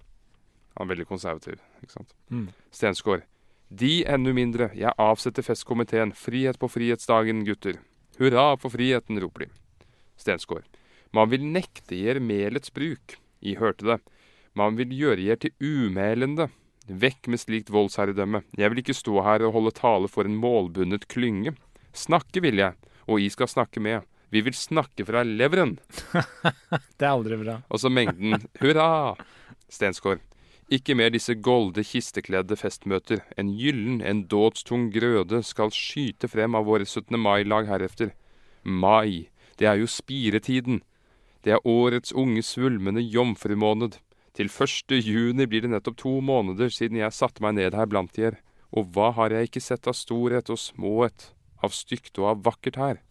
Han 0.77 0.85
er 0.85 0.93
veldig 0.95 1.07
konservativ, 1.07 1.59
ikke 1.81 1.93
sant. 1.93 2.15
Mm. 2.29 2.49
Stensgaard. 2.71 3.25
De 3.71 4.01
enda 4.03 4.33
mindre. 4.35 4.67
Jeg 4.75 4.91
avsetter 4.99 5.45
festkomiteen. 5.47 6.11
Frihet 6.11 6.57
på 6.59 6.67
frihetsdagen, 6.67 7.45
gutter. 7.47 7.77
Hurra 8.19 8.57
for 8.59 8.73
friheten, 8.73 9.19
roper 9.23 9.45
de. 9.45 9.85
Stensgaard. 10.19 10.65
Man 11.15 11.29
vil 11.31 11.45
nekte 11.47 11.95
jer 11.95 12.19
melets 12.19 12.73
bruk. 12.75 13.15
I 13.39 13.55
hørte 13.55 13.87
det. 13.87 13.97
Man 14.59 14.75
vil 14.75 14.91
gjøre 14.91 15.23
jer 15.23 15.39
til 15.39 15.55
umælende. 15.63 16.49
Vekk 16.91 17.29
med 17.31 17.39
slikt 17.39 17.71
voldsherredømme. 17.71 18.43
Jeg 18.59 18.73
vil 18.73 18.81
ikke 18.83 18.97
stå 18.97 19.21
her 19.23 19.45
og 19.47 19.55
holde 19.55 19.71
tale 19.77 20.11
for 20.11 20.27
en 20.27 20.35
målbundet 20.35 21.07
klynge. 21.07 21.55
Snakke 21.95 22.43
vil 22.43 22.59
jeg, 22.59 22.75
og 23.07 23.23
I 23.23 23.29
skal 23.31 23.47
snakke 23.47 23.79
med. 23.79 24.03
Vi 24.31 24.43
vil 24.43 24.55
snakke 24.55 25.05
fra 25.07 25.23
leveren. 25.23 25.77
Det 26.99 27.07
er 27.07 27.13
aldri 27.13 27.39
bra. 27.39 27.61
Og 27.71 27.79
så 27.79 27.91
mengden 27.91 28.35
hurra! 28.59 29.15
Stensgaard. 29.71 30.19
Ikke 30.71 30.95
mer 30.95 31.09
disse 31.11 31.33
golde, 31.35 31.83
kistekledde 31.83 32.55
festmøter. 32.55 33.25
En 33.35 33.49
gyllen, 33.59 33.97
en 33.99 34.21
dådstung 34.31 34.85
grøde 34.93 35.41
skal 35.43 35.73
skyte 35.75 36.29
frem 36.31 36.55
av 36.55 36.63
våre 36.69 36.85
17. 36.87 37.17
mai-lag 37.19 37.67
herefter. 37.67 38.13
Mai, 38.63 39.27
det 39.59 39.67
er 39.67 39.81
jo 39.81 39.89
spiretiden. 39.91 40.79
Det 41.43 41.57
er 41.57 41.67
årets 41.67 42.15
unge, 42.15 42.39
svulmende 42.39 43.03
jomfrumåned. 43.03 43.97
Til 44.31 44.47
1. 44.47 44.95
juni 45.03 45.43
blir 45.43 45.65
det 45.65 45.73
nettopp 45.73 45.97
to 45.99 46.13
måneder 46.23 46.71
siden 46.71 47.01
jeg 47.01 47.19
satte 47.19 47.43
meg 47.43 47.57
ned 47.59 47.75
her 47.75 47.91
blant 47.91 48.15
dere. 48.15 48.39
Og 48.71 48.93
hva 48.95 49.11
har 49.19 49.35
jeg 49.35 49.51
ikke 49.51 49.65
sett 49.65 49.91
av 49.91 49.97
storhet 49.99 50.47
og 50.47 50.61
småhet, 50.61 51.33
av 51.59 51.75
stygt 51.75 52.15
og 52.15 52.29
av 52.31 52.45
vakkert 52.47 52.79
her? 52.79 53.03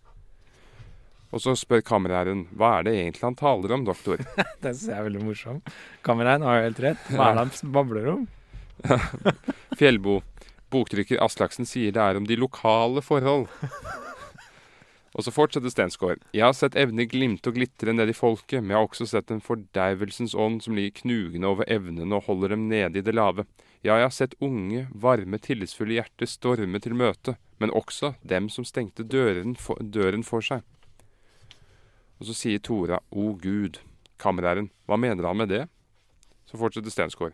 Og 1.30 1.42
så 1.44 1.54
spør 1.58 1.82
kameraeren 1.86 2.44
hva 2.58 2.76
er 2.78 2.88
det 2.88 2.96
egentlig 2.96 3.26
han 3.28 3.38
taler 3.38 3.76
om, 3.76 3.86
doktor? 3.86 4.22
Det 4.62 4.72
syns 4.74 4.88
jeg 4.88 4.98
er 4.98 5.06
veldig 5.06 5.22
morsomt. 5.22 5.72
Kameraeren 6.06 6.46
har 6.46 6.58
jo 6.58 6.66
helt 6.68 6.84
rett. 6.88 7.08
Hva 7.14 7.30
er 7.30 7.38
det 7.38 7.44
han 7.46 7.72
babler 7.76 8.12
om? 8.16 8.28
Fjellbo. 9.78 10.20
Boktrykker 10.70 11.22
Aslaksen 11.22 11.66
sier 11.66 11.94
det 11.94 12.02
er 12.02 12.18
om 12.18 12.26
de 12.26 12.38
lokale 12.38 13.02
forhold. 13.02 13.48
Og 15.18 15.26
så 15.26 15.32
fortsetter 15.34 15.72
Stensgaard. 15.72 16.20
Jeg 16.34 16.44
har 16.46 16.54
sett 16.54 16.76
evner 16.78 17.08
glimte 17.10 17.50
og 17.50 17.56
glitre 17.58 17.94
ned 17.94 18.12
i 18.12 18.14
folket, 18.14 18.62
men 18.62 18.70
jeg 18.72 18.78
har 18.78 18.86
også 18.86 19.08
sett 19.10 19.32
en 19.34 19.42
fordervelsens 19.42 20.36
ånd 20.38 20.60
som 20.62 20.76
ligger 20.78 21.00
knugende 21.02 21.50
over 21.50 21.66
evnene 21.66 22.14
og 22.14 22.28
holder 22.28 22.54
dem 22.54 22.68
nede 22.70 23.00
i 23.00 23.04
det 23.06 23.16
lave. 23.16 23.46
Ja, 23.82 23.96
jeg 23.96 24.06
har 24.06 24.14
sett 24.14 24.36
unge, 24.44 24.84
varme, 24.94 25.40
tillitsfulle 25.42 25.96
hjerter 25.98 26.30
storme 26.30 26.78
til 26.84 26.94
møte, 26.94 27.34
men 27.58 27.74
også 27.74 28.14
dem 28.22 28.46
som 28.52 28.66
stengte 28.68 29.02
døren 29.02 29.56
for, 29.58 29.80
døren 29.82 30.22
for 30.26 30.44
seg. 30.46 30.62
Og 32.20 32.28
så 32.28 32.36
sier 32.36 32.60
Tora, 32.60 33.00
O 33.10 33.32
Gud, 33.40 33.80
kammerherren, 34.20 34.68
hva 34.84 34.98
mener 35.00 35.24
han 35.24 35.40
med 35.40 35.48
det? 35.48 35.62
Så 36.44 36.60
fortsetter 36.60 36.92
Stensgaard. 36.92 37.32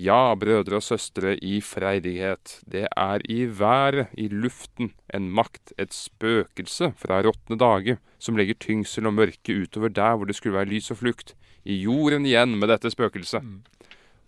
Ja, 0.00 0.34
brødre 0.38 0.78
og 0.78 0.84
søstre 0.84 1.34
i 1.44 1.58
freidighet, 1.64 2.60
det 2.68 2.86
er 2.88 3.24
i 3.28 3.42
været, 3.48 4.12
i 4.16 4.28
luften, 4.28 4.92
en 5.12 5.26
makt, 5.32 5.74
et 5.76 5.92
spøkelse 5.92 6.92
fra 7.00 7.20
råtne 7.24 7.58
dage, 7.60 7.98
som 8.18 8.36
legger 8.38 8.60
tyngsel 8.60 9.08
og 9.10 9.16
mørke 9.18 9.56
utover 9.64 9.92
der 9.92 10.16
hvor 10.16 10.28
det 10.28 10.36
skulle 10.38 10.56
være 10.56 10.70
lys 10.70 10.90
og 10.94 11.00
flukt, 11.02 11.34
i 11.64 11.82
jorden 11.82 12.24
igjen 12.24 12.56
med 12.56 12.70
dette 12.72 12.92
spøkelset. 12.92 13.44
Mm. 13.44 13.60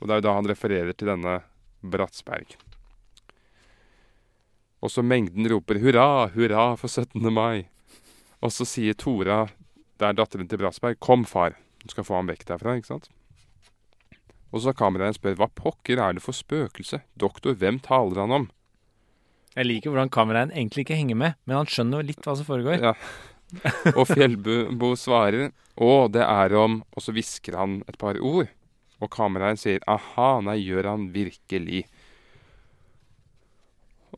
Og 0.01 0.09
det 0.09 0.13
er 0.13 0.21
jo 0.21 0.27
da 0.27 0.37
han 0.37 0.51
refererer 0.51 0.93
til 0.93 1.09
denne 1.09 1.39
Bratsberg. 1.81 2.57
Og 4.83 4.91
så 4.91 5.05
mengden 5.05 5.47
roper 5.49 5.79
hurra, 5.79 6.27
hurra 6.35 6.73
for 6.77 6.91
17. 6.91 7.33
mai. 7.33 7.69
Og 8.43 8.51
så 8.53 8.67
sier 8.67 8.99
Tora, 8.99 9.47
det 10.03 10.09
er 10.11 10.19
datteren 10.19 10.49
til 10.51 10.59
Brassberg. 10.59 10.99
kom 11.01 11.25
far, 11.25 11.55
du 11.83 11.93
skal 11.93 12.07
få 12.07 12.19
ham 12.19 12.31
vekk 12.31 12.47
derfra, 12.49 12.75
ikke 12.79 12.91
sant? 12.91 13.11
Og 14.53 14.65
så 14.65 14.75
kameraet 14.77 15.17
spør 15.17 15.39
hva 15.39 15.49
pokker 15.49 16.01
er 16.03 16.17
det 16.17 16.25
for 16.25 16.37
spøkelse? 16.37 17.01
Doktor, 17.17 17.55
hvem 17.57 17.79
taler 17.81 18.21
han 18.21 18.35
om? 18.37 18.49
Jeg 19.55 19.69
liker 19.69 19.93
hvordan 19.93 20.13
kameraet 20.13 20.55
egentlig 20.57 20.87
ikke 20.87 20.99
henger 20.99 21.19
med, 21.23 21.39
men 21.47 21.61
han 21.61 21.71
skjønner 21.71 22.01
jo 22.01 22.09
litt 22.11 22.27
hva 22.27 22.35
som 22.37 22.49
foregår. 22.49 22.83
Ja. 22.83 22.97
Og 23.93 24.07
Fjellbo 24.09 24.95
svarer 24.97 25.51
å, 25.77 26.09
det 26.09 26.25
er 26.25 26.55
om 26.57 26.79
Og 26.97 27.05
så 27.05 27.13
hvisker 27.13 27.59
han 27.61 27.83
et 27.85 27.99
par 28.01 28.17
ord. 28.17 28.49
Og 29.03 29.11
kameraet 29.13 29.61
sier 29.61 29.85
aha, 29.91 30.39
nei, 30.45 30.57
gjør 30.63 30.89
han 30.89 31.09
virkelig. 31.13 31.85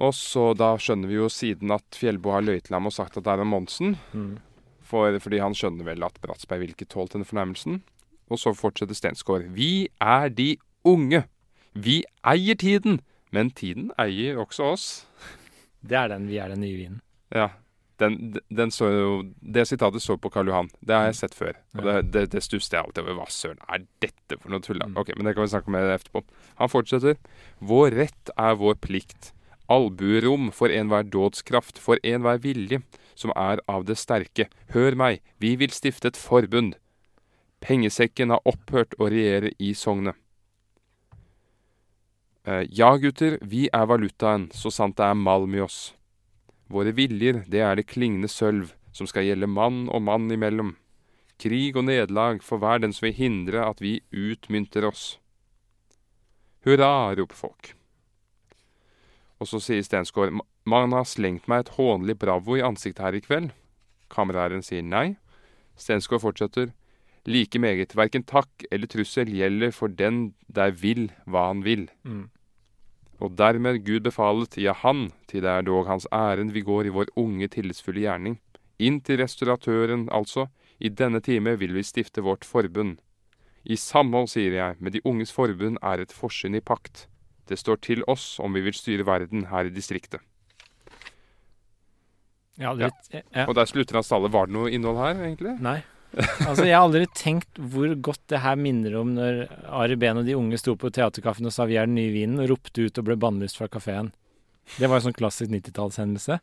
Og 0.03 0.15
så 0.15 0.51
da 0.59 0.75
skjønner 0.79 1.11
vi 1.11 1.19
jo 1.19 1.31
siden 1.31 1.75
at 1.75 1.99
Fjellbo 1.99 2.35
har 2.35 2.47
løyet 2.47 2.69
til 2.69 2.79
ham 2.79 2.91
og 2.91 2.95
sagt 2.95 3.19
at 3.19 3.27
det 3.27 3.35
er 3.35 3.43
om 3.43 3.55
Monsen. 3.55 3.97
Mm. 4.15 4.37
For, 4.95 5.19
fordi 5.19 5.43
han 5.43 5.57
skjønner 5.59 5.89
vel 5.89 6.07
at 6.07 6.21
Bratsberg 6.23 6.63
vil 6.63 6.75
ikke 6.77 6.87
tåle 6.93 7.11
denne 7.11 7.27
fornærmelsen. 7.27 7.81
Og 8.31 8.41
så 8.41 8.55
fortsetter 8.57 8.97
Stensgaard. 8.97 9.49
Vi 9.57 9.89
er 10.01 10.31
de 10.31 10.55
unge. 10.87 11.25
Vi 11.75 12.03
eier 12.23 12.55
tiden. 12.61 13.01
Men 13.35 13.51
tiden 13.51 13.91
eier 13.99 14.39
også 14.39 14.71
oss. 14.77 14.87
Det 15.83 15.99
er 15.99 16.13
den 16.13 16.29
vi 16.31 16.39
er 16.39 16.55
den 16.55 16.63
nye 16.63 16.79
vinen. 16.79 17.03
Ja. 17.35 17.51
Den, 18.03 18.35
den 18.51 18.73
så 18.75 18.89
jo, 18.91 19.11
det 19.39 19.69
sitatet 19.71 20.03
så 20.03 20.17
på 20.19 20.31
Karl 20.35 20.49
Johan. 20.51 20.71
Det 20.83 20.97
har 20.97 21.09
jeg 21.09 21.19
sett 21.19 21.37
før. 21.37 21.59
Og 21.77 21.85
det, 21.87 21.95
det, 22.15 22.25
det 22.33 22.43
stusset 22.43 22.75
jeg 22.75 22.83
alltid 22.83 23.05
over. 23.05 23.19
Hva 23.21 23.29
søren 23.31 23.61
er 23.69 23.85
dette 24.03 24.39
for 24.39 24.51
noe 24.55 24.65
tull? 24.65 24.83
Mm. 24.83 24.97
Ok, 24.99 25.13
men 25.15 25.29
det 25.29 25.37
kan 25.37 25.47
vi 25.47 25.53
snakke 25.53 25.71
om 25.71 25.79
etterpå. 25.79 26.25
Han 26.63 26.73
fortsetter. 26.73 27.19
Vår 27.63 27.95
rett 27.99 28.35
er 28.35 28.59
vår 28.59 28.79
plikt. 28.83 29.31
Albuerom 29.69 30.51
for 30.53 30.69
enhver 30.69 31.07
dådskraft, 31.09 31.79
for 31.81 32.01
enhver 32.05 32.41
vilje, 32.43 32.83
som 33.15 33.33
er 33.37 33.63
av 33.71 33.87
det 33.89 33.97
sterke. 33.97 34.49
Hør 34.75 34.97
meg, 34.99 35.23
vi 35.41 35.55
vil 35.57 35.73
stifte 35.73 36.11
et 36.13 36.21
forbund. 36.21 36.77
Pengesekken 37.65 38.35
har 38.35 38.45
opphørt 38.45 38.97
å 39.01 39.09
regjere 39.09 39.55
i 39.59 39.73
sognet. 39.79 40.19
Eh, 42.45 42.67
ja, 42.69 42.91
gutter, 43.01 43.39
vi 43.41 43.71
er 43.73 43.87
valutaen, 43.89 44.51
så 44.53 44.69
sant 44.69 44.99
det 44.99 45.07
er 45.07 45.17
malm 45.17 45.55
i 45.57 45.63
oss. 45.65 45.95
Våre 46.69 46.93
viljer, 46.93 47.45
det 47.49 47.63
er 47.65 47.79
det 47.79 47.89
klingende 47.89 48.29
sølv, 48.29 48.75
som 48.93 49.09
skal 49.09 49.25
gjelde 49.25 49.49
mann 49.49 49.87
og 49.89 50.05
mann 50.05 50.29
imellom. 50.33 50.75
Krig 51.41 51.77
og 51.77 51.89
nederlag 51.89 52.45
for 52.45 52.61
hver 52.61 52.85
den 52.85 52.93
som 52.95 53.09
vil 53.09 53.17
hindre 53.17 53.65
at 53.65 53.81
vi 53.83 53.97
utmynter 54.13 54.85
oss. 54.91 55.17
Hurra, 56.65 57.15
roper 57.17 57.37
folk. 57.37 57.73
Og 59.43 59.51
så 59.51 59.61
sier 59.63 59.83
Stensgaard, 59.85 60.35
man 60.65 60.95
har 60.95 61.07
slengt 61.09 61.49
meg 61.51 61.65
et 61.65 61.75
hånlig 61.77 62.17
bravo 62.21 62.57
i 62.57 62.65
ansiktet 62.65 63.05
her 63.05 63.19
i 63.19 63.23
kveld. 63.25 63.51
Kameraren 64.13 64.63
sier 64.63 64.85
nei. 64.87 65.17
Stensgaard 65.77 66.23
fortsetter, 66.23 66.71
like 67.27 67.59
meget. 67.59 67.97
Verken 67.99 68.25
takk 68.29 68.67
eller 68.71 68.91
trussel 68.91 69.33
gjelder 69.33 69.75
for 69.75 69.91
den 69.91 70.35
der 70.47 70.75
vil 70.79 71.09
hva 71.27 71.49
han 71.51 71.65
vil. 71.67 71.89
Mm. 72.05 72.29
Og 73.23 73.37
dermed 73.39 73.85
Gud 73.87 74.05
befalet, 74.07 74.59
ja, 74.59 74.75
han, 74.75 75.09
til 75.31 75.45
det 75.45 75.51
er 75.51 75.67
dog 75.67 75.87
hans 75.89 76.07
ærend 76.13 76.53
vi 76.53 76.65
går 76.67 76.89
i 76.89 76.95
vår 76.95 77.13
unge, 77.17 77.49
tillitsfulle 77.49 78.05
gjerning. 78.05 78.39
Inn 78.79 79.01
til 79.01 79.21
restauratøren, 79.23 80.09
altså. 80.13 80.49
I 80.83 80.91
denne 80.91 81.21
time 81.23 81.55
vil 81.59 81.75
vi 81.75 81.85
stifte 81.87 82.25
vårt 82.27 82.45
forbund. 82.45 82.99
I 83.65 83.77
samhold, 83.79 84.29
sier 84.29 84.53
jeg, 84.59 84.77
med 84.81 84.93
de 84.93 85.01
unges 85.07 85.33
forbund 85.33 85.79
er 85.81 86.03
et 86.03 86.13
forsyn 86.13 86.59
i 86.59 86.61
pakt. 86.61 87.07
Det 87.49 87.59
står 87.61 87.81
til 87.85 88.05
oss 88.11 88.39
om 88.41 88.55
vi 88.57 88.63
vil 88.65 88.77
styre 88.77 89.07
verden 89.07 89.49
her 89.51 89.69
i 89.69 89.75
distriktet. 89.75 90.23
Ja, 92.61 92.71
det, 92.79 92.91
ja. 93.11 93.21
Ja. 93.35 93.49
Og 93.49 93.57
der 93.59 93.67
slutter 93.67 93.99
han 93.99 94.07
stallet. 94.07 94.33
Var 94.33 94.47
det 94.47 94.55
noe 94.55 94.71
innhold 94.71 95.01
her, 95.01 95.19
egentlig? 95.27 95.57
Nei. 95.63 95.81
altså, 96.49 96.63
Jeg 96.63 96.77
har 96.77 96.85
aldri 96.85 97.07
tenkt 97.11 97.59
hvor 97.59 97.91
godt 97.99 98.23
det 98.31 98.45
her 98.45 98.59
minner 98.59 98.95
om 99.01 99.17
når 99.17 99.41
Ari 99.83 99.97
Behn 99.99 100.21
og 100.21 100.29
de 100.29 100.37
unge 100.39 100.61
sto 100.63 100.77
på 100.79 100.93
Teaterkaffen 100.95 101.49
og 101.51 101.55
sa 101.55 101.67
'vi 101.67 101.79
er 101.81 101.91
den 101.91 101.99
nye 101.99 102.13
vinen' 102.15 102.43
og 102.45 102.53
ropte 102.53 102.87
ut 102.87 103.01
og 103.01 103.09
ble 103.09 103.17
bannlyst 103.19 103.59
fra 103.59 103.67
kafeen. 103.67 104.13
Det 104.79 104.89
var 104.89 105.01
en 105.01 105.09
sånn 105.09 105.19
klassisk 105.19 105.51
90-tallshendelse. 105.51 106.39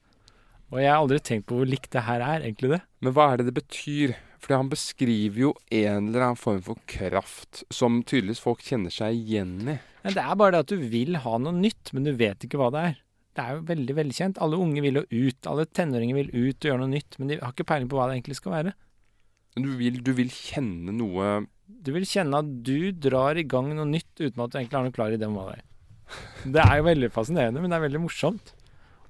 Og 0.71 0.79
jeg 0.79 0.91
har 0.91 0.99
aldri 0.99 1.19
tenkt 1.19 1.47
på 1.47 1.57
hvor 1.59 1.67
likt 1.67 1.91
det 1.91 2.03
her 2.07 2.21
er, 2.23 2.43
egentlig 2.43 2.75
det. 2.75 2.81
Men 3.01 3.15
hva 3.15 3.31
er 3.31 3.41
det 3.41 3.49
det 3.49 3.57
betyr? 3.59 4.13
Fordi 4.41 4.57
han 4.57 4.71
beskriver 4.71 5.43
jo 5.43 5.51
en 5.69 6.09
eller 6.09 6.25
annen 6.25 6.39
form 6.39 6.61
for 6.65 6.81
kraft 6.89 7.61
som 7.73 8.01
tydeligvis 8.01 8.41
folk 8.41 8.63
kjenner 8.65 8.93
seg 8.93 9.19
igjen 9.19 9.59
i. 9.69 9.77
Men 10.01 10.17
det 10.17 10.23
er 10.23 10.37
bare 10.39 10.55
det 10.55 10.63
at 10.65 10.73
du 10.73 10.85
vil 10.91 11.19
ha 11.21 11.37
noe 11.37 11.53
nytt, 11.53 11.91
men 11.93 12.07
du 12.07 12.15
vet 12.17 12.47
ikke 12.47 12.57
hva 12.57 12.71
det 12.73 12.85
er. 12.89 12.95
Det 13.37 13.43
er 13.43 13.55
jo 13.55 13.65
veldig 13.69 13.95
velkjent. 13.95 14.39
Alle 14.43 14.59
unge 14.59 14.81
vil 14.83 14.97
jo 14.99 15.03
ut. 15.05 15.47
Alle 15.47 15.67
tenåringer 15.69 16.17
vil 16.17 16.31
ut 16.33 16.57
og 16.57 16.67
gjøre 16.67 16.81
noe 16.81 16.91
nytt, 16.91 17.19
men 17.19 17.29
de 17.29 17.37
har 17.39 17.53
ikke 17.53 17.67
peiling 17.69 17.91
på 17.91 17.99
hva 17.99 18.09
det 18.09 18.17
egentlig 18.17 18.39
skal 18.41 18.55
være. 18.57 18.73
Du 19.61 19.69
vil, 19.77 19.99
du 20.03 20.13
vil, 20.15 20.29
kjenne 20.31 20.93
noe 20.95 21.41
Du 21.67 21.89
vil 21.91 22.05
kjenne 22.07 22.39
at 22.39 22.51
du 22.63 22.91
drar 22.95 23.35
i 23.35 23.43
gang 23.43 23.67
noe 23.75 23.87
nytt 23.87 24.13
uten 24.21 24.39
at 24.39 24.53
du 24.53 24.57
egentlig 24.57 24.77
har 24.77 24.85
noe 24.87 24.95
klar 24.95 25.15
idé 25.15 25.27
om 25.27 25.35
hva 25.37 25.49
det 25.49 25.57
er. 25.59 25.65
Det 26.55 26.63
er 26.63 26.79
jo 26.79 26.87
veldig 26.87 27.09
fascinerende, 27.13 27.61
men 27.63 27.71
det 27.71 27.77
er 27.77 27.85
veldig 27.85 28.01
morsomt. 28.03 28.53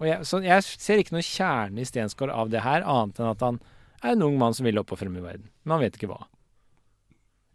Og 0.01 0.07
jeg, 0.09 0.25
så 0.25 0.41
jeg 0.43 0.65
ser 0.65 1.01
ikke 1.01 1.15
noe 1.15 1.25
kjerne 1.25 1.82
i 1.82 1.88
Stensgaard 1.88 2.34
av 2.34 2.49
det 2.53 2.63
her, 2.65 2.86
annet 2.86 3.21
enn 3.21 3.32
at 3.32 3.45
han 3.45 3.61
er 4.02 4.16
en 4.16 4.26
ung 4.26 4.38
mann 4.41 4.56
som 4.58 4.66
vil 4.68 4.80
opp 4.82 4.93
og 4.93 4.99
frem 5.02 5.16
i 5.18 5.24
verden. 5.24 5.49
Men 5.64 5.78
han 5.78 5.84
vet 5.86 5.97
ikke 5.99 6.10
hva. 6.12 6.24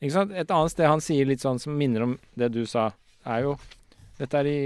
Ikke 0.01 0.15
sant? 0.15 0.33
Et 0.37 0.53
annet 0.53 0.73
sted 0.73 0.89
han 0.91 1.03
sier 1.03 1.29
litt 1.29 1.43
sånn 1.43 1.61
som 1.63 1.77
minner 1.77 2.05
om 2.07 2.17
det 2.39 2.53
du 2.55 2.65
sa, 2.69 2.91
er 3.27 3.47
jo 3.49 3.59
Dette 4.17 4.39
er 4.41 4.47
i 4.49 4.61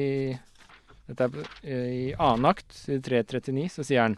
dette 1.11 1.26
er 1.66 1.87
i 1.91 2.03
annen 2.14 2.47
akt, 2.53 2.70
i 2.87 3.01
339, 3.03 3.66
så 3.74 3.83
sier 3.87 4.05
han 4.05 4.16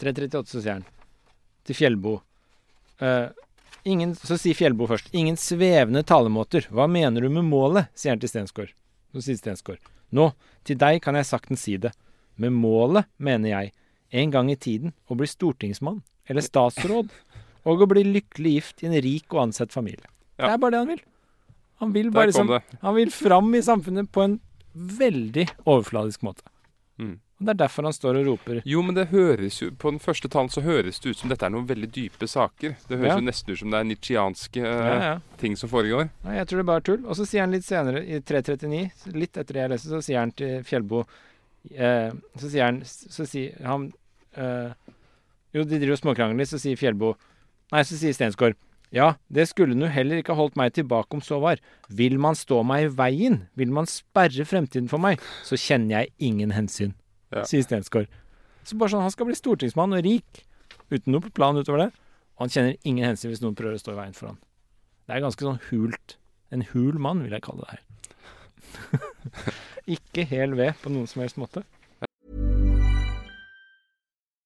338, 0.00 0.48
så 0.48 0.62
sier 0.62 0.78
han 0.78 0.86
til 1.68 1.76
Fjellbo. 1.76 2.14
Uh, 3.02 3.28
ingen, 3.84 4.14
så 4.16 4.38
sier 4.40 4.56
Fjellbo 4.56 4.88
først. 4.88 5.10
Ingen 5.12 5.36
svevende 5.40 6.02
talemåter. 6.08 6.70
Hva 6.72 6.88
mener 6.88 7.20
du 7.20 7.28
med 7.32 7.44
målet? 7.50 7.90
sier 7.92 8.14
han 8.14 8.22
til 8.22 8.32
Stensgaard. 8.32 8.72
Så 9.12 9.26
sier 9.26 9.40
Stensgaard. 9.40 9.82
Nå, 10.16 10.30
til 10.64 10.80
deg 10.80 11.02
kan 11.04 11.18
jeg 11.18 11.28
saktens 11.28 11.66
si 11.68 11.76
det. 11.80 11.92
Med 12.40 12.56
målet 12.56 13.10
mener 13.20 13.52
jeg, 13.52 13.74
en 14.10 14.34
gang 14.34 14.50
i 14.50 14.58
tiden, 14.58 14.94
å 15.08 15.16
bli 15.18 15.28
stortingsmann 15.30 16.02
eller 16.30 16.44
statsråd, 16.44 17.10
og 17.68 17.82
å 17.84 17.88
bli 17.90 18.04
lykkelig 18.06 18.52
gift 18.56 18.84
i 18.84 18.90
en 18.90 18.98
rik 19.02 19.32
og 19.34 19.46
ansett 19.48 19.74
familie. 19.74 20.06
Ja. 20.36 20.46
Det 20.46 20.52
er 20.52 20.62
bare 20.62 20.74
det 20.74 20.82
han 20.82 20.92
vil. 20.92 21.02
Han 21.80 21.92
vil 21.96 22.12
bare 22.12 22.28
liksom, 22.28 22.52
han 22.80 22.94
vil 22.96 23.10
fram 23.12 23.54
i 23.56 23.62
samfunnet 23.64 24.10
på 24.12 24.24
en 24.26 24.38
veldig 24.72 25.46
overfladisk 25.64 26.22
måte. 26.26 26.44
Mm. 27.00 27.18
Og 27.40 27.46
Det 27.46 27.52
er 27.54 27.58
derfor 27.62 27.86
han 27.88 27.94
står 27.96 28.18
og 28.20 28.26
roper. 28.26 28.58
Jo, 28.68 28.82
men 28.84 28.94
det 28.94 29.06
høres 29.14 29.62
jo, 29.62 29.70
på 29.72 29.94
den 29.94 30.00
første 30.02 30.28
talen 30.28 30.50
så 30.52 30.60
høres 30.60 31.00
det 31.00 31.14
ut 31.14 31.22
som 31.22 31.32
dette 31.32 31.46
er 31.48 31.54
noen 31.54 31.64
veldig 31.68 31.88
dype 31.88 32.28
saker. 32.28 32.74
Det 32.84 32.98
høres 32.98 33.14
ja. 33.14 33.16
jo 33.16 33.24
nesten 33.24 33.54
ut 33.54 33.60
som 33.62 33.72
det 33.72 33.80
er 33.80 33.86
nitsjianske 33.88 34.64
uh, 34.66 34.68
ja, 34.68 34.98
ja. 35.06 35.14
ting 35.40 35.56
som 35.56 35.72
foregår. 35.72 36.10
Nei, 36.26 36.36
jeg 36.36 36.50
tror 36.50 36.60
det 36.60 36.66
er 36.66 36.70
bare 36.74 36.84
tull. 36.90 37.00
Og 37.06 37.16
så 37.16 37.24
sier 37.30 37.46
han 37.46 37.56
litt 37.56 37.64
senere, 37.64 38.04
i 38.04 38.20
339, 38.20 38.82
litt 39.16 39.40
etter 39.40 39.56
det 39.56 39.64
jeg 39.64 39.72
leste, 39.72 39.88
så 39.88 40.02
sier 40.04 40.20
han 40.20 40.34
til 40.36 40.60
Fjellbo 40.68 41.06
uh, 41.76 42.10
Så 42.40 42.48
sier 42.48 42.66
han 42.66 42.80
Så 42.86 43.26
sier 43.28 43.60
han 43.66 43.90
eh, 44.38 44.72
Jo, 45.54 45.64
de 45.64 45.76
driver 45.76 45.96
og 45.96 46.00
småkrangler 46.02 46.48
så 46.48 46.60
sier 46.62 46.78
Fjellbo 46.80 47.14
Nei, 47.70 47.84
så 47.86 47.98
sier 47.98 48.16
Stensgaard 48.16 48.58
ja, 48.90 49.12
det 49.30 49.44
skulle 49.46 49.76
nu 49.78 49.86
heller 49.86 50.18
ikke 50.18 50.34
holdt 50.34 50.56
meg 50.58 50.72
tilbake 50.74 51.14
om 51.14 51.20
så 51.22 51.36
var. 51.38 51.60
Vil 51.94 52.16
man 52.18 52.34
stå 52.34 52.64
meg 52.66 52.88
i 52.88 52.90
veien, 52.98 53.36
vil 53.54 53.70
man 53.70 53.86
sperre 53.86 54.42
fremtiden 54.42 54.88
for 54.90 54.98
meg, 54.98 55.22
så 55.46 55.54
kjenner 55.54 56.00
jeg 56.00 56.10
ingen 56.26 56.50
hensyn 56.50 56.96
ja. 57.30 57.44
sier 57.46 57.62
Stensgaard. 57.62 58.10
Så 58.66 58.74
bare 58.80 58.90
sånn, 58.92 59.04
Han 59.06 59.14
skal 59.14 59.28
bli 59.28 59.38
stortingsmann 59.38 59.94
og 59.94 60.02
rik, 60.04 60.42
uten 60.90 61.14
noe 61.14 61.30
plan 61.30 61.54
utover 61.54 61.84
det. 61.84 61.90
Og 62.34 62.46
han 62.46 62.54
kjenner 62.54 62.88
ingen 62.88 63.06
hensyn 63.06 63.30
hvis 63.30 63.44
noen 63.44 63.54
prøver 63.54 63.78
å 63.78 63.82
stå 63.82 63.94
i 63.94 64.00
veien 64.00 64.16
for 64.16 64.32
han. 64.32 64.40
Det 65.06 65.16
er 65.16 65.24
ganske 65.24 65.46
sånn 65.46 65.62
hult. 65.70 66.16
En 66.50 66.66
hul 66.72 66.98
mann, 66.98 67.22
vil 67.22 67.36
jeg 67.36 67.46
kalle 67.46 67.62
det 67.62 67.76
her. 67.76 67.86
ikke 69.86 70.24
hel 70.24 70.56
ved 70.56 70.72
på 70.82 70.90
noen 70.92 71.06
som 71.06 71.22
helst 71.22 71.38
måte. 71.40 71.62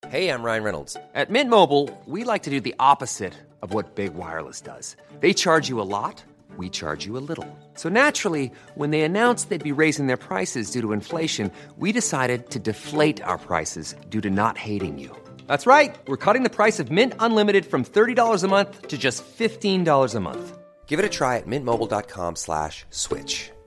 Hey, 0.07 0.29
I'm 0.29 0.43
Ryan 0.43 0.63
Reynolds. 0.63 0.95
At 1.13 1.29
Mint 1.29 1.49
Mobile, 1.49 1.89
we 2.05 2.23
like 2.23 2.43
to 2.43 2.49
do 2.49 2.61
the 2.61 2.75
opposite 2.79 3.33
of 3.61 3.73
what 3.73 3.95
Big 3.95 4.13
Wireless 4.13 4.61
does. 4.61 4.95
They 5.19 5.33
charge 5.33 5.67
you 5.67 5.81
a 5.81 5.89
lot, 5.97 6.23
we 6.57 6.69
charge 6.69 7.05
you 7.05 7.17
a 7.17 7.25
little. 7.27 7.47
So 7.73 7.89
naturally, 7.89 8.51
when 8.75 8.91
they 8.91 9.01
announced 9.01 9.49
they'd 9.49 9.71
be 9.71 9.81
raising 9.83 10.07
their 10.07 10.23
prices 10.29 10.71
due 10.71 10.81
to 10.81 10.93
inflation, 10.93 11.51
we 11.77 11.91
decided 11.91 12.49
to 12.51 12.59
deflate 12.59 13.21
our 13.23 13.37
prices 13.37 13.95
due 14.09 14.21
to 14.21 14.29
not 14.29 14.57
hating 14.57 14.99
you. 14.99 15.09
That's 15.47 15.65
right. 15.67 15.95
We're 16.07 16.23
cutting 16.25 16.43
the 16.43 16.55
price 16.55 16.79
of 16.79 16.91
Mint 16.91 17.13
Unlimited 17.19 17.65
from 17.65 17.83
$30 17.83 18.43
a 18.43 18.47
month 18.47 18.87
to 18.87 18.97
just 18.97 19.23
$15 19.37 20.15
a 20.15 20.19
month. 20.19 20.57
Give 20.87 20.99
it 20.99 21.05
a 21.05 21.09
try 21.09 21.37
at 21.37 21.47
mintmobile.com 21.47 22.35
slash 22.35 22.85
switch. 22.89 23.51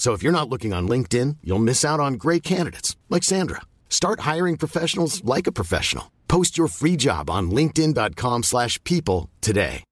So 0.00 0.14
if 0.14 0.22
you're 0.22 0.32
not 0.32 0.48
looking 0.48 0.72
on 0.72 0.88
LinkedIn, 0.88 1.36
you'll 1.44 1.58
miss 1.66 1.84
out 1.84 2.00
on 2.00 2.14
great 2.14 2.42
candidates 2.42 2.96
like 3.10 3.22
Sandra. 3.22 3.60
Start 3.90 4.20
hiring 4.20 4.56
professionals 4.56 5.22
like 5.36 5.46
a 5.46 5.52
professional. 5.52 6.04
Post 6.26 6.56
your 6.56 6.68
free 6.68 6.96
job 6.96 7.28
on 7.28 7.50
linkedin.com/people 7.50 9.28
today. 9.42 9.82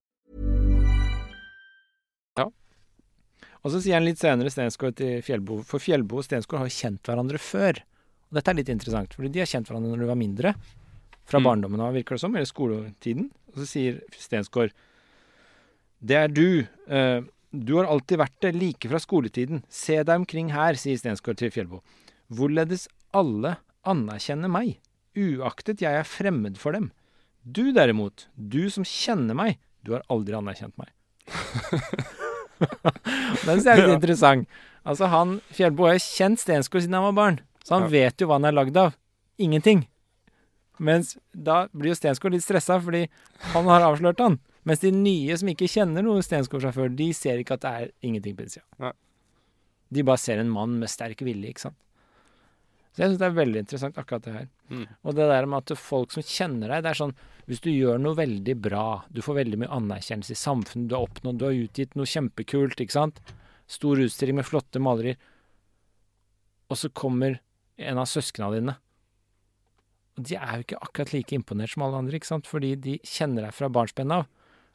Og 3.66 3.72
så 3.74 3.80
sier 3.82 3.98
han 3.98 4.04
litt 4.06 4.20
senere 4.20 4.48
Stensgaard 4.54 4.94
til 4.96 5.18
Fjellbo, 5.26 5.56
for 5.66 5.82
Fjellbo 5.82 6.20
og 6.20 6.24
Stensgaard 6.24 6.62
har 6.62 6.70
kjent 6.72 7.02
hverandre 7.04 7.40
før. 7.42 7.80
Og 8.30 8.36
dette 8.38 8.52
er 8.52 8.56
litt 8.60 8.68
interessant, 8.72 9.12
fordi 9.18 9.32
de 9.34 9.40
har 9.42 9.50
kjent 9.50 9.66
hverandre 9.68 9.90
når 9.90 10.04
de 10.04 10.06
var 10.12 10.20
mindre. 10.20 10.52
Fra 11.26 11.40
Mm. 11.40 11.44
barndommen 11.44 11.80
av, 11.82 11.92
virker 11.92 12.14
det 12.16 12.20
som, 12.22 12.36
eller 12.36 12.46
skoletiden. 12.46 13.26
Og 13.50 13.54
så 13.58 13.66
sier 13.66 14.00
Stensgaard 14.16 14.70
Det 16.00 16.16
er 16.16 16.28
du. 16.28 16.66
eh, 16.88 17.20
du 17.52 17.78
har 17.78 17.88
alltid 17.88 18.20
vært 18.20 18.36
det, 18.44 18.52
like 18.56 18.90
fra 18.90 19.00
skoletiden. 19.00 19.62
Se 19.72 19.96
deg 20.02 20.22
omkring 20.22 20.52
her, 20.52 20.76
sier 20.76 20.98
Stensgaard 21.00 21.40
til 21.40 21.52
Fjellbo. 21.52 21.80
Hvorledes 22.28 22.86
alle 23.16 23.56
anerkjenner 23.88 24.52
meg, 24.52 24.76
uaktet 25.16 25.80
jeg 25.82 25.96
er 25.96 26.08
fremmed 26.08 26.58
for 26.60 26.76
dem. 26.76 26.90
Du 27.48 27.70
derimot, 27.72 28.26
du 28.36 28.68
som 28.72 28.84
kjenner 28.84 29.36
meg, 29.38 29.56
du 29.80 29.94
har 29.96 30.04
aldri 30.12 30.36
anerkjent 30.36 30.76
meg. 30.76 30.92
Den 32.58 33.60
synes 33.60 33.64
jeg 33.64 33.72
er 33.72 33.84
litt 33.84 33.96
interessant. 33.96 34.48
Altså 34.88 35.08
han, 35.12 35.38
Fjellbo 35.54 35.88
har 35.88 36.00
kjent 36.02 36.42
Stensgaard 36.42 36.84
siden 36.84 36.98
han 36.98 37.08
var 37.10 37.16
barn, 37.16 37.40
så 37.64 37.78
han 37.78 37.88
vet 37.92 38.20
jo 38.20 38.28
hva 38.28 38.38
han 38.40 38.48
er 38.48 38.56
lagd 38.56 38.76
av. 38.80 38.96
Ingenting. 39.40 39.86
Mens 40.78 41.16
da 41.32 41.66
blir 41.72 41.92
jo 41.92 41.98
Stensgaard 41.98 42.36
litt 42.36 42.44
stressa 42.44 42.78
fordi 42.82 43.06
han 43.54 43.68
har 43.70 43.86
avslørt 43.88 44.20
han. 44.22 44.38
Mens 44.68 44.82
de 44.84 44.92
nye 44.92 45.36
som 45.40 45.48
ikke 45.48 45.70
kjenner 45.70 46.04
noen 46.04 46.24
Stensgaard-sjåfør, 46.24 46.92
de 46.92 47.08
ser 47.16 47.40
ikke 47.40 47.56
at 47.56 47.64
det 47.64 47.74
er 47.74 47.92
ingenting 48.04 48.36
på 48.36 48.44
innsida. 48.44 48.92
De 49.88 50.04
bare 50.04 50.20
ser 50.20 50.42
en 50.42 50.50
mann 50.52 50.74
med 50.80 50.92
sterk 50.92 51.22
vilje, 51.24 51.54
ikke 51.54 51.68
sant. 51.70 51.78
Så 52.92 53.04
jeg 53.04 53.12
syns 53.12 53.20
det 53.22 53.26
er 53.28 53.36
veldig 53.38 53.60
interessant 53.62 53.98
akkurat 54.00 54.24
det 54.26 54.34
her. 54.34 54.46
Mm. 54.68 54.84
Og 55.06 55.16
det 55.16 55.28
der 55.30 55.48
med 55.48 55.62
at 55.62 55.80
folk 55.80 56.12
som 56.12 56.24
kjenner 56.26 56.72
deg, 56.74 56.84
det 56.84 56.92
er 56.92 57.00
sånn 57.00 57.16
hvis 57.48 57.62
du 57.64 57.70
gjør 57.72 58.00
noe 58.02 58.18
veldig 58.18 58.54
bra, 58.60 58.84
du 59.08 59.22
får 59.24 59.38
veldig 59.38 59.58
mye 59.62 59.72
anerkjennelse 59.72 60.34
i 60.34 60.40
samfunnet, 60.40 60.90
du 60.90 60.96
har 60.98 61.06
oppnådd, 61.06 61.38
du 61.40 61.46
har 61.46 61.56
utgitt 61.56 61.94
noe 61.96 62.10
kjempekult, 62.10 62.82
ikke 62.84 62.96
sant. 62.96 63.22
Stor 63.70 64.02
utstilling 64.04 64.36
med 64.36 64.48
flotte 64.48 64.82
malerier. 64.84 65.16
Og 66.68 66.76
så 66.76 66.90
kommer 66.92 67.38
en 67.80 68.00
av 68.02 68.10
søsknene 68.10 68.58
dine. 68.58 68.74
Og 70.18 70.26
de 70.28 70.36
er 70.36 70.58
jo 70.58 70.66
ikke 70.66 70.82
akkurat 70.84 71.14
like 71.14 71.38
imponert 71.38 71.72
som 71.72 71.86
alle 71.86 72.02
andre, 72.02 72.20
ikke 72.20 72.28
sant, 72.34 72.50
fordi 72.50 72.74
de 72.84 72.98
kjenner 73.06 73.46
deg 73.46 73.56
fra 73.56 73.72
barnsben 73.72 74.12
av. 74.12 74.26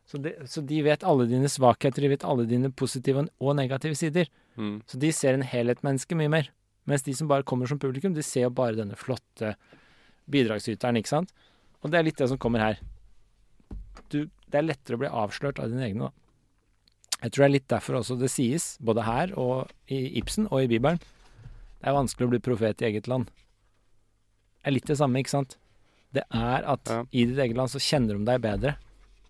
Så, 0.10 0.20
de, 0.22 0.34
så 0.50 0.62
de 0.68 0.82
vet 0.84 1.04
alle 1.08 1.26
dine 1.30 1.48
svakheter, 1.50 2.04
de 2.04 2.12
vet 2.12 2.26
alle 2.28 2.46
dine 2.50 2.70
positive 2.76 3.24
og 3.40 3.56
negative 3.56 3.96
sider. 3.96 4.28
Mm. 4.60 4.82
Så 4.90 5.00
de 5.00 5.12
ser 5.16 5.38
en 5.38 5.46
helhetsmenneske 5.48 6.18
mye 6.20 6.32
mer. 6.32 6.50
Mens 6.90 7.06
de 7.06 7.14
som 7.16 7.30
bare 7.32 7.46
kommer 7.48 7.70
som 7.72 7.80
publikum, 7.80 8.14
de 8.14 8.24
ser 8.26 8.50
jo 8.50 8.52
bare 8.54 8.76
denne 8.76 8.98
flotte 9.00 9.54
bidragsyteren, 10.32 11.00
ikke 11.00 11.14
sant. 11.14 11.32
Og 11.82 11.92
det 11.92 12.00
er 12.00 12.08
litt 12.10 12.20
det 12.20 12.28
som 12.32 12.40
kommer 12.42 12.60
her. 12.64 12.82
Du, 14.12 14.26
det 14.52 14.60
er 14.60 14.68
lettere 14.68 15.00
å 15.00 15.02
bli 15.02 15.10
avslørt 15.12 15.62
av 15.64 15.72
dine 15.72 15.88
egne, 15.88 16.10
da. 16.10 16.20
Jeg 17.24 17.32
tror 17.32 17.44
det 17.44 17.48
er 17.48 17.56
litt 17.56 17.70
derfor 17.72 17.98
også 18.02 18.18
det 18.20 18.30
sies, 18.34 18.74
både 18.84 19.06
her 19.08 19.32
og 19.40 19.72
i 19.88 20.02
Ibsen 20.20 20.50
og 20.52 20.66
i 20.66 20.68
Bibelen. 20.68 21.00
Det 21.80 21.88
er 21.88 21.96
vanskelig 21.96 22.28
å 22.28 22.32
bli 22.34 22.42
profet 22.44 22.84
i 22.84 22.90
eget 22.90 23.08
land. 23.08 23.30
Det 24.60 24.68
er 24.68 24.76
litt 24.76 24.90
det 24.92 24.98
samme, 25.00 25.24
ikke 25.24 25.32
sant. 25.32 25.56
Det 26.14 26.26
er 26.28 26.68
at 26.68 26.92
Ja. 26.92 27.04
i 27.12 27.24
ditt 27.26 27.40
eget 27.40 27.56
land 27.56 27.72
så 27.72 27.80
kjenner 27.80 28.20
de 28.20 28.28
deg 28.28 28.44
bedre. 28.44 28.76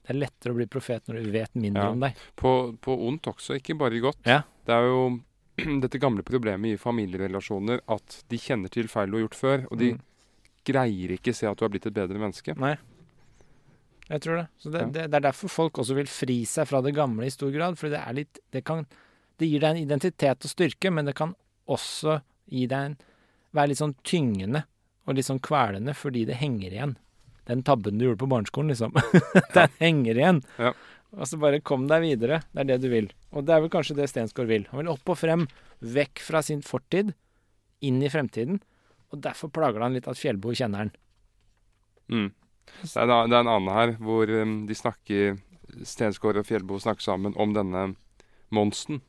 Det 0.04 0.12
er 0.12 0.20
lettere 0.20 0.52
å 0.52 0.56
bli 0.58 0.66
profet 0.68 1.06
når 1.08 1.24
du 1.24 1.32
vet 1.32 1.54
mindre 1.56 1.84
Ja. 1.84 1.92
om 1.96 2.00
deg. 2.04 2.16
På, 2.36 2.76
på 2.82 2.96
ondt 3.08 3.28
også, 3.32 3.56
ikke 3.60 3.78
bare 3.80 3.96
i 3.96 4.00
godt. 4.04 4.20
Ja. 4.28 4.42
Det 4.68 4.74
er 4.76 4.88
jo 4.90 5.22
dette 5.84 6.00
gamle 6.02 6.24
problemet 6.28 6.74
i 6.74 6.78
familierelasjoner 6.82 7.82
at 7.88 8.24
de 8.30 8.38
kjenner 8.38 8.70
til 8.74 8.88
feil 8.92 9.12
du 9.12 9.18
har 9.18 9.28
gjort 9.28 9.36
før, 9.40 9.68
og 9.72 9.78
de 9.80 9.94
Mm. 9.94 10.02
greier 10.66 11.12
ikke 11.18 11.34
se 11.36 11.46
at 11.48 11.58
du 11.60 11.66
har 11.66 11.70
blitt 11.70 11.86
et 11.86 11.94
bedre 11.94 12.16
menneske. 12.20 12.56
Nei. 12.58 12.76
Jeg 14.10 14.22
tror 14.22 14.38
det. 14.42 14.48
Så 14.60 14.72
det, 14.72 14.80
Ja. 14.82 14.86
det, 14.88 15.04
det 15.12 15.16
er 15.16 15.26
derfor 15.32 15.50
folk 15.50 15.74
også 15.80 15.96
vil 15.96 16.08
fri 16.08 16.44
seg 16.46 16.68
fra 16.68 16.82
det 16.82 16.94
gamle 16.96 17.26
i 17.26 17.30
stor 17.32 17.52
grad. 17.52 17.78
For 17.80 17.90
det 17.90 18.00
er 18.00 18.14
litt 18.14 18.40
Det, 18.52 18.64
kan, 18.66 18.86
det 19.40 19.48
gir 19.50 19.60
deg 19.64 19.76
en 19.78 19.84
identitet 19.88 20.44
og 20.46 20.52
styrke, 20.52 20.92
men 20.92 21.06
det 21.06 21.16
kan 21.16 21.36
også 21.68 22.22
gi 22.52 22.66
deg 22.68 22.92
en 22.92 22.98
Være 23.54 23.68
litt 23.70 23.78
sånn 23.78 23.94
tyngende 24.04 24.64
og 25.06 25.14
litt 25.16 25.26
sånn 25.28 25.40
kvelende 25.40 25.94
fordi 25.94 26.24
det 26.26 26.40
henger 26.40 26.72
igjen. 26.74 26.96
Den 27.50 27.64
tabben 27.68 28.00
du 28.00 28.06
gjorde 28.08 28.22
på 28.24 28.30
barneskolen, 28.32 28.72
liksom. 28.72 28.94
Den 29.58 29.74
henger 29.82 30.20
igjen. 30.20 30.42
Ja. 30.58 30.74
Og 31.14 31.30
så 31.30 31.38
bare 31.38 31.62
kom 31.62 31.86
deg 31.90 32.06
videre. 32.06 32.42
Det 32.54 32.64
er 32.64 32.70
det 32.72 32.80
du 32.86 32.90
vil. 32.94 33.10
Og 33.34 33.46
det 33.46 33.56
er 33.56 33.64
vel 33.64 33.74
kanskje 33.74 33.98
det 33.98 34.10
Stensgaard 34.10 34.50
vil. 34.50 34.66
Han 34.72 34.82
vil 34.82 34.94
opp 34.96 35.14
og 35.14 35.20
frem, 35.20 35.46
vekk 35.84 36.24
fra 36.24 36.42
sin 36.46 36.64
fortid, 36.66 37.14
inn 37.86 38.00
i 38.02 38.10
fremtiden. 38.10 38.62
Og 39.14 39.22
derfor 39.22 39.52
plager 39.54 39.78
det 39.78 39.86
han 39.86 39.98
litt 39.98 40.10
at 40.10 40.18
Fjellbo 40.18 40.56
kjenner 40.58 40.86
han. 40.86 40.94
Mm. 42.10 42.30
Det, 42.82 42.96
er, 42.96 43.12
det 43.30 43.36
er 43.36 43.44
en 43.44 43.52
annen 43.52 43.74
her 43.76 43.94
hvor 44.02 44.30
um, 44.32 44.56
de 44.68 44.78
snakker 44.78 45.38
Stensgaard 45.88 46.40
og 46.42 46.48
Fjellbo 46.48 46.80
snakker 46.82 47.06
sammen 47.06 47.36
om 47.40 47.54
denne 47.56 47.92
monsten. 48.54 49.02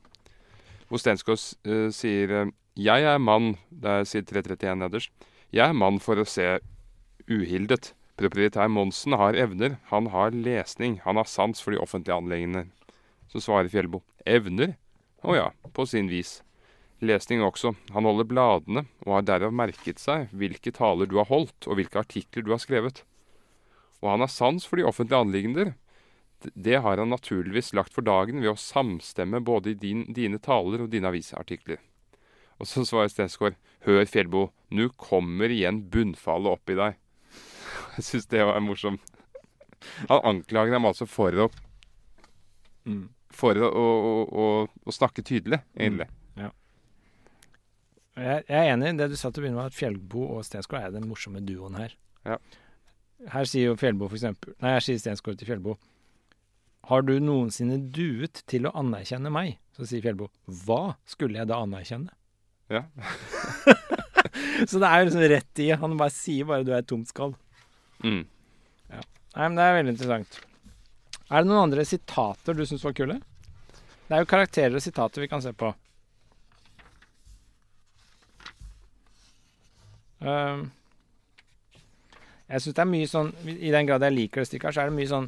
Hvor 0.89 1.01
Stensgaard 1.01 1.41
eh, 1.64 1.89
sier 1.95 2.32
eh, 2.32 2.53
Jeg 2.76 3.07
er 3.09 3.20
mann 3.22 3.55
Det 3.70 3.91
er 3.91 4.09
side 4.09 4.28
331 4.28 4.80
nederst. 4.82 5.28
Jeg 5.55 5.70
er 5.70 5.76
mann 5.76 6.01
for 6.03 6.20
å 6.20 6.26
se 6.28 6.59
uhildet. 7.30 7.93
Proprietær 8.21 8.71
Monsen 8.71 9.17
har 9.19 9.35
evner. 9.35 9.79
Han 9.91 10.07
har 10.12 10.31
lesning. 10.31 11.01
Han 11.05 11.19
har 11.19 11.27
sans 11.27 11.61
for 11.61 11.75
de 11.75 11.81
offentlige 11.83 12.15
anleggene. 12.15 12.69
Så 13.31 13.43
svarer 13.43 13.71
Fjellbo. 13.73 14.05
Evner? 14.27 14.77
Å 15.25 15.35
ja, 15.35 15.49
på 15.75 15.87
sin 15.91 16.11
vis. 16.12 16.39
Lesning 17.03 17.43
også. 17.43 17.75
Han 17.97 18.07
holder 18.07 18.29
bladene, 18.29 18.85
og 19.05 19.17
har 19.17 19.27
derav 19.27 19.55
merket 19.57 19.99
seg 19.99 20.31
hvilke 20.31 20.73
taler 20.73 21.11
du 21.11 21.19
har 21.19 21.29
holdt, 21.29 21.67
og 21.67 21.81
hvilke 21.81 22.05
artikler 22.05 22.47
du 22.47 22.53
har 22.55 22.62
skrevet. 22.62 23.03
Og 24.01 24.12
han 24.12 24.23
har 24.23 24.31
sans 24.31 24.62
for 24.69 24.79
de 24.79 24.87
offentlige 24.87 25.25
anliggender. 25.27 25.75
Det 26.55 26.79
har 26.85 27.01
han 27.01 27.11
naturligvis 27.11 27.73
lagt 27.75 27.95
for 27.97 28.05
dagen 28.07 28.45
ved 28.45 28.53
å 28.53 28.61
samstemme 28.61 29.41
både 29.43 29.73
i 29.73 29.79
din, 29.81 30.05
dine 30.12 30.39
taler 30.39 30.85
og 30.85 30.93
dine 30.93 31.11
avisartikler. 31.11 31.81
Og 32.61 32.69
så 32.71 32.85
svarer 32.87 33.11
Stensgaard, 33.11 33.57
hør 33.89 34.05
Fjellbo, 34.07 34.51
nu 34.71 34.87
kommer 34.95 35.51
igjen 35.51 35.83
bunnfallet 35.91 36.53
opp 36.53 36.71
i 36.71 36.79
deg. 36.79 37.01
Jeg 37.99 38.09
syns 38.09 38.31
det 38.33 38.45
var 38.47 38.61
morsomt. 38.64 39.14
Han 40.09 40.22
anklager 40.25 40.72
dem 40.72 40.87
altså 40.89 41.07
for 41.09 41.45
å 41.45 41.51
For 43.35 43.59
å, 43.59 43.68
å, 43.68 43.87
å, 44.25 44.45
å, 44.85 44.93
snakke 44.95 45.25
tydelig, 45.27 45.59
egentlig. 45.75 46.07
Jeg, 48.14 48.45
jeg 48.47 48.59
er 48.61 48.68
enig 48.70 48.93
i 48.93 48.99
det 49.01 49.09
du 49.11 49.16
sa 49.18 49.31
til 49.31 49.43
å 49.43 49.45
begynne 49.45 49.59
med, 49.59 49.72
at 49.72 49.77
Fjellbo 49.77 50.29
og 50.37 50.45
Stensgaard 50.47 50.87
er 50.87 50.93
den 50.95 51.09
morsomme 51.11 51.43
duoen 51.43 51.75
her. 51.81 51.97
Ja. 52.29 52.37
Her 53.33 53.49
sier 53.49 53.72
jo 53.72 53.79
Fjellbo 53.79 54.07
for 54.07 54.18
eksempel 54.18 54.55
Nei, 54.62 54.75
her 54.77 54.85
sier 54.85 54.99
Stensgaard 55.01 55.39
til 55.41 55.49
Fjellbo 55.49 55.77
Har 56.91 57.05
du 57.07 57.12
noensinne 57.22 57.79
duet 57.95 58.43
til 58.51 58.66
å 58.68 58.72
anerkjenne 58.77 59.31
meg? 59.33 59.59
Så 59.77 59.87
sier 59.89 60.03
Fjellbo 60.05 60.29
Hva 60.64 60.97
skulle 61.09 61.41
jeg 61.41 61.49
da 61.49 61.61
anerkjenne? 61.64 62.12
Ja. 62.72 62.85
Så 64.70 64.81
det 64.83 64.89
er 64.89 64.99
jo 64.99 65.09
liksom 65.09 65.25
rett 65.31 65.62
i 65.62 65.70
Han 65.79 65.97
bare 66.01 66.14
sier 66.14 66.49
bare 66.49 66.66
du 66.66 66.72
er 66.75 66.83
et 66.83 66.91
tomt 66.91 67.09
skall. 67.11 67.35
Mm. 68.03 68.24
Nei, 69.34 69.47
men 69.49 69.57
det 69.59 69.64
er 69.64 69.78
veldig 69.78 69.95
interessant. 69.97 70.36
Er 71.26 71.42
det 71.42 71.51
noen 71.51 71.64
andre 71.66 71.84
sitater 71.88 72.55
du 72.55 72.62
syns 72.68 72.84
var 72.86 72.95
kule? 72.95 73.16
Det 74.05 74.14
er 74.14 74.22
jo 74.22 74.30
karakterer 74.30 74.76
og 74.78 74.84
sitater 74.84 75.24
vi 75.24 75.30
kan 75.30 75.42
se 75.42 75.51
på. 75.57 75.72
Um, 80.24 80.68
jeg 82.49 82.62
syns 82.62 82.76
det 82.76 82.80
er 82.80 82.88
mye 82.88 83.09
sånn 83.11 83.28
I 83.45 83.72
den 83.74 83.88
grad 83.88 84.05
jeg 84.07 84.14
liker 84.14 84.40
det 84.40 84.49
stykket 84.49 84.70
her, 84.70 84.76
så 84.76 84.84
er 84.84 84.88
det 84.88 84.97
mye 84.97 85.11
sånn 85.11 85.26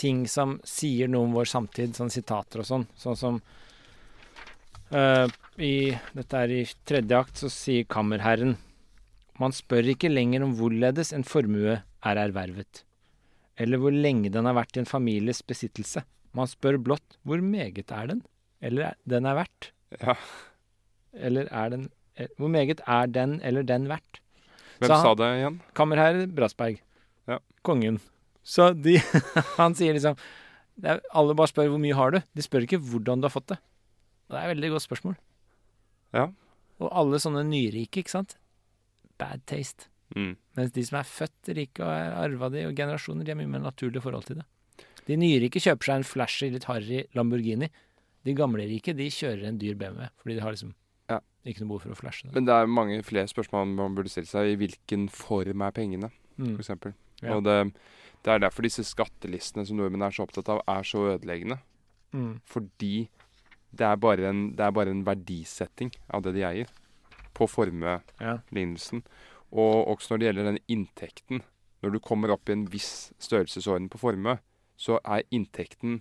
ting 0.00 0.24
som 0.26 0.56
sier 0.66 1.10
noe 1.10 1.28
om 1.28 1.36
vår 1.36 1.46
samtid, 1.46 1.92
sånn 1.94 2.10
sitater 2.10 2.64
og 2.64 2.66
sånn. 2.66 2.86
Sånn 2.98 3.18
som 3.18 3.40
uh, 4.94 5.26
i 5.60 5.74
Dette 6.16 6.40
er 6.40 6.54
i 6.54 6.62
tredje 6.88 7.18
akt, 7.20 7.42
så 7.44 7.50
sier 7.52 7.86
kammerherren 7.86 8.56
Man 9.38 9.54
spør 9.54 9.92
ikke 9.92 10.10
lenger 10.10 10.46
om 10.46 10.56
hvorledes 10.58 11.12
en 11.14 11.26
formue 11.26 11.82
er 12.04 12.20
ervervet, 12.20 12.82
eller 13.58 13.78
hvor 13.80 13.94
lenge 13.94 14.30
den 14.34 14.44
har 14.48 14.54
vært 14.56 14.76
i 14.76 14.82
en 14.82 14.88
families 14.90 15.42
besittelse. 15.46 16.02
Man 16.34 16.48
spør 16.50 16.78
blott 16.82 17.18
hvor 17.22 17.40
meget 17.42 17.90
er 17.94 18.06
den, 18.10 18.22
eller 18.60 18.90
er- 18.90 18.98
den 19.06 19.26
er 19.26 19.34
verdt. 19.38 19.70
Ja. 20.00 20.14
Eller 21.14 21.46
er 21.52 21.68
den 21.70 21.84
eh, 22.16 22.26
Hvor 22.38 22.48
meget 22.50 22.80
er 22.86 23.06
den 23.06 23.40
eller 23.42 23.62
den 23.62 23.86
verdt? 23.88 24.20
Hvem 24.80 24.90
han- 24.90 25.02
sa 25.04 25.14
det 25.14 25.28
igjen? 25.38 25.60
Kammerherre 25.74 26.26
Brassberg. 26.26 26.80
Ja. 27.28 27.38
Kongen. 27.62 28.00
Så 28.42 28.72
de 28.74 28.96
Han 29.60 29.74
sier 29.78 29.94
liksom 29.94 30.16
er, 30.82 30.98
Alle 31.14 31.34
bare 31.38 31.46
spør 31.52 31.68
hvor 31.70 31.78
mye 31.78 31.94
har 31.94 32.10
du. 32.10 32.18
De 32.34 32.42
spør 32.42 32.66
ikke 32.66 32.80
hvordan 32.82 33.20
du 33.22 33.28
har 33.28 33.34
fått 33.36 33.46
det. 33.54 33.58
Det 34.28 34.36
er 34.40 34.48
et 34.48 34.56
veldig 34.56 34.70
godt 34.74 34.82
spørsmål. 34.88 35.14
Ja. 36.14 36.26
Og 36.82 36.90
alle 36.90 37.20
sånne 37.22 37.44
nyrike, 37.46 38.02
ikke 38.02 38.10
sant? 38.10 38.34
Bad 39.18 39.44
taste. 39.46 39.86
Mm. 40.14 40.36
Mens 40.56 40.70
de 40.72 40.84
som 40.86 40.98
er 41.00 41.08
født 41.10 41.48
rike 41.56 41.82
og 41.82 41.90
har 41.90 42.14
arva 42.24 42.48
det, 42.54 42.66
og 42.68 42.76
generasjoner, 42.78 43.24
de 43.26 43.32
har 43.34 43.38
mye 43.40 43.50
mer 43.50 43.64
naturlig 43.64 44.02
forhold 44.04 44.24
til 44.28 44.36
det. 44.36 44.46
De 45.08 45.16
nyrike 45.20 45.60
kjøper 45.60 45.84
seg 45.90 45.96
en 46.00 46.06
flashy, 46.08 46.50
litt 46.54 46.64
harry 46.70 47.02
Lamborghini. 47.14 47.68
De 48.24 48.32
gamle 48.38 48.64
rike 48.70 48.94
de 48.96 49.10
kjører 49.12 49.48
en 49.50 49.58
dyr 49.60 49.74
BMW, 49.76 50.06
fordi 50.22 50.34
de 50.38 50.40
har 50.40 50.54
liksom 50.54 50.74
Ja. 51.10 51.18
ikke 51.44 51.60
noe 51.60 51.68
behov 51.74 51.82
for 51.82 51.90
å 51.92 51.98
flashe 51.98 52.22
det. 52.24 52.32
Men 52.34 52.46
det 52.46 52.54
er 52.54 52.66
mange 52.66 53.02
flere 53.04 53.28
spørsmål 53.28 53.74
man 53.74 53.94
burde 53.94 54.08
stille 54.08 54.26
seg. 54.30 54.54
I 54.54 54.56
hvilken 54.56 55.10
form 55.10 55.60
er 55.62 55.70
pengene, 55.72 56.10
Mm. 56.38 56.56
eksempel. 56.58 56.94
Ja. 57.22 57.34
Og 57.36 57.44
det, 57.44 57.72
det 58.24 58.32
er 58.32 58.38
derfor 58.38 58.62
disse 58.62 58.82
skattelistene 58.82 59.66
som 59.66 59.76
nordmenn 59.76 60.02
er 60.02 60.10
så 60.10 60.24
opptatt 60.26 60.48
av, 60.48 60.62
er 60.66 60.82
så 60.82 61.18
ødeleggende. 61.18 61.58
Mm. 62.14 62.40
Fordi 62.46 63.08
det 63.74 63.84
er 63.84 64.24
en, 64.30 64.52
det 64.56 64.60
er 64.64 64.70
bare 64.72 64.88
en 64.90 65.04
verdisetting 65.04 65.92
av 66.10 66.22
det 66.22 66.34
de 66.34 66.42
eier, 66.42 66.66
på 67.34 67.46
formuelignelsen. 67.50 69.02
Og 69.54 69.86
også 69.94 70.12
når 70.14 70.18
det 70.20 70.26
gjelder 70.28 70.48
den 70.50 70.58
inntekten. 70.74 71.42
Når 71.84 71.92
du 71.94 72.00
kommer 72.02 72.32
opp 72.34 72.48
i 72.48 72.54
en 72.56 72.64
viss 72.72 73.12
størrelsesorden 73.22 73.86
på 73.92 74.00
formue, 74.00 74.38
så 74.76 74.98
er 75.04 75.22
inntekten 75.30 76.00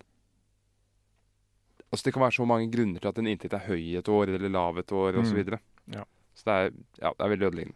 Altså 1.94 2.08
Det 2.08 2.14
kan 2.16 2.24
være 2.24 2.34
så 2.34 2.46
mange 2.50 2.72
grunner 2.74 3.00
til 3.04 3.08
at 3.12 3.20
en 3.22 3.28
inntekt 3.30 3.54
er 3.54 3.68
høy 3.68 3.92
et 4.00 4.08
år 4.10 4.32
eller 4.34 4.50
lav 4.50 4.80
et 4.82 4.92
år 4.92 5.14
osv. 5.20 5.28
Så, 5.28 5.34
Mm. 5.34 5.38
videre. 5.38 5.60
Ja. 5.94 6.04
så 6.34 6.44
det 6.48 6.54
er, 6.54 6.72
ja, 7.04 7.10
det 7.14 7.22
er 7.22 7.30
veldig 7.30 7.46
ødeleggende. 7.52 7.76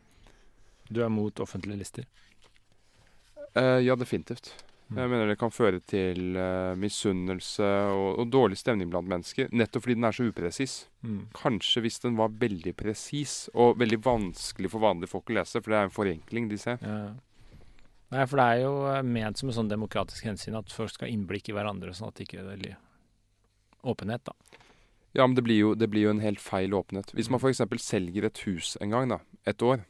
Du 0.90 1.02
er 1.04 1.10
mot 1.10 1.40
offentlige 1.40 1.78
lister? 1.78 2.04
Uh, 3.56 3.78
ja, 3.86 3.94
definitivt. 3.96 4.50
Mm. 4.88 5.00
Jeg 5.02 5.12
mener 5.12 5.28
det 5.28 5.40
kan 5.42 5.52
føre 5.52 5.82
til 5.84 6.38
uh, 6.40 6.72
misunnelse 6.80 7.68
og, 7.92 8.22
og 8.22 8.30
dårlig 8.32 8.56
stemning 8.60 8.88
blant 8.92 9.10
mennesker. 9.12 9.50
Nettopp 9.52 9.84
fordi 9.84 9.98
den 9.98 10.08
er 10.08 10.16
så 10.16 10.28
upresis. 10.30 10.76
Mm. 11.04 11.22
Kanskje 11.36 11.84
hvis 11.84 12.00
den 12.06 12.16
var 12.20 12.32
veldig 12.40 12.72
presis 12.80 13.34
og 13.54 13.82
veldig 13.82 14.00
vanskelig 14.06 14.72
for 14.72 14.86
vanlige 14.86 15.12
folk 15.12 15.34
å 15.34 15.40
lese, 15.42 15.60
for 15.60 15.74
det 15.74 15.82
er 15.82 15.90
en 15.90 15.98
forenkling 15.98 16.48
de 16.52 16.60
ser. 16.62 16.80
Ja. 16.80 17.02
Nei, 18.16 18.24
for 18.24 18.40
det 18.40 18.46
er 18.48 18.62
jo 18.62 18.76
eh, 18.88 19.02
ment 19.04 19.40
som 19.40 19.50
en 19.52 19.58
sånn 19.58 19.72
demokratisk 19.72 20.30
hensyn 20.30 20.56
at 20.56 20.72
folk 20.72 20.94
skal 20.94 21.10
ha 21.10 21.12
innblikk 21.12 21.50
i 21.52 21.58
hverandre, 21.58 21.92
sånn 21.96 22.08
at 22.08 22.16
det 22.16 22.30
ikke 22.30 22.40
er 22.40 22.48
veldig 22.54 22.74
åpenhet, 23.92 24.24
da. 24.30 24.64
Ja, 25.18 25.26
men 25.26 25.36
det 25.36 25.44
blir 25.44 25.58
jo, 25.60 25.74
det 25.76 25.90
blir 25.92 26.06
jo 26.06 26.14
en 26.14 26.24
helt 26.24 26.40
feil 26.40 26.76
åpenhet. 26.78 27.12
Hvis 27.18 27.28
man 27.34 27.42
f.eks. 27.42 27.64
selger 27.84 28.30
et 28.30 28.40
hus 28.46 28.78
en 28.80 28.94
gang, 28.96 29.12
da, 29.12 29.20
et 29.50 29.64
år, 29.66 29.84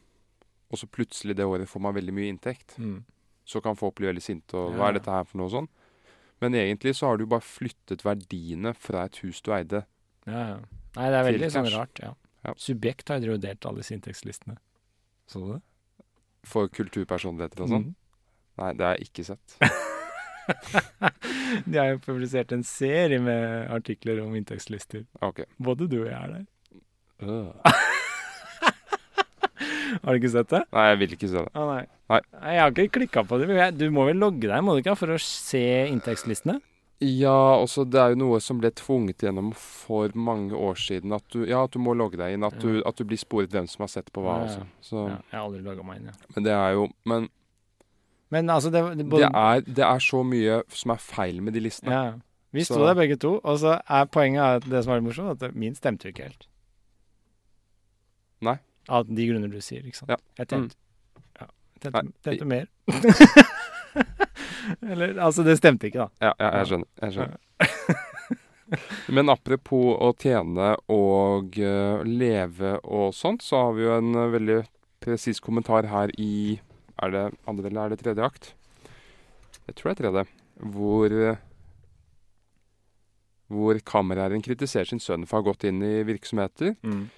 og 0.68 0.80
så 0.80 0.88
plutselig 0.90 1.36
det 1.38 1.46
året 1.46 1.70
får 1.70 1.84
man 1.86 1.94
veldig 1.94 2.16
mye 2.16 2.34
inntekt, 2.34 2.74
Mm. 2.78 3.04
Så 3.48 3.62
kan 3.64 3.78
folk 3.78 3.96
bli 3.98 4.10
veldig 4.10 4.24
sinte 4.24 4.58
og 4.58 4.74
Ja, 4.74 4.78
hva 4.78 4.90
er 4.90 4.98
dette 4.98 5.12
her 5.12 5.26
for 5.28 5.40
noe 5.40 5.52
sånn? 5.52 5.68
Men 6.42 6.54
egentlig 6.54 6.94
så 6.98 7.10
har 7.10 7.18
du 7.18 7.26
bare 7.26 7.42
flyttet 7.42 8.04
verdiene 8.06 8.74
fra 8.78 9.06
et 9.08 9.18
hus 9.24 9.40
du 9.42 9.50
eide. 9.56 9.82
Ja, 10.28 10.42
ja. 10.52 10.58
Nei, 10.98 11.08
det 11.10 11.18
er 11.18 11.26
veldig 11.26 11.50
sånn 11.54 11.70
rart, 11.72 12.02
ja. 12.02 12.12
Ja. 12.46 12.54
Subjekt 12.60 13.10
har 13.10 13.24
jo 13.24 13.36
delt 13.40 13.66
alle 13.66 13.82
disse 13.82 13.96
inntektslistene. 13.96 14.56
Så 15.28 15.42
du 15.42 15.48
det? 15.56 15.60
For 16.48 16.70
kulturpersonligheter 16.70 17.64
og 17.64 17.72
sånn. 17.72 17.88
Mm. 17.90 17.96
Nei, 18.62 18.70
det 18.78 18.86
har 18.86 18.98
jeg 18.98 19.10
ikke 19.10 19.26
sett. 19.32 19.58
De 21.68 21.76
har 21.76 21.90
jo 21.92 21.98
publisert 22.04 22.54
en 22.56 22.62
serie 22.64 23.18
med 23.20 23.68
artikler 23.74 24.22
om 24.22 24.36
inntektslister. 24.38 25.04
Ok. 25.24 25.42
Både 25.60 25.88
du 25.90 25.98
og 26.04 26.08
jeg 26.08 26.16
er 26.16 26.38
der. 26.38 26.46
Øh. 27.26 27.74
Har 30.04 30.12
du 30.14 30.18
ikke 30.20 30.30
sett 30.32 30.48
det? 30.52 30.62
Nei, 30.72 30.86
jeg 30.90 30.98
vil 31.02 31.14
ikke 31.16 31.28
se 31.32 31.42
det. 31.44 31.52
Å 31.54 31.66
nei. 31.68 31.82
Nei. 32.12 32.20
Jeg 32.40 32.60
har 32.62 32.72
ikke 32.72 32.88
klikka 32.98 33.22
på 33.28 33.38
det. 33.40 33.48
jeg- 33.56 33.76
Du 33.78 33.90
må 33.90 34.06
vel 34.06 34.16
logge 34.16 34.48
deg, 34.48 34.62
må 34.64 34.74
du 34.76 34.82
ikke, 34.82 34.96
for 34.96 35.08
å 35.14 35.18
se 35.20 35.62
inntektslistene? 35.92 36.60
Ja, 37.00 37.54
også 37.62 37.84
det 37.88 38.00
er 38.02 38.08
jo 38.10 38.16
noe 38.24 38.40
som 38.42 38.58
ble 38.58 38.72
tvunget 38.74 39.18
gjennom 39.22 39.52
for 39.54 40.08
mange 40.18 40.50
år 40.50 40.74
siden. 40.74 41.12
At 41.14 41.22
du, 41.30 41.44
ja, 41.46 41.62
at 41.62 41.70
du 41.70 41.78
må 41.78 41.94
logge 41.94 42.16
deg 42.18 42.34
inn. 42.34 42.42
At 42.42 42.58
du, 42.58 42.82
at 42.84 42.96
du 42.96 43.04
blir 43.04 43.16
sporet 43.20 43.50
hvem 43.54 43.68
som 43.70 43.84
har 43.84 43.88
sett 43.92 44.10
på 44.12 44.20
hva 44.24 44.38
Ja, 44.40 44.46
ja. 44.46 44.48
også. 44.48 44.66
Så, 44.82 45.04
Ja, 45.08 45.18
jeg 45.30 45.38
har 45.38 45.44
aldri 45.46 45.62
logga 45.62 45.84
meg 45.86 46.00
inn, 46.00 46.06
ja. 46.06 46.12
Men 46.34 46.44
det 46.44 46.52
er 46.52 46.72
jo 46.74 46.88
Men 47.06 47.28
Men 48.30 48.46
altså, 48.50 48.70
det, 48.72 48.82
det, 48.98 49.08
det 49.10 49.30
er, 49.32 49.60
det 49.62 49.84
er 49.86 49.98
så 50.04 50.24
mye 50.26 50.62
som 50.68 50.90
er 50.90 50.96
feil 51.00 51.40
med 51.40 51.54
de 51.54 51.60
listene. 51.60 51.90
Ja. 51.92 52.12
Vi 52.52 52.64
sto 52.64 52.76
der 52.84 52.94
begge 52.94 53.16
to, 53.20 53.40
og 53.44 53.58
så 53.60 53.80
er 53.88 54.04
poenget 54.06 54.40
at 54.42 54.68
det 54.68 54.82
som 54.84 54.92
er 54.92 55.00
litt 55.00 55.08
morsomt, 55.16 55.42
at 55.42 55.54
min 55.54 55.74
stemte 55.74 56.04
jo 56.08 56.12
ikke 56.12 56.24
helt. 56.24 56.46
Nei. 58.42 58.58
Av 58.88 59.08
de 59.08 59.26
grunner 59.28 59.50
du 59.52 59.60
sier, 59.64 59.82
ikke 59.86 60.00
sant. 60.00 60.10
Ja. 60.14 60.18
Jeg 60.40 60.46
tente, 60.52 60.74
ja, 61.38 61.46
jeg 61.82 61.94
Nei, 61.94 62.02
tente, 62.02 62.18
tente 62.26 62.46
mer. 62.48 62.66
Eller, 64.92 65.08
altså, 65.16 65.42
det 65.46 65.54
stemte 65.58 65.88
ikke, 65.88 66.06
da. 66.06 66.08
Ja, 66.28 66.32
ja, 66.38 66.48
jeg 66.60 66.66
skjønner. 66.70 66.90
Jeg 67.02 67.10
skjønner. 67.16 67.38
Men 69.16 69.32
apropos 69.32 69.88
å 70.04 70.08
tjene 70.20 70.68
og 70.92 71.44
eh, 71.56 72.04
leve 72.04 72.72
og 72.84 73.14
sånt, 73.16 73.42
så 73.44 73.54
har 73.64 73.72
vi 73.78 73.82
jo 73.86 73.92
en 73.96 74.10
eh, 74.12 74.32
veldig 74.34 74.58
presis 75.04 75.40
kommentar 75.40 75.88
her 75.88 76.08
i 76.20 76.60
Er 76.98 77.08
det 77.14 77.24
andre 77.48 77.66
eller 77.70 77.82
er 77.84 77.90
det 77.94 78.00
tredje 78.02 78.22
akt? 78.26 78.44
Jeg 79.68 79.74
tror 79.78 79.88
det 79.88 79.94
er 79.94 80.00
tredje. 80.02 80.22
Hvor 80.74 81.08
eh, 81.14 81.38
hvor 83.48 83.78
kammerherren 83.80 84.44
kritiserer 84.44 84.90
sin 84.90 85.00
sønn 85.00 85.24
for 85.26 85.38
å 85.38 85.40
ha 85.40 85.46
gått 85.50 85.64
inn 85.68 85.80
i 85.84 86.02
virksomheter. 86.04 86.74
Mm. 86.84 87.08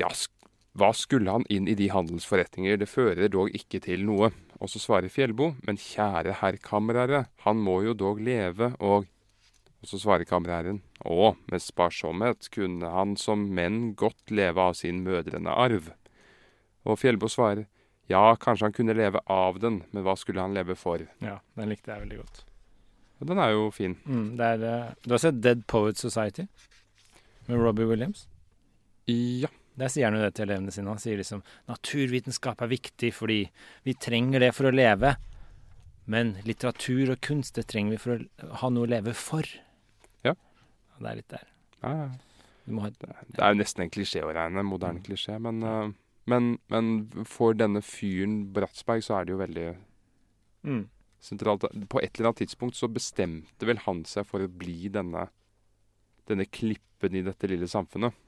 Ja, 0.00 0.08
sk 0.16 0.32
hva 0.76 0.92
skulle 0.96 1.32
han 1.32 1.46
inn 1.52 1.68
i 1.68 1.74
de 1.78 1.88
handelsforretninger, 1.92 2.76
det 2.80 2.88
fører 2.90 3.30
dog 3.32 3.52
ikke 3.56 3.80
til 3.84 4.04
noe. 4.04 4.30
Og 4.60 4.70
så 4.72 4.80
svarer 4.80 5.12
Fjellbo, 5.12 5.54
men 5.66 5.80
kjære 5.80 6.38
herr 6.40 6.56
kammerherre, 6.62 7.26
han 7.44 7.60
må 7.60 7.80
jo 7.86 7.94
dog 7.94 8.20
leve, 8.20 8.74
og 8.80 9.06
Og 9.84 9.90
så 9.90 9.98
svarer 10.00 10.24
kammerherren, 10.26 10.80
å, 11.04 11.36
med 11.52 11.62
sparsomhet 11.62 12.48
kunne 12.50 12.88
han 12.90 13.12
som 13.20 13.44
menn 13.54 13.92
godt 13.94 14.32
leve 14.32 14.58
av 14.58 14.72
sin 14.74 15.02
mødrende 15.04 15.52
arv. 15.52 15.92
Og 16.88 16.98
Fjellbo 16.98 17.28
svarer, 17.30 17.66
ja, 18.10 18.34
kanskje 18.40 18.66
han 18.66 18.74
kunne 18.74 18.96
leve 18.96 19.20
av 19.30 19.60
den, 19.62 19.82
men 19.92 20.02
hva 20.02 20.16
skulle 20.18 20.42
han 20.42 20.56
leve 20.56 20.74
for? 20.74 21.04
Ja, 21.22 21.36
den 21.54 21.70
likte 21.70 21.92
jeg 21.92 22.02
veldig 22.06 22.18
godt. 22.22 22.40
Og 23.20 23.30
den 23.30 23.38
er 23.38 23.52
jo 23.52 23.68
fin. 23.70 23.94
Mm, 24.08 24.26
det 24.40 24.48
er, 24.56 24.64
eh, 24.72 24.94
du 25.04 25.14
har 25.14 25.22
sett 25.22 25.40
Dead 25.44 25.62
Poets 25.66 26.00
Society 26.02 26.48
med 27.46 27.60
Robbie 27.60 27.86
Williams? 27.86 28.26
Ja. 29.06 29.52
Der 29.76 29.92
sier 29.92 30.08
han 30.08 30.16
jo 30.16 30.24
det 30.24 30.34
til 30.36 30.46
elevene 30.46 30.72
sine. 30.72 30.88
Han 30.88 31.00
sier 31.00 31.18
liksom 31.20 31.42
naturvitenskap 31.68 32.62
er 32.64 32.72
viktig 32.72 33.12
fordi 33.12 33.42
vi 33.84 33.94
trenger 34.00 34.46
det 34.46 34.54
for 34.56 34.70
å 34.70 34.74
leve. 34.74 35.16
Men 36.08 36.36
litteratur 36.46 37.12
og 37.12 37.20
kunst, 37.24 37.56
det 37.58 37.66
trenger 37.72 37.96
vi 37.96 38.00
for 38.00 38.22
å 38.22 38.60
ha 38.62 38.70
noe 38.72 38.86
å 38.86 38.90
leve 38.90 39.12
for. 39.18 39.48
Ja. 40.24 40.36
Det 40.96 41.10
er 41.10 41.20
litt 41.20 41.32
der. 41.34 41.52
ja, 41.82 41.92
ja. 42.06 42.08
Ha 42.66 42.88
ja. 42.90 43.14
Det 43.30 43.42
er 43.44 43.52
jo 43.52 43.58
nesten 43.60 43.84
en 43.84 43.90
klisjé 43.94 44.24
å 44.26 44.32
regne, 44.34 44.58
en 44.58 44.66
moderne 44.66 45.02
klisjé, 45.04 45.36
men, 45.38 45.60
eh, 45.62 45.92
men, 46.26 46.48
men 46.72 46.88
for 47.30 47.54
denne 47.54 47.78
fyren 47.78 48.40
Bratsberg 48.54 49.04
så 49.06 49.20
er 49.20 49.26
det 49.26 49.34
jo 49.36 49.38
veldig 49.38 49.66
mm. 50.66 50.80
sentralt. 51.28 51.68
På 51.92 52.02
et 52.02 52.16
eller 52.16 52.32
annet 52.32 52.42
tidspunkt 52.42 52.78
så 52.78 52.90
bestemte 52.90 53.68
vel 53.68 53.78
han 53.84 54.02
seg 54.10 54.26
for 54.26 54.42
å 54.42 54.50
bli 54.50 54.90
denne, 54.90 55.28
denne 56.26 56.48
klippen 56.50 57.14
i 57.14 57.22
dette 57.26 57.52
lille 57.52 57.70
samfunnet. 57.70 58.18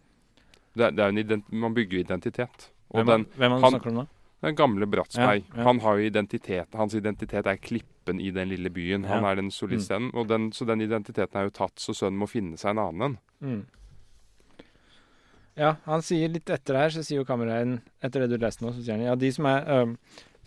Det, 0.77 0.91
det 0.97 1.43
man 1.53 1.75
bygger 1.75 1.99
jo 1.99 2.05
identitet. 2.05 2.71
Og 2.91 3.05
Hvem, 3.05 3.07
den, 3.07 3.27
hvem 3.37 3.53
er 3.53 3.57
det 3.57 3.63
han- 3.65 3.71
snakker 3.73 3.91
om 3.91 3.97
da? 3.97 4.07
den 4.41 4.55
gamle 4.55 4.87
Bratsberg, 4.87 5.43
Ja, 5.43 5.57
ja. 5.57 5.63
han 5.65 5.81
har 5.81 5.97
jo 5.99 6.07
identitet. 6.07 6.69
Hans 6.75 6.95
identitet 6.95 7.47
er 7.47 7.57
klippen 7.57 8.21
i 8.21 8.31
den 8.31 8.49
lille 8.49 8.71
byen. 8.71 9.05
Han 9.05 9.23
Ja. 9.25 9.31
er 9.33 9.35
den 9.37 9.51
solisten. 9.51 10.11
Og 10.15 10.29
den, 10.29 10.53
så 10.53 10.65
den 10.67 10.81
identiteten 10.81 11.35
er 11.37 11.45
jo 11.45 11.51
tatt, 11.51 11.75
så 11.77 11.93
sønnen 11.93 12.19
må 12.19 12.29
finne 12.29 12.57
seg 12.57 12.71
en 12.71 12.79
annen 12.79 13.03
en. 13.03 13.19
Mm. 13.43 13.67
Ja, 15.59 15.73
han 15.87 16.03
sier 16.03 16.29
litt 16.31 16.49
etter 16.55 16.77
her, 16.79 16.89
så 16.95 17.03
sier 17.03 17.19
jo 17.19 17.25
kameraen 17.25 17.81
Etter 18.01 18.21
det 18.29 18.31
du 18.39 18.45
leste 18.45 18.63
nå, 18.63 18.71
så 18.73 18.81
sier 18.85 18.95
han 18.95 19.03
ja, 19.09 19.15
de 19.19 19.31
som 19.35 19.47
er 19.47 19.65
øhm, 19.67 19.97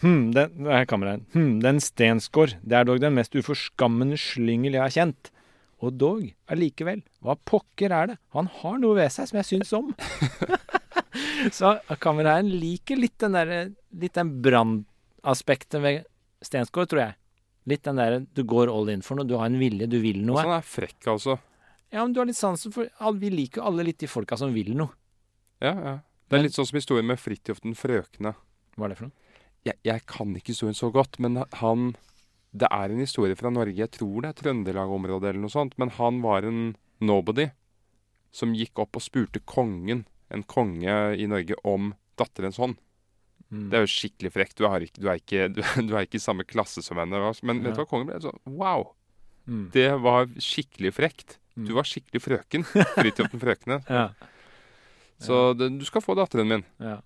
Hm, 0.01 0.31
den, 0.33 0.63
det 0.63 0.71
er 0.73 0.85
kameraen. 0.89 1.25
Hm, 1.35 1.59
den 1.61 1.77
Stensgård, 1.79 2.55
det 2.65 2.73
er 2.73 2.83
dog 2.85 2.99
den 3.03 3.13
mest 3.13 3.35
uforskammende 3.37 4.17
slyngel 4.17 4.73
jeg 4.73 4.81
har 4.81 4.89
kjent. 4.89 5.29
Og 5.81 5.95
dog, 5.97 6.25
allikevel, 6.53 7.01
hva 7.25 7.33
pokker 7.47 7.93
er 7.95 8.11
det? 8.11 8.17
Han 8.35 8.49
har 8.59 8.77
noe 8.81 8.99
ved 8.99 9.09
seg 9.13 9.29
som 9.29 9.39
jeg 9.39 9.47
syns 9.47 9.71
om. 9.73 9.89
så 11.57 11.73
kameraen 12.01 12.51
liker 12.53 12.99
litt 13.01 13.17
den 13.21 13.37
derre 13.37 13.61
Litt 14.01 14.15
den 14.15 14.29
brannaspektet 14.45 15.81
ved 15.83 16.05
Stensgaard, 16.45 16.87
tror 16.91 17.01
jeg. 17.01 17.15
Litt 17.67 17.83
den 17.85 17.97
derre 17.99 18.21
du 18.23 18.45
går 18.47 18.71
all 18.71 18.89
in 18.93 19.01
for 19.05 19.19
noe, 19.19 19.27
du 19.27 19.35
har 19.35 19.49
en 19.49 19.57
vilje, 19.59 19.89
du 19.89 19.97
vil 20.01 20.21
noe. 20.25 20.39
Sånn 20.39 20.55
er 20.55 20.69
frekk, 20.69 21.01
altså. 21.11 21.35
Ja, 21.91 22.05
men 22.05 22.13
du 22.15 22.21
har 22.21 22.29
litt 22.29 22.39
sansen 22.39 22.71
for 22.71 22.87
Vi 23.19 23.33
liker 23.33 23.59
jo 23.59 23.67
alle 23.67 23.83
litt 23.89 23.99
de 23.99 24.07
folka 24.07 24.37
som 24.39 24.53
vil 24.55 24.71
noe. 24.77 24.95
Ja, 25.61 25.73
ja. 25.75 25.97
Det 26.31 26.37
er 26.37 26.45
litt 26.45 26.55
sånn 26.55 26.69
som 26.69 26.79
historien 26.79 27.09
med 27.09 27.19
Fridtjof 27.19 27.59
den 27.65 27.75
frøkne. 27.75 28.31
Hva 28.77 28.87
er 28.87 28.93
det 28.93 29.01
for 29.01 29.09
noe? 29.09 29.35
Jeg, 29.67 29.77
jeg 29.85 30.05
kan 30.09 30.31
ikke 30.37 30.53
historien 30.53 30.77
så 30.77 30.87
godt, 30.93 31.19
men 31.21 31.41
han 31.59 31.91
Det 32.51 32.67
er 32.67 32.91
en 32.91 32.99
historie 32.99 33.37
fra 33.39 33.51
Norge, 33.53 33.77
jeg 33.79 33.91
tror 33.95 34.23
det 34.23 34.31
er 34.33 34.39
Trøndelag-området 34.41 35.29
eller 35.31 35.43
noe 35.45 35.53
sånt, 35.53 35.77
men 35.79 35.91
han 35.95 36.19
var 36.23 36.43
en 36.47 36.73
nobody 36.99 37.47
som 38.35 38.55
gikk 38.55 38.79
opp 38.83 38.99
og 38.99 39.03
spurte 39.03 39.39
kongen, 39.47 40.05
en 40.31 40.43
konge 40.47 40.95
i 41.19 41.27
Norge, 41.31 41.55
om 41.67 41.93
datterens 42.19 42.59
hånd. 42.59 42.77
Mm. 43.51 43.67
Det 43.71 43.77
er 43.77 43.85
jo 43.85 43.91
skikkelig 43.91 44.31
frekt. 44.31 44.57
Du, 44.59 44.65
er 44.67 44.85
ikke, 44.85 44.99
du, 44.99 45.07
er 45.11 45.19
ikke, 45.19 45.47
du, 45.87 45.93
er 45.95 46.07
ikke 46.07 46.19
i 46.19 46.23
samme 46.23 46.45
klasse 46.47 46.83
som 46.85 46.99
henne. 47.01 47.19
Men 47.19 47.47
Men 47.47 47.63
vet 47.65 47.75
du 47.75 47.83
hva 47.83 47.87
kongen 47.89 48.07
ble? 48.07 48.19
Sånn, 48.23 48.39
wow! 48.47 48.91
Mm. 49.47 49.69
Det 49.73 49.87
var 50.03 50.27
skikkelig 50.39 50.93
frekt. 50.95 51.37
Mm. 51.55 51.65
Du 51.67 51.73
var 51.75 51.87
skikkelig 51.87 52.21
frøken. 52.23 52.67
Fridtjof 52.95 53.31
den 53.31 53.43
frøkne. 53.43 53.81
Ja. 53.91 54.09
Så 55.21 55.51
det, 55.53 55.67
du 55.77 55.83
skal 55.85 56.01
få 56.01 56.15
datteren 56.17 56.47
min. 56.49 56.63
ja. 56.81 56.97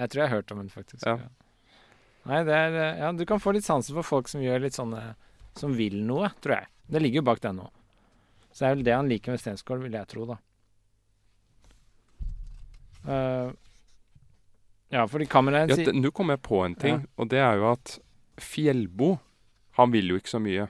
Jeg 0.00 0.10
tror 0.10 0.20
jeg 0.22 0.30
har 0.30 0.40
hørt 0.40 0.50
om 0.50 0.58
henne, 0.62 0.72
faktisk. 0.72 1.04
Ja. 1.04 1.28
Nei, 2.28 2.42
det 2.44 2.52
er 2.54 2.74
eh, 2.76 2.98
Ja, 3.00 3.12
du 3.12 3.24
kan 3.24 3.38
få 3.40 3.52
litt 3.56 3.64
sansen 3.64 3.94
for 3.96 4.02
folk 4.04 4.28
som 4.28 4.40
gjør 4.44 4.60
litt 4.60 4.74
sånne 4.76 5.14
Som 5.56 5.72
vil 5.76 5.96
noe, 6.04 6.28
tror 6.40 6.58
jeg. 6.60 6.66
Det 6.90 7.00
ligger 7.02 7.22
jo 7.22 7.28
bak 7.30 7.40
den 7.40 7.56
nå. 7.56 7.70
Så 8.52 8.64
det 8.64 8.68
er 8.68 8.74
vel 8.76 8.84
det 8.84 8.94
han 8.94 9.08
liker 9.08 9.32
med 9.32 9.40
Stensgaard, 9.40 9.80
vil 9.82 9.92
jeg 9.92 10.06
tro, 10.10 10.26
da. 10.26 10.36
Uh, 13.08 13.52
ja, 14.92 15.06
fordi 15.08 15.24
kameraet 15.30 15.72
Ja, 15.72 15.92
Nå 15.96 16.10
kom 16.12 16.28
jeg 16.34 16.42
på 16.44 16.58
en 16.66 16.74
ting, 16.76 16.98
Ja. 17.00 17.06
og 17.16 17.28
det 17.32 17.38
er 17.40 17.56
jo 17.56 17.70
at 17.72 17.94
Fjellbo 18.40 19.18
Han 19.78 19.90
vil 19.94 20.08
jo 20.12 20.18
ikke 20.20 20.34
så 20.34 20.40
mye. 20.42 20.66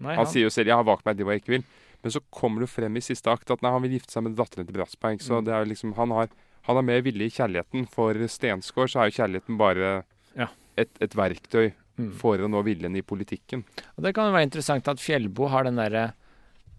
Nei, 0.00 0.14
Han 0.16 0.26
sier 0.26 0.42
jo 0.48 0.50
selv 0.50 0.66
'jeg 0.66 0.74
har 0.76 0.84
valgt 0.84 1.04
meg 1.06 1.16
det 1.16 1.24
hva 1.26 1.32
jeg 1.36 1.42
ikke 1.44 1.52
vil', 1.58 1.64
men 2.02 2.10
så 2.10 2.20
kommer 2.32 2.60
det 2.60 2.70
frem 2.70 2.96
i 2.96 3.00
siste 3.00 3.30
akt 3.30 3.50
at 3.50 3.62
nei, 3.62 3.70
han 3.70 3.82
vil 3.82 3.92
gifte 3.92 4.10
seg 4.10 4.22
med 4.24 4.34
datteren 4.34 4.66
til 4.66 4.74
Bratsberg. 4.74 5.20
Så 5.20 5.38
Mm. 5.38 5.44
det 5.44 5.52
er 5.54 5.64
jo 5.64 5.70
liksom 5.70 5.94
Han 5.94 6.10
har, 6.10 6.28
han 6.62 6.76
er 6.78 6.82
mer 6.82 7.02
villig 7.02 7.26
i 7.26 7.36
kjærligheten. 7.36 7.86
For 7.88 8.14
Stensgaard 8.26 8.88
så 8.90 9.00
er 9.02 9.10
jo 9.10 9.22
kjærligheten 9.22 9.56
bare. 9.58 10.04
Et, 10.86 10.96
et 11.00 11.16
verktøy 11.18 11.72
Mm. 12.00 12.12
for 12.16 12.40
å 12.40 12.46
nå 12.48 12.62
viljen 12.64 12.94
i 12.96 13.02
politikken. 13.04 13.60
Og 13.98 14.04
det 14.06 14.14
kan 14.16 14.24
jo 14.30 14.32
være 14.32 14.46
interessant 14.46 14.86
at 14.88 15.00
Fjellbo 15.02 15.50
har 15.52 15.66
den 15.66 15.76
derre 15.76 16.12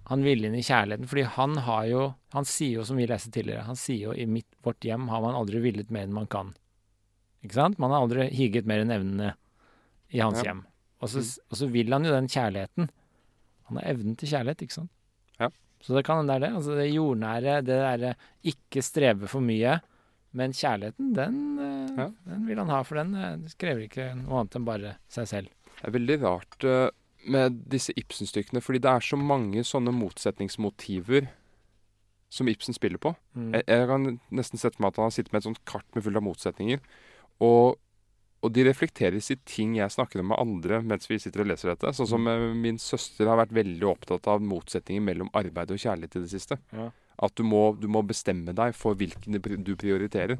Han 0.09 0.23
viljen 0.25 0.55
i 0.57 0.63
kjærligheten, 0.65 1.05
fordi 1.05 1.25
han 1.35 1.57
har 1.67 1.83
jo 1.91 2.05
Han 2.33 2.47
sier 2.49 2.79
jo, 2.79 2.85
som 2.87 2.97
vi 2.97 3.05
leste 3.05 3.29
tidligere, 3.29 3.67
han 3.67 3.77
sier 3.77 4.07
jo 4.07 4.13
i 4.17 4.25
mitt, 4.25 4.47
vårt 4.65 4.81
hjem 4.87 5.09
har 5.11 5.21
man 5.21 5.35
aldri 5.37 5.59
villet 5.61 5.91
mer 5.93 6.07
enn 6.07 6.15
man 6.15 6.25
kan. 6.31 6.55
Ikke 7.43 7.53
sant? 7.59 7.77
Man 7.77 7.91
har 7.93 8.01
aldri 8.01 8.25
higet 8.33 8.65
mer 8.65 8.81
enn 8.81 8.89
evnene 8.95 9.35
i 10.09 10.23
hans 10.23 10.41
Ja. 10.41 10.47
hjem. 10.49 10.63
Og 11.03 11.09
så, 11.13 11.21
og 11.51 11.57
så 11.59 11.69
vil 11.69 11.91
han 11.93 12.03
jo 12.07 12.15
den 12.15 12.27
kjærligheten. 12.31 12.89
Han 13.69 13.77
har 13.77 13.91
evnen 13.93 14.17
til 14.17 14.29
kjærlighet, 14.31 14.61
ikke 14.65 14.73
sant? 14.79 14.89
Ja. 15.39 15.49
Så 15.85 15.93
det 15.93 16.03
kan 16.07 16.17
hende 16.23 16.33
det 16.33 16.41
er 16.41 16.47
det. 16.47 16.55
Altså 16.57 16.75
det 16.81 16.89
jordnære, 16.95 17.59
det 17.67 17.77
derre 17.85 18.15
ikke 18.43 18.81
streve 18.81 19.27
for 19.29 19.41
mye. 19.45 19.81
Men 20.33 20.53
kjærligheten, 20.55 21.13
den, 21.17 21.37
eh, 21.59 21.95
Ja. 21.97 22.07
den 22.25 22.45
vil 22.47 22.57
han 22.61 22.69
ha, 22.71 22.83
for 22.87 22.95
den 23.01 23.15
eh, 23.15 23.37
krever 23.59 23.87
ikke 23.87 24.09
noe 24.15 24.39
annet 24.41 24.55
enn 24.55 24.65
bare 24.65 24.95
seg 25.11 25.27
selv. 25.27 25.47
Det 25.81 25.89
er 25.89 25.95
veldig 25.97 26.17
rart 26.21 26.63
eh, 26.63 26.89
med 27.27 27.63
disse 27.69 27.91
Ibsen-stykkene, 27.99 28.61
fordi 28.63 28.79
det 28.81 28.89
er 28.89 29.03
så 29.05 29.17
mange 29.19 29.63
sånne 29.67 29.91
motsetningsmotiver 29.93 31.27
som 32.31 32.47
Ibsen 32.47 32.73
spiller 32.73 32.97
på. 32.97 33.11
Mm. 33.35 33.51
Jeg, 33.57 33.65
jeg 33.67 33.87
kan 33.89 34.19
nesten 34.31 34.61
sette 34.61 34.79
meg 34.79 34.93
at 34.93 35.01
han 35.01 35.09
har 35.09 35.15
sittet 35.17 35.33
med 35.33 35.41
et 35.41 35.49
sånt 35.49 35.65
kart 35.67 35.87
med 35.93 36.05
fullt 36.05 36.15
av 36.21 36.23
motsetninger. 36.23 36.79
Og, 37.43 37.75
og 38.41 38.53
de 38.55 38.63
reflekteres 38.63 39.27
i 39.33 39.37
ting 39.45 39.75
jeg 39.75 39.91
snakker 39.91 40.21
om 40.23 40.29
med 40.31 40.39
andre 40.39 40.79
mens 40.85 41.09
vi 41.11 41.19
sitter 41.19 41.43
og 41.43 41.51
leser 41.51 41.73
dette. 41.73 41.91
Sånn 41.97 42.07
som 42.07 42.27
eh, 42.31 42.47
min 42.55 42.79
søster 42.79 43.27
har 43.27 43.41
vært 43.41 43.51
veldig 43.59 43.87
opptatt 43.91 44.31
av 44.31 44.39
motsetninger 44.47 45.03
mellom 45.03 45.29
arbeid 45.35 45.75
og 45.75 45.81
kjærlighet 45.83 46.15
i 46.15 46.23
det 46.23 46.31
siste. 46.31 46.57
Ja. 46.71 46.87
At 47.21 47.35
du 47.37 47.43
må, 47.45 47.75
du 47.79 47.87
må 47.87 48.01
bestemme 48.07 48.53
deg 48.57 48.73
for 48.75 48.95
hvilken 48.97 49.37
du- 49.37 49.75
prioriterer. 49.75 50.39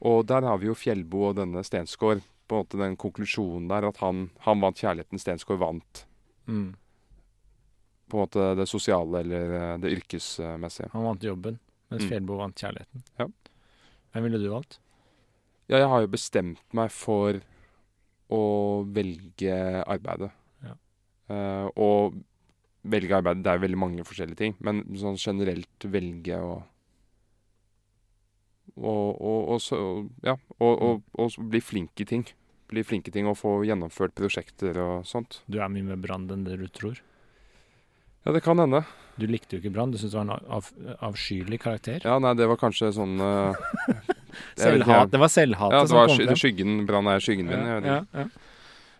Og 0.00 0.26
der 0.26 0.42
har 0.42 0.58
vi 0.58 0.66
jo 0.70 0.74
Fjellbo 0.74 1.28
og 1.30 1.36
denne 1.36 1.62
Stensgaard. 1.64 2.22
På 2.48 2.56
en 2.56 2.64
måte 2.64 2.78
den 2.78 2.96
konklusjonen 2.96 3.68
der 3.68 3.88
at 3.88 3.96
han, 3.98 4.30
han 4.46 4.60
vant 4.62 4.76
kjærligheten, 4.78 5.18
Stensgaard 5.18 5.58
vant 5.60 6.04
Mm. 6.46 6.74
på 8.08 8.14
en 8.16 8.20
måte 8.22 8.56
det 8.56 8.68
sosiale 8.70 9.18
eller 9.24 9.54
eh, 9.56 9.78
det 9.82 9.90
yrkesmessige. 9.98 10.90
Han 10.92 11.02
vant 11.08 11.22
jobben, 11.26 11.58
mens 11.90 12.02
Mm. 12.04 12.08
Fjellbo 12.08 12.36
vant 12.38 12.54
kjærligheten. 12.56 13.02
Ja. 13.18 13.26
Hvem 14.14 14.22
ville 14.28 14.38
du 14.38 14.48
valgt? 14.52 14.78
Ja, 15.68 15.78
jeg 15.78 15.88
har 15.88 16.00
jo 16.04 16.06
bestemt 16.06 16.62
meg 16.72 16.90
for 16.94 17.40
å 18.30 18.84
velge 18.94 19.82
arbeidet. 19.86 20.30
Ja. 20.62 20.74
Uh, 21.28 21.68
og 21.76 22.14
velge 22.92 23.18
arbeid 23.18 23.42
Det 23.44 23.52
er 23.52 23.62
veldig 23.62 23.78
mange 23.78 24.06
forskjellige 24.06 24.40
ting, 24.40 24.56
men 24.64 24.84
sånn 24.98 25.18
generelt 25.20 25.86
velge 25.90 26.40
å 26.40 26.56
og, 28.76 29.16
og, 29.22 29.38
og, 29.54 29.60
så, 29.62 29.76
ja, 30.26 30.34
og, 30.60 31.02
og, 31.16 31.36
bli 31.48 31.62
flink 31.64 32.02
i 32.02 32.06
ting. 32.08 32.26
Bli 32.68 32.82
flink 32.84 33.06
i 33.08 33.12
ting 33.14 33.28
og 33.30 33.38
få 33.40 33.60
gjennomført 33.64 34.12
prosjekter 34.18 34.76
og 34.82 35.06
sånt. 35.08 35.38
Du 35.48 35.60
er 35.62 35.70
mye 35.72 35.86
mer 35.86 36.00
Brann 36.02 36.26
enn 36.34 36.42
det 36.44 36.58
du 36.60 36.66
tror. 36.68 36.98
Ja, 38.26 38.34
det 38.34 38.42
kan 38.44 38.58
hende. 38.60 38.82
Du 39.16 39.24
likte 39.30 39.56
jo 39.56 39.62
ikke 39.62 39.72
Brann, 39.72 39.94
du 39.94 40.00
syntes 40.00 40.12
det 40.12 40.18
var 40.18 40.26
en 40.26 40.52
av, 40.58 40.68
avskyelig 41.08 41.60
karakter. 41.62 42.02
Ja, 42.04 42.18
nei, 42.20 42.34
det 42.36 42.50
var 42.50 42.58
kanskje 42.60 42.90
sånn 42.92 43.14
vet 43.22 44.60
Selvhat, 44.60 45.12
det 45.14 45.22
var 45.22 45.32
selvhatet 45.32 45.78
Ja, 45.78 45.84
det 45.86 45.92
som 45.92 46.00
var 46.00 46.10
kom 46.10 46.20
frem. 46.20 46.40
skyggen 46.42 46.76
Brann 46.90 47.08
er 47.14 47.22
skyggen 47.24 47.48
min. 47.48 47.64
Ja, 47.70 47.78
ikke. 47.80 47.96
ja. 48.26 48.26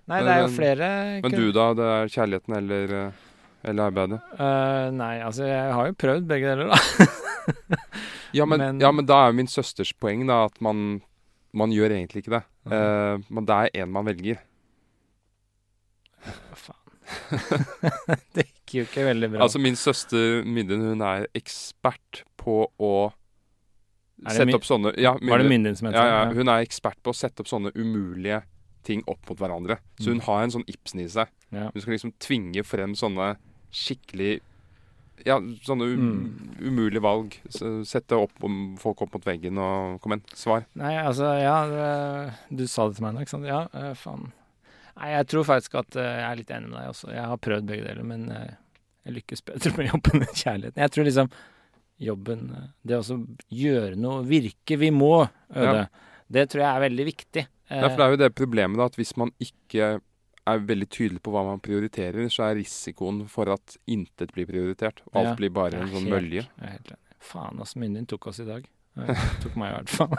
Nei, 0.07 0.20
det 0.22 0.32
er 0.32 0.45
jo 0.45 0.51
flere 0.55 0.89
Men 1.24 1.34
du, 1.34 1.45
da? 1.51 1.64
Det 1.74 1.87
er 1.97 2.12
kjærligheten 2.14 2.57
eller, 2.61 2.93
eh, 3.01 3.24
eller 3.64 3.88
arbeidet? 3.90 4.20
Uh, 4.38 4.90
nei, 4.94 5.14
altså 5.24 5.46
jeg 5.48 5.72
har 5.74 5.88
jo 5.90 5.96
prøvd 5.98 6.26
begge 6.28 6.52
deler, 6.54 6.72
da. 6.74 6.78
Ja 8.34 8.44
men, 8.44 8.59
Men- 8.59 8.80
ja, 8.82 8.90
men 8.92 9.07
da 9.07 9.20
er 9.22 9.30
jo 9.30 9.36
min 9.38 9.46
søsters 9.48 9.92
poeng 10.02 10.24
da 10.28 10.42
at 10.48 10.59
man, 10.61 11.00
man 11.57 11.70
gjør 11.72 11.94
egentlig 11.94 12.24
ikke 12.24 12.34
det. 12.36 12.42
Mhm. 12.66 12.74
Uh, 12.74 13.28
men 13.38 13.46
det 13.48 13.54
er 13.62 13.84
én 13.84 13.92
man 13.94 14.04
velger. 14.11 14.40
Hva 16.26 16.59
faen. 16.59 16.82
det 18.34 18.44
gikk 18.48 18.74
jo 18.80 18.82
ikke 18.88 19.04
veldig 19.07 19.28
bra. 19.30 19.44
Altså 19.46 19.61
Min 19.62 19.76
søster 19.78 20.42
Midden 20.42 20.82
hun 20.82 21.04
er 21.07 21.28
ekspert 21.38 22.24
på 22.40 22.64
å 22.82 22.92
sette 24.26 24.57
opp 24.59 24.66
sånne 24.66 24.90
ja, 24.98 25.12
var 25.20 25.38
det 25.42 25.46
Mynden 25.50 25.76
som 25.78 25.86
het 25.86 25.94
det? 25.94 26.02
ja, 26.02 26.16
Ja. 26.24 26.34
Hun 26.34 26.48
er 26.50 26.64
ekspert 26.66 26.98
på 27.04 27.12
å 27.14 27.16
sette 27.16 27.44
opp 27.44 27.50
sånne 27.50 27.70
umulige 27.78 28.40
ting 28.87 29.03
opp 29.11 29.22
mot 29.28 29.39
hverandre. 29.43 29.78
Så 29.99 30.12
hun 30.14 30.20
Mm. 30.20 30.26
har 30.28 30.43
en 30.45 30.51
sånn 30.55 30.66
Ibsen 30.70 31.01
i 31.03 31.09
seg. 31.11 31.28
Ja. 31.53 31.70
Hun 31.74 31.82
skal 31.82 31.93
liksom 31.97 32.12
tvinge 32.22 32.62
frem 32.64 32.95
sånne 32.99 33.37
skikkelig 33.74 34.41
Ja, 35.24 35.39
sånne 35.64 35.87
um, 35.97 36.03
Mm. 36.07 36.57
umulige 36.61 37.01
valg. 37.01 37.32
Sette 37.89 38.12
opp 38.20 38.34
folk 38.78 39.01
opp 39.01 39.14
mot 39.14 39.24
veggen 39.24 39.57
og 39.59 39.99
Kom 40.03 40.12
igjen, 40.12 40.22
svar. 40.37 40.66
Nei, 40.76 40.93
altså, 41.01 41.30
ja 41.41 42.30
Du 42.55 42.66
sa 42.68 42.87
det 42.89 42.97
til 42.99 43.05
meg 43.07 43.14
nå, 43.14 43.20
ikke 43.24 43.32
sant? 43.32 43.47
Ja, 43.49 43.62
eh, 43.72 43.95
faen. 43.95 44.30
Nei, 44.99 45.09
jeg 45.16 45.26
tror 45.28 45.45
faktisk 45.49 45.74
at 45.80 45.97
eh, 45.97 46.03
jeg 46.20 46.30
er 46.30 46.37
litt 46.37 46.53
enig 46.53 46.68
med 46.68 46.79
deg 46.83 46.91
også. 46.92 47.08
Jeg 47.14 47.25
har 47.33 47.37
prøvd 47.38 47.67
begge 47.67 47.84
deler, 47.88 48.04
men 48.04 48.30
eh, 48.30 48.54
jeg 49.07 49.14
lykkes 49.17 49.42
bedre 49.49 49.72
med 49.79 49.88
jobben 49.92 50.21
enn 50.21 50.37
kjærligheten. 50.42 50.76
Jeg 50.84 50.91
tror 50.91 51.04
liksom 51.08 51.30
jobben 51.99 52.71
Det 52.84 52.96
å 53.00 53.26
gjøre 53.50 53.96
noe, 53.96 54.22
virke 54.29 54.76
vi 54.79 54.91
må, 54.92 55.29
Øde, 55.57 55.88
det 56.30 56.50
tror 56.50 56.61
jeg 56.61 56.76
er 56.76 56.88
veldig 56.91 57.07
viktig. 57.08 57.46
Eh, 57.71 57.80
Ja, 57.80 57.88
for 57.88 57.97
det 57.97 58.05
er 58.07 58.14
jo 58.14 58.21
det 58.25 58.34
problemet 58.38 58.79
da, 58.79 58.87
at 58.91 58.97
hvis 58.99 59.17
man 59.17 59.33
ikke 59.43 59.97
er 60.47 60.59
veldig 60.63 60.88
tydelig 60.95 61.22
på 61.26 61.33
hva 61.34 61.43
man 61.49 61.59
prioriterer, 61.63 62.29
så 62.30 62.45
er 62.47 62.61
risikoen 62.61 63.25
for 63.29 63.51
at 63.51 63.76
intet 63.91 64.33
blir 64.37 64.47
prioritert. 64.47 65.03
Og 65.11 65.17
alt 65.22 65.33
Ja, 65.33 65.34
blir 65.41 65.51
bare 65.51 65.83
en 65.83 65.91
sånn 65.91 66.07
mølje. 66.11 66.47
Faen, 67.18 67.59
altså. 67.59 67.79
Munnen 67.80 67.97
mynden 67.97 68.07
tok 68.07 68.29
oss 68.30 68.38
i 68.41 68.47
dag. 68.47 68.67
Det 68.97 69.17
tok 69.43 69.57
meg 69.59 69.72
i 69.72 69.76
hvert 69.80 69.91
fall. 69.91 70.14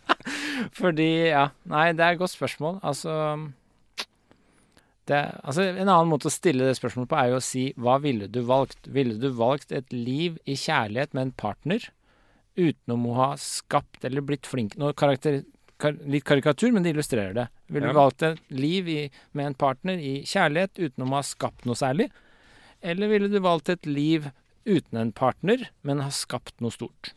Fordi, 0.80 1.10
ja 1.30 1.50
Nei, 1.68 1.92
det 1.96 2.04
er 2.04 2.16
et 2.16 2.20
godt 2.20 2.32
spørsmål. 2.34 2.80
Altså 2.86 3.12
det, 5.10 5.20
altså 5.42 5.64
En 5.70 5.88
annen 5.88 6.10
måte 6.10 6.28
å 6.30 6.32
stille 6.32 6.66
det 6.66 6.76
spørsmålet 6.78 7.10
på 7.10 7.18
er 7.18 7.30
jo 7.32 7.38
å 7.40 7.44
si 7.44 7.64
hva 7.80 7.96
ville 8.02 8.28
du 8.30 8.42
valgt? 8.46 8.88
Ville 8.92 9.16
du 9.20 9.30
valgt 9.36 9.72
et 9.74 9.92
liv 9.94 10.36
i 10.48 10.56
kjærlighet 10.58 11.16
med 11.16 11.28
en 11.28 11.32
partner 11.40 11.88
utenom 12.60 13.06
å 13.10 13.16
ha 13.16 13.28
skapt 13.40 14.04
eller 14.04 14.24
blitt 14.26 14.48
flink 14.48 14.76
Nå 14.80 14.92
karakter, 14.98 15.40
kar, 15.40 15.46
Litt 15.82 16.24
karikatur, 16.28 16.72
men 16.72 16.82
det 16.84 16.90
illustrerer 16.94 17.34
det. 17.34 17.48
Ville 17.68 17.86
Ja. 17.86 17.92
du 17.92 17.98
valgt 17.98 18.22
et 18.22 18.40
liv 18.50 18.88
i, 18.88 19.10
med 19.32 19.46
en 19.46 19.54
partner 19.54 19.96
i 19.98 20.22
kjærlighet 20.22 20.78
uten 20.78 21.06
å 21.06 21.14
ha 21.14 21.22
skapt 21.22 21.64
noe 21.64 21.74
særlig? 21.74 22.10
Eller 22.82 23.08
ville 23.08 23.28
du 23.28 23.38
valgt 23.40 23.68
et 23.68 23.86
liv 23.86 24.30
uten 24.66 24.98
en 24.98 25.12
partner, 25.12 25.68
men 25.82 26.00
ha 26.00 26.10
skapt 26.10 26.60
noe 26.60 26.70
stort? 26.70 27.12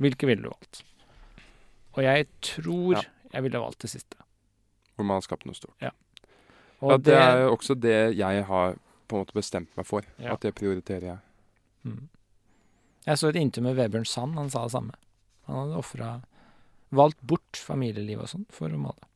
Hvilke 0.00 0.26
ville 0.26 0.42
du 0.42 0.48
valgt? 0.50 0.82
Og 1.96 2.02
jeg 2.04 2.26
tror 2.40 2.94
Ja. 2.94 3.02
jeg 3.32 3.42
ville 3.42 3.58
valgt 3.60 3.78
det 3.80 3.90
siste. 3.90 4.16
Hvor 4.96 5.04
man 5.04 5.16
har 5.16 5.20
skapt 5.22 5.46
noe 5.46 5.54
stort. 5.54 5.74
Og 6.82 6.90
ja, 6.90 6.96
det, 6.96 7.14
er 7.14 7.42
jo 7.44 7.56
også 7.56 7.74
det 7.78 8.16
jeg 8.16 8.44
har 8.44 8.74
på 9.06 9.16
en 9.16 9.24
måte 9.24 9.34
bestemt 9.34 9.68
meg 9.76 9.86
for. 9.86 10.02
Ja. 10.18 10.32
At 10.32 10.40
det 10.40 10.54
prioriterer 10.54 11.00
jeg. 11.02 11.18
Mm. 11.84 12.08
Jeg 13.06 13.16
så 13.18 13.28
et 13.28 13.36
intervju 13.36 13.62
med 13.62 13.76
Vebjørn 13.76 14.06
Sand, 14.06 14.34
han 14.34 14.50
sa 14.50 14.62
det 14.64 14.72
samme. 14.72 14.92
Han 15.46 15.56
hadde 15.56 15.76
ofra 15.80 16.22
Valgt 16.90 17.20
bort 17.22 17.58
familieliv 17.60 18.24
og 18.24 18.30
sånn 18.32 18.46
for 18.52 18.72
å 18.72 18.80
male. 18.80 19.08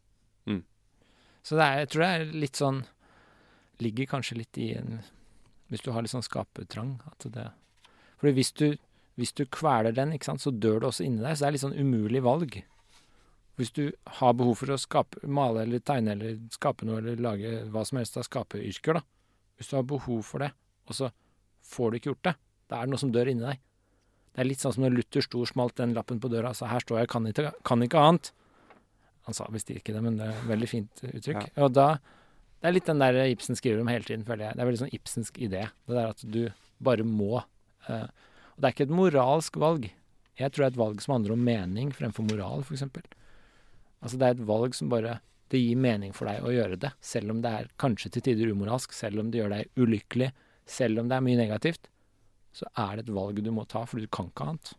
Mm. 0.47 0.63
Så 1.43 1.59
det 1.59 1.67
er, 1.67 1.81
jeg 1.83 1.91
tror 1.93 2.05
det 2.05 2.11
er 2.15 2.35
litt 2.45 2.61
sånn 2.61 2.85
Ligger 3.83 4.07
kanskje 4.07 4.37
litt 4.39 4.59
i 4.63 4.69
en 4.79 5.01
Hvis 5.73 5.83
du 5.83 5.89
har 5.91 6.05
litt 6.05 6.13
sånn 6.13 6.23
skapertrang. 6.23 7.01
At 7.11 7.27
det 7.35 7.49
Fordi 8.21 8.35
hvis 8.37 8.53
du, 8.55 8.69
hvis 9.19 9.35
du 9.35 9.43
kveler 9.51 9.97
den, 9.97 10.15
ikke 10.15 10.31
sant, 10.31 10.45
så 10.45 10.53
dør 10.55 10.79
du 10.81 10.87
også 10.89 11.07
inni 11.07 11.25
deg. 11.25 11.35
Så 11.35 11.45
det 11.45 11.49
er 11.49 11.57
litt 11.57 11.65
sånn 11.65 11.81
umulig 11.81 12.23
valg. 12.23 12.61
Hvis 13.59 13.75
du 13.75 13.85
har 14.19 14.35
behov 14.35 14.59
for 14.63 14.75
å 14.75 14.79
skape, 14.81 15.21
male 15.31 15.63
eller 15.67 15.83
tegne 15.83 16.15
eller 16.17 16.39
skape 16.55 16.87
noe 16.87 16.99
eller 17.03 17.21
lage 17.23 17.53
hva 17.71 17.85
som 17.87 18.01
helst 18.01 18.19
av 18.19 18.27
skaperyrker, 18.27 18.99
da. 18.99 19.05
Hvis 19.59 19.71
du 19.71 19.77
har 19.79 19.87
behov 19.87 20.25
for 20.27 20.43
det, 20.43 20.51
og 20.91 20.99
så 20.99 21.11
får 21.71 21.91
du 21.91 21.99
ikke 21.99 22.11
gjort 22.11 22.27
det, 22.31 22.35
da 22.71 22.81
er 22.81 22.89
det 22.89 22.95
noe 22.95 23.03
som 23.03 23.13
dør 23.15 23.31
inni 23.31 23.47
deg. 23.47 23.61
Det 24.35 24.43
er 24.43 24.49
litt 24.49 24.63
sånn 24.63 24.75
som 24.75 24.83
når 24.83 24.97
Luther 24.97 25.23
sto 25.23 25.45
og 25.45 25.51
smalt 25.51 25.77
den 25.79 25.95
lappen 25.95 26.19
på 26.23 26.31
døra 26.33 26.51
og 26.51 26.59
sa 26.59 26.67
'her 26.67 26.83
står 26.83 27.05
jeg, 27.05 27.09
kan 27.09 27.27
ikke, 27.31 27.53
kan 27.65 27.83
ikke 27.83 28.03
annet'. 28.03 28.33
Han 29.25 29.35
sa 29.35 29.47
visst 29.51 29.71
ikke 29.71 29.95
det, 29.95 30.03
men 30.03 30.19
det 30.19 30.27
er 30.27 30.35
et 30.35 30.49
veldig 30.51 30.69
fint 30.69 31.05
uttrykk. 31.07 31.49
Og 31.57 31.73
da 31.73 31.99
Det 32.61 32.71
er 32.71 32.73
litt 32.73 32.87
den 32.89 32.99
der 32.99 33.13
Ibsen 33.29 33.57
skriver 33.57 33.83
om 33.83 33.89
hele 33.89 34.05
tiden, 34.05 34.25
føler 34.25 34.47
jeg. 34.47 34.57
Det 34.57 34.63
er 34.63 34.67
veldig 34.67 34.81
sånn 34.81 34.95
ibsensk 34.97 35.37
idé. 35.37 35.69
Det 35.85 35.95
der 35.99 36.09
at 36.09 36.23
du 36.25 36.49
bare 36.81 37.05
må. 37.05 37.45
Uh, 37.85 38.09
og 38.09 38.57
det 38.57 38.65
er 38.65 38.73
ikke 38.73 38.87
et 38.89 38.95
moralsk 38.97 39.59
valg. 39.61 39.91
Jeg 40.39 40.51
tror 40.51 40.65
det 40.65 40.67
er 40.71 40.73
et 40.73 40.81
valg 40.81 41.03
som 41.05 41.13
handler 41.13 41.35
om 41.35 41.45
mening 41.45 41.93
fremfor 41.93 42.25
moral, 42.25 42.65
f.eks. 42.65 42.87
Altså 44.01 44.17
det 44.17 44.27
er 44.27 44.39
et 44.39 44.47
valg 44.49 44.75
som 44.75 44.89
bare 44.89 45.21
Det 45.53 45.61
gir 45.61 45.77
mening 45.77 46.15
for 46.17 46.27
deg 46.27 46.41
å 46.41 46.51
gjøre 46.51 46.79
det, 46.81 46.91
selv 47.05 47.31
om 47.31 47.43
det 47.45 47.51
er 47.53 47.67
kanskje 47.79 48.11
til 48.11 48.23
tider 48.25 48.49
umoralsk, 48.51 48.95
selv 48.97 49.21
om 49.21 49.29
det 49.31 49.39
gjør 49.39 49.53
deg 49.53 49.77
ulykkelig, 49.77 50.31
selv 50.67 51.03
om 51.03 51.11
det 51.11 51.19
er 51.19 51.23
mye 51.23 51.37
negativt. 51.39 51.91
Så 52.55 52.69
er 52.79 52.97
det 52.97 53.09
et 53.09 53.15
valg 53.15 53.41
du 53.43 53.51
må 53.55 53.65
ta, 53.67 53.83
for 53.89 53.99
du 53.99 54.07
kan 54.07 54.31
ikke 54.31 54.47
annet. 54.47 54.75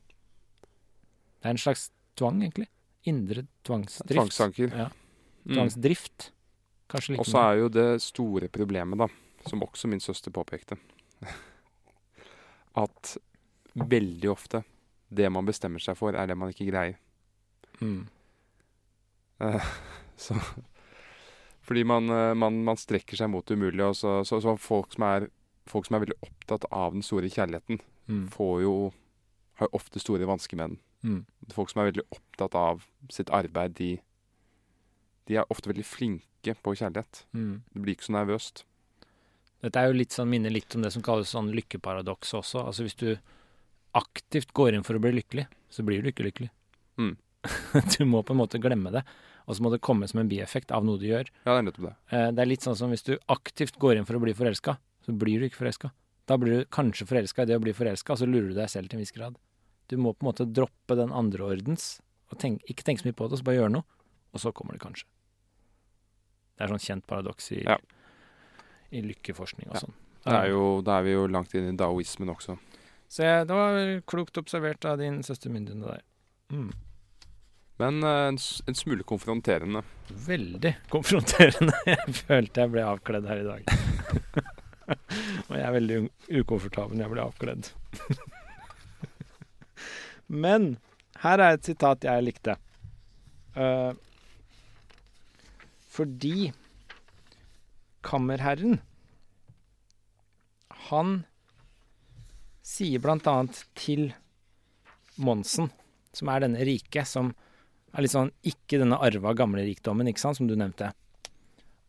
Det 1.41 1.49
er 1.49 1.57
en 1.57 1.61
slags 1.61 1.89
tvang, 2.17 2.39
egentlig. 2.45 2.69
Indre 3.05 3.45
tvangsdrift. 3.67 4.15
Tvangstanker. 4.15 4.71
Ja. 4.71 4.87
Mm. 5.43 5.57
Tvangsdrift. 5.57 6.29
Kanskje 6.89 7.15
like 7.15 7.25
Og 7.25 7.29
så 7.29 7.41
er 7.41 7.59
jo 7.59 7.69
det 7.73 7.89
store 8.05 8.49
problemet, 8.53 8.99
da, 9.01 9.09
som 9.49 9.63
også 9.65 9.89
min 9.91 10.01
søster 10.01 10.33
påpekte, 10.33 10.77
at 12.85 13.17
veldig 13.75 14.29
ofte 14.31 14.63
det 15.15 15.27
man 15.31 15.47
bestemmer 15.47 15.83
seg 15.83 15.97
for, 15.99 16.15
er 16.15 16.29
det 16.29 16.37
man 16.37 16.53
ikke 16.53 16.69
greier. 16.69 16.97
Mm. 17.81 18.05
Eh, 19.43 19.71
så 20.25 20.37
Fordi 21.65 21.83
man, 21.83 22.09
eh, 22.09 22.33
man, 22.37 22.61
man 22.63 22.77
strekker 22.77 23.17
seg 23.17 23.29
mot 23.33 23.45
det 23.45 23.57
umulige. 23.57 23.89
Og 23.89 23.95
så, 23.97 24.19
så, 24.27 24.39
så 24.41 24.55
folk, 24.61 24.93
som 24.93 25.07
er, 25.07 25.27
folk 25.67 25.85
som 25.87 25.95
er 25.97 26.05
veldig 26.05 26.17
opptatt 26.23 26.65
av 26.71 26.93
den 26.93 27.01
store 27.05 27.29
kjærligheten, 27.29 27.79
Mm. 28.07 28.27
får 28.29 28.61
jo 28.61 28.93
har 29.55 29.67
ofte 29.73 29.99
store 29.99 30.25
vansker 30.29 30.55
med 30.59 30.69
den. 30.69 30.79
Mm. 31.03 31.25
Folk 31.55 31.69
som 31.71 31.81
er 31.81 31.91
veldig 31.91 32.03
opptatt 32.11 32.53
av 32.55 32.83
sitt 33.09 33.29
arbeid, 33.33 33.73
de, 33.79 33.99
de 35.27 35.37
er 35.37 35.45
ofte 35.49 35.69
veldig 35.71 35.85
flinke 35.85 36.53
på 36.61 36.75
kjærlighet. 36.75 37.23
Mm. 37.33 37.61
Det 37.73 37.81
blir 37.81 37.95
ikke 37.95 38.05
så 38.09 38.13
nervøst. 38.13 38.63
Dette 39.63 39.79
er 39.81 39.87
jo 39.89 39.97
litt 39.97 40.11
sånn, 40.13 40.29
minner 40.29 40.51
litt 40.53 40.75
om 40.75 40.83
det 40.83 40.91
som 40.93 41.01
kalles 41.01 41.31
sånn 41.33 41.49
lykkeparadoks 41.55 42.33
også. 42.37 42.65
Altså 42.67 42.83
hvis 42.85 42.97
du 42.99 43.15
aktivt 43.95 44.51
går 44.53 44.75
inn 44.75 44.83
for 44.85 44.97
å 44.97 45.01
bli 45.01 45.13
lykkelig, 45.15 45.47
så 45.71 45.85
blir 45.87 46.03
du 46.03 46.11
ikke 46.11 46.27
lykkelig. 46.27 46.49
Mm. 46.99 47.15
du 47.97 48.05
må 48.05 48.21
på 48.25 48.35
en 48.35 48.41
måte 48.41 48.59
glemme 48.61 48.91
det, 48.93 49.05
og 49.47 49.55
så 49.55 49.63
må 49.65 49.71
det 49.73 49.81
komme 49.85 50.07
som 50.09 50.19
en 50.21 50.29
bieffekt 50.29 50.71
av 50.75 50.85
noe 50.85 50.99
du 51.01 51.07
gjør. 51.07 51.29
Ja, 51.45 51.53
det 51.55 51.57
er 51.61 51.65
nettopp 51.69 51.87
det. 51.89 51.95
Eh, 52.11 52.27
Det 52.35 52.43
er 52.43 52.49
litt 52.51 52.65
sånn 52.65 52.77
som 52.77 52.91
hvis 52.93 53.05
du 53.07 53.15
aktivt 53.31 53.79
går 53.81 53.97
inn 53.97 54.05
for 54.05 54.17
å 54.19 54.23
bli 54.23 54.33
forelska, 54.37 54.77
så 55.05 55.13
blir 55.13 55.39
du 55.39 55.45
ikke 55.49 55.61
forelska. 55.63 55.91
Da 56.25 56.37
blir 56.41 56.59
du 56.63 56.69
kanskje 56.73 57.05
forelska 57.05 57.43
i 57.45 57.49
det 57.51 57.57
å 57.59 57.61
bli 57.63 57.73
forelska, 57.77 58.13
og 58.15 58.21
så 58.21 58.25
lurer 58.29 58.49
du 58.49 58.55
deg 58.57 58.69
selv 58.73 58.89
til 58.89 58.97
en 58.97 59.03
viss 59.05 59.13
grad. 59.13 59.35
Du 59.91 59.97
må 60.01 60.13
på 60.15 60.25
en 60.25 60.31
måte 60.31 60.47
droppe 60.49 60.95
den 60.97 61.13
andreordens, 61.13 61.99
og 62.33 62.39
tenk, 62.41 62.63
ikke 62.71 62.83
tenke 62.87 63.03
så 63.03 63.09
mye 63.11 63.17
på 63.19 63.27
det, 63.29 63.37
og 63.37 63.41
så 63.43 63.45
bare 63.45 63.59
gjøre 63.59 63.73
noe, 63.75 63.85
og 64.33 64.41
så 64.41 64.51
kommer 64.57 64.73
det 64.73 64.81
kanskje. 64.81 65.05
Det 66.57 66.65
er 66.65 66.71
sånn 66.71 66.81
kjent 66.81 67.05
paradoks 67.07 67.51
i, 67.53 67.61
Ja. 67.67 67.77
i 68.91 69.01
lykkeforskning 69.05 69.69
og 69.69 69.75
Ja. 69.75 69.81
sånn. 69.85 69.93
Da 70.25 70.39
er 70.41 70.49
jo, 70.49 70.81
da 70.81 70.97
er 70.97 71.03
vi 71.05 71.11
jo 71.13 71.27
langt 71.27 71.53
inn 71.53 71.69
i 71.69 71.77
daoismen 71.77 72.29
også. 72.33 72.57
Så 73.07 73.21
det 73.45 73.53
var 73.53 74.01
klokt 74.09 74.39
observert 74.41 74.83
av 74.89 74.97
din 74.97 75.21
søster 75.21 75.51
Myndin, 75.53 75.81
der. 75.85 76.01
Mm. 76.49 76.71
Men 77.77 78.01
eh, 78.03 78.27
en, 78.31 78.37
en 78.67 78.73
smule 78.73 79.03
konfronterende. 79.03 79.83
Veldig 80.09 80.75
konfronterende. 80.89 81.73
Jeg 81.85 82.15
følte 82.25 82.61
jeg 82.63 82.71
ble 82.71 82.81
avkledd 82.87 83.27
her 83.27 83.43
i 83.43 83.43
dag. 83.43 83.65
Og 85.47 85.53
jeg 85.55 85.65
er 85.65 85.75
veldig 85.75 85.99
ukomfortabel 86.41 86.97
når 86.97 87.05
jeg 87.05 87.13
blir 87.13 87.25
avkledd. 87.25 87.69
Men 90.45 90.75
her 91.23 91.41
er 91.41 91.55
et 91.55 91.67
sitat 91.67 92.05
jeg 92.05 92.25
likte. 92.25 92.57
Uh, 93.55 93.93
fordi 95.95 96.51
kammerherren 98.03 98.81
Han 100.89 101.13
sier 102.65 102.99
blant 102.99 103.25
annet 103.31 103.61
til 103.79 104.09
Monsen, 105.15 105.69
som 106.11 106.29
er 106.33 106.43
denne 106.43 106.65
rike, 106.67 107.05
som 107.07 107.31
er 107.95 108.03
litt 108.03 108.11
sånn 108.11 108.33
ikke 108.43 108.81
denne 108.81 108.99
arva 108.99 109.31
gamle 109.37 109.63
rikdommen, 109.63 110.09
ikke 110.11 110.21
sant, 110.25 110.41
som 110.41 110.49
du 110.49 110.57
nevnte. 110.59 110.91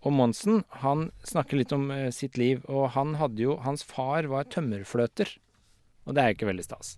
Og 0.06 0.14
Monsen, 0.14 0.60
han 0.82 1.08
snakker 1.26 1.58
litt 1.58 1.74
om 1.74 1.88
eh, 1.90 2.12
sitt 2.14 2.38
liv, 2.38 2.62
og 2.70 2.92
han 2.94 3.16
hadde 3.18 3.42
jo 3.42 3.56
Hans 3.64 3.82
far 3.86 4.28
var 4.30 4.46
tømmerfløter. 4.52 5.32
Og 6.06 6.14
det 6.14 6.22
er 6.22 6.30
jo 6.30 6.38
ikke 6.38 6.48
veldig 6.52 6.66
stas. 6.66 6.94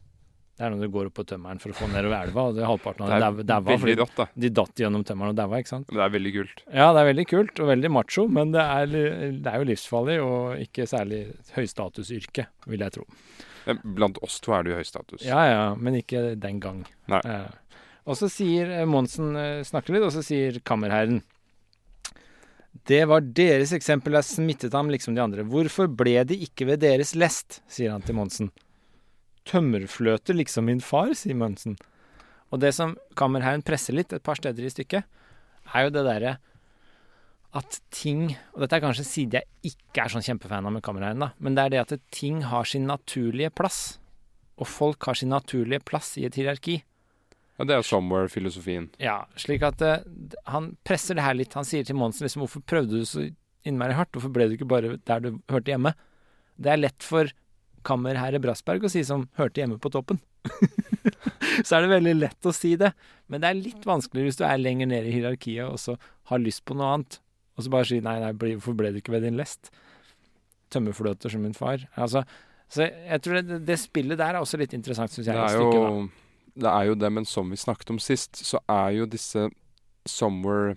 Det 0.59 0.67
er 0.67 0.73
når 0.75 0.89
du 0.89 0.91
går 0.91 1.09
opp 1.09 1.15
på 1.15 1.25
tømmeren 1.31 1.61
for 1.63 1.71
å 1.71 1.77
få 1.79 1.87
nedover 1.93 2.27
elva, 2.27 2.49
og 2.51 2.57
det 2.57 2.65
er 2.65 2.67
halvparten 2.67 3.05
av 3.07 3.37
dem 3.39 3.47
daua 3.47 3.77
fordi 3.79 3.95
rått, 4.01 4.17
da. 4.17 4.25
de 4.35 4.49
datt 4.51 4.81
gjennom 4.83 5.05
tømmeren 5.07 5.31
og 5.31 5.39
daua, 5.39 5.61
ikke 5.63 5.71
sant. 5.71 5.93
Det 5.93 6.03
er 6.03 6.11
veldig 6.11 6.33
kult. 6.35 6.65
Ja, 6.67 6.89
det 6.97 7.05
er 7.05 7.09
veldig 7.13 7.27
kult 7.31 7.63
og 7.63 7.71
veldig 7.71 7.91
macho, 7.95 8.25
men 8.27 8.51
det 8.57 8.65
er, 8.65 8.91
det 9.39 9.53
er 9.53 9.63
jo 9.63 9.69
livsfarlig 9.71 10.19
og 10.25 10.65
ikke 10.67 10.89
særlig 10.91 11.23
høystatusyrke, 11.55 12.49
vil 12.67 12.85
jeg 12.85 12.97
tro. 12.99 13.07
Blant 13.85 14.19
oss 14.27 14.41
to 14.43 14.57
er 14.57 14.67
du 14.67 14.73
i 14.73 14.81
høystatus. 14.81 15.23
Ja, 15.29 15.45
ja, 15.47 15.65
men 15.79 16.01
ikke 16.01 16.33
den 16.43 16.59
gang. 16.65 16.83
Nei. 17.13 17.23
Eh, 17.23 17.87
og 18.09 18.19
så 18.19 18.27
sier 18.33 18.81
eh, 18.81 18.87
Monsen 18.89 19.39
eh, 19.39 19.63
snakker 19.69 19.95
litt, 19.95 20.09
og 20.09 20.15
så 20.17 20.25
sier 20.27 20.59
kammerherren 20.67 21.23
Det 22.87 23.03
var 23.09 23.25
deres 23.25 23.73
eksempel 23.75 24.15
der 24.15 24.27
smittet 24.27 24.75
ham 24.77 24.91
liksom 24.93 25.17
de 25.17 25.23
andre. 25.23 25.45
Hvorfor 25.49 25.89
ble 25.91 26.21
de 26.29 26.39
ikke 26.47 26.69
ved 26.69 26.83
deres 26.85 27.15
lest? 27.19 27.63
sier 27.69 27.95
han 27.95 28.05
til 28.05 28.19
Monsen. 28.19 28.51
Tømmerfløter 29.49 30.37
liksom 30.37 30.69
min 30.69 30.83
far, 30.85 31.15
sier 31.17 31.39
Monsen. 31.39 31.79
Og 32.53 32.61
det 32.63 32.75
som 32.77 32.95
kammerherren 33.19 33.65
presser 33.65 33.97
litt 33.97 34.13
et 34.13 34.25
par 34.25 34.39
steder 34.39 34.65
i 34.65 34.73
stykket, 34.73 35.09
er 35.75 35.87
jo 35.87 35.95
det 35.97 36.05
derre 36.07 36.39
at 37.57 37.79
ting 37.95 38.35
Og 38.53 38.61
dette 38.61 38.77
er 38.77 38.83
kanskje 38.85 39.03
en 39.03 39.09
side 39.09 39.39
jeg 39.39 39.73
ikke 39.73 40.03
er 40.03 40.13
sånn 40.13 40.25
kjempefan 40.27 40.67
av 40.69 40.75
med 40.75 40.83
kammerherren, 40.85 41.23
da, 41.23 41.31
men 41.41 41.55
det 41.57 41.63
er 41.65 41.73
det 41.73 41.81
at 41.81 41.95
ting 42.13 42.43
har 42.51 42.69
sin 42.69 42.85
naturlige 42.89 43.49
plass. 43.57 43.97
Og 44.61 44.69
folk 44.69 45.09
har 45.09 45.17
sin 45.17 45.33
naturlige 45.33 45.81
plass 45.87 46.13
i 46.21 46.27
et 46.29 46.37
hierarki. 46.37 46.83
Ja, 47.59 47.67
det 47.67 47.75
er 47.75 47.81
jo 47.83 47.89
somewhere-filosofien. 47.89 48.87
Ja, 49.03 49.25
slik 49.41 49.65
at 49.67 49.83
uh, 49.83 49.99
han 50.47 50.73
presser 50.87 51.19
det 51.19 51.25
her 51.27 51.35
litt. 51.35 51.57
Han 51.59 51.67
sier 51.67 51.87
til 51.87 51.99
Monsen 51.99 52.27
liksom 52.27 52.45
hvorfor 52.45 52.63
prøvde 52.63 53.01
du 53.01 53.09
så 53.09 53.27
innmari 53.67 53.97
hardt? 53.99 54.13
Hvorfor 54.15 54.31
ble 54.35 54.47
du 54.47 54.55
ikke 54.55 54.69
bare 54.71 54.95
der 55.11 55.25
du 55.25 55.33
hørte 55.51 55.75
hjemme? 55.75 55.93
Det 56.59 56.71
er 56.71 56.81
lett 56.81 57.05
for 57.05 57.31
kammerherre 57.87 58.41
Brassberg 58.43 58.87
å 58.87 58.93
si 58.93 59.03
som 59.07 59.27
hørte 59.39 59.63
hjemme 59.63 59.79
på 59.83 59.91
toppen. 59.91 60.21
så 61.67 61.79
er 61.79 61.85
det 61.85 61.93
veldig 61.93 62.15
lett 62.19 62.49
å 62.49 62.55
si 62.55 62.75
det. 62.79 62.93
Men 63.27 63.43
det 63.43 63.51
er 63.51 63.59
litt 63.59 63.87
vanskeligere 63.89 64.31
hvis 64.31 64.41
du 64.41 64.45
er 64.47 64.61
lenger 64.63 64.91
nede 64.91 65.11
i 65.11 65.17
hierarkiet 65.17 65.67
og 65.67 65.81
så 65.83 65.97
har 66.31 66.43
lyst 66.43 66.65
på 66.69 66.79
noe 66.79 66.93
annet. 66.95 67.19
Og 67.59 67.67
så 67.67 67.75
bare 67.75 67.91
si 67.91 67.99
nei, 68.05 68.19
nei, 68.23 68.33
hvorfor 68.39 68.77
ble 68.79 68.93
du 68.95 69.01
ikke 69.01 69.17
ved 69.17 69.27
din 69.27 69.39
lest? 69.39 69.73
Tømmerfløter 70.71 71.33
som 71.33 71.43
min 71.43 71.57
far. 71.59 71.89
Altså, 71.99 72.23
så 72.71 72.87
jeg 72.87 73.25
tror 73.25 73.41
det, 73.41 73.63
det 73.67 73.79
spillet 73.83 74.21
der 74.21 74.37
er 74.37 74.43
også 74.43 74.61
litt 74.61 74.77
interessant, 74.77 75.11
syns 75.11 75.27
jeg. 75.27 75.35
i 75.35 75.43
er, 75.43 75.59
stykket, 75.59 75.87
da. 75.89 76.28
Det 76.59 76.71
er 76.71 76.91
jo 76.91 76.99
det, 76.99 77.11
men 77.13 77.27
som 77.29 77.51
vi 77.51 77.57
snakket 77.61 77.91
om 77.95 78.01
sist, 78.03 78.41
så 78.45 78.61
er 78.69 78.97
jo 78.99 79.07
disse 79.07 79.49
somewhere 80.09 80.77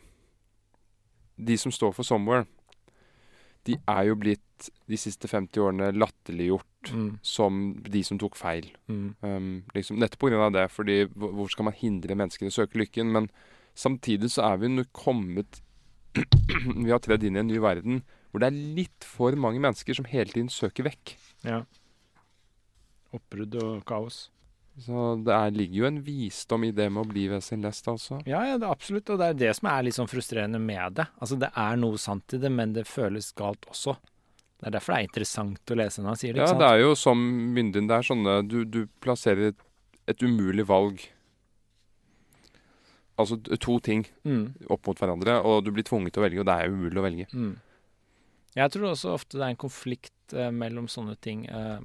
De 1.41 1.55
som 1.57 1.71
står 1.73 1.93
for 1.97 2.05
somewhere, 2.05 2.45
de 3.65 3.77
er 3.89 4.03
jo 4.11 4.15
blitt 4.19 4.69
de 4.89 4.97
siste 4.99 5.25
50 5.27 5.57
årene 5.63 5.87
latterliggjort 5.95 6.67
Mm, 6.89 7.19
som 7.21 7.57
de 7.85 8.03
som 8.03 8.17
tok 8.17 8.35
feil. 8.35 8.71
mm, 8.89 9.15
Um, 9.21 9.63
liksom, 9.75 9.99
nettopp 9.99 10.31
av 10.33 10.51
det, 10.51 10.71
fordi 10.71 11.05
hvor 11.05 11.47
skal 11.49 11.65
man 11.65 11.73
hindre 11.77 12.15
mennesker 12.15 12.45
i 12.45 12.49
å 12.49 12.55
søke 12.55 12.79
lykken? 12.79 13.11
Men 13.11 13.29
samtidig 13.75 14.31
så 14.31 14.51
er 14.51 14.57
vi 14.57 14.67
nå 14.67 14.83
kommet 14.91 15.61
Vi 16.83 16.89
har 16.91 16.99
tredd 16.99 17.23
inn 17.23 17.37
i 17.37 17.39
en 17.39 17.47
ny 17.47 17.59
verden 17.59 18.01
hvor 18.31 18.39
det 18.41 18.47
er 18.49 18.75
litt 18.75 19.03
for 19.05 19.31
mange 19.35 19.59
mennesker 19.59 19.93
som 19.93 20.05
hele 20.05 20.31
tiden 20.31 20.49
søker 20.49 20.83
vekk. 20.83 21.17
ja. 21.43 21.63
Oppbrudd 23.13 23.55
og 23.59 23.85
kaos. 23.85 24.29
Så 24.79 25.23
det 25.25 25.33
er, 25.35 25.51
ligger 25.51 25.81
jo 25.81 25.87
en 25.89 25.97
visdom 26.05 26.63
i 26.63 26.71
det 26.71 26.87
med 26.89 27.03
å 27.03 27.09
bli 27.09 27.25
ved 27.27 27.43
sin 27.43 27.61
lest, 27.61 27.87
altså. 27.91 28.21
Ja, 28.25 28.39
ja, 28.47 28.55
det 28.57 28.65
er 28.65 28.71
absolutt. 28.71 29.09
Og 29.11 29.19
det 29.19 29.27
er 29.27 29.33
det 29.41 29.51
som 29.57 29.67
er 29.67 29.83
litt 29.83 29.97
sånn 29.97 30.07
frustrerende 30.09 30.61
med 30.63 30.95
det. 31.01 31.05
Altså, 31.19 31.35
det 31.41 31.49
er 31.59 31.75
noe 31.81 31.99
sant 32.01 32.33
i 32.33 32.39
det, 32.41 32.49
men 32.49 32.71
det 32.73 32.87
føles 32.87 33.33
galt 33.37 33.67
også. 33.69 33.97
Det 34.61 34.69
er 34.69 34.75
derfor 34.77 34.93
det 34.93 34.99
er 35.01 35.07
interessant 35.09 35.73
å 35.73 35.77
lese 35.77 36.01
når 36.01 36.13
han 36.13 36.21
sier 36.21 36.33
det. 36.37 36.41
Ja, 36.45 36.47
sant? 36.53 36.61
det 36.63 36.69
er 36.69 36.83
jo 36.85 36.93
som 36.95 37.17
myndigheten 37.55 37.87
det 37.89 37.97
er 37.97 38.05
sånne 38.05 38.35
Du, 38.47 38.59
du 38.63 38.83
plasserer 39.01 39.51
et, 39.51 39.63
et 40.07 40.21
umulig 40.23 40.65
valg 40.69 41.01
altså 43.21 43.37
to 43.61 43.79
ting 43.83 44.05
Mm. 44.25 44.53
opp 44.69 44.87
mot 44.87 44.97
hverandre, 44.97 45.35
og 45.45 45.63
du 45.65 45.71
blir 45.71 45.83
tvunget 45.85 46.13
til 46.13 46.21
å 46.21 46.25
velge, 46.25 46.39
og 46.41 46.47
det 46.47 46.55
er 46.57 46.71
umulig 46.73 46.97
å 46.97 47.03
velge. 47.05 47.27
Mm. 47.33 47.51
Jeg 48.55 48.71
tror 48.73 48.87
også 48.91 49.13
ofte 49.13 49.37
det 49.37 49.45
er 49.45 49.53
en 49.53 49.59
konflikt 49.61 50.33
eh, 50.33 50.49
mellom 50.51 50.87
sånne 50.91 51.15
ting 51.21 51.45
eh, 51.45 51.79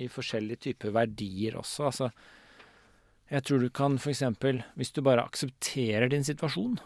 i 0.00 0.08
forskjellige 0.10 0.64
typer 0.68 0.94
verdier 0.94 1.58
også. 1.60 1.88
Altså, 1.90 2.10
jeg 3.30 3.46
tror 3.46 3.62
du 3.62 3.70
kan 3.70 3.98
f.eks. 4.00 4.24
Hvis 4.78 4.92
du 4.96 5.02
bare 5.06 5.26
aksepterer 5.26 6.10
din 6.10 6.26
situasjon 6.26 6.80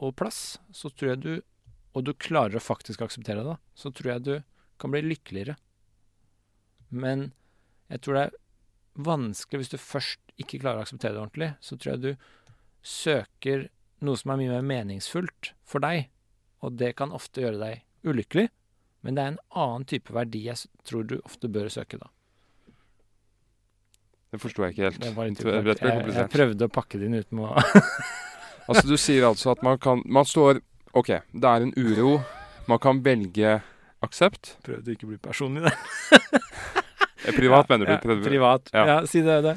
og 0.00 0.16
plass, 0.16 0.58
så 0.72 0.92
tror 0.92 1.14
jeg 1.14 1.22
du 1.24 1.34
Og 1.96 2.04
du 2.04 2.12
klarer 2.12 2.58
å 2.58 2.60
faktisk 2.60 3.00
akseptere 3.00 3.40
det, 3.40 3.54
så 3.72 3.88
tror 3.88 4.10
jeg 4.10 4.24
du 4.26 4.34
kan 4.76 4.92
bli 4.92 5.00
lykkeligere. 5.00 5.54
Men 6.92 7.30
jeg 7.88 8.02
tror 8.04 8.18
det 8.18 8.24
er 8.26 8.34
vanskelig 9.06 9.62
hvis 9.62 9.72
du 9.72 9.78
først 9.80 10.34
ikke 10.36 10.60
klarer 10.60 10.82
å 10.82 10.84
akseptere 10.84 11.16
det 11.16 11.22
ordentlig. 11.22 11.48
Så 11.64 11.78
tror 11.80 11.94
jeg 11.94 12.02
du 12.02 12.26
søker 12.84 13.64
noe 14.04 14.20
som 14.20 14.34
er 14.34 14.42
mye 14.42 14.58
mer 14.58 14.68
meningsfullt 14.68 15.54
for 15.64 15.80
deg. 15.80 16.10
Og 16.60 16.76
det 16.76 16.92
kan 17.00 17.16
ofte 17.16 17.40
gjøre 17.40 17.62
deg 17.62 17.84
ulykkelig, 18.06 18.50
men 19.06 19.16
det 19.16 19.22
er 19.24 19.32
en 19.34 19.40
annen 19.62 19.86
type 19.88 20.12
verdi 20.14 20.42
jeg 20.48 20.66
tror 20.86 21.06
du 21.06 21.16
ofte 21.22 21.48
bør 21.52 21.70
søke 21.72 21.98
da. 22.02 22.10
Det 24.34 24.40
forsto 24.42 24.64
jeg 24.66 24.74
ikke 24.74 24.86
helt. 24.88 25.00
Det 25.00 25.12
var 25.16 25.28
litt 25.30 25.40
Det 25.40 25.60
ble. 25.64 25.74
Jeg, 25.80 26.14
jeg 26.16 26.30
prøvde 26.32 26.66
å 26.66 26.72
pakke 26.72 26.98
det 27.00 27.06
inn 27.08 27.20
uten 27.22 27.44
å 27.46 27.52
Altså, 28.66 28.82
du 28.90 28.96
sier 28.98 29.22
altså 29.28 29.52
at 29.54 29.60
man 29.62 29.78
kan 29.78 30.00
Man 30.10 30.26
står 30.26 30.58
OK, 30.96 31.12
det 31.30 31.46
er 31.52 31.62
en 31.62 31.72
uro. 31.78 32.16
Man 32.66 32.80
kan 32.82 32.98
velge 33.04 33.58
aksept. 34.02 34.56
Prøvde 34.66 34.94
ikke 34.94 35.06
å 35.06 35.10
bli 35.12 35.18
personlig 35.22 35.62
der. 35.66 35.76
privat, 35.76 37.36
Privat, 37.36 37.68
mener 37.70 37.84
du? 37.84 37.92
Ja, 37.92 37.98
Prøvde- 38.00 38.30
privat. 38.30 38.70
Ja. 38.72 38.84
Ja. 38.88 38.96
si 39.06 39.20
det. 39.22 39.36
det. 39.44 39.54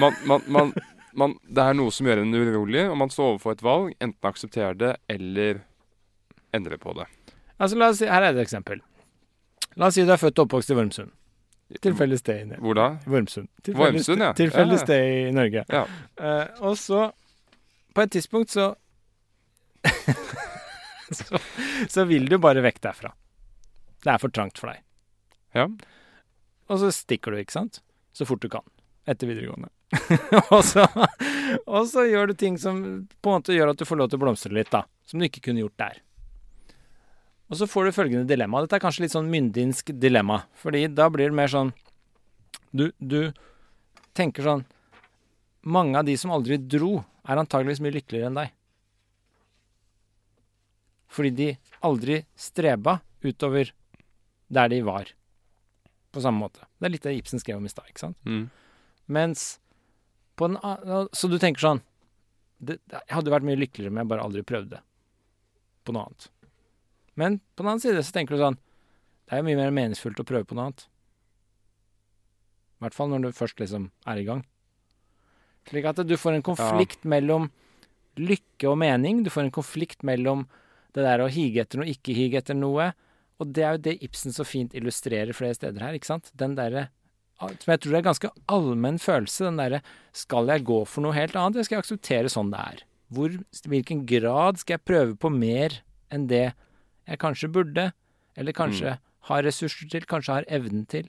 Man, 0.00 0.16
man, 0.26 0.42
man, 0.48 0.72
man, 1.12 1.36
det 1.44 1.66
er 1.66 1.76
noe 1.76 1.92
som 1.92 2.08
gjør 2.08 2.22
en 2.24 2.32
urolig, 2.34 2.86
og 2.88 2.96
man 3.04 3.12
står 3.12 3.34
overfor 3.34 3.54
et 3.56 3.64
valg. 3.64 3.92
Enten 4.00 4.30
akseptere 4.32 4.72
det, 4.80 4.94
eller 5.12 5.60
endre 6.56 6.80
på 6.80 6.96
det. 6.96 7.04
Altså, 7.58 7.78
la 7.78 7.90
oss 7.92 8.00
si, 8.00 8.08
her 8.08 8.24
er 8.24 8.34
et 8.36 8.42
eksempel. 8.42 8.82
La 9.78 9.90
oss 9.90 9.98
si 9.98 10.06
du 10.06 10.12
er 10.14 10.20
født 10.20 10.38
og 10.38 10.48
oppvokst 10.48 10.72
i 10.72 10.78
Vormsund. 10.78 11.14
Tilfeldig 11.84 12.18
sted 12.18 12.40
i 12.40 12.44
Norge. 12.48 12.62
Hvor 12.64 12.78
da? 12.78 12.88
Vormsund. 13.04 13.48
Tilfeldig 13.62 13.98
Vormsund, 13.98 14.24
ja. 14.24 14.32
Tilfeldig 14.38 14.78
sted 14.80 15.08
i 15.28 15.32
Norge. 15.36 15.64
Ja. 15.68 15.84
Uh, 16.20 16.62
og 16.70 16.78
så, 16.80 17.02
på 17.94 18.04
et 18.04 18.14
tidspunkt, 18.14 18.54
så 18.54 18.74
så, 21.18 21.38
så 21.88 22.04
vil 22.08 22.28
du 22.28 22.38
bare 22.40 22.64
vekk 22.64 22.80
derfra. 22.88 23.12
Det 24.04 24.14
er 24.14 24.22
for 24.22 24.32
trangt 24.32 24.60
for 24.60 24.72
deg. 24.72 24.80
Ja. 25.56 25.66
Og 26.68 26.80
så 26.80 26.90
stikker 26.94 27.34
du, 27.34 27.42
ikke 27.42 27.56
sant? 27.56 27.82
Så 28.16 28.26
fort 28.28 28.42
du 28.42 28.48
kan. 28.52 28.64
Etter 29.08 29.28
videregående. 29.28 29.70
og, 30.54 30.60
så, 30.68 30.84
og 31.64 31.86
så 31.88 32.04
gjør 32.08 32.32
du 32.32 32.38
ting 32.40 32.58
som 32.60 32.80
på 33.24 33.30
en 33.30 33.40
måte 33.40 33.56
gjør 33.56 33.72
at 33.72 33.80
du 33.80 33.86
får 33.88 34.00
lov 34.00 34.10
til 34.12 34.20
å 34.20 34.24
blomstre 34.24 34.52
litt, 34.56 34.72
da. 34.72 34.84
Som 35.08 35.20
du 35.20 35.28
ikke 35.28 35.44
kunne 35.48 35.64
gjort 35.64 35.78
der. 35.80 36.02
Og 37.48 37.56
så 37.56 37.68
får 37.68 37.88
du 37.88 37.96
følgende 37.96 38.28
dilemma. 38.28 38.60
Dette 38.64 38.76
er 38.76 38.84
kanskje 38.84 39.06
litt 39.06 39.14
sånn 39.14 39.30
myndinsk 39.32 39.92
dilemma. 39.96 40.42
Fordi 40.60 40.84
da 40.92 41.08
blir 41.12 41.30
det 41.30 41.38
mer 41.38 41.52
sånn 41.52 41.72
Du, 42.72 42.90
du 43.00 43.32
tenker 44.12 44.44
sånn 44.44 44.66
Mange 45.64 45.98
av 45.98 46.04
de 46.08 46.16
som 46.20 46.32
aldri 46.32 46.58
dro, 46.60 47.02
er 47.28 47.40
antageligvis 47.40 47.80
mye 47.84 47.96
lykkeligere 47.96 48.30
enn 48.30 48.38
deg. 48.38 48.52
Fordi 51.12 51.32
de 51.34 51.48
aldri 51.84 52.22
streba 52.38 52.98
utover 53.24 53.72
der 54.48 54.70
de 54.72 54.78
var. 54.86 55.10
På 56.14 56.22
samme 56.24 56.40
måte. 56.40 56.64
Det 56.78 56.88
er 56.88 56.94
litt 56.94 57.04
det 57.04 57.16
Ibsen 57.18 57.42
skrev 57.42 57.58
om 57.60 57.66
i 57.68 57.72
stad, 57.72 57.90
ikke 57.90 58.04
sant? 58.06 58.16
Mm. 58.24 58.46
Mens 59.12 59.58
på 60.38 60.48
den, 60.48 60.58
Så 61.12 61.28
du 61.28 61.38
tenker 61.38 61.60
sånn 61.60 61.82
det, 62.58 62.78
Jeg 62.88 63.14
hadde 63.14 63.30
vært 63.34 63.46
mye 63.46 63.58
lykkeligere 63.60 63.92
om 63.92 64.00
jeg 64.00 64.10
bare 64.14 64.24
aldri 64.24 64.42
prøvde 64.46 64.80
på 65.84 65.92
noe 65.92 66.08
annet. 66.08 66.30
Men 67.18 67.40
på 67.56 67.64
den 67.64 67.72
annen 67.72 67.82
side 67.82 68.04
så 68.06 68.14
tenker 68.14 68.36
du 68.36 68.42
sånn 68.44 68.58
Det 69.26 69.34
er 69.34 69.42
jo 69.42 69.48
mye 69.48 69.58
mer 69.58 69.74
meningsfullt 69.74 70.20
å 70.22 70.26
prøve 70.28 70.46
på 70.48 70.56
noe 70.56 70.68
annet. 70.68 70.86
I 72.78 72.86
hvert 72.86 72.94
fall 72.94 73.10
når 73.10 73.26
du 73.26 73.34
først 73.34 73.58
liksom 73.60 73.90
er 74.06 74.20
i 74.20 74.26
gang. 74.28 74.44
Slik 75.68 75.88
at 75.90 76.00
du 76.06 76.14
får 76.16 76.38
en 76.38 76.46
konflikt 76.46 77.02
mellom 77.04 77.50
lykke 78.18 78.70
og 78.70 78.78
mening. 78.80 79.24
Du 79.26 79.30
får 79.34 79.48
en 79.48 79.54
konflikt 79.54 80.06
mellom 80.06 80.46
det 80.96 81.04
der 81.04 81.20
å 81.20 81.28
hige 81.30 81.64
etter 81.64 81.82
noe, 81.82 81.90
ikke 81.90 82.14
hige 82.16 82.40
etter 82.40 82.56
noe. 82.56 82.92
Og 83.38 83.50
det 83.54 83.66
er 83.66 83.74
jo 83.76 83.82
det 83.88 83.98
Ibsen 84.06 84.34
så 84.34 84.46
fint 84.46 84.72
illustrerer 84.78 85.36
flere 85.36 85.58
steder 85.58 85.84
her, 85.84 85.98
ikke 85.98 86.08
sant? 86.08 86.32
Den 86.38 86.56
derre 86.58 86.88
som 87.38 87.70
jeg 87.70 87.82
tror 87.84 87.94
er 87.94 88.02
ganske 88.02 88.30
allmenn 88.50 88.96
følelse, 88.98 89.44
den 89.46 89.60
derre 89.60 89.78
Skal 90.16 90.48
jeg 90.50 90.64
gå 90.66 90.80
for 90.90 91.04
noe 91.04 91.14
helt 91.14 91.36
annet, 91.38 91.54
eller 91.54 91.68
skal 91.68 91.78
jeg 91.78 91.84
akseptere 91.84 92.32
sånn 92.32 92.50
det 92.50 92.62
er? 92.62 92.80
Hvor, 93.14 93.36
hvilken 93.70 94.02
grad 94.10 94.58
skal 94.58 94.74
jeg 94.74 94.86
prøve 94.88 95.14
på 95.22 95.30
mer 95.32 95.78
enn 96.12 96.26
det 96.28 96.48
jeg 97.08 97.20
kanskje 97.22 97.50
burde, 97.52 97.88
eller 98.38 98.56
kanskje 98.56 98.98
har 99.28 99.44
ressurser 99.44 99.88
til, 99.90 100.06
kanskje 100.08 100.38
har 100.38 100.48
evnen 100.48 100.84
til? 100.90 101.08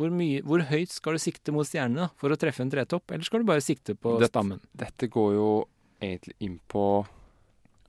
Hvor, 0.00 0.12
mye, 0.14 0.40
hvor 0.46 0.62
høyt 0.70 0.94
skal 0.94 1.18
du 1.18 1.22
sikte 1.22 1.52
mot 1.52 1.68
stjernene 1.68 2.08
for 2.18 2.32
å 2.32 2.38
treffe 2.40 2.64
en 2.64 2.70
tretopp, 2.72 3.12
eller 3.12 3.26
skal 3.26 3.42
du 3.42 3.50
bare 3.50 3.64
sikte 3.64 3.94
på 3.98 4.16
dette, 4.16 4.32
stammen? 4.32 4.62
Dette 4.72 5.10
går 5.12 5.34
jo 5.36 5.50
egentlig 6.02 6.38
inn 6.42 6.56
på 6.70 6.86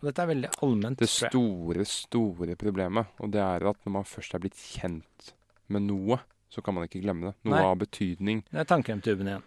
dette 0.04 0.20
er 0.20 0.28
veldig 0.34 0.50
allment, 0.66 1.00
det 1.00 1.08
store, 1.08 1.86
store 1.88 2.58
problemet. 2.60 3.14
Og 3.24 3.32
det 3.32 3.40
er 3.40 3.64
at 3.70 3.86
når 3.86 3.94
man 4.02 4.08
først 4.08 4.36
er 4.36 4.44
blitt 4.44 4.60
kjent 4.60 5.30
med 5.72 5.86
noe, 5.88 6.18
så 6.52 6.62
kan 6.62 6.76
man 6.76 6.90
ikke 6.90 7.02
glemme 7.06 7.30
det. 7.30 7.34
Noe 7.48 7.56
Nei. 7.56 7.64
av 7.70 7.78
betydning. 7.82 8.44
Det 8.50 8.66
er 8.66 8.68
tannkremtuben 8.70 9.32
igjen. 9.32 9.46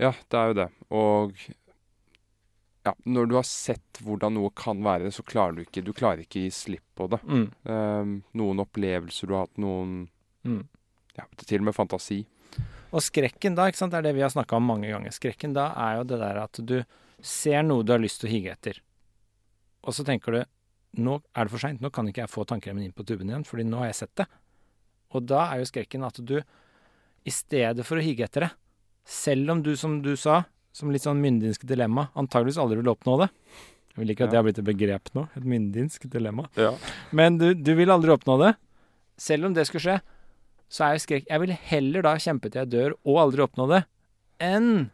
Ja, 0.00 0.14
det 0.32 0.38
er 0.40 0.48
jo 0.48 0.56
det. 0.56 0.68
Og 0.96 1.42
ja, 2.86 2.94
når 3.04 3.28
du 3.28 3.34
har 3.36 3.46
sett 3.46 4.00
hvordan 4.04 4.34
noe 4.38 4.50
kan 4.56 4.80
være, 4.84 5.10
så 5.12 5.24
klarer 5.26 5.58
du 5.58 5.62
ikke 5.66 5.82
Du 5.84 5.92
klarer 5.96 6.24
ikke 6.24 6.46
gi 6.46 6.52
slipp 6.54 6.84
på 6.96 7.08
det. 7.12 7.20
Mm. 7.28 7.46
Um, 7.68 8.14
noen 8.40 8.62
opplevelser 8.64 9.28
du 9.28 9.36
har 9.36 9.46
hatt, 9.48 9.60
noen 9.60 10.08
Mm. 10.40 10.62
ja, 11.18 11.26
til 11.44 11.60
og 11.60 11.66
med 11.66 11.74
fantasi. 11.76 12.22
Og 12.96 13.02
skrekken 13.04 13.52
da, 13.58 13.66
ikke 13.68 13.76
sant, 13.76 13.92
det 13.92 13.98
er 13.98 14.06
det 14.08 14.14
vi 14.16 14.22
har 14.24 14.32
snakka 14.32 14.56
om 14.56 14.64
mange 14.64 14.88
ganger. 14.88 15.12
Skrekken 15.12 15.52
da 15.52 15.66
er 15.76 15.98
jo 15.98 16.06
det 16.08 16.18
der 16.22 16.40
at 16.40 16.60
du 16.64 16.78
ser 17.20 17.60
noe 17.66 17.84
du 17.84 17.92
har 17.92 18.00
lyst 18.00 18.22
til 18.22 18.30
å 18.30 18.32
hige 18.32 18.54
etter, 18.54 18.80
og 19.84 19.92
så 19.92 20.04
tenker 20.08 20.32
du 20.32 20.40
nå 21.04 21.20
er 21.36 21.46
det 21.46 21.52
for 21.52 21.62
seint, 21.62 21.82
nå 21.84 21.90
kan 21.94 22.08
ikke 22.08 22.24
jeg 22.24 22.32
få 22.32 22.46
tannkremen 22.48 22.82
inn 22.82 22.96
på 22.96 23.04
tuben 23.06 23.28
igjen, 23.30 23.44
fordi 23.46 23.66
nå 23.68 23.78
har 23.82 23.92
jeg 23.92 24.00
sett 24.00 24.14
det. 24.22 24.26
Og 25.14 25.22
da 25.28 25.44
er 25.52 25.60
jo 25.60 25.68
skrekken 25.68 26.06
at 26.06 26.18
du, 26.26 26.40
i 27.22 27.34
stedet 27.34 27.84
for 27.86 28.00
å 28.00 28.02
hige 28.02 28.26
etter 28.26 28.48
det, 28.48 28.50
selv 29.06 29.52
om 29.54 29.62
du, 29.62 29.74
som 29.78 30.00
du 30.02 30.16
sa, 30.18 30.40
som 30.72 30.92
litt 30.92 31.04
sånn 31.04 31.20
myndinske 31.22 31.66
dilemma, 31.68 32.08
antageligvis 32.18 32.60
aldri 32.62 32.78
vil 32.80 32.92
oppnå 32.92 33.16
det 33.24 33.28
Jeg 33.90 33.98
vil 33.98 34.12
ikke 34.14 34.26
at 34.28 34.32
det 34.32 34.38
har 34.38 34.46
blitt 34.46 34.60
et 34.62 34.68
begrep 34.68 35.10
nå, 35.16 35.26
et 35.34 35.46
myndinsk 35.46 36.06
dilemma. 36.12 36.46
Ja. 36.60 36.70
Men 37.10 37.40
du, 37.40 37.50
du 37.58 37.72
vil 37.74 37.90
aldri 37.90 38.12
oppnå 38.14 38.36
det. 38.42 38.54
Selv 39.20 39.48
om 39.48 39.56
det 39.56 39.66
skulle 39.68 39.82
skje, 39.82 39.96
så 40.70 40.86
er 40.86 40.94
jo 40.94 41.02
skrekk 41.02 41.26
Jeg 41.26 41.42
vil 41.42 41.56
heller 41.72 42.06
da 42.06 42.14
kjempe 42.22 42.48
til 42.48 42.62
jeg 42.62 42.72
dør 42.72 42.94
og 43.02 43.22
aldri 43.24 43.44
oppnå 43.44 43.66
det, 43.72 43.82
enn 44.40 44.90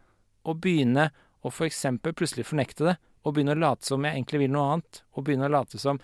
å 0.47 0.55
begynne 0.57 1.11
å 1.45 1.51
for 1.53 1.67
eksempel 1.69 2.15
plutselig 2.17 2.47
fornekte 2.49 2.87
det, 2.87 2.95
og 3.23 3.35
begynne 3.35 3.53
å 3.55 3.59
late 3.59 3.85
som 3.85 4.03
jeg 4.05 4.15
egentlig 4.15 4.45
vil 4.45 4.53
noe 4.55 4.71
annet, 4.73 5.03
og 5.13 5.27
begynne 5.27 5.47
å 5.47 5.53
late 5.53 5.79
som 5.81 5.99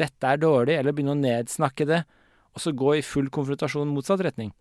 dette 0.00 0.26
er 0.26 0.40
dårlig, 0.40 0.78
eller 0.78 0.94
begynne 0.96 1.16
å 1.16 1.20
nedsnakke 1.20 1.86
det, 1.88 2.00
og 2.54 2.62
så 2.62 2.72
gå 2.74 2.96
i 2.96 3.04
full 3.04 3.28
konfrontasjon 3.32 3.92
motsatt 3.92 4.22
retning. 4.24 4.54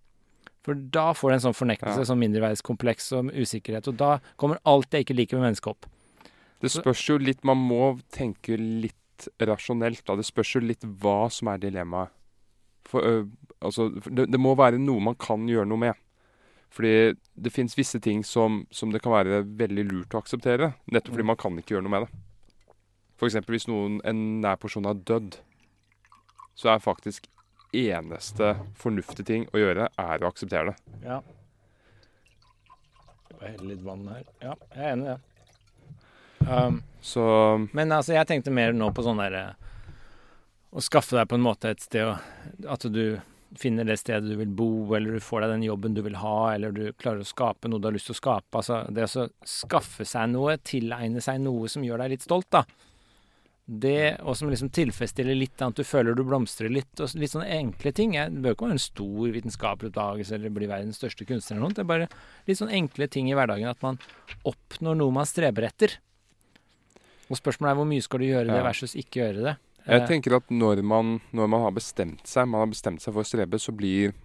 For 0.66 0.76
da 0.76 1.14
får 1.16 1.30
du 1.32 1.34
en 1.38 1.46
sånn 1.48 1.56
fornektelse, 1.56 2.02
Ja. 2.04 2.08
sånn 2.10 2.20
mindreverdskompleks 2.20 3.12
og 3.18 3.32
usikkerhet, 3.32 3.88
og 3.88 3.98
da 3.98 4.20
kommer 4.38 4.60
alt 4.66 4.92
jeg 4.92 5.06
ikke 5.06 5.16
liker 5.16 5.38
med 5.40 5.48
mennesket 5.50 5.72
opp. 5.72 5.86
Det 6.60 6.70
spørs 6.72 7.06
jo 7.08 7.18
litt 7.18 7.44
Man 7.48 7.58
må 7.58 8.02
tenke 8.12 8.58
litt 8.60 8.96
rasjonelt. 9.40 10.04
Da. 10.06 10.16
Det 10.16 10.26
spørs 10.28 10.56
jo 10.56 10.60
litt 10.62 10.82
hva 10.84 11.30
som 11.32 11.48
er 11.48 11.58
dilemmaet. 11.58 12.10
For, 12.86 13.02
ø, 13.02 13.26
altså, 13.62 13.90
det, 14.04 14.30
det 14.32 14.40
må 14.40 14.56
være 14.58 14.80
noe 14.80 15.00
man 15.00 15.16
kan 15.16 15.48
gjøre 15.48 15.68
noe 15.68 15.78
med. 15.78 15.96
Fordi 16.70 17.16
det 17.36 17.52
fins 17.52 17.76
visse 17.76 18.00
ting 18.00 18.24
som, 18.24 18.66
som 18.72 18.92
det 18.92 19.02
kan 19.02 19.12
være 19.12 19.44
veldig 19.58 19.86
lurt 19.92 20.14
å 20.14 20.22
akseptere. 20.22 20.74
Nettopp 20.92 21.16
fordi 21.16 21.26
man 21.26 21.36
kan 21.40 21.58
ikke 21.58 21.76
gjøre 21.76 21.84
noe 21.88 21.96
med 21.96 22.06
det. 22.08 22.12
F.eks. 23.20 23.40
hvis 23.48 23.68
noen, 23.68 24.00
en 24.08 24.42
nær 24.42 24.56
person 24.62 24.86
har 24.86 24.94
dødd, 24.96 25.40
så 26.56 26.74
er 26.76 26.80
faktisk 26.84 27.28
eneste 27.76 28.56
fornuftige 28.80 29.26
ting 29.28 29.48
å 29.54 29.62
gjøre, 29.62 29.90
er 29.98 30.24
å 30.24 30.30
akseptere 30.30 30.72
det. 30.72 31.02
Ja. 31.06 31.20
Bare 33.40 33.54
helle 33.54 33.72
litt 33.72 33.84
vann 33.86 34.08
her. 34.12 34.24
Ja, 34.42 34.56
jeg 34.76 34.86
er 34.86 34.94
enig 34.94 35.08
i 35.08 35.12
det. 35.14 35.20
Um, 36.50 36.80
Så 37.02 37.24
Men 37.76 37.92
altså, 37.92 38.14
jeg 38.16 38.28
tenkte 38.28 38.52
mer 38.52 38.72
nå 38.74 38.88
på 38.96 39.04
sånn 39.04 39.20
derre 39.20 39.58
Å 40.72 40.82
skaffe 40.82 41.18
deg 41.18 41.28
på 41.28 41.36
en 41.36 41.44
måte 41.44 41.74
et 41.74 41.84
sted 41.84 42.08
At 42.64 42.86
du 42.88 43.20
finner 43.60 43.84
det 43.88 43.98
stedet 44.00 44.30
du 44.30 44.38
vil 44.40 44.52
bo, 44.54 44.70
eller 44.96 45.18
du 45.18 45.24
får 45.24 45.44
deg 45.44 45.54
den 45.56 45.66
jobben 45.66 45.96
du 45.98 46.04
vil 46.06 46.20
ha, 46.22 46.54
eller 46.54 46.74
du 46.74 46.84
klarer 46.94 47.24
å 47.24 47.28
skape 47.28 47.70
noe 47.70 47.82
du 47.82 47.88
har 47.90 47.96
lyst 47.96 48.06
til 48.12 48.14
å 48.14 48.20
skape. 48.20 48.60
Altså, 48.60 48.84
det 48.94 49.08
å 49.08 49.24
skaffe 49.42 50.06
seg 50.06 50.30
noe, 50.36 50.60
tilegne 50.62 51.24
seg 51.26 51.42
noe 51.42 51.66
som 51.72 51.82
gjør 51.84 52.04
deg 52.04 52.14
litt 52.14 52.28
stolt, 52.28 52.46
da. 52.54 52.62
Det, 53.70 54.16
og 54.26 54.34
som 54.34 54.50
liksom 54.50 54.72
tilfredsstiller 54.74 55.38
litt, 55.38 55.62
at 55.62 55.78
du 55.78 55.84
føler 55.86 56.16
du 56.18 56.24
blomstrer 56.26 56.72
litt, 56.74 56.90
og 56.98 57.12
litt 57.22 57.30
sånne 57.36 57.52
enkle 57.54 57.92
ting. 57.94 58.16
Det 58.18 58.42
bør 58.42 58.56
ikke 58.56 58.66
være 58.66 58.78
en 58.80 58.82
stor 58.82 59.34
vitenskapelig 59.36 59.92
oppdagelse 59.92 60.34
eller 60.40 60.54
bli 60.56 60.70
verdens 60.72 60.98
største 60.98 61.28
kunstner 61.30 61.60
eller 61.60 61.68
noe. 61.68 61.76
Det 61.78 61.84
er 61.84 61.90
bare 61.92 62.08
litt 62.50 62.58
sånne 62.58 62.74
enkle 62.80 63.08
ting 63.14 63.30
i 63.30 63.36
hverdagen, 63.38 63.70
at 63.70 63.86
man 63.86 64.00
oppnår 64.50 64.98
noe 64.98 65.14
man 65.14 65.30
streber 65.30 65.68
etter. 65.70 66.00
Og 67.30 67.38
spørsmålet 67.38 67.76
er 67.76 67.78
hvor 67.78 67.90
mye 67.92 68.02
skal 68.08 68.24
du 68.24 68.26
gjøre 68.32 68.50
det 68.50 68.64
versus 68.66 68.96
ikke 68.98 69.22
gjøre 69.22 69.46
det. 69.52 69.56
Jeg 69.86 70.02
Eh, 70.02 70.08
tenker 70.10 70.36
at 70.40 70.50
når 70.50 70.82
man, 70.82 71.20
når 71.32 71.48
man 71.54 71.62
har 71.68 71.72
bestemt 71.78 72.26
seg, 72.28 72.50
man 72.50 72.66
har 72.66 72.74
bestemt 72.74 73.02
seg 73.06 73.14
for 73.14 73.22
å 73.22 73.30
strebe, 73.30 73.62
så 73.62 73.72
blir 73.74 74.16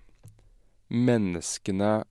menneskene 0.89 2.05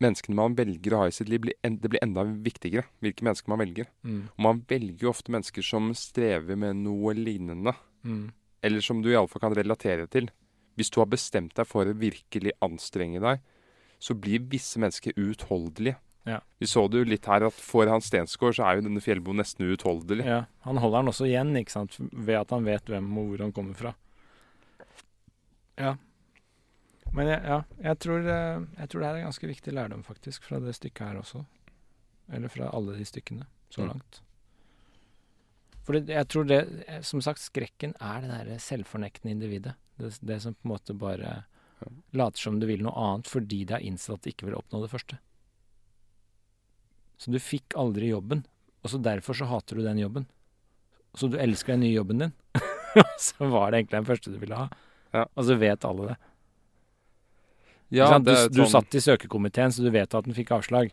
Menneskene 0.00 0.36
man 0.38 0.56
velger 0.56 0.94
å 0.96 1.02
ha 1.02 1.08
i 1.10 1.14
sitt 1.14 1.28
liv, 1.28 1.42
blir 1.44 1.56
en, 1.66 1.76
det 1.80 1.90
blir 1.92 2.00
enda 2.04 2.24
viktigere. 2.24 2.86
Hvilke 3.04 3.26
mennesker 3.26 3.52
man 3.52 3.60
velger. 3.60 3.88
Mm. 4.02 4.20
Og 4.32 4.44
man 4.46 4.62
velger 4.68 5.06
jo 5.06 5.12
ofte 5.12 5.32
mennesker 5.34 5.66
som 5.66 5.90
strever 5.96 6.56
med 6.56 6.80
noe 6.84 7.12
lignende. 7.18 7.74
Mm. 8.02 8.30
Eller 8.64 8.84
som 8.84 9.02
du 9.04 9.10
iallfall 9.12 9.44
kan 9.44 9.56
relatere 9.56 10.08
til. 10.12 10.30
Hvis 10.80 10.92
du 10.92 11.02
har 11.02 11.10
bestemt 11.12 11.52
deg 11.58 11.68
for 11.68 11.88
å 11.88 11.96
virkelig 11.96 12.56
anstrenge 12.64 13.20
deg, 13.20 13.42
så 14.00 14.16
blir 14.16 14.46
visse 14.48 14.80
mennesker 14.80 15.16
uutholdelige. 15.20 15.98
Ja. 16.28 16.40
Vi 16.60 16.68
så 16.68 16.84
det 16.88 17.00
jo 17.00 17.08
litt 17.08 17.26
her 17.28 17.46
at 17.48 17.56
for 17.56 17.88
Hans 17.88 18.10
Stensgaard 18.10 18.56
så 18.56 18.66
er 18.68 18.78
jo 18.78 18.84
denne 18.86 19.00
fjellboen 19.04 19.40
nesten 19.40 19.68
uutholdelig. 19.68 20.24
Ja, 20.28 20.44
Han 20.68 20.80
holder 20.80 21.00
den 21.02 21.12
også 21.12 21.28
igjen, 21.28 21.54
ikke 21.56 21.72
sant? 21.72 21.96
ved 21.98 22.36
at 22.36 22.52
han 22.52 22.66
vet 22.68 22.88
hvem 22.88 23.08
og 23.18 23.32
hvor 23.32 23.44
han 23.44 23.54
kommer 23.56 23.76
fra. 23.76 23.94
Ja. 25.80 25.94
Men 27.12 27.26
jeg, 27.26 27.40
ja, 27.42 27.56
jeg, 27.82 27.98
tror, 27.98 28.26
eh, 28.30 28.64
jeg 28.78 28.88
tror 28.92 29.00
det 29.02 29.08
her 29.08 29.16
er 29.18 29.24
ganske 29.26 29.48
viktig 29.50 29.72
lærdom, 29.74 30.02
faktisk, 30.06 30.44
fra 30.46 30.60
det 30.62 30.74
stykket 30.76 31.08
her 31.08 31.18
også. 31.20 31.44
Eller 32.30 32.48
fra 32.52 32.68
alle 32.70 32.94
de 32.98 33.04
stykkene 33.08 33.46
så 33.70 33.82
Mm. 33.82 33.88
langt. 33.88 34.20
For 35.82 35.94
jeg 35.98 36.28
tror 36.28 36.44
det 36.46 36.84
eh, 36.86 37.00
Som 37.02 37.20
sagt, 37.24 37.40
skrekken 37.40 37.94
er 38.00 38.20
det 38.20 38.30
derre 38.30 38.58
selvfornektende 38.62 39.32
individet. 39.34 39.74
Det, 39.98 40.12
det 40.22 40.40
som 40.42 40.54
på 40.54 40.66
en 40.68 40.72
måte 40.76 40.94
bare 40.94 41.44
later 42.12 42.38
som 42.38 42.60
du 42.60 42.66
vil 42.68 42.82
noe 42.84 42.92
annet 42.94 43.26
fordi 43.26 43.64
det 43.64 43.78
er 43.78 43.86
innsett 43.88 44.14
at 44.18 44.22
du 44.22 44.28
ikke 44.30 44.46
vil 44.50 44.58
oppnå 44.58 44.82
det 44.82 44.90
første. 44.92 45.18
Så 47.20 47.32
du 47.32 47.38
fikk 47.42 47.74
aldri 47.76 48.10
jobben, 48.12 48.44
og 48.84 48.90
så 48.92 49.00
derfor 49.02 49.36
så 49.36 49.48
hater 49.50 49.76
du 49.76 49.82
den 49.84 49.98
jobben. 50.00 50.26
Så 51.14 51.28
du 51.28 51.36
elsker 51.40 51.74
den 51.74 51.80
nye 51.84 51.96
jobben 51.98 52.18
din. 52.22 52.32
så 53.18 53.48
var 53.50 53.70
det 53.72 53.80
egentlig 53.82 53.98
den 53.98 54.08
første 54.08 54.32
du 54.32 54.38
ville 54.40 54.56
ha. 54.56 54.68
Ja. 55.12 55.24
Og 55.34 55.44
så 55.48 55.56
vet 55.60 55.84
alle 55.84 56.12
det. 56.12 56.16
Ja, 57.90 58.08
er 58.14 58.22
du, 58.22 58.32
du 58.54 58.62
sånn- 58.62 58.72
satt 58.76 58.94
i 58.94 59.02
søkekomiteen, 59.02 59.72
så 59.74 59.82
du 59.82 59.90
vet 59.90 60.14
at 60.14 60.26
den 60.26 60.36
fikk 60.36 60.52
avslag. 60.54 60.92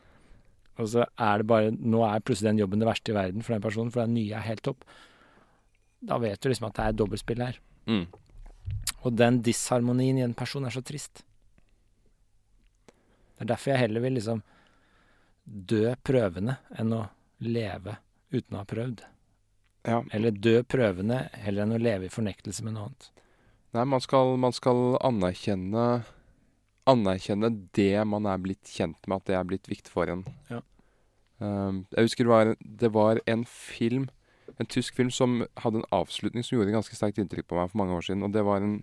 Og 0.78 0.90
så 0.92 1.06
er 1.18 1.42
det 1.42 1.48
bare 1.50 1.72
Nå 1.74 2.04
er 2.06 2.22
plutselig 2.22 2.52
den 2.52 2.62
jobben 2.62 2.82
det 2.82 2.88
verste 2.90 3.14
i 3.14 3.18
verden 3.18 3.46
for 3.46 3.54
den 3.56 3.64
personen, 3.64 3.92
for 3.94 4.06
den 4.06 4.14
nye 4.18 4.36
er 4.38 4.46
helt 4.46 4.64
topp. 4.66 4.84
Da 6.06 6.18
vet 6.22 6.42
du 6.42 6.50
liksom 6.50 6.68
at 6.70 6.78
det 6.78 6.86
er 6.86 6.98
dobbeltspill 6.98 7.42
her. 7.42 7.60
Mm. 7.90 8.06
Og 9.06 9.16
den 9.18 9.42
disharmonien 9.46 10.20
i 10.20 10.26
en 10.26 10.36
person 10.38 10.66
er 10.66 10.74
så 10.74 10.84
trist. 10.86 11.24
Det 13.38 13.46
er 13.46 13.52
derfor 13.54 13.74
jeg 13.74 13.84
heller 13.86 14.04
vil 14.06 14.18
liksom 14.18 14.42
dø 15.48 15.94
prøvende 16.04 16.58
enn 16.78 16.94
å 16.94 17.04
leve 17.46 17.98
uten 18.34 18.58
å 18.58 18.64
ha 18.64 18.68
prøvd. 18.68 19.04
Ja. 19.88 20.02
Eller 20.12 20.34
dø 20.36 20.60
prøvende 20.68 21.28
heller 21.38 21.64
enn 21.64 21.78
å 21.78 21.82
leve 21.82 22.10
i 22.10 22.12
fornektelse 22.14 22.66
med 22.66 22.76
noe 22.76 22.90
annet. 22.90 23.10
Nei, 23.78 23.86
man 23.86 24.02
skal, 24.04 24.34
man 24.42 24.56
skal 24.56 24.98
anerkjenne 25.06 25.86
Anerkjenne 26.88 27.52
det 27.76 27.94
man 28.08 28.28
er 28.30 28.42
blitt 28.42 28.72
kjent 28.72 29.00
med, 29.08 29.22
at 29.22 29.30
det 29.30 29.38
er 29.38 29.48
blitt 29.48 29.70
viktig 29.70 29.92
for 29.94 30.10
en. 30.12 30.26
Ja. 30.52 30.62
Um, 31.38 31.84
jeg 31.94 32.08
husker 32.08 32.26
det 32.26 32.32
var, 32.32 32.54
det 32.84 32.92
var 32.96 33.22
en 33.30 33.44
film, 33.46 34.08
en 34.58 34.70
tysk 34.72 34.98
film, 34.98 35.12
som 35.14 35.44
hadde 35.62 35.84
en 35.84 35.90
avslutning 35.94 36.46
som 36.46 36.58
gjorde 36.58 36.74
ganske 36.74 36.98
sterkt 36.98 37.20
inntrykk 37.22 37.50
på 37.50 37.60
meg 37.60 37.70
for 37.72 37.82
mange 37.84 37.98
år 37.98 38.08
siden. 38.08 38.26
Og 38.26 38.34
det 38.34 38.46
var 38.48 38.64
en 38.64 38.80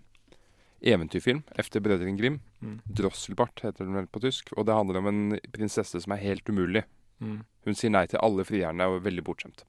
eventyrfilm 0.85 1.41
efter 1.59 1.83
Brødrene 1.83 2.17
Grim. 2.19 2.39
Mm. 2.61 2.79
Drosselbart 2.85 3.63
heter 3.65 3.87
den 3.87 3.97
vel 3.97 4.07
på 4.07 4.21
tysk. 4.23 4.53
Og 4.55 4.67
det 4.67 4.75
handler 4.77 5.01
om 5.01 5.09
en 5.11 5.39
prinsesse 5.55 6.01
som 6.01 6.13
er 6.15 6.23
helt 6.23 6.49
umulig. 6.49 6.85
Mm. 7.19 7.39
Hun 7.65 7.77
sier 7.77 7.93
nei 7.93 8.05
til 8.11 8.21
alle 8.23 8.45
frierne 8.47 8.87
og 8.89 8.99
er 8.99 9.07
veldig 9.07 9.25
bortskjemt. 9.25 9.65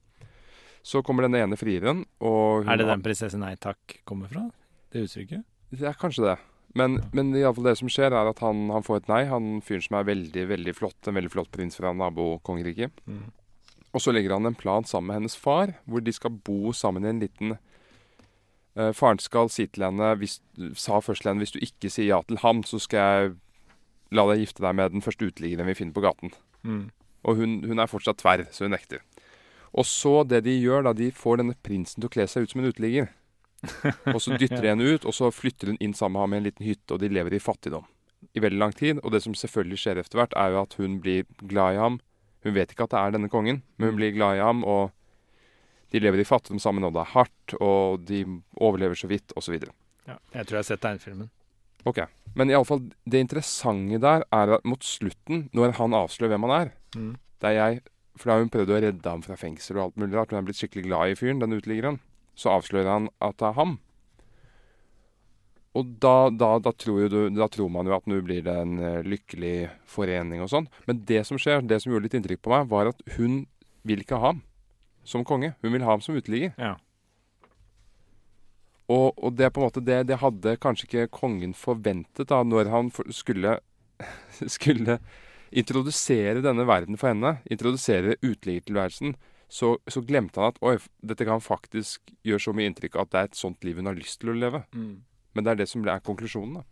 Så 0.87 1.03
kommer 1.03 1.27
den 1.27 1.35
ene 1.35 1.59
frieren, 1.59 2.05
og 2.23 2.69
Er 2.71 2.79
det 2.79 2.87
den 2.87 3.03
prinsesse 3.03 3.39
Nei 3.41 3.57
takk 3.59 3.97
kommer 4.07 4.31
fra? 4.31 4.45
Det 4.95 5.09
uttrykket? 5.09 5.43
Det 5.75 5.89
er 5.89 5.97
kanskje 5.99 6.29
det. 6.29 6.37
Men, 6.77 6.99
men 7.17 7.33
fall 7.57 7.65
det 7.65 7.77
som 7.81 7.91
skjer, 7.91 8.13
er 8.13 8.29
at 8.29 8.43
han, 8.45 8.67
han 8.75 8.85
får 8.85 9.01
et 9.01 9.11
nei. 9.11 9.23
Han 9.31 9.61
fyren 9.65 9.85
som 9.87 9.99
er 9.99 10.09
veldig 10.11 10.45
veldig 10.51 10.75
flott, 10.77 10.99
en 11.09 11.17
veldig 11.17 11.33
flott 11.33 11.51
prins 11.55 11.79
fra 11.79 11.95
nabokongeriket. 11.97 13.01
Mm. 13.09 13.31
Og 13.97 14.03
så 14.05 14.13
legger 14.13 14.35
han 14.37 14.49
en 14.49 14.59
plan 14.59 14.85
sammen 14.85 15.09
med 15.09 15.23
hennes 15.23 15.39
far, 15.41 15.73
hvor 15.89 16.05
de 16.05 16.13
skal 16.13 16.37
bo 16.45 16.75
sammen 16.77 17.07
i 17.07 17.13
en 17.15 17.23
liten 17.23 17.57
uh, 17.57 18.93
Faren 18.93 19.23
skal 19.23 19.49
si 19.53 19.65
til 19.73 19.87
henne 19.87 20.13
hvis, 20.21 20.37
sa 20.77 21.01
først 21.01 21.25
til 21.25 21.33
henne 21.33 21.45
hvis 21.45 21.57
du 21.57 21.63
ikke 21.65 21.89
sier 21.93 22.11
ja 22.11 22.21
til 22.29 22.43
ham, 22.43 22.61
så 22.69 22.81
skal 22.83 23.01
jeg 23.01 23.35
la 24.15 24.27
deg 24.29 24.45
gifte 24.45 24.63
deg 24.63 24.77
med 24.77 24.93
den 24.95 25.05
første 25.05 25.31
uteliggeren 25.31 25.71
vi 25.71 25.79
finner 25.79 25.97
på 25.97 26.05
gaten. 26.05 26.35
Mm. 26.63 26.85
Og 27.27 27.41
hun, 27.41 27.61
hun 27.67 27.81
er 27.81 27.91
fortsatt 27.91 28.21
tverr, 28.21 28.45
så 28.53 28.67
hun 28.67 28.77
nekter. 28.77 29.01
Og 29.77 29.89
så 29.89 30.21
det 30.29 30.45
de 30.47 30.55
gjør, 30.61 30.85
da, 30.87 30.93
de 30.97 31.09
får 31.13 31.41
denne 31.41 31.57
prinsen 31.67 32.01
til 32.01 32.11
å 32.11 32.13
kle 32.13 32.29
seg 32.31 32.45
ut 32.45 32.53
som 32.53 32.63
en 32.63 32.69
uteligger. 32.71 33.11
og 34.15 34.21
så 34.23 34.37
dytter 34.39 34.63
de 34.63 34.73
henne 34.73 34.89
ut, 34.95 35.05
og 35.07 35.15
så 35.17 35.31
flytter 35.35 35.73
hun 35.73 35.79
inn 35.81 35.95
sammen 35.97 36.17
med 36.19 36.25
ham 36.25 36.35
i 36.35 36.41
en 36.41 36.49
liten 36.49 36.67
hytte, 36.67 36.95
og 36.95 37.01
de 37.03 37.13
lever 37.13 37.37
i 37.37 37.43
fattigdom 37.43 37.87
i 38.37 38.43
veldig 38.43 38.59
lang 38.59 38.75
tid. 38.77 39.01
Og 39.05 39.13
det 39.15 39.23
som 39.25 39.35
selvfølgelig 39.37 39.79
skjer 39.83 40.01
etter 40.03 40.19
hvert, 40.21 40.35
er 40.37 40.53
jo 40.55 40.61
at 40.63 40.77
hun 40.81 40.99
blir 41.05 41.25
glad 41.47 41.77
i 41.77 41.81
ham. 41.81 41.99
Hun 42.47 42.55
vet 42.57 42.73
ikke 42.73 42.87
at 42.87 42.95
det 42.95 43.01
er 43.01 43.17
denne 43.17 43.31
kongen, 43.33 43.63
men 43.77 43.91
hun 43.91 43.99
blir 43.99 44.15
glad 44.17 44.39
i 44.39 44.45
ham, 44.45 44.63
og 44.65 44.93
de 45.95 46.03
lever 46.03 46.23
i 46.23 46.27
fattigdom 46.29 46.61
sammen, 46.63 46.85
og 46.85 46.95
det 46.97 47.03
er 47.05 47.13
hardt, 47.15 47.57
og 47.63 48.05
de 48.09 48.23
overlever 48.59 48.99
så 48.99 49.09
vidt, 49.11 49.35
osv. 49.39 49.59
Ja, 50.07 50.19
jeg 50.35 50.47
tror 50.47 50.59
jeg 50.59 50.63
har 50.65 50.71
sett 50.71 50.83
tegnefilmen. 50.85 51.31
Ok. 51.87 52.01
Men 52.37 52.51
iallfall, 52.51 52.83
det 53.07 53.21
interessante 53.23 54.01
der 54.03 54.25
er 54.35 54.57
at 54.59 54.65
mot 54.67 54.83
slutten, 54.85 55.47
når 55.55 55.77
han 55.79 55.95
avslører 55.95 56.35
hvem 56.35 56.49
han 56.49 56.57
er 56.67 56.75
Mm. 56.97 57.17
det 57.43 57.49
er 57.51 57.53
jeg, 57.53 57.81
For 58.17 58.31
da 58.31 58.33
har 58.33 58.41
hun 58.41 58.49
prøvd 58.49 58.71
å 58.73 58.81
redde 58.81 59.11
ham 59.11 59.21
fra 59.21 59.37
fengsel 59.37 59.77
og 59.77 59.83
alt 59.83 59.97
mulig 60.01 60.17
rart. 60.17 60.31
Hun 60.33 60.39
er 60.39 60.45
blitt 60.47 60.57
skikkelig 60.57 60.87
glad 60.87 61.11
i 61.11 61.17
fyren, 61.21 61.39
den 61.43 61.53
uteliggeren. 61.53 61.99
Så 62.37 62.53
avslører 62.53 62.93
han 62.93 63.11
at 63.25 63.39
det 63.41 63.51
er 63.51 63.59
ham. 63.59 63.77
Og 65.77 65.93
da, 66.01 66.31
da, 66.33 66.55
da, 66.63 66.73
tror 66.73 67.09
du, 67.13 67.19
da 67.37 67.49
tror 67.53 67.69
man 67.73 67.89
jo 67.89 67.97
at 67.97 68.07
nå 68.09 68.23
blir 68.25 68.45
det 68.47 68.55
en 68.63 68.79
eh, 68.81 69.03
lykkelig 69.05 69.69
forening 69.93 70.41
og 70.45 70.49
sånn. 70.53 70.71
Men 70.89 71.03
det 71.09 71.23
som 71.29 71.41
skjer, 71.41 71.65
det 71.69 71.83
som 71.83 71.93
gjorde 71.93 72.09
litt 72.09 72.17
inntrykk 72.17 72.43
på 72.45 72.53
meg, 72.55 72.69
var 72.71 72.93
at 72.93 73.03
hun 73.19 73.43
vil 73.87 74.03
ikke 74.03 74.21
ha 74.21 74.33
ham 74.33 74.43
som 75.07 75.25
konge. 75.27 75.53
Hun 75.63 75.75
vil 75.75 75.85
ha 75.85 75.93
ham 75.93 76.05
som 76.05 76.17
uteligger. 76.17 76.55
Ja. 76.57 76.75
Og, 78.87 79.13
og 79.19 79.35
det 79.37 79.51
på 79.53 79.61
en 79.61 79.67
måte 79.67 79.83
det, 79.83 80.05
det 80.09 80.21
hadde 80.23 80.57
kanskje 80.63 80.87
ikke 80.87 81.15
kongen 81.19 81.55
forventet 81.59 82.31
da, 82.31 82.43
når 82.47 82.71
han 82.73 82.91
skulle, 83.15 83.59
skulle 84.57 85.01
introdusere 85.51 86.43
denne 86.45 86.67
verden 86.69 86.99
for 87.01 87.13
henne, 87.13 87.37
introdusere 87.51 88.17
uteliggertilværelsen, 88.23 89.17
så, 89.49 89.77
så 89.87 90.03
glemte 90.03 90.41
han 90.41 90.55
at 90.55 90.63
oi, 90.67 90.77
dette 91.07 91.27
kan 91.27 91.43
faktisk 91.43 92.11
gjøre 92.27 92.43
så 92.43 92.55
mye 92.57 92.71
inntrykk 92.71 92.99
at 92.99 93.13
det 93.13 93.21
er 93.21 93.29
et 93.31 93.39
sånt 93.39 93.67
liv 93.67 93.79
hun 93.79 93.91
har 93.91 93.99
lyst 93.99 94.21
til 94.23 94.33
å 94.33 94.39
leve. 94.39 94.65
Mm. 94.75 95.05
Men 95.37 95.47
det 95.47 95.53
er 95.53 95.61
det 95.61 95.69
som 95.71 95.87
er 95.87 96.03
konklusjonen, 96.05 96.61
da. 96.61 96.67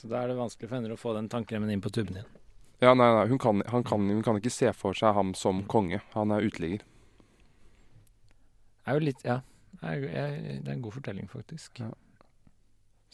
Så 0.00 0.08
da 0.08 0.22
er 0.22 0.30
det 0.30 0.38
vanskelig 0.38 0.68
for 0.68 0.78
henne 0.78 0.96
å 0.96 1.00
få 1.00 1.12
den 1.16 1.28
tannkremen 1.32 1.70
inn 1.72 1.82
på 1.84 1.92
tuben 1.92 2.16
igjen. 2.16 2.28
Ja, 2.80 2.94
nei, 2.96 3.10
nei, 3.12 3.26
hun 3.28 3.40
kan, 3.40 3.60
han 3.68 3.84
kan, 3.84 4.06
hun 4.08 4.22
kan 4.24 4.38
ikke 4.40 4.52
se 4.52 4.70
for 4.72 4.96
seg 4.96 5.12
ham 5.12 5.34
som 5.36 5.60
konge. 5.68 6.00
Han 6.14 6.32
er 6.32 6.46
uteligger. 6.48 6.84
Det 8.80 8.88
er 8.88 8.96
jo 8.96 9.08
litt 9.10 9.24
Ja. 9.26 9.42
Er, 9.86 10.02
jeg, 10.02 10.40
det 10.60 10.68
er 10.68 10.74
en 10.74 10.82
god 10.84 10.92
fortelling, 10.92 11.28
faktisk. 11.30 11.78
Ja. 11.80 11.92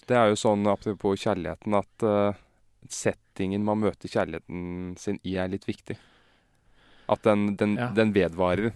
Det 0.09 0.17
er 0.19 0.31
jo 0.33 0.39
sånn, 0.41 0.65
apropos 0.71 1.21
kjærligheten, 1.23 1.77
at 1.79 2.07
uh, 2.07 2.39
settingen 2.91 3.63
man 3.67 3.83
møter 3.85 4.11
kjærligheten 4.11 4.97
sin 4.99 5.21
i, 5.23 5.37
er 5.39 5.51
litt 5.53 5.67
viktig. 5.69 5.95
At 7.09 7.23
den, 7.23 7.57
den, 7.57 7.77
Ja. 7.79 7.91
den 7.95 8.13
vedvarer. 8.13 8.73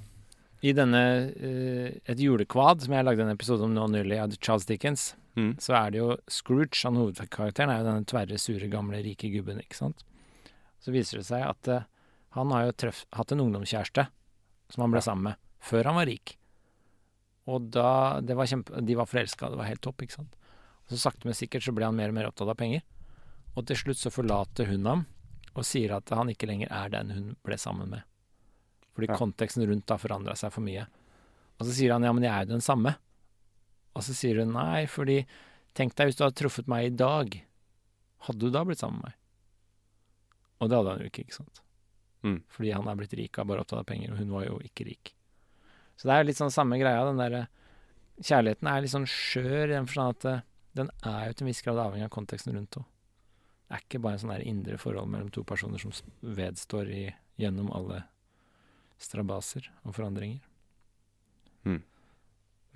I 0.62 0.72
denne 0.76 1.00
uh, 1.32 1.88
Et 2.06 2.18
julekvad, 2.20 2.82
som 2.84 2.92
jeg 2.94 3.04
lagde 3.04 3.22
en 3.24 3.32
episode 3.32 3.64
om 3.64 3.72
nå 3.74 3.86
nylig, 3.90 4.18
av 4.20 4.36
Charles 4.40 4.66
Dickens, 4.66 5.14
Mm. 5.38 5.54
så 5.62 5.72
er 5.78 5.90
det 5.92 5.98
jo 6.00 6.16
Scrooge, 6.28 6.74
han 6.82 6.96
hovedkarakteren, 6.98 7.70
er 7.70 7.78
jo 7.78 7.84
denne 7.86 8.04
tverre, 8.04 8.36
sure, 8.36 8.66
gamle, 8.68 8.98
rike 9.00 9.30
gubben, 9.30 9.60
ikke 9.62 9.76
sant. 9.78 10.02
Så 10.82 10.90
viser 10.90 11.18
det 11.20 11.26
seg 11.28 11.44
at 11.46 11.68
uh, 11.70 11.84
han 12.34 12.50
har 12.50 12.66
jo 12.66 12.72
treff, 12.72 13.04
hatt 13.14 13.30
en 13.32 13.40
ungdomskjæreste 13.46 14.08
som 14.74 14.82
han 14.82 14.90
ble 14.90 15.00
sammen 15.00 15.22
med, 15.30 15.36
før 15.62 15.84
han 15.86 15.94
var 16.00 16.06
rik. 16.10 16.34
Og 17.46 17.70
da 17.70 18.20
det 18.20 18.36
var 18.36 18.46
kjempe, 18.50 18.82
De 18.84 18.94
var 18.98 19.06
forelska, 19.06 19.48
det 19.50 19.56
var 19.62 19.70
helt 19.70 19.80
topp, 19.86 20.02
ikke 20.02 20.18
sant. 20.18 20.34
Og 20.86 20.96
så 20.96 20.98
sakte, 21.06 21.24
men 21.24 21.34
sikkert 21.38 21.62
så 21.64 21.72
ble 21.74 21.86
han 21.86 21.96
mer 21.96 22.10
og 22.10 22.14
mer 22.18 22.28
opptatt 22.28 22.50
av 22.50 22.58
penger. 22.58 22.82
Og 23.54 23.64
til 23.70 23.76
slutt 23.78 24.02
så 24.02 24.10
forlater 24.12 24.66
hun 24.66 24.84
ham 24.86 25.06
og 25.54 25.64
sier 25.66 25.94
at 25.96 26.10
han 26.14 26.28
ikke 26.30 26.46
lenger 26.50 26.68
er 26.70 26.90
den 26.92 27.10
hun 27.14 27.36
ble 27.46 27.56
sammen 27.58 27.88
med. 27.90 28.02
Fordi 28.94 29.08
Ja. 29.08 29.16
konteksten 29.16 29.66
rundt 29.68 29.88
har 29.88 29.98
forandra 29.98 30.36
seg 30.36 30.52
for 30.52 30.60
mye. 30.66 30.86
Og 31.60 31.66
så 31.66 31.72
sier 31.72 31.92
han 31.92 32.02
ja, 32.02 32.12
men 32.12 32.22
jeg 32.24 32.32
er 32.32 32.46
jo 32.46 32.52
den 32.54 32.64
samme. 32.64 32.96
Og 33.94 34.02
så 34.02 34.14
sier 34.14 34.38
hun 34.40 34.52
nei, 34.52 34.86
fordi 34.86 35.26
tenk 35.74 35.94
deg 35.96 36.08
hvis 36.08 36.16
du 36.16 36.24
hadde 36.24 36.38
truffet 36.40 36.68
meg 36.68 36.86
i 36.86 36.96
dag, 36.96 37.42
hadde 38.26 38.38
du 38.38 38.50
da 38.50 38.64
blitt 38.64 38.78
sammen 38.78 39.00
med 39.00 39.10
meg? 39.10 39.14
Og 40.60 40.68
det 40.68 40.76
hadde 40.76 40.90
han 40.90 41.00
jo 41.00 41.10
ikke, 41.10 41.24
ikke 41.24 41.38
sant. 41.38 41.62
Mm. 42.22 42.42
Fordi 42.52 42.72
han 42.72 42.88
er 42.88 42.96
blitt 43.00 43.14
rik 43.16 43.38
og 43.38 43.44
er 43.44 43.48
bare 43.48 43.60
opptatt 43.64 43.80
av 43.80 43.86
penger, 43.88 44.12
og 44.12 44.18
hun 44.18 44.30
var 44.34 44.44
jo 44.44 44.58
ikke 44.60 44.84
rik. 44.90 45.14
Så 45.96 46.08
det 46.08 46.14
er 46.14 46.22
jo 46.22 46.28
litt 46.28 46.40
sånn 46.40 46.52
samme 46.52 46.78
greia, 46.80 47.04
den 47.08 47.20
derre 47.20 47.48
Kjærligheten 48.20 48.68
er 48.68 48.82
litt 48.84 48.92
sånn 48.92 49.06
skjør 49.08 49.70
i 49.70 49.72
den 49.72 49.86
forstand 49.88 50.16
at 50.18 50.24
eh, 50.28 50.40
den 50.76 50.90
er 51.08 51.30
jo 51.30 51.32
til 51.38 51.46
en 51.46 51.48
viss 51.48 51.62
grad 51.64 51.78
avhengig 51.80 52.04
av 52.04 52.10
konteksten 52.12 52.52
rundt 52.52 52.76
henne. 52.76 52.84
Det 53.64 53.76
er 53.78 53.84
ikke 53.86 54.00
bare 54.04 54.18
en 54.18 54.20
sånn 54.20 54.32
der 54.34 54.44
indre 54.44 54.76
forhold 54.76 55.08
mellom 55.08 55.30
to 55.32 55.40
personer 55.48 55.80
som 55.80 55.94
vedstår 56.20 56.90
i, 56.92 57.14
gjennom 57.40 57.70
alle 57.72 58.02
strabaser 59.00 59.66
og 59.84 59.94
forandringer. 59.96 60.40
Mm. 61.64 61.80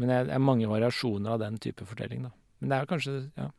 Men 0.00 0.10
det 0.10 0.16
er, 0.34 0.38
mange 0.42 0.66
variasjoner 0.68 1.36
av 1.36 1.42
den 1.44 1.58
type 1.62 1.86
fortelling, 1.86 2.24
da. 2.26 2.32
Men 2.60 2.72
det 2.72 2.78
er 2.80 2.90
kanskje 2.90 3.14
Ja. 3.36 3.50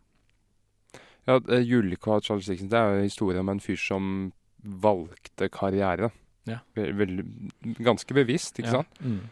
Ja, 1.26 1.40
eh, 1.50 1.64
Juleluka 1.66 2.20
Charles 2.22 2.46
Dickens 2.46 2.70
det 2.70 2.78
er 2.78 2.92
jo 2.92 2.98
en 3.00 3.08
historie 3.10 3.40
om 3.42 3.50
en 3.50 3.60
fyr 3.64 3.78
som 3.82 4.32
valgte 4.62 5.48
karriere. 5.50 6.12
Ja. 6.46 6.60
Ve- 6.76 6.92
Veldig, 6.94 7.26
ganske 7.82 8.14
bevisst, 8.14 8.60
ikke 8.60 8.70
ja. 8.70 8.82
sant? 8.84 9.00
Mm. 9.02 9.24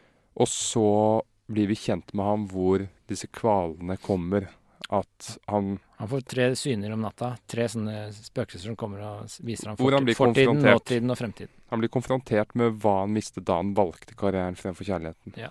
Og 0.41 0.47
så 0.49 1.21
blir 1.51 1.67
vi 1.69 1.75
kjent 1.77 2.13
med 2.17 2.25
ham 2.25 2.47
hvor 2.49 2.87
disse 3.07 3.27
kvalene 3.29 3.97
kommer. 4.01 4.47
At 4.89 5.37
han 5.47 5.79
Han 5.97 6.07
får 6.11 6.21
tre 6.27 6.45
syner 6.59 6.91
om 6.93 7.01
natta. 7.01 7.37
Tre 7.47 7.67
sånne 7.71 8.11
spøkelser 8.13 8.67
som 8.71 8.75
kommer 8.75 8.99
og 9.07 9.31
viser 9.45 9.71
ham 9.71 9.77
han 9.79 10.09
fortiden, 10.15 10.59
nåtiden 10.61 11.13
og 11.13 11.17
fremtiden. 11.17 11.53
Han 11.71 11.79
blir 11.81 11.89
konfrontert 11.89 12.53
med 12.59 12.75
hva 12.83 12.99
han 13.01 13.13
mistet 13.15 13.45
da 13.47 13.55
han 13.61 13.71
valgte 13.77 14.13
karrieren 14.19 14.57
fremfor 14.59 14.85
kjærligheten. 14.85 15.37
Ja. 15.39 15.49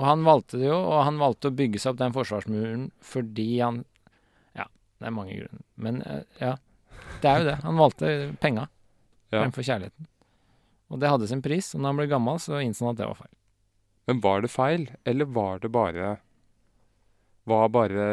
Og 0.00 0.06
han 0.08 0.24
valgte 0.24 0.56
det 0.58 0.70
jo, 0.70 0.78
og 0.80 1.02
han 1.04 1.20
valgte 1.20 1.50
å 1.50 1.56
bygge 1.56 1.78
seg 1.82 1.92
opp 1.92 2.00
den 2.00 2.14
forsvarsmuren 2.16 2.86
fordi 3.04 3.48
han 3.60 3.84
Ja, 4.56 4.64
det 4.98 5.10
er 5.10 5.14
mange 5.14 5.36
grunner. 5.36 5.62
Men 5.76 6.00
eh, 6.02 6.22
ja, 6.40 6.54
det 7.20 7.28
er 7.28 7.38
jo 7.42 7.50
det. 7.50 7.58
Han 7.66 7.76
valgte 7.84 8.14
penga 8.40 8.68
Ja. 9.32 9.42
fremfor 9.42 9.62
kjærligheten. 9.68 10.08
Og 10.92 11.00
det 11.00 11.08
hadde 11.08 11.28
sin 11.28 11.40
pris, 11.44 11.74
og 11.74 11.80
når 11.80 11.88
han 11.88 11.96
ble 12.02 12.06
gammel, 12.10 12.40
så 12.40 12.58
innså 12.60 12.84
han 12.88 12.96
at 12.96 12.98
det 13.00 13.06
var 13.08 13.20
feil. 13.20 13.34
Men 14.08 14.20
var 14.20 14.40
det 14.44 14.50
feil, 14.52 14.90
eller 15.08 15.24
var 15.24 15.58
det 15.62 15.70
bare 15.72 16.16
Var 17.48 17.70
bare 17.74 18.08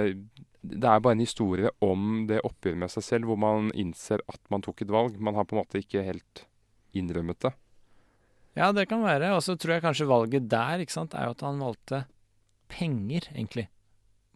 Det 0.62 0.90
er 0.90 1.00
bare 1.00 1.16
en 1.16 1.24
historie 1.24 1.70
om 1.86 2.26
det 2.28 2.42
oppgjøret 2.44 2.82
med 2.82 2.92
seg 2.92 3.06
selv, 3.06 3.30
hvor 3.30 3.40
man 3.40 3.70
innser 3.72 4.24
at 4.28 4.42
man 4.52 4.64
tok 4.66 4.84
et 4.84 4.92
valg. 4.92 5.20
Man 5.20 5.38
har 5.38 5.48
på 5.48 5.56
en 5.56 5.62
måte 5.62 5.80
ikke 5.80 6.04
helt 6.04 6.46
innrømmet 6.98 7.40
det. 7.46 7.54
Ja, 8.58 8.72
det 8.76 8.90
kan 8.90 9.06
være. 9.06 9.32
Og 9.38 9.44
så 9.46 9.56
tror 9.56 9.78
jeg 9.78 9.86
kanskje 9.86 10.10
valget 10.10 10.50
der 10.52 10.84
ikke 10.84 10.98
sant, 10.98 11.16
er 11.16 11.30
jo 11.30 11.36
at 11.38 11.46
han 11.46 11.62
valgte 11.64 12.04
penger, 12.70 13.30
egentlig. 13.32 13.70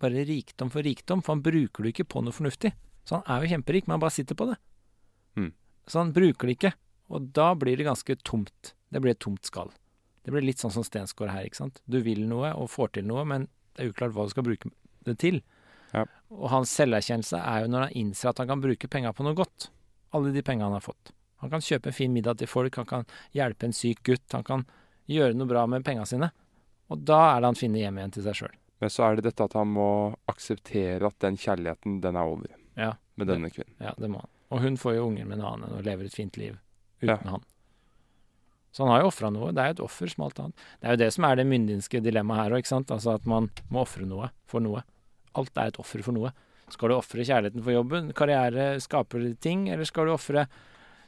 Bare 0.01 0.23
rikdom 0.27 0.71
for 0.73 0.85
rikdom, 0.85 1.23
for 1.23 1.35
han 1.35 1.43
bruker 1.43 1.83
det 1.83 1.93
ikke 1.93 2.09
på 2.15 2.23
noe 2.23 2.35
fornuftig. 2.35 2.73
Så 3.03 3.19
han 3.19 3.27
er 3.27 3.43
jo 3.43 3.55
kjemperik, 3.55 3.87
men 3.87 3.97
han 3.97 4.05
bare 4.05 4.15
sitter 4.15 4.37
på 4.39 4.47
det. 4.51 4.57
Mm. 5.35 5.51
Så 5.87 5.99
han 5.99 6.13
bruker 6.15 6.49
det 6.49 6.57
ikke. 6.57 6.73
Og 7.13 7.31
da 7.35 7.51
blir 7.59 7.77
det 7.77 7.87
ganske 7.89 8.15
tomt. 8.23 8.73
Det 8.93 9.01
blir 9.03 9.15
et 9.15 9.23
tomt 9.23 9.43
skall. 9.45 9.73
Det 10.23 10.31
blir 10.31 10.45
litt 10.45 10.61
sånn 10.61 10.71
som 10.71 10.85
Stensgaard 10.87 11.33
her, 11.33 11.49
ikke 11.49 11.59
sant. 11.65 11.81
Du 11.83 11.99
vil 12.05 12.23
noe 12.29 12.53
og 12.55 12.71
får 12.71 12.95
til 12.95 13.07
noe, 13.09 13.25
men 13.27 13.49
det 13.75 13.83
er 13.83 13.91
uklart 13.91 14.15
hva 14.15 14.25
du 14.27 14.31
skal 14.31 14.45
bruke 14.47 14.71
det 15.11 15.17
til. 15.19 15.41
Ja. 15.93 16.05
Og 16.31 16.49
hans 16.49 16.71
selverkjennelse 16.73 17.37
er 17.37 17.61
jo 17.65 17.67
når 17.73 17.87
han 17.87 17.97
innser 18.01 18.29
at 18.31 18.37
han 18.41 18.47
kan 18.49 18.61
bruke 18.63 18.87
penga 18.89 19.11
på 19.13 19.23
noe 19.27 19.35
godt. 19.37 19.69
Alle 20.13 20.31
de 20.33 20.41
penga 20.45 20.65
han 20.65 20.73
har 20.77 20.81
fått. 20.85 21.11
Han 21.43 21.49
kan 21.51 21.61
kjøpe 21.61 21.87
en 21.91 21.93
fin 21.97 22.13
middag 22.13 22.37
til 22.39 22.47
folk, 22.47 22.75
han 22.79 22.85
kan 22.87 23.05
hjelpe 23.35 23.65
en 23.67 23.73
syk 23.75 24.01
gutt, 24.07 24.25
han 24.31 24.43
kan 24.47 24.65
gjøre 25.11 25.35
noe 25.35 25.47
bra 25.49 25.65
med 25.67 25.83
penga 25.85 26.05
sine. 26.07 26.31
Og 26.89 27.01
da 27.03 27.19
er 27.35 27.41
det 27.41 27.49
han 27.51 27.59
finner 27.59 27.79
hjem 27.83 27.97
igjen 27.99 28.13
til 28.15 28.23
seg 28.23 28.35
sjøl. 28.39 28.53
Men 28.79 28.89
så 28.89 29.03
er 29.07 29.15
det 29.19 29.25
dette 29.29 29.43
at 29.43 29.53
han 29.55 29.67
må 29.71 29.87
akseptere 30.31 31.07
at 31.07 31.19
den 31.23 31.37
kjærligheten, 31.39 31.99
den 32.03 32.15
er 32.19 32.29
over 32.31 32.47
Ja, 32.79 32.93
med 33.15 33.27
denne 33.27 33.49
kvinnen. 33.53 33.75
ja, 33.79 33.93
det 33.97 34.09
må 34.09 34.19
han. 34.23 34.29
Og 34.53 34.61
hun 34.61 34.75
får 34.77 34.95
jo 34.95 35.07
unger 35.07 35.25
med 35.25 35.39
en 35.39 35.45
annen 35.45 35.77
og 35.77 35.83
lever 35.85 36.05
et 36.05 36.13
fint 36.15 36.37
liv 36.37 36.57
uten 37.01 37.09
Ja. 37.09 37.17
han. 37.31 37.43
Så 38.73 38.83
han 38.83 38.91
har 38.93 39.01
jo 39.03 39.07
ofra 39.11 39.29
noe. 39.29 39.51
Det 39.53 39.61
er 39.61 39.67
jo 39.69 39.75
et 39.77 39.83
offer 39.85 40.07
som 40.09 40.23
alt 40.25 40.39
annet. 40.39 40.55
Det 40.81 40.87
er 40.87 40.95
jo 40.95 41.01
det 41.03 41.13
som 41.13 41.25
er 41.27 41.35
det 41.35 41.45
myndighetske 41.45 42.01
dilemmaet 42.01 42.39
her 42.41 42.51
òg, 42.55 42.63
ikke 42.63 42.71
sant. 42.71 42.89
Altså 42.91 43.13
at 43.15 43.25
man 43.29 43.49
må 43.69 43.81
ofre 43.83 44.05
noe 44.09 44.31
for 44.49 44.59
noe. 44.65 44.81
Alt 45.39 45.57
er 45.57 45.71
et 45.71 45.79
offer 45.81 46.03
for 46.05 46.15
noe. 46.15 46.33
Skal 46.71 46.89
du 46.89 46.95
ofre 46.95 47.25
kjærligheten 47.25 47.63
for 47.63 47.75
jobben, 47.75 48.11
karriere, 48.17 48.73
skaper 48.81 49.25
ting, 49.43 49.67
eller 49.69 49.87
skal 49.87 50.07
du 50.07 50.13
ofre 50.15 50.47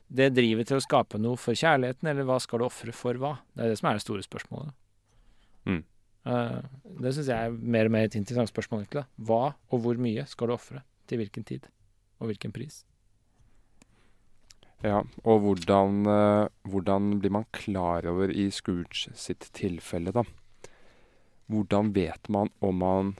det 0.07 0.29
drivet 0.35 0.69
til 0.69 0.77
å 0.77 0.83
skape 0.83 1.17
noe 1.21 1.39
for 1.41 1.57
kjærligheten, 1.57 2.09
eller 2.11 2.27
hva 2.27 2.37
skal 2.43 2.61
du 2.61 2.67
ofre 2.67 2.93
for 2.93 3.17
hva? 3.21 3.37
Det 3.55 3.65
er 3.65 3.73
det 3.73 3.79
som 3.79 3.89
er 3.89 3.97
det 3.97 4.05
store 4.05 4.25
spørsmålet. 4.25 4.75
Mm. 5.65 5.83
Eh, 6.29 6.59
det 7.01 7.13
syns 7.15 7.31
jeg 7.31 7.49
er 7.49 7.55
mer 7.55 7.89
og 7.89 7.95
mer 7.95 8.09
et 8.09 8.17
interessant 8.19 8.51
spørsmål, 8.51 8.83
egentlig. 8.83 9.05
Hva 9.29 9.55
og 9.55 9.81
hvor 9.81 10.01
mye 10.01 10.27
skal 10.29 10.51
du 10.51 10.57
ofre? 10.57 10.83
Til 11.09 11.21
hvilken 11.21 11.45
tid? 11.45 11.65
Og 12.21 12.31
hvilken 12.31 12.53
pris? 12.53 12.83
Ja, 14.85 15.01
og 15.25 15.41
hvordan, 15.41 16.05
eh, 16.05 16.47
hvordan 16.69 17.19
blir 17.19 17.31
man 17.31 17.45
klar 17.51 18.05
over 18.05 18.29
i 18.29 18.49
Scrooge 18.51 19.13
sitt 19.13 19.49
tilfelle, 19.53 20.11
da? 20.13 20.23
Hvordan 21.49 21.93
vet 21.93 22.29
man 22.29 22.49
om 22.61 22.81
man 22.81 23.15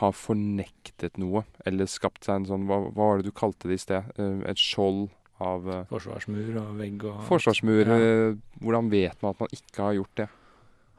har 0.00 0.14
fornektet 0.18 1.18
noe, 1.22 1.44
eller 1.66 1.86
skapt 1.90 2.26
seg 2.26 2.40
en 2.40 2.48
sånn 2.48 2.64
Hva, 2.66 2.80
hva 2.90 3.10
var 3.12 3.20
det 3.20 3.28
du 3.28 3.34
kalte 3.36 3.70
det 3.70 3.78
i 3.78 3.82
sted? 3.84 4.08
Eh, 4.18 4.40
et 4.50 4.58
skjold 4.60 5.08
av 5.44 5.68
eh, 5.70 5.84
Forsvarsmur 5.90 6.56
og 6.62 6.72
vegg 6.78 7.04
og 7.10 7.20
forsvarsmur. 7.28 7.84
Ja. 7.90 7.98
eh, 7.98 8.40
Hvordan 8.62 8.90
vet 8.90 9.22
man 9.22 9.34
at 9.36 9.44
man 9.44 9.54
ikke 9.54 9.86
har 9.86 9.98
gjort 10.00 10.16
det? 10.22 10.28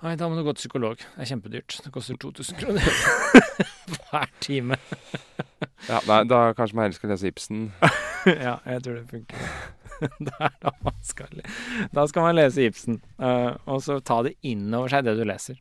Nei, 0.05 0.13
da 0.19 0.27
må 0.29 0.35
du 0.37 0.43
gå 0.45 0.53
til 0.53 0.65
psykolog. 0.67 0.99
Det 0.99 1.23
er 1.23 1.29
kjempedyrt. 1.31 1.77
Det 1.85 1.91
koster 1.95 2.17
2000 2.21 2.59
kroner 2.59 2.89
hver 3.95 4.31
time. 4.43 4.79
Ja, 5.85 5.99
nei, 6.07 6.23
Da 6.25 6.49
kanskje 6.57 6.77
man 6.77 6.87
heller 6.87 6.97
skal 6.97 7.11
lese 7.13 7.29
Ibsen. 7.29 7.59
ja, 8.47 8.55
jeg 8.65 8.81
tror 8.85 8.95
det 8.97 9.03
funker. 9.11 9.43
Er 10.01 10.55
da 10.63 10.93
skal 11.05 11.41
Da 11.93 12.05
skal 12.09 12.25
man 12.25 12.35
lese 12.39 12.65
Ibsen, 12.65 12.97
uh, 13.21 13.53
og 13.69 13.83
så 13.85 13.99
ta 14.01 14.21
det 14.25 14.33
innover 14.41 14.89
seg, 14.91 15.05
det 15.05 15.13
du 15.19 15.23
leser. 15.27 15.59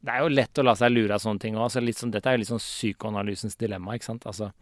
Det 0.00 0.14
er 0.14 0.22
jo 0.22 0.28
lett 0.30 0.58
å 0.58 0.62
la 0.64 0.74
seg 0.78 0.92
lure 0.92 1.14
av 1.16 1.20
sånne 1.24 1.40
ting 1.42 1.56
òg. 1.58 1.70
sånn, 1.74 2.10
dette 2.14 2.26
er 2.30 2.36
jo 2.36 2.42
litt 2.44 2.48
sånn 2.52 2.62
psykoanalysens 2.62 3.56
dilemma, 3.58 3.96
ikke 3.98 4.04
sant. 4.12 4.26
Altså, 4.30 4.52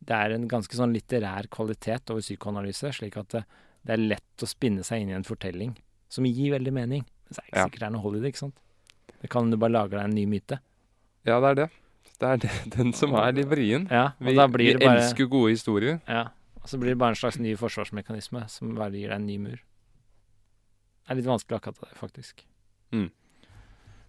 det 0.00 0.16
er 0.16 0.32
en 0.34 0.48
ganske 0.48 0.74
sånn 0.74 0.92
litterær 0.96 1.46
kvalitet 1.48 2.10
over 2.10 2.20
psykoanalyse, 2.24 2.90
slik 2.96 3.16
at 3.20 3.28
det, 3.36 3.44
det 3.86 3.92
er 3.94 4.02
lett 4.02 4.42
å 4.42 4.48
spinne 4.50 4.82
seg 4.82 5.02
inn 5.04 5.12
i 5.12 5.16
en 5.18 5.26
fortelling 5.26 5.76
som 6.10 6.26
gir 6.26 6.50
veldig 6.56 6.72
mening. 6.74 7.04
Men 7.28 7.36
så 7.36 7.38
er 7.38 7.44
det 7.44 7.50
ikke 7.52 7.56
Ja. 7.60 7.66
sikkert 7.68 7.78
det 7.80 7.86
er 7.86 7.94
noe 7.94 8.02
hold 8.02 8.16
i 8.16 8.20
det, 8.24 8.32
ikke 8.34 8.42
sant. 8.46 8.58
Det 9.22 9.30
kan 9.30 9.50
du 9.50 9.56
bare 9.56 9.70
lage 9.76 9.90
deg 9.94 10.02
en 10.04 10.14
ny 10.16 10.26
myte. 10.26 10.58
Ja, 11.28 11.38
det 11.40 11.48
er 11.52 11.54
det. 11.54 11.68
Det 12.20 12.28
er 12.28 12.36
det, 12.42 12.50
den 12.76 12.92
som 12.92 13.14
er 13.14 13.32
litt 13.32 13.48
vrien. 13.48 13.86
Ja, 13.90 14.12
Vi, 14.18 14.32
vi 14.32 14.36
bare 14.36 14.96
elsker 14.96 15.28
gode 15.30 15.50
historier. 15.54 16.00
Ja, 16.08 16.30
og 16.60 16.66
så 16.68 16.78
blir 16.80 16.90
det 16.96 16.98
bare 16.98 17.14
en 17.14 17.20
slags 17.20 17.38
ny 17.38 17.54
forsvarsmekanisme 17.56 18.42
som 18.50 18.74
bare 18.74 18.90
gir 18.98 19.08
deg 19.08 19.16
en 19.20 19.26
ny 19.26 19.38
mur. 19.38 19.60
Det 21.06 21.14
er 21.14 21.20
litt 21.20 21.26
vanskelig 21.30 21.56
akkurat 21.60 21.80
det, 21.80 21.94
faktisk. 21.98 22.44
Mm. 22.92 23.10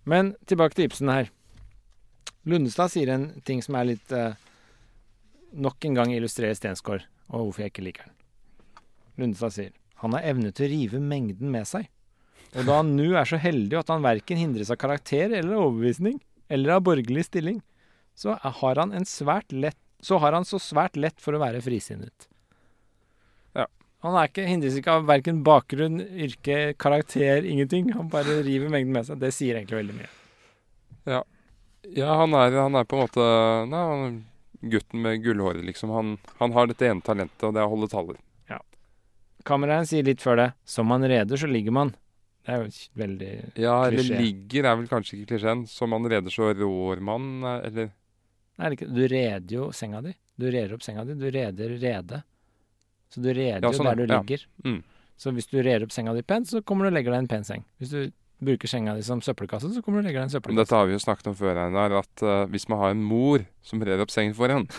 Men 0.08 0.34
tilbake 0.50 0.78
til 0.78 0.88
Ibsen 0.88 1.12
her. 1.12 1.30
Lundestad 2.48 2.94
sier 2.94 3.12
en 3.14 3.28
ting 3.46 3.62
som 3.62 3.78
er 3.78 3.92
litt 3.94 4.14
eh, 4.16 4.34
Nok 5.52 5.84
en 5.86 5.98
gang 5.98 6.14
illustrerer 6.16 6.56
Stensgaard, 6.56 7.04
og 7.28 7.50
hvorfor 7.50 7.66
jeg 7.66 7.74
ikke 7.74 7.84
liker 7.84 8.08
den. 8.08 8.16
Lundestad 9.20 9.56
sier 9.58 9.74
han 10.02 10.16
har 10.16 10.24
evne 10.32 10.50
til 10.56 10.66
å 10.66 10.72
rive 10.72 11.02
mengden 11.04 11.52
med 11.54 11.68
seg. 11.70 11.90
Og 12.56 12.64
da 12.66 12.80
han 12.80 12.96
nå 12.98 13.12
er 13.20 13.28
så 13.30 13.38
heldig 13.38 13.78
at 13.78 13.92
han 13.94 14.02
verken 14.02 14.40
hindres 14.40 14.72
av 14.74 14.80
karakter 14.82 15.28
eller 15.30 15.60
overbevisning, 15.60 16.16
eller 16.50 16.78
av 16.78 16.86
borgerlig 16.88 17.28
stilling, 17.28 17.60
så 18.18 18.34
har 18.42 18.82
han 18.82 18.96
svært 19.06 19.54
lett 19.54 19.78
så 20.02 20.18
har 20.18 20.34
han 20.34 20.46
så 20.46 20.60
svært 20.60 20.98
lett 20.98 21.22
for 21.22 21.38
å 21.38 21.42
være 21.42 21.62
frisinnet. 21.62 22.28
Ja. 24.02 24.08
Han 24.08 24.18
er 24.18 24.32
ikke, 24.32 24.48
hindres 24.50 24.78
ikke 24.80 24.96
av 24.98 25.06
verken 25.06 25.44
bakgrunn, 25.46 26.00
yrke, 26.02 26.74
karakter, 26.82 27.46
ingenting. 27.46 27.92
Han 27.94 28.10
bare 28.10 28.42
river 28.42 28.72
mengden 28.74 28.96
med 28.96 29.06
seg. 29.06 29.20
Det 29.22 29.30
sier 29.36 29.60
egentlig 29.60 29.78
veldig 29.84 30.00
mye. 30.00 30.10
Ja, 31.06 32.16
han 32.22 32.34
er, 32.38 32.58
han 32.62 32.78
er 32.78 32.86
på 32.86 32.98
en 32.98 33.06
måte 33.08 33.24
Nei, 33.70 33.86
han 33.90 34.20
gutten 34.62 35.02
med 35.02 35.24
gullhåret, 35.24 35.64
liksom. 35.66 35.94
Han, 35.94 36.18
han 36.38 36.54
har 36.54 36.70
dette 36.70 36.90
ene 36.90 37.02
talentet, 37.06 37.46
og 37.46 37.56
det 37.56 37.62
er 37.62 37.70
å 37.70 37.74
holde 37.74 37.90
taller. 37.94 38.20
Kameraet 39.48 39.90
sier 39.90 40.06
litt 40.06 40.22
før 40.22 40.38
det 40.38 40.50
'som 40.66 40.88
man 40.88 41.02
reder, 41.02 41.38
så 41.38 41.48
ligger 41.50 41.72
man'. 41.72 41.96
Det 42.46 42.54
er 42.54 42.64
jo 42.64 42.70
veldig 42.98 43.32
Ja, 43.56 43.86
eller 43.86 43.98
Klisjé. 43.98 44.18
ligger 44.18 44.66
er 44.66 44.76
vel 44.76 44.88
kanskje 44.88 45.18
ikke 45.18 45.28
klisjeen. 45.34 45.68
Som 45.68 45.90
man 45.90 46.06
reder, 46.06 46.30
så 46.30 46.54
rår 46.54 47.00
man, 47.02 47.44
eller 47.44 47.92
Nei, 48.58 48.76
Du 48.76 49.08
reder 49.08 49.50
jo 49.50 49.72
senga 49.72 50.02
di. 50.02 50.14
Du 50.38 50.46
reder 50.46 50.74
opp 50.74 50.84
senga 50.84 51.04
di. 51.06 51.16
Du 51.16 51.30
reder 51.32 51.70
rede. 51.82 52.24
Så 53.12 53.22
du 53.24 53.30
reder 53.34 53.60
Ja, 53.60 53.68
jo 53.70 53.76
sånn, 53.76 53.90
der 53.92 54.00
du 54.00 54.06
ja. 54.08 54.22
ligger. 54.22 54.46
Mm. 54.66 54.80
Så 55.22 55.34
hvis 55.36 55.50
du 55.52 55.58
reder 55.60 55.84
opp 55.86 55.92
senga 55.94 56.14
di 56.18 56.24
pent, 56.26 56.46
så 56.50 56.64
kommer 56.66 56.82
du 56.88 56.94
og 56.94 56.98
legger 56.98 57.12
deg 57.14 57.20
i 57.20 57.24
en 57.26 57.30
pen 57.32 57.44
seng. 57.46 57.66
Hvis 57.82 57.92
du 57.94 58.00
bruker 58.42 58.68
senga 58.72 58.96
di 58.98 59.04
som 59.06 59.20
søppelkasse, 59.22 59.70
så 59.76 59.80
kommer 59.86 60.00
du 60.00 60.06
og 60.06 60.10
legger 60.10 60.20
deg 60.24 60.26
i 60.26 60.28
en 60.30 60.34
søppelkasse. 60.34 60.62
Dette 60.64 60.78
har 60.80 60.86
vi 60.90 60.96
jo 60.96 61.02
snakket 61.04 61.30
om 61.30 61.36
før, 61.38 61.60
Einar, 61.68 61.94
at 62.00 62.16
uh, 62.26 62.30
hvis 62.50 62.66
man 62.72 62.80
har 62.82 62.90
en 62.96 63.04
mor 63.06 63.44
som 63.66 63.84
rer 63.86 64.02
opp 64.02 64.14
sengen 64.14 64.34
for 64.38 64.48
en, 64.54 64.66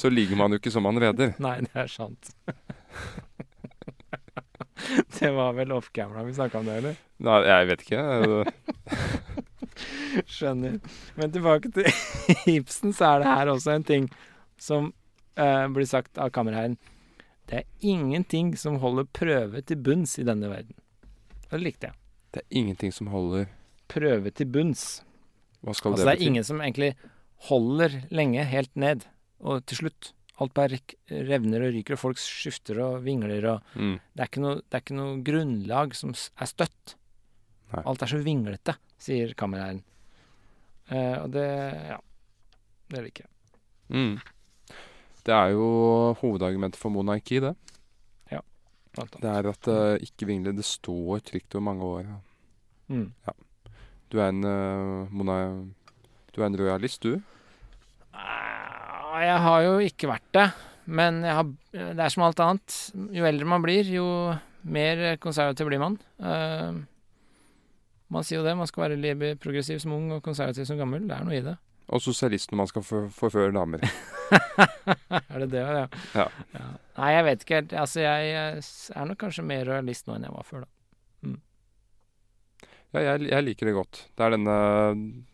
så 0.00 0.06
ligger 0.12 0.36
man 0.36 0.52
jo 0.52 0.58
ikke 0.60 0.72
som 0.74 0.84
man 0.84 1.00
reder. 1.00 1.32
Nei, 1.42 1.56
det 1.64 1.72
er 1.86 1.88
sant. 1.88 2.34
det 5.18 5.30
var 5.38 5.54
vel 5.56 5.72
off 5.72 5.88
camera 5.96 6.26
vi 6.26 6.34
snakka 6.36 6.60
om 6.60 6.68
det, 6.68 6.74
eller? 6.82 6.94
Nei, 7.24 7.38
jeg 7.48 7.70
vet 7.70 7.80
ikke. 7.86 8.02
Skjønner. 10.34 10.76
Men 11.16 11.32
tilbake 11.34 11.72
til 11.74 11.88
Ibsen, 12.58 12.92
så 12.92 13.14
er 13.14 13.24
det 13.24 13.32
her 13.32 13.46
også 13.54 13.70
en 13.78 13.88
ting 13.88 14.04
som 14.60 14.92
eh, 15.36 15.66
blir 15.74 15.88
sagt 15.88 16.18
av 16.18 16.32
kammerherren. 16.34 16.76
Det 17.50 17.60
er 17.60 17.66
ingenting 17.84 18.54
som 18.56 18.78
holder 18.80 19.08
prøve 19.12 19.60
til 19.66 19.80
bunns 19.84 20.16
i 20.18 20.24
denne 20.26 20.48
verden. 20.48 20.76
Og 21.50 21.58
det 21.58 21.64
likte 21.66 21.90
jeg. 21.90 21.98
Det 22.34 22.42
er 22.42 22.58
ingenting 22.62 22.94
som 22.94 23.12
holder 23.12 23.50
Prøve 23.84 24.30
til 24.32 24.48
bunns. 24.48 25.02
Hva 25.60 25.74
skal 25.76 25.92
Altså 25.92 26.06
det 26.06 26.14
det 26.14 26.20
er 26.22 26.26
ingen 26.26 26.46
som 26.46 26.62
egentlig 26.64 26.94
holder 27.50 27.98
lenge 28.14 28.44
helt 28.48 28.72
ned, 28.80 29.04
og 29.44 29.64
til 29.68 29.84
slutt. 29.84 30.12
Alt 30.42 30.54
bare 30.56 30.80
revner 31.28 31.62
og 31.62 31.76
ryker, 31.76 31.94
og 31.94 32.00
folk 32.00 32.18
skifter 32.18 32.80
og 32.82 33.04
vingler 33.04 33.44
og 33.52 33.76
Mm. 33.76 34.00
Det 34.16 34.24
er 34.24 34.40
noe, 34.40 34.54
det 34.56 34.74
er 34.74 34.82
ikke 34.82 34.96
noe 34.96 35.22
grunnlag 35.22 35.94
som 35.94 36.10
er 36.14 36.48
støtt. 36.50 36.96
Nei. 37.72 37.82
Alt 37.84 38.02
er 38.02 38.10
så 38.10 38.18
vinglete, 38.24 38.74
sier 38.98 39.34
kammerherren. 39.34 39.84
Uh, 40.90 41.22
og 41.22 41.30
det 41.32 41.48
Ja. 41.92 42.00
Det 42.88 43.02
liker 43.04 43.24
jeg. 43.24 43.30
Mm. 43.94 44.18
Det 45.24 45.32
er 45.32 45.54
jo 45.54 45.68
hovedargumentet 46.20 46.80
for 46.80 46.92
monarki, 46.92 47.40
det. 47.40 47.54
Blant 48.94 49.16
annet. 49.16 49.22
Det 49.22 49.30
er 49.32 49.48
at 49.50 49.68
det 49.68 50.08
ikke 50.08 50.28
vingler. 50.28 50.54
Det 50.54 50.66
står 50.66 51.22
trygt 51.26 51.54
over 51.56 51.66
mange 51.66 51.88
år. 51.88 52.10
Mm. 52.92 53.08
Du 54.12 54.20
er 54.20 54.28
en 54.30 54.44
uh, 54.46 55.10
mona... 55.10 55.38
Du 56.34 56.42
er 56.42 56.48
en 56.48 56.58
rojalist, 56.58 57.02
du? 57.02 57.18
Ah, 58.14 59.18
Jeg 59.22 59.38
har 59.46 59.60
jo 59.62 59.74
ikke 59.82 60.10
vært 60.10 60.30
det, 60.34 60.48
men 60.86 61.22
har, 61.22 61.46
det 61.70 62.02
er 62.02 62.10
som 62.10 62.24
alt 62.26 62.42
annet. 62.42 62.78
Jo 63.14 63.26
eldre 63.28 63.46
man 63.46 63.62
blir, 63.62 63.86
jo 63.86 64.06
mer 64.62 65.04
konservativ 65.22 65.70
blir 65.70 65.82
man. 65.82 65.98
Uh, 66.18 66.82
man 68.14 68.26
sier 68.26 68.40
jo 68.40 68.46
det, 68.46 68.56
man 68.58 68.70
skal 68.70 68.88
være 68.88 69.34
progressiv 69.42 69.78
som 69.82 69.94
ung 69.94 70.10
og 70.16 70.22
konservativ 70.26 70.66
som 70.66 70.78
gammel. 70.78 71.06
Det 71.06 71.16
er 71.18 71.26
noe 71.26 71.38
i 71.38 71.44
det. 71.46 71.54
Og 71.92 72.00
sosialist 72.00 72.52
når 72.52 72.62
man 72.62 72.70
skal 72.70 72.84
for, 72.86 73.10
forføre 73.12 73.52
damer. 73.52 73.82
er 75.32 75.42
det 75.44 75.50
det, 75.52 75.64
ja? 75.64 75.84
Ja. 76.16 76.28
Nei, 76.96 77.10
jeg 77.12 77.26
vet 77.26 77.44
ikke 77.44 77.58
helt. 77.58 77.74
Altså, 77.82 78.00
jeg 78.00 78.30
er 78.32 79.10
nok 79.10 79.20
kanskje 79.20 79.44
mer 79.44 79.66
realist 79.68 80.08
nå 80.08 80.16
enn 80.16 80.24
jeg 80.24 80.36
var 80.36 80.48
før, 80.48 80.64
da. 80.64 80.70
Ja, 82.94 83.02
jeg, 83.02 83.28
jeg 83.32 83.46
liker 83.48 83.68
det 83.68 83.74
godt. 83.74 84.00
Det 84.14 84.22
er 84.22 84.34
denne 84.36 84.56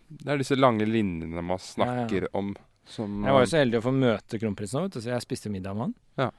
Det 0.09 0.33
er 0.33 0.41
disse 0.41 0.57
lange 0.57 0.87
linjene 0.89 1.45
man 1.45 1.61
snakker 1.61 2.31
om 2.37 2.55
som 2.91 3.21
Jeg 3.23 3.37
var 3.37 3.45
jo 3.45 3.51
så 3.53 3.61
heldig 3.61 3.79
å 3.79 3.85
få 3.85 3.93
møte 3.95 4.39
kronprinsen 4.43 4.83
vet 4.83 4.97
du, 4.97 5.03
så 5.05 5.13
jeg 5.13 5.23
spiste 5.23 5.53
middag 5.53 5.77
med 5.77 5.85
han. 5.85 5.93
Ja. 6.19 6.31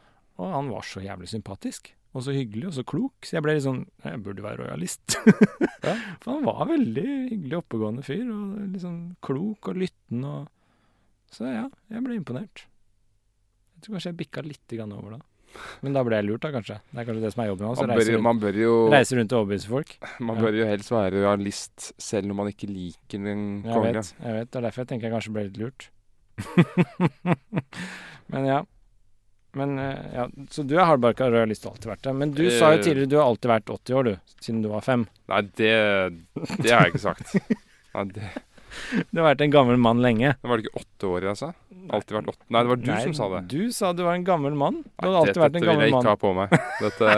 Og 0.41 0.49
han 0.51 0.71
var 0.73 0.83
så 0.83 1.03
jævlig 1.03 1.29
sympatisk. 1.31 1.93
Og 2.11 2.25
så 2.25 2.33
hyggelig, 2.35 2.65
og 2.67 2.73
så 2.75 2.83
klok. 2.83 3.23
Så 3.23 3.37
jeg 3.37 3.43
ble 3.45 3.53
litt 3.55 3.63
sånn 3.63 3.85
Jeg 4.03 4.19
burde 4.25 4.43
være 4.43 4.65
rojalist. 4.65 5.17
Ja. 5.81 5.95
For 6.21 6.35
han 6.35 6.43
var 6.45 6.67
veldig 6.69 7.03
hyggelig, 7.31 7.55
oppegående 7.57 8.03
fyr. 8.05 8.27
Og 8.29 8.75
sånn 8.83 8.99
klok 9.25 9.71
og 9.71 9.79
lyttende 9.81 10.33
og 10.43 11.31
Så 11.33 11.47
ja, 11.47 11.63
jeg 11.89 12.03
ble 12.05 12.19
imponert. 12.19 12.65
Jeg 13.73 13.85
tror 13.85 13.95
kanskje 13.95 14.11
jeg 14.11 14.19
bikka 14.19 14.43
litt 14.45 14.75
over 14.83 15.15
da. 15.15 15.21
Men 15.81 15.95
da 15.95 16.03
ble 16.05 16.19
jeg 16.19 16.27
lurt, 16.27 16.43
da, 16.43 16.51
kanskje. 16.53 16.77
Det 16.91 17.01
er 17.01 17.07
kanskje 17.07 17.23
det 17.23 17.31
som 17.33 17.41
er 17.43 17.47
jobben 17.49 17.67
hans. 17.67 17.81
man, 17.81 17.89
bør, 17.97 18.11
rundt, 18.11 18.25
man 18.27 18.41
bør 18.43 18.59
jo 18.61 18.75
reise 18.93 19.17
rundt 19.17 19.33
og 19.33 19.41
overbevise 19.41 19.71
folk. 19.71 19.95
Man 20.19 20.37
Ja. 20.37 20.43
bør 20.45 20.59
jo 20.59 20.67
helst 20.69 20.91
være 20.93 21.23
realist 21.25 21.87
selv 21.97 22.31
om 22.31 22.39
man 22.43 22.51
ikke 22.51 22.69
liker 22.69 23.25
den 23.25 23.63
Jeg 23.65 23.81
vet, 23.87 24.13
jeg 24.21 24.37
vet. 24.37 24.51
Det 24.51 24.59
er 24.61 24.67
derfor 24.67 24.83
jeg 24.83 24.91
tenker 24.91 25.09
jeg 25.09 25.15
kanskje 25.17 25.33
ble 25.35 25.47
litt 25.49 25.57
lurt. 25.59 25.89
Men 28.31 28.47
ja. 28.47 28.61
Men 29.53 29.73
eh, 29.79 29.97
ja, 30.15 30.27
Så 30.49 30.63
du 30.63 30.77
er 30.77 30.85
hardbarka 30.87 31.27
rojalist 31.31 31.65
og 31.67 31.73
alltid 31.73 31.89
vært 31.91 32.05
det. 32.07 32.13
Men 32.15 32.31
du 32.31 32.43
sa 32.49 32.71
jo 32.71 32.79
tidligere 32.79 32.83
tidligere 32.85 33.09
du 33.11 33.17
har 33.19 33.25
alltid 33.31 33.49
vært 33.51 33.73
80 33.73 33.97
år, 33.99 34.03
du. 34.11 34.35
Siden 34.45 34.61
du 34.63 34.69
var 34.71 34.81
fem. 34.85 35.03
Nei, 35.27 35.41
det, 35.59 35.73
det 36.63 36.71
har 36.71 36.85
jeg 36.87 36.93
ikke 36.93 37.03
sagt. 37.03 37.35
Nei, 37.95 38.05
det, 38.15 38.29
Du 39.11 39.19
har 39.19 39.27
vært 39.33 39.41
en 39.43 39.51
gammel 39.51 39.75
mann 39.83 39.99
lenge. 39.99 40.31
det 40.39 40.47
var 40.47 40.61
det 40.61 40.69
ikke 40.69 40.79
åtte 40.85 41.09
år 41.11 41.25
jeg 41.27 41.39
sa? 41.41 41.49
Alltid 41.91 42.15
vært 42.15 42.29
åtte 42.31 42.45
Nei, 42.47 42.61
det 42.63 42.69
var 42.71 42.79
du 42.79 42.87
Nei, 42.93 43.01
som 43.03 43.13
sa 43.17 43.27
det. 43.33 43.41
Du 43.51 43.71
sa 43.75 43.91
du 43.91 44.03
var 44.07 44.15
en 44.15 44.23
gammel 44.23 44.55
mann. 44.55 44.77
Du 44.85 44.87
Nei, 44.87 45.09
hadde 45.09 45.19
alltid 45.25 45.41
vært 45.43 45.57
en 45.59 45.65
vil 45.67 45.71
jeg 45.83 45.91
ikke 45.91 45.97
mann. 45.97 46.07
ha 46.07 46.15
på 46.21 46.31
meg. 46.37 46.55
Dette 46.79 47.09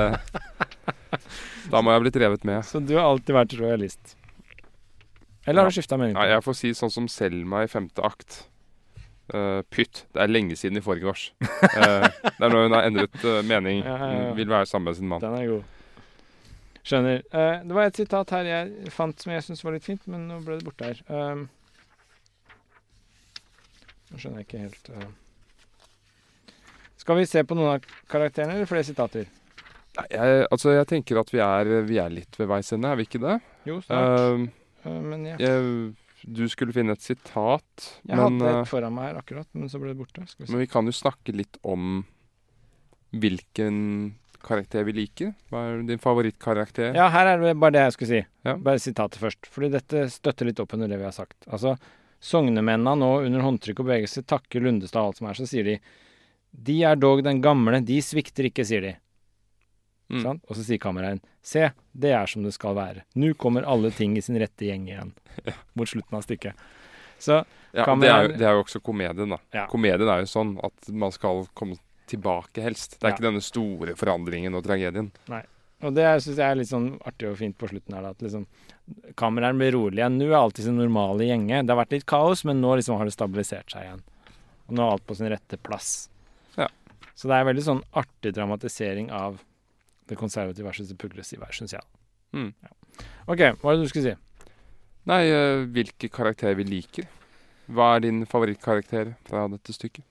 Da 1.74 1.82
må 1.82 1.94
jeg 1.94 2.00
ha 2.00 2.04
blitt 2.04 2.18
revet 2.24 2.44
med. 2.50 2.66
Så 2.68 2.82
du 2.84 2.96
har 2.98 3.06
alltid 3.12 3.36
vært 3.38 3.54
rojalist. 3.60 4.16
Eller 5.46 5.62
har 5.62 5.70
Ja. 5.70 5.70
du 5.70 5.76
skifta 5.78 5.98
mening? 6.00 6.16
Nei, 6.18 6.28
jeg 6.32 6.44
får 6.46 6.56
si 6.58 6.72
sånn 6.74 6.92
som 6.92 7.08
Selma 7.12 7.64
i 7.64 7.70
femte 7.72 8.02
akt. 8.04 8.44
Eh, 9.34 9.62
pytt. 9.74 10.04
Det 10.14 10.22
er 10.22 10.30
lenge 10.30 10.56
siden 10.60 10.78
i 10.78 10.84
forgårs. 10.86 11.32
Uh, 11.42 12.06
det 12.06 12.38
er 12.38 12.50
når 12.54 12.68
hun 12.68 12.76
har 12.78 12.86
endret 12.86 13.16
uh, 13.26 13.40
mening. 13.46 13.82
Ja, 13.82 13.96
ja, 13.98 14.10
ja. 14.28 14.34
Vil 14.38 14.52
være 14.52 14.68
sammen 14.70 14.92
med 14.92 15.00
sin 15.00 15.10
mann. 15.10 15.24
Den 15.24 15.38
er 15.40 15.48
god. 15.50 15.64
Skjønner. 16.84 17.24
Eh, 17.32 17.58
det 17.64 17.74
var 17.78 17.88
et 17.88 17.98
sitat 17.98 18.34
her 18.36 18.46
jeg 18.50 18.92
fant 18.92 19.18
som 19.24 19.32
jeg 19.32 19.46
syntes 19.46 19.64
var 19.64 19.74
litt 19.78 19.86
fint, 19.88 20.04
men 20.12 20.28
nå 20.28 20.40
ble 20.44 20.60
det 20.60 20.68
borte 20.68 20.90
her. 20.90 21.00
Nå 24.12 24.20
skjønner 24.20 24.44
jeg 24.44 24.50
ikke 24.50 24.64
helt 24.66 24.90
eh. 24.94 25.12
Skal 27.00 27.18
vi 27.20 27.26
se 27.28 27.42
på 27.48 27.56
noen 27.56 27.78
av 27.78 27.88
karakterene, 28.12 28.58
eller 28.60 28.68
flere 28.70 28.86
sitater? 28.88 29.32
Nei, 29.98 30.06
jeg, 30.12 30.44
altså, 30.52 30.76
jeg 30.76 30.90
tenker 30.92 31.20
at 31.24 31.32
vi 31.32 31.40
er, 31.44 31.72
vi 31.88 31.98
er 32.04 32.12
litt 32.12 32.36
ved 32.40 32.52
veis 32.52 32.76
ende, 32.76 32.92
er 32.92 33.00
vi 33.00 33.08
ikke 33.08 33.24
det? 33.24 33.40
Jo, 33.70 33.80
snart. 33.84 34.20
Eh, 34.20 34.52
Eh, 34.84 35.02
men 35.02 35.26
ja. 35.28 35.38
jeg, 35.40 35.94
du 36.24 36.44
skulle 36.52 36.74
finne 36.76 36.96
et 36.96 37.04
sitat, 37.04 37.88
Jeg 38.08 38.16
men, 38.16 38.40
hadde 38.40 38.50
eh, 38.50 38.60
et 38.64 38.70
foran 38.72 38.94
meg 38.96 39.10
her 39.12 39.22
akkurat, 39.22 39.48
men 39.54 39.72
så 39.72 39.82
ble 39.82 39.92
det 39.94 40.00
borte. 40.00 40.24
Vi 40.24 40.46
se. 40.46 40.52
men 40.52 40.62
vi 40.64 40.70
kan 40.72 40.88
jo 40.88 40.94
snakke 40.96 41.36
litt 41.36 41.60
om 41.68 42.04
hvilken 43.14 43.80
karakter 44.44 44.84
vi 44.88 44.96
liker. 44.98 45.34
Hva 45.52 45.64
er 45.70 45.84
din 45.88 46.02
favorittkarakter? 46.02 46.94
Ja, 46.98 47.08
her 47.14 47.34
er 47.34 47.44
det 47.44 47.54
bare 47.62 47.76
det 47.76 47.84
jeg 47.86 47.96
skulle 47.98 48.12
si. 48.12 48.22
Ja. 48.48 48.56
Bare 48.60 48.82
sitatet 48.82 49.22
først. 49.22 49.48
Fordi 49.52 49.70
dette 49.74 50.08
støtter 50.12 50.50
litt 50.50 50.60
opp 50.64 50.74
under 50.76 50.92
det 50.92 51.00
vi 51.00 51.08
har 51.08 51.16
sagt. 51.16 51.38
Altså, 51.48 51.76
sognemennene 52.24 52.96
nå 53.00 53.12
under 53.28 53.46
håndtrykk 53.46 53.84
og 53.84 53.90
bevegelse 53.90 54.26
takker 54.28 54.64
Lundestad 54.64 55.04
alt 55.04 55.22
som 55.22 55.30
er, 55.30 55.40
så 55.40 55.48
sier 55.50 55.68
de 55.68 55.78
De 56.54 56.76
er 56.86 57.00
dog 57.00 57.24
den 57.26 57.42
gamle, 57.42 57.80
de 57.82 57.98
svikter 58.06 58.46
ikke, 58.50 58.66
sier 58.68 58.84
de. 58.86 58.92
Mm. 60.12 60.40
Og 60.48 60.56
så 60.56 60.64
sier 60.66 60.78
kameraen 60.84 61.22
Se, 61.42 61.72
det 61.92 62.12
er 62.14 62.28
som 62.28 62.44
det 62.44 62.54
skal 62.54 62.76
være. 62.76 63.04
Nå 63.16 63.34
kommer 63.40 63.64
alle 63.68 63.90
ting 63.92 64.18
i 64.18 64.22
sin 64.22 64.38
rette 64.40 64.66
gjeng 64.68 64.86
igjen. 64.88 65.14
Mot 65.76 65.88
slutten 65.90 66.18
av 66.18 66.24
stykket. 66.24 66.54
Så 67.20 67.44
Ja, 67.74 67.86
Kan 67.86 68.00
det, 68.04 68.10
er, 68.12 68.28
jo- 68.28 68.36
det 68.38 68.46
er 68.46 68.54
jo 68.54 68.64
også 68.64 68.80
komedien, 68.86 69.30
da. 69.34 69.38
Ja. 69.56 69.66
Komedien 69.68 70.08
er 70.08 70.20
jo 70.22 70.30
sånn 70.30 70.58
at 70.64 70.90
man 70.94 71.12
skal 71.12 71.48
komme 71.58 71.80
tilbake, 72.08 72.62
helst. 72.62 73.00
Det 73.00 73.08
er 73.08 73.10
Ja. 73.10 73.16
ikke 73.16 73.26
denne 73.32 73.42
store 73.42 73.96
forandringen 73.98 74.54
og 74.56 74.64
tragedien. 74.68 75.10
Nei. 75.32 75.42
Og 75.82 75.96
det 75.96 76.06
syns 76.22 76.38
jeg 76.38 76.46
er 76.52 76.56
litt 76.56 76.70
sånn 76.70 77.00
artig 77.04 77.28
og 77.32 77.38
fint 77.40 77.58
på 77.58 77.68
slutten 77.68 77.96
her. 77.96 78.04
da, 78.06 78.10
At 78.14 78.20
liksom 78.22 78.46
kameraet 79.16 79.58
blir 79.58 79.74
rolig 79.76 79.98
igjen. 80.00 80.18
Nå 80.20 80.28
er 80.30 80.38
alt 80.38 80.60
i 80.60 80.64
sin 80.68 80.78
normale 80.78 81.26
gjenge. 81.28 81.64
Det 81.66 81.74
har 81.74 81.80
vært 81.86 81.92
litt 81.98 82.06
kaos, 82.06 82.44
men 82.46 82.62
nå 82.62 82.76
liksom 82.78 82.98
har 83.00 83.06
det 83.10 83.16
stabilisert 83.18 83.74
seg 83.74 83.88
igjen. 83.88 84.04
Og 84.70 84.76
nå 84.78 84.86
er 84.86 84.92
alt 84.94 85.08
på 85.08 85.16
sin 85.18 85.28
rette 85.34 85.58
plass. 85.64 86.10
Ja. 86.56 86.68
Så 87.16 87.28
det 87.28 87.36
er 87.40 87.50
veldig 87.50 87.66
sånn 87.66 87.82
artig 88.00 88.32
dramatisering 88.38 89.10
av 89.12 89.42
det 90.10 90.18
konservative 90.20 90.66
versus 90.68 90.90
det 90.92 90.98
progressive 91.02 91.46
her, 91.46 91.56
syns 91.56 91.74
jeg. 91.76 91.84
Mm. 92.34 92.50
OK, 93.28 93.40
hva 93.62 93.72
er 93.74 93.78
det 93.78 93.84
du 93.86 93.92
skulle 93.92 94.14
si? 94.14 94.16
Nei, 95.10 95.22
eh, 95.28 95.66
hvilke 95.76 96.10
karakterer 96.14 96.56
vi 96.60 96.64
liker. 96.68 97.08
Hva 97.74 97.96
er 97.98 98.04
din 98.06 98.24
favorittkarakter 98.28 99.14
fra 99.28 99.46
dette 99.52 99.76
stykket? 99.76 100.04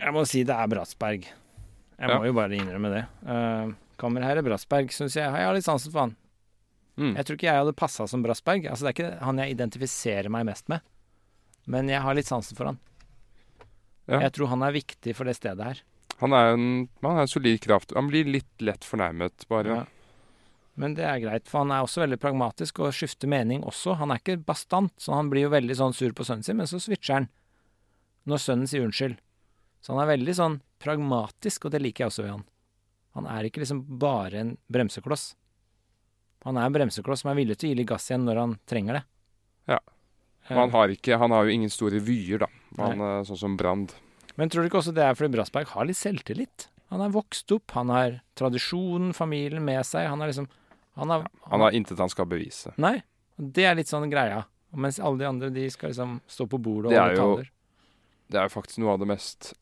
Jeg 0.00 0.12
må 0.12 0.24
si 0.28 0.42
det 0.44 0.54
er 0.56 0.68
Bratsberg. 0.68 1.24
Jeg 1.24 2.08
Ja. 2.10 2.18
må 2.18 2.26
jo 2.26 2.32
bare 2.34 2.50
innrømme 2.58 2.90
det. 2.92 3.04
Uh, 3.24 3.72
Kammerherre 3.96 4.42
Bratsberg 4.42 4.90
syns 4.90 5.14
jeg 5.14 5.22
Jeg 5.24 5.46
har 5.46 5.54
litt 5.54 5.64
sansen 5.64 5.92
for 5.92 6.00
han. 6.00 6.16
Mm. 6.98 7.14
Jeg 7.16 7.24
tror 7.24 7.36
ikke 7.38 7.46
jeg 7.48 7.60
hadde 7.62 7.72
passa 7.76 8.06
som 8.08 8.22
Bratsberg. 8.22 8.66
Altså, 8.66 8.84
det 8.84 8.90
er 8.90 8.96
ikke 8.98 9.24
han 9.24 9.38
jeg 9.38 9.54
identifiserer 9.56 10.28
meg 10.30 10.44
mest 10.46 10.68
med. 10.68 10.80
Men 11.66 11.88
jeg 11.88 12.02
har 12.02 12.14
litt 12.14 12.26
sansen 12.26 12.56
for 12.56 12.66
han. 12.66 12.78
Ja. 14.08 14.20
Jeg 14.26 14.32
tror 14.36 14.48
han 14.48 14.62
er 14.62 14.72
viktig 14.74 15.14
for 15.16 15.24
det 15.24 15.36
stedet 15.38 15.64
her. 15.64 15.80
Han 16.24 16.32
er 16.32 16.54
en, 16.54 16.68
han 17.04 17.18
er 17.18 17.26
en 17.26 17.30
solid 17.30 17.60
kraft. 17.60 17.92
Han 17.96 18.08
blir 18.08 18.28
litt 18.28 18.64
lett 18.64 18.86
fornærmet, 18.86 19.44
bare. 19.50 19.74
Ja. 19.76 19.82
Men 20.80 20.96
det 20.96 21.04
er 21.06 21.20
greit, 21.22 21.46
for 21.50 21.62
han 21.62 21.70
er 21.70 21.84
også 21.84 22.02
veldig 22.02 22.18
pragmatisk 22.22 22.80
og 22.82 22.94
skifter 22.96 23.30
mening 23.30 23.62
også. 23.62 23.94
Han 24.00 24.10
er 24.10 24.22
ikke 24.22 24.40
bastant, 24.42 24.94
så 24.98 25.14
han 25.14 25.28
blir 25.30 25.46
jo 25.46 25.52
veldig 25.52 25.76
sånn 25.78 25.94
sur 25.94 26.14
på 26.16 26.26
sønnen 26.26 26.46
sin, 26.46 26.58
men 26.58 26.70
så 26.70 26.80
switcher 26.82 27.20
han 27.20 27.28
når 28.24 28.40
sønnen 28.40 28.70
sier 28.70 28.86
unnskyld. 28.86 29.18
Så 29.84 29.92
han 29.92 30.00
er 30.02 30.14
veldig 30.14 30.34
sånn 30.34 30.58
pragmatisk, 30.82 31.68
og 31.68 31.74
det 31.74 31.82
liker 31.84 32.04
jeg 32.04 32.12
også 32.12 32.24
ved 32.24 32.32
han. 32.32 32.46
Han 33.20 33.28
er 33.30 33.46
ikke 33.46 33.62
liksom 33.62 33.84
bare 34.00 34.40
en 34.40 34.54
bremsekloss. 34.72 35.34
Han 36.48 36.58
er 36.58 36.66
en 36.66 36.74
bremsekloss 36.74 37.22
som 37.22 37.30
er 37.30 37.38
villig 37.38 37.58
til 37.60 37.68
å 37.68 37.74
gi 37.74 37.78
litt 37.82 37.90
gass 37.92 38.08
igjen 38.08 38.24
når 38.26 38.40
han 38.40 38.56
trenger 38.68 38.98
det. 38.98 39.04
Ja. 39.76 39.78
Eh, 40.48 40.56
han 40.56 40.72
har, 40.74 40.96
ikke, 40.96 41.20
han 41.20 41.36
har 41.36 41.46
jo 41.46 41.54
ingen 41.54 41.70
store 41.72 42.00
vyer, 42.02 42.42
da. 42.42 42.50
Han, 42.80 43.04
sånn 43.28 43.42
som 43.44 43.54
Brand. 43.60 43.94
Men 44.36 44.48
tror 44.50 44.62
du 44.62 44.68
ikke 44.68 44.80
også 44.82 44.94
det 44.94 45.04
er 45.04 45.14
fordi 45.14 45.32
Brassberg 45.36 45.66
har 45.74 45.84
litt 45.86 45.96
selvtillit? 45.96 46.68
Han 46.90 47.00
er 47.00 47.10
vokst 47.14 47.50
opp, 47.54 47.70
han 47.74 47.88
har 47.88 48.20
tradisjonen, 48.38 49.12
familien 49.14 49.62
med 49.64 49.82
seg. 49.86 50.08
Han 50.10 50.20
er 50.22 50.32
liksom 50.32 50.48
Han 50.96 51.10
har, 51.10 51.24
Han 51.50 51.60
har 51.60 51.72
intet 51.74 51.98
han 51.98 52.08
skal 52.08 52.26
bevise. 52.26 52.72
Nei. 52.78 53.02
Det 53.36 53.64
er 53.66 53.74
litt 53.74 53.88
sånn 53.90 54.08
greia. 54.10 54.44
Mens 54.76 55.00
alle 55.00 55.18
de 55.18 55.24
andre 55.26 55.50
de 55.50 55.68
skal 55.70 55.90
liksom 55.90 56.20
stå 56.30 56.46
på 56.48 56.58
bordet 56.62 56.86
og 56.86 56.90
Det 56.92 56.98
er 57.00 57.16
jo- 57.16 57.42
Det 58.30 58.38
er 58.40 58.48
jo 58.48 58.60
faktisk 58.60 58.78
noe 58.78 58.92
av 58.92 58.98
det 59.00 59.08
mest 59.08 59.54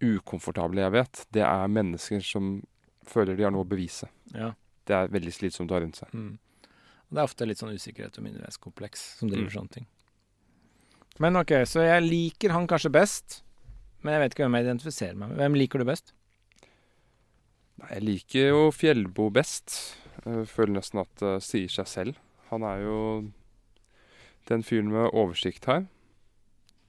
ukomfortable 0.00 0.80
jeg 0.82 0.92
vet. 0.92 1.24
Det 1.32 1.42
er 1.42 1.68
mennesker 1.72 2.22
som 2.22 2.62
føler 3.06 3.36
de 3.36 3.42
har 3.46 3.50
noe 3.54 3.64
å 3.64 3.68
bevise. 3.68 4.08
Ja. 4.34 4.52
Det 4.86 4.94
er 4.94 5.08
veldig 5.08 5.32
slitsomt 5.34 5.70
å 5.70 5.78
ha 5.78 5.80
rundt 5.80 5.96
seg. 6.00 6.10
Mm. 6.14 6.38
Det 7.10 7.18
er 7.18 7.24
ofte 7.24 7.46
litt 7.46 7.58
sånn 7.58 7.74
usikkerhet 7.74 8.18
og 8.18 8.24
mindreverdskompleks 8.26 9.04
som 9.18 9.28
driver 9.30 9.48
Mm. 9.50 9.54
sånne 9.60 9.70
ting. 9.70 9.86
Men 11.22 11.36
ok, 11.40 11.52
så 11.68 11.84
jeg 11.86 12.04
liker 12.04 12.52
han 12.52 12.66
kanskje 12.68 12.92
best, 12.92 13.40
men 14.04 14.12
jeg 14.16 14.22
vet 14.22 14.34
ikke 14.34 14.44
hvem 14.46 14.56
jeg 14.58 14.66
identifiserer 14.66 15.16
meg 15.16 15.30
med. 15.32 15.38
Hvem 15.40 15.56
liker 15.56 15.80
du 15.82 15.86
best? 15.88 16.12
Nei, 17.80 17.88
Jeg 17.94 18.02
liker 18.04 18.48
jo 18.50 18.60
Fjellbo 18.72 19.30
best. 19.32 19.76
Jeg 20.26 20.46
føler 20.50 20.76
nesten 20.78 21.00
at 21.02 21.12
det 21.22 21.34
sier 21.46 21.68
seg 21.72 21.88
selv. 21.88 22.20
Han 22.50 22.64
er 22.66 22.82
jo 22.84 22.98
den 24.48 24.62
fyren 24.62 24.90
med 24.92 25.10
oversikt 25.16 25.66
her. 25.70 25.86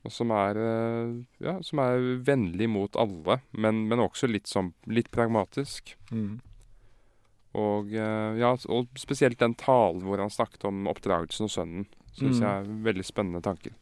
Og 0.06 0.14
som 0.14 0.30
er, 0.32 0.56
eh, 0.62 1.16
ja, 1.44 1.58
som 1.66 1.80
er 1.84 1.98
vennlig 2.24 2.68
mot 2.72 2.96
alle, 2.96 3.42
men, 3.52 3.88
men 3.90 4.00
også 4.00 4.30
litt, 4.30 4.48
sånn, 4.48 4.70
litt 4.88 5.10
pragmatisk. 5.12 5.96
Mm. 6.12 6.38
Og, 7.58 7.92
eh, 7.92 8.38
ja, 8.40 8.54
og 8.70 8.88
spesielt 8.96 9.40
den 9.42 9.56
talen 9.60 10.06
hvor 10.06 10.22
han 10.22 10.32
snakket 10.32 10.64
om 10.70 10.86
oppdragelsen 10.88 11.48
og 11.50 11.52
sønnen, 11.52 11.88
syns 12.14 12.40
Mm. 12.40 12.44
jeg 12.44 12.48
er 12.48 12.84
veldig 12.88 13.06
spennende 13.06 13.42
tanker. 13.44 13.74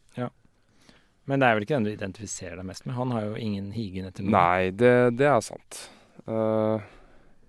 Men 1.26 1.42
det 1.42 1.46
er 1.46 1.56
vel 1.56 1.66
ikke 1.66 1.74
den 1.74 1.86
du 1.88 1.92
identifiserer 1.92 2.60
deg 2.60 2.66
mest 2.68 2.84
med? 2.86 2.94
Han 2.96 3.14
har 3.14 3.24
jo 3.26 3.38
ingen 3.40 3.72
higen 3.74 4.06
etter 4.06 4.26
noe. 4.26 4.34
Nei, 4.36 4.70
det, 4.70 4.92
det 5.18 5.26
er 5.26 5.40
sant. 5.42 5.80
Uh, 6.26 6.78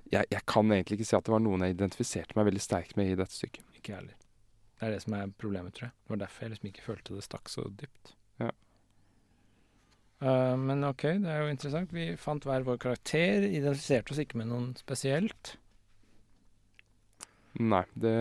jeg, 0.09 0.25
jeg 0.33 0.43
kan 0.49 0.71
egentlig 0.73 0.97
ikke 0.97 1.09
si 1.09 1.17
at 1.17 1.27
det 1.27 1.33
var 1.33 1.43
noen 1.45 1.65
jeg 1.65 1.75
identifiserte 1.75 2.37
meg 2.37 2.49
veldig 2.49 2.63
sterkt 2.63 2.97
med 2.97 3.11
i 3.11 3.19
dette 3.19 3.37
stykket. 3.37 3.65
Ikke 3.77 3.93
jeg 3.93 3.99
heller. 3.99 4.17
Det 4.77 4.87
er 4.87 4.93
det 4.93 5.03
som 5.03 5.17
er 5.17 5.29
problemet, 5.41 5.75
tror 5.77 5.89
jeg. 5.89 5.95
Det 5.97 6.13
var 6.13 6.23
derfor 6.23 6.45
jeg 6.45 6.53
liksom 6.55 6.71
ikke 6.71 6.87
følte 6.87 7.17
det 7.17 7.25
stakk 7.25 7.53
så 7.53 7.67
dypt. 7.69 8.13
Ja. 8.41 8.51
Uh, 10.25 10.57
men 10.57 10.85
ok, 10.89 11.07
det 11.21 11.33
er 11.33 11.45
jo 11.45 11.53
interessant. 11.53 11.93
Vi 11.93 12.09
fant 12.21 12.49
hver 12.49 12.65
vår 12.65 12.81
karakter, 12.81 13.45
identifiserte 13.45 14.13
oss 14.13 14.21
ikke 14.25 14.41
med 14.41 14.49
noen 14.49 14.71
spesielt. 14.81 15.55
Nei, 17.57 17.85
det 17.97 18.17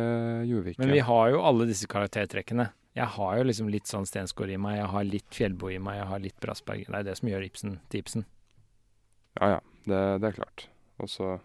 gjorde 0.49 0.65
vi 0.65 0.73
ikke. 0.73 0.85
Men 0.85 0.97
vi 0.97 1.05
har 1.05 1.31
jo 1.33 1.45
alle 1.45 1.69
disse 1.69 1.89
karaktertrekkene. 1.93 2.71
Jeg 2.97 3.07
har 3.13 3.37
jo 3.39 3.45
liksom 3.45 3.69
litt 3.69 3.87
sånn 3.91 4.07
Stensgaard 4.09 4.51
i 4.55 4.57
meg, 4.57 4.79
jeg 4.79 4.89
har 4.89 5.05
litt 5.05 5.35
Fjellbo 5.37 5.69
i 5.69 5.79
meg, 5.83 5.99
jeg 6.01 6.07
har 6.09 6.23
litt 6.25 6.39
Brassberg. 6.41 6.87
Det 6.89 6.97
er 6.97 7.05
det 7.05 7.17
som 7.19 7.29
gjør 7.29 7.45
Ibsen 7.45 7.75
til 7.93 8.01
Ibsen. 8.01 8.25
Ja, 9.41 9.51
ja. 9.57 9.61
Det, 9.87 9.99
det 10.23 10.31
er 10.31 10.39
klart. 10.41 10.69
Og 10.99 11.11
så 11.13 11.37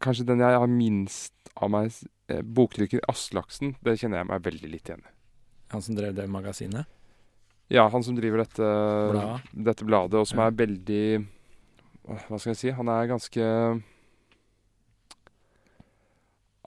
Kanskje 0.00 0.24
den 0.26 0.40
jeg 0.40 0.56
har 0.56 0.70
minst 0.72 1.34
av 1.60 1.68
meg 1.72 1.90
eh, 2.32 2.40
Boktrykker 2.40 3.02
Aslaksen, 3.10 3.74
det 3.84 3.98
kjenner 4.00 4.22
jeg 4.22 4.28
meg 4.30 4.42
veldig 4.46 4.70
litt 4.72 4.88
igjen 4.88 5.02
i. 5.04 5.12
Han 5.74 5.82
som 5.84 5.94
drev 5.98 6.14
det 6.16 6.24
magasinet. 6.32 6.88
Ja, 7.70 7.84
han 7.92 8.02
som 8.02 8.16
driver 8.16 8.40
dette 8.42 8.64
Bladet. 9.12 9.50
dette 9.68 9.84
bladet, 9.86 10.16
og 10.18 10.26
som 10.26 10.40
Ja. 10.40 10.46
er 10.48 10.56
veldig 10.58 11.26
Hva 12.08 12.38
skal 12.40 12.50
jeg 12.54 12.56
si? 12.62 12.70
Han 12.74 12.88
er 12.88 13.06
ganske 13.12 13.44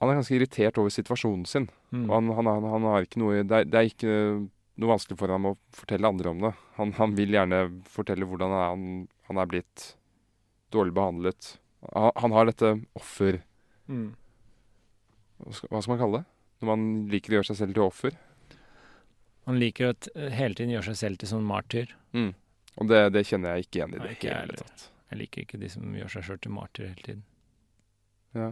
Han 0.04 0.12
er 0.12 0.18
ganske 0.20 0.36
irritert 0.36 0.78
over 0.80 0.92
situasjonen 0.92 1.46
sin. 1.48 1.70
Mm. 1.94 2.08
Han, 2.12 2.28
han, 2.36 2.50
han, 2.68 2.86
har 2.90 3.06
ikke 3.06 3.22
noe 3.22 3.40
det 3.40 3.62
er, 3.62 3.68
det 3.70 3.80
er 3.80 3.88
ikke 3.88 4.16
noe 4.82 4.90
vanskelig 4.90 5.16
for 5.16 5.32
ham 5.32 5.48
å 5.48 5.54
fortelle 5.72 6.10
andre 6.10 6.32
om 6.34 6.42
det. 6.44 6.50
Han, 6.76 6.92
han 6.98 7.14
vil 7.16 7.32
gjerne 7.32 7.60
fortelle 7.88 8.28
hvordan 8.28 8.52
han, 8.52 8.84
han 9.30 9.40
er 9.40 9.48
blitt 9.48 9.86
dårlig 10.74 10.92
behandlet. 10.96 11.54
Han, 11.94 12.36
har 12.36 12.50
dette 12.50 12.76
offer... 12.98 13.40
Mm. 13.88 14.12
Hva 15.44 15.56
skal, 15.56 15.70
hva 15.72 15.82
skal 15.82 15.94
man 15.94 16.00
kalle 16.02 16.20
det? 16.20 16.30
Når 16.60 16.70
man 16.70 16.86
liker 17.12 17.32
å 17.32 17.38
gjøre 17.38 17.50
seg 17.50 17.60
selv 17.60 17.76
til 17.76 17.84
offer. 17.84 18.16
Han 19.48 19.60
liker 19.60 19.92
å 19.92 19.94
hele 20.32 20.56
tiden 20.56 20.72
gjøre 20.72 20.92
seg 20.92 21.00
selv 21.00 21.20
til 21.20 21.30
sånn 21.30 21.46
martyr. 21.46 21.94
Og 22.74 22.90
det, 22.90 23.00
det 23.14 23.24
kjenner 23.28 23.54
jeg 23.54 23.66
ikke 23.66 23.80
igjen 23.80 23.96
i 23.96 24.02
det 24.02 24.14
hele 24.24 24.58
tatt. 24.58 24.88
Jeg 25.12 25.20
liker 25.20 25.44
ikke 25.44 25.60
de 25.62 25.70
som 25.70 25.94
gjør 25.94 26.10
seg 26.16 26.26
sjøl 26.26 26.40
til 26.42 26.54
martyr 26.54 26.88
hele 26.88 27.06
tiden. 27.06 27.24
Ja. 28.34 28.50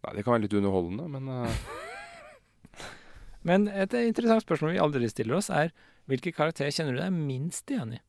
Nei, 0.00 0.12
det 0.16 0.24
kan 0.24 0.32
være 0.36 0.46
litt 0.46 0.56
underholdende, 0.56 1.08
men 1.12 1.28
uh... 1.28 1.48
Men 3.48 3.68
et 3.72 3.94
interessant 3.96 4.42
spørsmål 4.44 4.74
vi 4.74 4.80
aldri 4.84 5.08
stiller 5.08 5.38
oss, 5.38 5.48
er 5.48 5.70
hvilke 6.10 6.32
karakter 6.36 6.68
kjenner 6.74 6.96
du 6.96 7.00
deg 7.00 7.14
minst 7.14 7.70
igjen 7.72 7.94
i? 7.96 8.00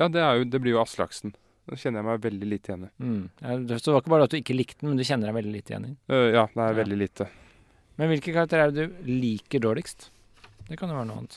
Ja, 0.00 0.06
det, 0.08 0.22
er 0.24 0.38
jo, 0.40 0.46
det 0.48 0.60
blir 0.64 0.72
jo 0.78 0.80
Aslaksen. 0.80 1.34
Den 1.68 1.76
kjenner 1.78 2.00
jeg 2.00 2.08
meg 2.08 2.22
veldig 2.24 2.48
lite 2.48 2.70
igjen 2.72 2.86
i. 2.86 2.90
Mm. 3.04 3.24
Ja, 3.42 3.56
så 3.76 3.90
det 3.90 3.92
var 3.92 4.00
ikke 4.02 4.12
bare 4.14 4.24
at 4.26 4.32
du 4.32 4.38
ikke 4.40 4.56
likte 4.56 4.80
den, 4.80 4.94
men 4.94 5.00
du 5.02 5.04
kjenner 5.04 5.28
deg 5.28 5.36
veldig 5.36 5.52
lite 5.52 5.74
igjen 5.74 5.84
i 5.84 5.90
den. 5.90 5.98
Uh, 6.08 6.28
ja, 6.32 6.44
det 6.54 6.62
er 6.64 6.72
Ja. 6.72 6.78
veldig 6.80 6.98
lite. 7.02 7.26
Men 8.00 8.08
hvilke 8.14 8.32
karakterer 8.32 8.64
er 8.70 8.72
det 8.72 8.86
du 8.88 9.10
liker 9.12 9.60
dårligst? 9.62 10.08
Det 10.70 10.78
kan 10.80 10.88
jo 10.88 10.96
være 10.96 11.10
noe 11.10 11.20
annet. 11.20 11.36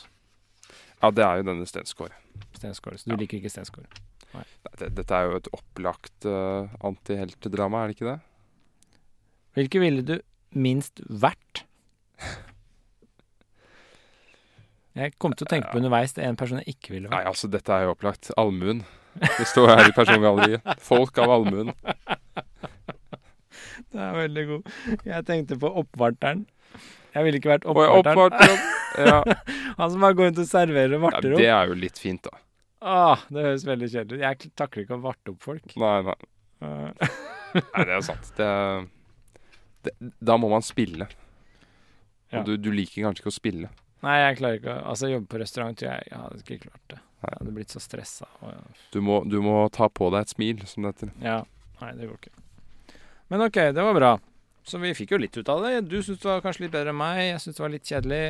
Ja, 1.03 1.11
det 1.11 1.25
er 1.27 1.41
jo 1.41 1.47
denne 1.51 1.67
Stensgaard. 1.67 2.15
Stensgaard. 2.55 3.01
Så 3.03 3.09
du 3.11 3.13
Ja. 3.13 3.19
liker 3.19 3.37
ikke 3.41 3.51
Stensgaard. 3.51 3.99
Nei, 4.33 4.45
det, 4.79 4.93
dette 4.95 5.11
er 5.19 5.27
jo 5.27 5.35
et 5.43 5.51
opplagt 5.59 6.25
uh, 6.31 6.71
antiheltedrama, 6.87 7.83
er 7.83 7.91
det 7.91 7.97
ikke 7.99 8.13
det? 8.13 8.19
Hvilke 9.55 9.81
ville 9.81 10.03
du 10.05 10.17
minst 10.55 11.01
vært? 11.07 11.65
Jeg 14.95 15.15
kom 15.19 15.33
til 15.35 15.43
å 15.43 15.51
tenke 15.51 15.71
på 15.73 15.81
underveis 15.81 16.15
det 16.15 16.23
er 16.23 16.31
en 16.31 16.37
person 16.39 16.61
jeg 16.61 16.77
ikke 16.77 16.93
ville 16.93 17.09
vært. 17.09 17.17
Nei, 17.17 17.31
altså, 17.31 17.49
dette 17.51 17.73
er 17.75 17.87
jo 17.87 17.95
opplagt. 17.95 18.31
Allmuen. 18.39 18.85
Det 19.19 19.47
står 19.47 19.71
her 19.73 19.89
i 19.89 19.95
persongalleriet. 19.95 20.69
Folk 20.83 21.19
av 21.23 21.33
allmuen. 21.37 21.73
Det 23.95 24.01
er 24.03 24.15
veldig 24.15 24.43
god. 24.49 24.71
Jeg 25.07 25.25
tenkte 25.27 25.57
på 25.59 25.69
oppvarteren. 25.81 26.41
Jeg 27.15 27.27
ville 27.27 27.39
ikke 27.39 27.51
vært 27.53 27.67
oppvarteren. 27.71 28.57
Ja. 28.99 29.21
Han 29.79 29.91
som 29.91 30.03
bare 30.03 30.17
går 30.17 30.29
rundt 30.29 30.41
og 30.43 30.49
serverer 30.49 30.95
ja, 30.97 30.99
varter 31.03 31.35
opp. 31.35 31.39
det 31.39 31.47
er 31.51 31.71
jo 31.71 31.77
litt 31.79 31.99
fint, 31.99 32.27
da. 32.27 32.41
Ah, 32.85 33.23
det 33.31 33.45
høres 33.47 33.63
veldig 33.67 33.89
kjedelig 33.91 34.19
ut. 34.19 34.25
Jeg 34.25 34.51
takler 34.59 34.85
ikke 34.85 34.97
å 34.97 35.03
varte 35.03 35.31
opp 35.31 35.47
folk. 35.47 35.77
Nei, 35.79 35.95
nei. 36.07 36.17
Eh, 36.63 37.15
nei 37.55 37.85
det 37.87 37.95
er 37.97 38.03
sant. 38.05 38.27
Det, 38.35 38.47
det, 38.47 38.94
da 40.19 40.37
må 40.41 40.49
man 40.51 40.61
spille. 40.65 41.07
Ja. 42.31 42.39
Og 42.41 42.45
du, 42.49 42.55
du 42.57 42.71
liker 42.73 43.05
kanskje 43.05 43.23
ikke 43.23 43.31
å 43.33 43.35
spille. 43.39 43.69
Nei, 44.05 44.15
jeg 44.21 44.37
klarer 44.39 44.59
ikke 44.59 44.73
å 44.75 44.81
Altså, 44.91 45.07
jobbe 45.09 45.27
på 45.31 45.39
restaurant 45.41 45.81
jeg 45.81 46.07
Jeg 46.11 46.19
hadde 46.19 46.41
ikke 46.43 46.57
klart 46.67 46.81
det. 46.91 46.99
Jeg 47.25 47.37
hadde 47.39 47.53
blitt 47.55 47.73
så 47.73 47.79
stressa. 47.81 48.27
Og, 48.45 48.79
Du 48.93 48.99
må, 49.01 49.21
du 49.25 49.39
må 49.41 49.55
ta 49.73 49.87
på 49.89 50.09
deg 50.13 50.25
et 50.27 50.33
smil, 50.35 50.61
som 50.69 50.83
det 50.85 50.93
heter. 50.95 51.13
ja. 51.25 51.41
Nei, 51.81 51.89
det 51.97 52.05
går 52.07 52.15
ikke. 52.21 52.31
Men 53.33 53.41
OK, 53.43 53.57
det 53.75 53.83
var 53.83 53.95
bra. 53.97 54.11
Så 54.63 54.79
vi 54.79 54.93
fikk 54.95 55.11
jo 55.11 55.17
litt 55.19 55.35
ut 55.37 55.49
av 55.51 55.59
det. 55.65 55.73
Du 55.89 55.97
syntes 55.99 56.21
det 56.23 56.29
var 56.29 56.43
kanskje 56.45 56.63
litt 56.65 56.71
bedre 56.75 56.93
enn 56.93 56.99
meg. 57.01 57.17
Jeg 57.33 57.41
syntes 57.43 57.57
det 57.57 57.63
var 57.65 57.73
litt 57.73 57.89
kjedelig. 57.89 58.21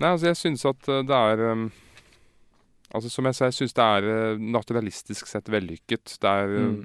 Nei, 0.00 0.08
altså, 0.08 0.26
jeg 0.30 0.38
syns 0.40 0.64
at 0.70 0.88
eh, 0.88 1.02
det 1.06 1.18
er 1.18 1.42
um, 1.52 1.66
Altså, 2.94 3.10
som 3.10 3.26
jeg 3.28 3.34
sa, 3.36 3.48
jeg 3.50 3.56
syns 3.58 3.74
det 3.76 3.84
er 3.98 4.08
eh, 4.14 4.40
naturalistisk 4.54 5.26
sett 5.30 5.50
vellykket. 5.52 6.16
Det 6.22 6.30
er 6.30 6.54
Mm. 6.54 6.78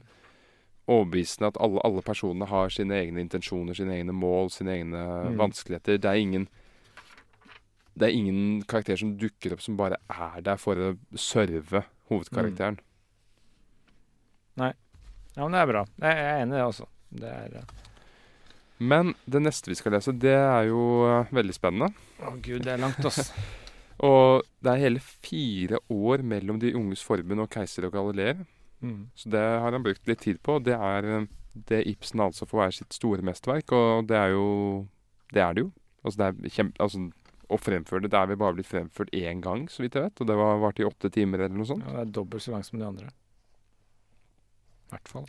Overbevisende 0.90 1.52
at 1.52 1.60
alle, 1.62 1.82
alle 1.86 2.02
personene 2.06 2.48
har 2.50 2.74
sine 2.74 2.98
egne 2.98 3.22
intensjoner, 3.24 3.78
sine 3.78 3.94
egne 4.00 4.16
mål, 4.16 4.50
sine 4.54 4.74
egne 4.80 5.04
Mm. 5.30 5.38
vanskeligheter. 5.38 5.98
Det 6.02 6.10
er 6.10 6.20
ingen 6.24 6.48
Det 8.00 8.08
er 8.08 8.16
ingen 8.16 8.62
karakter 8.64 8.96
som 8.96 9.18
dukker 9.20 9.52
opp 9.54 9.62
som 9.62 9.76
bare 9.76 9.98
er 10.10 10.42
der 10.42 10.56
for 10.56 10.76
å 10.76 10.98
serve 11.20 11.82
hovedkarakteren. 12.10 12.78
Nei. 14.56 14.70
Ja, 15.36 15.44
men 15.44 15.52
det 15.52 15.60
er 15.60 15.68
bra. 15.68 15.82
Jeg 16.00 16.16
er 16.22 16.42
enig 16.44 16.54
i 16.56 16.60
det 16.62 16.64
også. 16.64 16.88
Det 17.12 17.28
er 17.28 17.58
eh, 17.60 17.74
Men 18.80 19.14
det 19.28 19.42
neste 19.44 19.68
vi 19.68 19.76
skal 19.76 19.92
lese, 19.98 20.14
det 20.16 20.32
er 20.32 20.70
jo 20.70 20.80
uh, 21.04 21.26
veldig 21.36 21.54
spennende. 21.58 21.92
Å 22.24 22.32
gud, 22.40 22.64
det 22.64 22.72
er 22.78 22.80
langt, 22.80 23.04
ass. 23.06 23.34
Og 24.08 24.46
det 24.64 24.72
er 24.72 24.80
hele 24.86 25.02
fire 25.04 25.82
år 25.92 26.24
mellom 26.24 26.60
De 26.62 26.72
unges 26.74 27.04
forbund 27.04 27.44
og 27.44 27.50
Keiser 27.52 27.84
og 27.90 27.92
Galileer. 27.98 28.46
Mm. 28.82 29.10
Så 29.16 29.30
det 29.30 29.44
har 29.44 29.72
han 29.76 29.84
brukt 29.84 30.08
litt 30.08 30.22
tid 30.24 30.42
på. 30.46 30.60
Det 30.64 30.76
er 30.76 31.08
eh, 31.08 31.28
det 31.70 31.84
Ibsen 31.90 32.22
altså 32.24 32.48
får 32.48 32.62
være 32.64 32.78
sitt 32.80 32.96
store 32.96 33.26
mesterverk, 33.26 33.74
og 33.76 34.08
det 34.08 34.18
er 34.18 34.36
jo 34.36 34.88
Det 35.34 35.42
er 35.42 35.54
det 35.54 35.66
jo. 35.68 35.72
Altså, 36.04 36.18
det 36.18 36.28
er 36.28 36.54
kjempe... 36.56 36.82
Altså, 36.82 37.10
å 37.50 37.58
fremføre 37.58 38.06
det 38.06 38.12
Det 38.14 38.20
er 38.20 38.28
vel 38.30 38.38
bare 38.38 38.56
blitt 38.58 38.70
fremført 38.70 39.10
én 39.16 39.42
gang, 39.42 39.66
så 39.70 39.82
vidt 39.82 39.98
jeg 39.98 40.06
vet. 40.06 40.22
Og 40.22 40.28
det 40.30 40.38
var 40.38 40.62
varte 40.62 40.84
i 40.84 40.88
åtte 40.88 41.10
timer 41.10 41.46
eller 41.46 41.58
noe 41.58 41.66
sånt. 41.66 41.86
Ja, 41.86 41.96
det 41.98 42.04
er 42.04 42.12
dobbelt 42.20 42.46
så 42.46 42.54
langt 42.54 42.68
som 42.68 42.80
de 42.80 42.86
andre. 42.86 43.10
I 44.90 44.94
hvert 44.94 45.10
fall. 45.10 45.26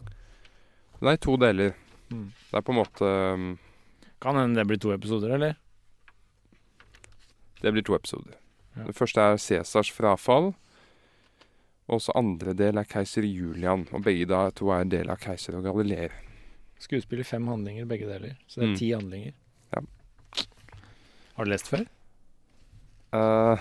Det 1.01 1.09
er 1.09 1.17
i 1.17 1.23
to 1.25 1.37
deler. 1.41 1.75
Mm. 2.11 2.27
Det 2.51 2.59
er 2.59 2.65
på 2.67 2.75
en 2.75 2.81
måte 2.81 3.09
um, 3.09 3.51
Kan 4.21 4.37
hende 4.37 4.61
det 4.61 4.67
blir 4.69 4.81
to 4.83 4.93
episoder, 4.93 5.33
eller? 5.37 5.57
Det 7.61 7.73
blir 7.73 7.85
to 7.85 7.97
episoder. 7.97 8.37
Ja. 8.77 8.85
Det 8.89 8.97
første 8.97 9.21
er 9.25 9.41
Cæsars 9.41 9.93
frafall. 9.93 10.53
Og 11.91 12.01
så 12.01 12.13
andre 12.15 12.53
del 12.55 12.79
er 12.79 12.87
keiser 12.87 13.27
Julian. 13.27 13.87
Og 13.93 14.03
begge 14.07 14.27
da 14.31 14.45
to 14.55 14.71
er 14.71 14.85
del 14.91 15.11
av 15.11 15.19
keiser 15.19 15.57
og 15.59 15.65
Galileer. 15.67 16.13
Skuespiller 16.81 17.27
fem 17.27 17.47
handlinger, 17.51 17.85
begge 17.91 18.07
deler. 18.09 18.37
Så 18.47 18.61
det 18.61 18.69
er 18.69 18.73
Mm. 18.73 18.77
ti 18.79 18.91
handlinger. 18.95 19.33
Ja. 19.75 19.81
Har 21.37 21.45
du 21.45 21.51
lest 21.51 21.67
før? 21.69 21.87
Uh, 23.13 23.59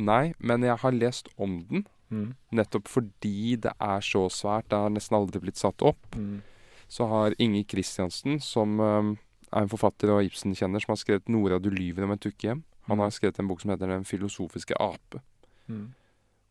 nei, 0.00 0.32
men 0.40 0.62
jeg 0.64 0.78
har 0.80 0.92
lest 0.96 1.28
om 1.38 1.58
den. 1.68 1.86
Mm. 2.10 2.34
Nettopp 2.52 2.88
fordi 2.88 3.56
det 3.60 3.72
er 3.80 4.00
så 4.04 4.24
svært. 4.32 4.68
Det 4.70 4.78
har 4.78 4.92
nesten 4.92 5.16
aldri 5.18 5.40
blitt 5.42 5.60
satt 5.60 5.82
opp. 5.82 5.98
Mm. 6.16 6.40
Så 6.88 7.08
har 7.10 7.34
Inge 7.38 7.64
Kristiansen, 7.64 8.40
som 8.40 8.78
um, 8.80 9.18
er 9.52 9.62
en 9.64 9.68
forfatter 9.72 10.12
og 10.14 10.22
Ibsen-kjenner, 10.28 10.80
som 10.84 10.92
har 10.94 11.00
skrevet 11.00 11.28
'Nora, 11.28 11.58
du 11.60 11.70
lyver 11.70 12.04
om 12.04 12.12
et 12.12 12.20
dukkehjem'. 12.20 12.62
Han 12.86 12.98
har 12.98 13.10
skrevet 13.10 13.38
en 13.40 13.48
bok 13.48 13.60
som 13.60 13.70
heter 13.70 13.86
'Den 13.88 14.04
filosofiske 14.04 14.74
ape', 14.80 15.20
Mm. 15.68 15.94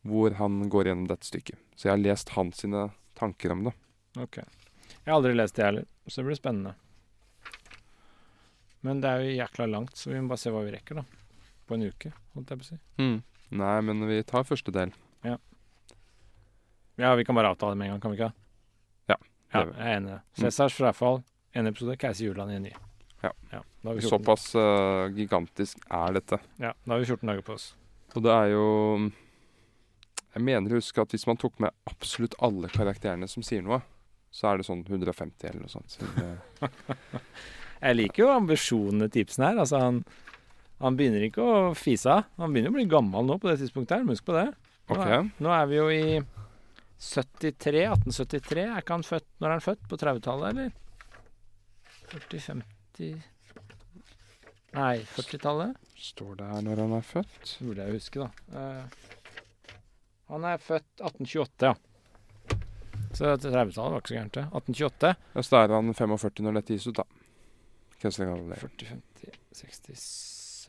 Hvor 0.07 0.35
han 0.39 0.61
går 0.69 0.89
gjennom 0.89 1.07
dette 1.09 1.27
stykket. 1.27 1.59
Så 1.75 1.87
jeg 1.87 1.93
har 1.95 2.01
lest 2.03 2.33
hans 2.35 2.59
sine 2.63 2.89
tanker 3.17 3.53
om 3.55 3.63
det. 3.69 3.73
Ok. 4.19 4.37
Jeg 4.43 5.09
har 5.09 5.17
aldri 5.17 5.33
lest 5.35 5.55
det 5.57 5.65
heller, 5.65 5.85
så 6.07 6.21
det 6.21 6.27
blir 6.29 6.39
spennende. 6.39 6.75
Men 8.83 8.99
det 9.03 9.09
er 9.09 9.23
jo 9.23 9.35
jækla 9.37 9.65
langt, 9.71 9.95
så 9.97 10.11
vi 10.11 10.19
må 10.19 10.33
bare 10.33 10.41
se 10.43 10.51
hva 10.51 10.63
vi 10.65 10.73
rekker, 10.75 10.99
da. 10.99 11.05
På 11.67 11.77
en 11.77 11.85
uke, 11.87 12.11
holdt 12.35 12.51
jeg 12.51 12.59
på 12.59 12.65
å 12.65 12.69
si. 12.73 12.79
Nei, 13.53 13.75
men 13.87 14.03
vi 14.09 14.19
tar 14.27 14.43
første 14.47 14.73
del. 14.75 14.91
Ja, 15.23 15.37
Ja, 16.99 17.15
vi 17.17 17.23
kan 17.25 17.33
bare 17.35 17.49
avtale 17.49 17.73
det 17.73 17.79
med 17.79 17.87
en 17.87 17.93
gang, 17.95 18.01
kan 18.03 18.11
vi 18.13 18.19
ikke? 18.19 18.33
Ja, 19.09 19.15
Ja, 19.53 19.61
jeg 19.63 19.73
er 19.79 19.95
enig. 19.97 20.17
Cæsars 20.37 20.75
frafall, 20.77 21.23
en 21.57 21.67
episode. 21.71 21.95
Keiser 21.97 22.27
Juland 22.27 22.51
i 22.51 22.55
en 22.59 22.67
ny. 22.67 22.73
Ja. 23.23 23.31
14, 23.81 24.01
Såpass 24.09 24.49
uh, 24.55 25.07
gigantisk 25.15 25.79
er 25.89 26.13
dette. 26.19 26.37
Ja, 26.59 26.73
da 26.83 26.93
har 26.93 26.99
vi 27.01 27.07
14 27.07 27.27
dager 27.31 27.41
på 27.47 27.55
oss. 27.55 27.71
Og 28.13 28.21
det 28.25 28.33
er 28.35 28.51
jo 28.51 28.65
Jeg 30.33 30.45
mener 30.45 30.73
å 30.73 30.79
huske 30.79 31.03
at 31.03 31.13
hvis 31.13 31.27
man 31.29 31.37
tok 31.39 31.59
med 31.61 31.73
absolutt 31.89 32.35
alle 32.43 32.69
karakterene 32.73 33.27
som 33.29 33.45
sier 33.45 33.63
noe, 33.65 33.81
så 34.33 34.49
er 34.49 34.59
det 34.59 34.65
sånn 34.65 34.81
150 34.87 35.49
eller 35.49 35.61
noe 35.61 35.71
sånt. 35.71 35.93
Så 35.93 36.07
det, 36.17 36.29
Jeg 37.83 37.97
liker 37.99 38.23
jo 38.23 38.29
ambisjonene 38.33 39.09
til 39.11 39.25
Ibsen 39.25 39.45
her. 39.45 39.59
Altså, 39.61 39.81
han, 39.83 39.99
han 40.81 40.97
begynner 40.97 41.27
ikke 41.27 41.43
å 41.45 41.57
fise 41.77 42.09
av. 42.09 42.29
Han 42.41 42.55
begynner 42.55 42.73
å 42.73 42.77
bli 42.77 42.87
gammel 42.89 43.27
nå 43.27 43.37
på 43.41 43.51
det 43.51 43.59
tidspunktet 43.61 43.99
her. 43.99 44.07
Husk 44.09 44.25
på 44.25 44.37
det. 44.37 44.47
Nå, 44.87 44.95
okay. 44.95 45.19
er, 45.19 45.27
nå 45.43 45.53
er 45.53 45.69
vi 45.69 45.77
jo 45.77 45.89
i 45.93 46.05
73. 47.03 47.83
1873. 47.91 48.65
Er 48.65 48.81
ikke 48.81 48.97
han 48.97 49.05
født 49.05 49.29
Når 49.37 49.47
er 49.49 49.55
han 49.57 49.65
født? 49.67 49.85
På 49.91 49.99
30-tallet, 49.99 50.47
eller? 50.55 50.69
40-50 52.13 53.21
Nei, 54.73 54.95
40-tallet? 55.13 55.77
står 56.03 56.35
det 56.39 56.47
her 56.49 56.63
når 56.65 56.81
han 56.83 56.95
er 56.97 57.05
født? 57.05 57.35
Det 57.45 57.67
burde 57.67 57.85
jeg 57.85 57.99
huske, 57.99 58.23
da. 58.25 58.59
Eh, 58.59 59.12
han 60.31 60.45
er 60.47 60.61
født 60.61 61.03
1828, 61.03 61.71
ja. 61.71 61.73
Så 63.13 63.35
30-tallet 63.37 63.75
var 63.75 63.99
ikke 64.01 64.09
så 64.13 64.15
gærent, 64.17 64.33
det. 64.37 64.45
1828. 64.49 65.11
Ja, 65.35 65.41
så 65.43 65.53
da 65.53 65.61
er 65.63 65.75
han 65.75 65.93
45 65.93 66.45
når 66.47 66.57
dette 66.59 66.77
gis 66.77 66.87
ut, 66.89 66.97
da. 66.97 67.05
Kessler 68.01 68.31
kaller 68.31 68.55
det. 68.55 68.61
40, 68.63 68.87
50, 68.89 69.37
60, 69.59 70.07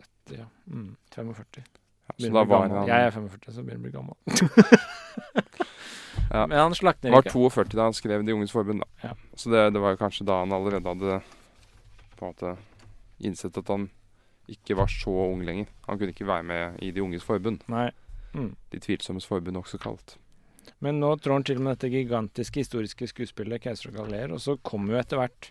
70, 0.03 0.37
ja. 0.43 0.49
Mm, 0.69 0.91
45. 1.15 1.65
Ja, 2.05 2.15
så 2.21 2.33
da 2.35 2.43
var 2.45 2.67
han 2.69 2.89
Jeg 2.91 3.07
er 3.07 3.15
45, 3.15 3.55
så 3.55 3.65
begynner 3.65 3.81
å 3.81 3.87
bli 3.87 3.95
gammel. 3.95 4.17
Ja. 6.31 6.47
Men 6.47 6.59
han 6.59 6.75
slakter 6.75 7.11
var 7.11 7.27
42 7.27 7.75
da 7.77 7.89
han 7.89 7.95
skrev 7.97 8.23
De 8.27 8.35
unges 8.35 8.53
forbund, 8.55 8.83
da. 8.85 9.09
Ja. 9.09 9.15
Så 9.35 9.51
det, 9.51 9.65
det 9.75 9.83
var 9.83 9.95
jo 9.95 10.01
kanskje 10.01 10.27
da 10.29 10.41
han 10.41 10.55
allerede 10.55 10.89
hadde 10.89 11.19
på 12.15 12.25
en 12.25 12.31
måte 12.31 12.53
innsett 13.25 13.59
at 13.59 13.71
han 13.71 13.89
ikke 14.51 14.77
var 14.79 14.91
så 14.93 15.13
ung 15.29 15.43
lenger. 15.47 15.69
Han 15.89 15.99
kunne 15.99 16.15
ikke 16.15 16.29
være 16.29 16.47
med 16.47 16.79
i 16.85 16.91
De 16.95 17.03
unges 17.03 17.27
forbund. 17.27 17.65
Nei. 17.73 17.89
Mm. 18.35 18.53
De 18.71 18.81
tvilsommes 18.83 19.27
forbund, 19.27 19.59
også 19.61 19.81
kalt. 19.83 20.17
Men 20.85 20.99
nå 21.01 21.13
trår 21.21 21.39
han 21.39 21.47
til 21.47 21.61
med 21.61 21.77
dette 21.77 21.93
gigantiske 21.93 22.65
historiske 22.65 23.09
skuespillet 23.11 23.63
'Keiser 23.63 23.91
og 23.93 24.01
Galileer', 24.01 24.33
og 24.33 24.41
så 24.41 24.57
kommer 24.63 24.95
jo 24.95 25.01
etter 25.01 25.21
hvert 25.21 25.51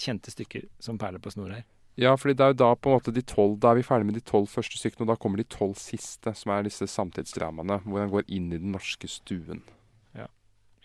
kjente 0.00 0.32
stykker 0.32 0.66
som 0.80 0.98
perler 0.98 1.20
på 1.22 1.32
snor 1.34 1.52
her. 1.52 1.66
Ja, 2.00 2.14
fordi 2.16 2.36
det 2.38 2.44
er 2.44 2.52
jo 2.54 2.60
da 2.62 2.70
på 2.78 2.88
en 2.88 2.96
måte 2.96 3.12
de 3.12 3.22
tolv 3.26 3.58
Da 3.60 3.72
er 3.72 3.80
vi 3.80 3.84
ferdig 3.84 4.06
med 4.08 4.14
de 4.16 4.22
tolv 4.24 4.48
første 4.48 4.78
stykkene, 4.78 5.04
og 5.04 5.12
da 5.12 5.18
kommer 5.20 5.36
de 5.36 5.44
tolv 5.44 5.74
siste, 5.76 6.32
som 6.34 6.52
er 6.54 6.64
disse 6.64 6.86
samtidsdramaene, 6.88 7.80
hvor 7.84 8.00
han 8.00 8.12
går 8.12 8.24
inn 8.28 8.52
i 8.54 8.60
den 8.62 8.72
norske 8.72 9.10
stuen. 9.10 9.64
Ja. 10.16 10.28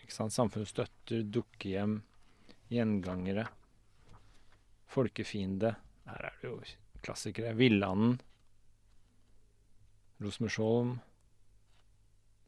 Ikke 0.02 0.12
sant? 0.12 0.34
Samfunnet 0.34 0.68
støtter, 0.68 1.22
dukkehjem, 1.22 2.02
gjengangere, 2.68 3.46
folkefiende. 4.92 5.76
Her 6.10 6.28
er 6.28 6.36
det 6.42 6.50
jo 6.50 6.58
klassikere. 7.06 7.54
Villanden. 7.56 8.18
Rosmersholm. 10.22 10.96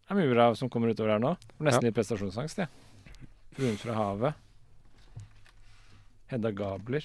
Det 0.08 0.14
er 0.14 0.18
mye 0.22 0.32
bra 0.32 0.46
som 0.56 0.70
kommer 0.72 0.92
utover 0.94 1.12
her 1.16 1.20
nå. 1.22 1.34
Er 1.36 1.64
Nesten 1.68 1.82
Ja. 1.84 1.88
litt 1.90 1.94
prestasjonsangst, 1.98 2.58
jeg. 2.62 2.68
Fruen 3.52 3.76
fra 3.76 3.94
havet. 3.94 4.34
Hedda 6.30 6.50
Gabler. 6.52 7.04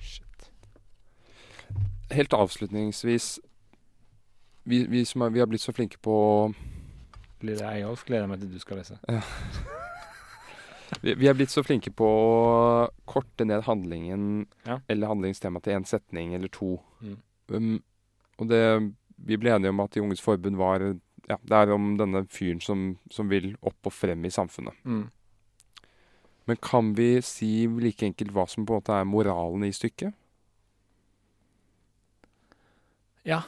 Shit. 0.00 0.50
Helt 2.10 2.32
avslutningsvis 2.32 3.38
vi, 4.66 4.84
vi, 4.86 5.04
som 5.04 5.22
er, 5.22 5.30
vi 5.30 5.38
har 5.40 5.46
blitt 5.46 5.62
så 5.62 5.72
flinke 5.74 5.98
på 6.02 6.14
Lille 7.46 7.62
Eyolf 7.70 8.04
gleder 8.06 8.24
jeg 8.24 8.30
meg 8.32 8.40
til 8.42 8.52
du 8.52 8.58
skal 8.62 8.78
lese. 8.80 8.96
vi, 11.04 11.14
vi 11.14 11.28
er 11.30 11.36
blitt 11.38 11.52
så 11.52 11.62
flinke 11.66 11.92
på 11.94 12.06
å 12.08 12.88
korte 13.08 13.46
ned 13.46 13.62
handlingen 13.68 14.46
Ja. 14.66 14.80
eller 14.88 15.12
handlingstema 15.12 15.60
til 15.62 15.76
én 15.78 15.86
setning 15.86 16.34
eller 16.34 16.48
to. 16.48 16.76
Mm. 17.00 17.18
Um, 17.48 17.82
og 18.40 18.48
det 18.50 18.62
Vi 19.16 19.38
ble 19.40 19.54
enige 19.54 19.72
om 19.72 19.80
at 19.84 19.96
De 19.96 20.02
unges 20.04 20.22
forbund 20.22 20.58
var 20.60 20.84
Ja, 21.26 21.38
det 21.42 21.58
er 21.58 21.72
om 21.74 21.96
denne 21.98 22.22
fyren 22.30 22.60
som, 22.62 22.98
som 23.10 23.30
vil 23.32 23.56
opp 23.66 23.88
og 23.88 23.94
frem 23.94 24.24
i 24.28 24.30
samfunnet. 24.30 24.76
Mm. 24.84 25.08
Men 26.46 26.58
kan 26.62 26.92
vi 26.94 27.16
si 27.26 27.66
like 27.66 28.06
enkelt 28.06 28.30
hva 28.30 28.44
som 28.46 28.62
på 28.62 28.76
en 28.76 28.78
måte 28.78 28.94
er 28.94 29.08
moralen 29.10 29.64
i 29.66 29.72
stykket? 29.74 30.14
Ja. 33.26 33.40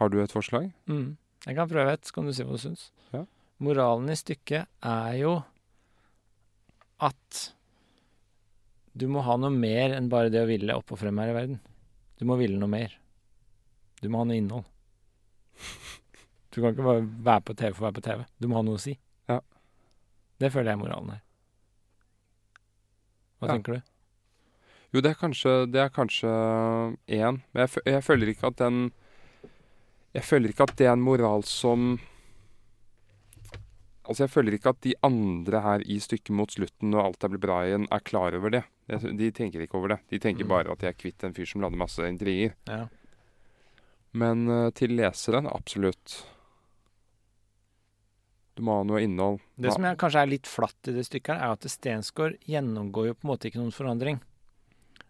Har 0.00 0.08
du 0.08 0.16
et 0.22 0.32
forslag? 0.32 0.70
Mm. 0.88 1.18
Jeg 1.44 1.58
kan 1.58 1.68
prøve 1.68 1.92
et, 1.92 2.08
så 2.08 2.16
kan 2.16 2.24
du 2.24 2.32
si 2.32 2.46
hva 2.46 2.56
du 2.56 2.62
syns. 2.62 2.88
Ja. 3.12 3.26
Moralen 3.60 4.08
i 4.08 4.16
stykket 4.16 4.64
er 4.88 5.18
jo 5.20 5.34
at 7.04 7.42
du 8.98 9.06
må 9.12 9.22
ha 9.26 9.36
noe 9.38 9.52
mer 9.54 9.92
enn 9.94 10.08
bare 10.10 10.32
det 10.32 10.40
å 10.42 10.48
ville 10.48 10.74
opp 10.80 10.94
og 10.94 11.02
frem 11.02 11.20
her 11.20 11.30
i 11.30 11.36
verden. 11.36 11.60
Du 12.18 12.24
må 12.26 12.38
ville 12.40 12.58
noe 12.58 12.72
mer. 12.72 12.96
Du 14.02 14.08
må 14.08 14.18
ha 14.22 14.24
noe 14.28 14.36
innhold. 14.38 14.64
Du 16.54 16.60
kan 16.62 16.72
ikke 16.72 16.84
bare 16.86 17.02
være 17.26 17.44
på 17.48 17.54
TV 17.58 17.72
for 17.74 17.82
å 17.84 17.88
være 17.88 17.98
på 18.00 18.04
TV. 18.08 18.24
Du 18.40 18.48
må 18.48 18.56
ha 18.58 18.62
noe 18.66 18.78
å 18.78 18.82
si. 18.82 18.94
Ja. 19.28 19.40
Det 20.38 20.52
føler 20.54 20.70
jeg 20.72 20.78
er 20.78 20.82
moralen 20.84 21.10
her. 21.16 21.22
Hva 23.38 23.48
Ja. 23.48 23.54
tenker 23.54 23.74
du? 23.78 23.82
Jo, 24.92 25.00
det 25.04 25.10
er 25.10 25.18
kanskje 25.20 25.70
Det 25.70 25.80
er 25.82 25.90
kanskje 25.90 26.28
én. 27.08 27.42
Men 27.52 27.66
jeg, 27.66 27.82
jeg 27.86 28.02
føler 28.02 28.26
ikke 28.32 28.46
at 28.48 28.56
den 28.56 28.92
Jeg 30.14 30.24
føler 30.24 30.48
ikke 30.48 30.62
at 30.64 30.76
det 30.76 30.86
er 30.86 30.92
en 30.96 31.04
moral 31.04 31.42
som 31.44 31.98
Altså, 34.08 34.24
jeg 34.24 34.30
føler 34.32 34.54
ikke 34.56 34.70
at 34.72 34.80
de 34.80 34.94
andre 35.04 35.60
her 35.60 35.82
i 35.84 35.98
stykket 36.00 36.30
mot 36.32 36.48
slutten, 36.48 36.88
når 36.90 37.04
alt 37.04 37.24
er 37.24 37.28
blitt 37.28 37.42
bra 37.42 37.58
igjen, 37.66 37.86
er 37.92 38.00
klar 38.00 38.32
over 38.38 38.48
det. 38.54 38.62
De 38.88 39.30
tenker 39.36 39.60
ikke 39.60 39.74
over 39.76 39.88
det. 39.92 39.98
De 40.08 40.18
tenker 40.18 40.44
Mm. 40.46 40.48
bare 40.48 40.72
at 40.72 40.78
de 40.78 40.86
er 40.88 40.94
kvitt 40.96 41.22
en 41.24 41.34
fyr 41.34 41.44
som 41.46 41.60
lader 41.60 41.76
masse 41.76 41.98
intriger. 42.00 42.54
Ja. 42.66 42.86
Men 44.16 44.48
eh, 44.48 44.70
til 44.76 44.96
leseren, 44.98 45.48
absolutt. 45.50 46.22
Du 48.58 48.64
må 48.66 48.80
ha 48.80 48.86
noe 48.86 49.02
innhold. 49.04 49.38
Det 49.54 49.70
som 49.70 49.84
er, 49.86 49.98
kanskje 49.98 50.24
er 50.24 50.30
litt 50.32 50.48
flatt 50.50 50.90
i 50.90 50.94
det 50.96 51.04
stykket, 51.06 51.36
her, 51.36 51.44
er 51.44 51.58
at 51.58 51.68
Stensgaard 51.70 52.40
gjennomgår 52.48 53.12
jo 53.12 53.18
på 53.18 53.26
en 53.26 53.30
måte 53.30 53.50
ikke 53.50 53.60
noen 53.60 53.74
forandring. 53.74 54.18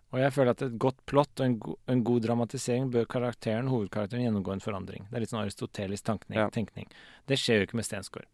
Og 0.08 0.20
jeg 0.22 0.32
føler 0.32 0.54
at 0.54 0.64
et 0.64 0.76
godt 0.80 1.00
plott 1.08 1.40
og 1.40 1.44
en, 1.44 1.54
go 1.60 1.76
en 1.88 2.02
god 2.04 2.24
dramatisering 2.24 2.88
bør 2.92 3.08
karakteren, 3.12 3.68
hovedkarakteren 3.72 4.24
gjennomgå 4.24 4.54
en 4.54 4.64
forandring. 4.64 5.04
Det 5.08 5.18
er 5.18 5.24
litt 5.24 5.32
sånn 5.32 5.42
aristotelisk 5.42 6.06
tankning. 6.08 6.38
Ja. 6.40 6.48
tenkning. 6.52 6.88
Det 7.28 7.36
skjer 7.40 7.60
jo 7.60 7.68
ikke 7.68 7.80
med 7.80 7.88
Stensgaard. 7.88 8.28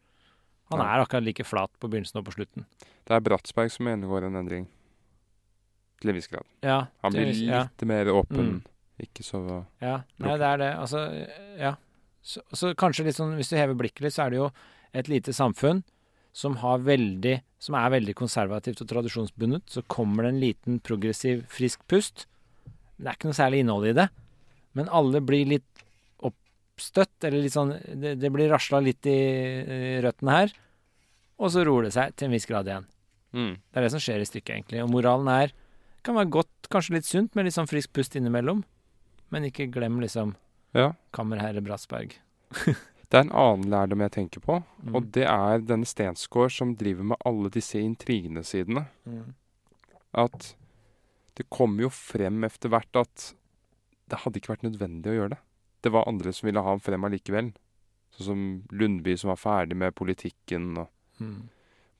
Han 0.72 0.80
Nei. 0.80 0.86
er 0.90 1.02
akkurat 1.02 1.26
like 1.26 1.46
flat 1.46 1.70
på 1.82 1.90
begynnelsen 1.90 2.22
og 2.22 2.28
på 2.28 2.36
slutten. 2.36 2.66
Det 3.04 3.14
er 3.14 3.24
Bratsberg 3.26 3.70
som 3.74 3.90
gjennomgår 3.90 4.28
en 4.30 4.38
endring. 4.40 4.68
Til 6.02 6.10
en 6.10 6.18
viss 6.18 6.30
grad. 6.30 6.46
Ja, 6.64 6.78
Han 7.02 7.14
blir 7.14 7.30
litt 7.30 7.42
ja. 7.46 7.66
mer 7.86 8.10
åpen. 8.12 8.56
Mm. 8.56 8.73
Ikke 9.02 9.24
så 9.26 9.40
Ja, 9.82 10.02
nei, 10.22 10.36
det 10.38 10.46
er 10.46 10.60
det. 10.60 10.70
Altså, 10.78 11.02
ja. 11.58 11.74
Så, 12.24 12.40
så 12.56 12.70
kanskje 12.78 13.08
litt 13.08 13.18
sånn, 13.18 13.34
hvis 13.38 13.50
du 13.50 13.58
hever 13.58 13.76
blikket 13.78 14.06
litt, 14.06 14.14
så 14.16 14.26
er 14.26 14.32
det 14.32 14.38
jo 14.38 14.50
et 14.94 15.10
lite 15.10 15.34
samfunn 15.34 15.82
som 16.34 16.56
har 16.62 16.80
veldig 16.82 17.40
Som 17.64 17.76
er 17.78 17.92
veldig 17.94 18.12
konservativt 18.18 18.82
og 18.84 18.88
tradisjonsbundet. 18.90 19.62
Så 19.72 19.80
kommer 19.88 20.26
det 20.26 20.30
en 20.34 20.40
liten 20.42 20.80
progressiv, 20.84 21.46
frisk 21.48 21.80
pust. 21.88 22.26
Det 22.98 23.08
er 23.08 23.16
ikke 23.16 23.30
noe 23.30 23.38
særlig 23.38 23.62
innhold 23.62 23.86
i 23.88 23.94
det. 23.96 24.04
Men 24.76 24.90
alle 24.92 25.22
blir 25.24 25.48
litt 25.48 25.84
oppstøtt, 26.20 27.24
eller 27.24 27.40
litt 27.40 27.54
sånn 27.54 27.72
Det, 27.72 28.18
det 28.20 28.30
blir 28.34 28.52
rasla 28.52 28.82
litt 28.84 29.08
i, 29.08 29.16
i 29.16 29.96
røttene 30.04 30.36
her. 30.36 30.52
Og 31.40 31.54
så 31.54 31.64
roer 31.64 31.88
det 31.88 31.94
seg 31.96 32.12
til 32.18 32.28
en 32.28 32.36
viss 32.36 32.44
grad 32.50 32.68
igjen. 32.68 32.84
mm. 33.32 33.54
Det 33.72 33.80
er 33.80 33.86
det 33.86 33.94
som 33.96 34.04
skjer 34.04 34.20
i 34.20 34.28
stykket, 34.28 34.54
egentlig. 34.58 34.84
Og 34.84 34.92
moralen 34.92 35.30
er 35.32 35.56
Kan 36.04 36.18
være 36.18 36.28
godt, 36.28 36.68
kanskje 36.68 36.98
litt 36.98 37.08
sunt, 37.08 37.32
med 37.32 37.46
litt 37.46 37.56
sånn 37.56 37.70
frisk 37.70 37.94
pust 37.96 38.12
innimellom. 38.12 38.60
Men 39.30 39.44
ikke 39.44 39.70
glem 39.72 40.00
liksom 40.00 40.34
Ja. 40.74 40.92
kammerherre 41.12 41.62
Bratsberg. 41.62 42.16
Det 43.10 43.18
er 43.20 43.26
en 43.28 43.32
annen 43.36 43.70
lærdom 43.70 44.00
jeg 44.00 44.10
tenker 44.12 44.40
på, 44.42 44.64
Mm. 44.82 44.94
og 44.96 45.12
det 45.12 45.24
er 45.28 45.58
denne 45.60 45.86
Stensgaard 45.86 46.50
som 46.50 46.74
driver 46.76 47.04
med 47.04 47.16
alle 47.24 47.48
disse 47.50 47.78
intrigene 47.78 48.42
sidene. 48.42 48.86
Mm. 49.06 49.34
At 50.14 50.54
det 51.36 51.48
kommer 51.50 51.82
jo 51.86 51.90
frem 51.90 52.42
etter 52.44 52.68
hvert 52.72 52.96
at 52.96 53.34
det 54.08 54.18
hadde 54.24 54.40
ikke 54.40 54.54
vært 54.56 54.66
nødvendig 54.66 55.12
å 55.12 55.14
gjøre 55.18 55.30
det. 55.30 55.38
Det 55.82 55.92
var 55.92 56.08
andre 56.08 56.32
som 56.32 56.46
ville 56.48 56.62
ha 56.62 56.68
ham 56.74 56.80
frem 56.80 57.04
allikevel. 57.06 57.52
Sånn 58.16 58.26
som 58.26 58.42
Lundby 58.72 59.16
som 59.18 59.28
var 59.30 59.36
ferdig 59.42 59.76
med 59.76 59.94
politikken, 59.94 60.76
og 60.78 60.88
Mm. 61.20 61.48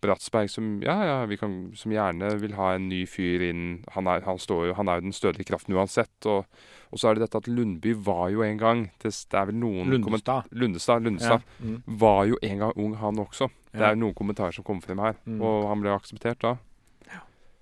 Bratsberg 0.04 0.50
som 0.52 0.68
ja, 0.84 0.94
ja, 1.08 1.16
vi 1.30 1.38
kan, 1.40 1.54
som 1.74 1.92
gjerne 1.94 2.30
vil 2.42 2.54
ha 2.58 2.74
en 2.76 2.86
ny 2.92 3.02
fyr 3.10 3.42
inn. 3.48 3.64
Han 3.96 4.06
er, 4.12 4.22
han 4.28 4.38
står 4.40 4.68
jo, 4.70 4.76
han 4.78 4.88
er 4.92 5.00
jo 5.00 5.06
den 5.08 5.16
stødige 5.16 5.48
kraften 5.48 5.74
uansett. 5.74 6.28
Og, 6.30 6.44
og 6.92 7.00
så 7.00 7.08
er 7.10 7.16
det 7.18 7.24
dette 7.26 7.40
at 7.42 7.48
Lundby 7.50 7.94
var 8.06 8.28
jo 8.30 8.44
en 8.46 8.60
gang 8.60 8.84
Det, 9.02 9.10
er 9.34 9.48
vel 9.50 9.56
noen 9.58 9.90
Lundestad. 9.90 10.46
Lundestad. 10.52 11.02
Lundestad 11.08 11.42
Ja. 11.42 11.64
Mm. 11.64 11.82
var 12.04 12.24
jo 12.30 12.38
en 12.42 12.58
gang 12.66 12.76
ung, 12.76 12.94
han 13.00 13.18
også. 13.24 13.48
Det 13.74 13.82
er 13.82 13.96
noen 13.98 14.14
kommentarer 14.14 14.54
som 14.54 14.64
kommer 14.64 14.84
frem 14.86 15.00
her, 15.02 15.16
Mm. 15.26 15.40
og 15.42 15.68
han 15.72 15.80
ble 15.82 15.90
akseptert 15.96 16.38
da. 16.44 16.56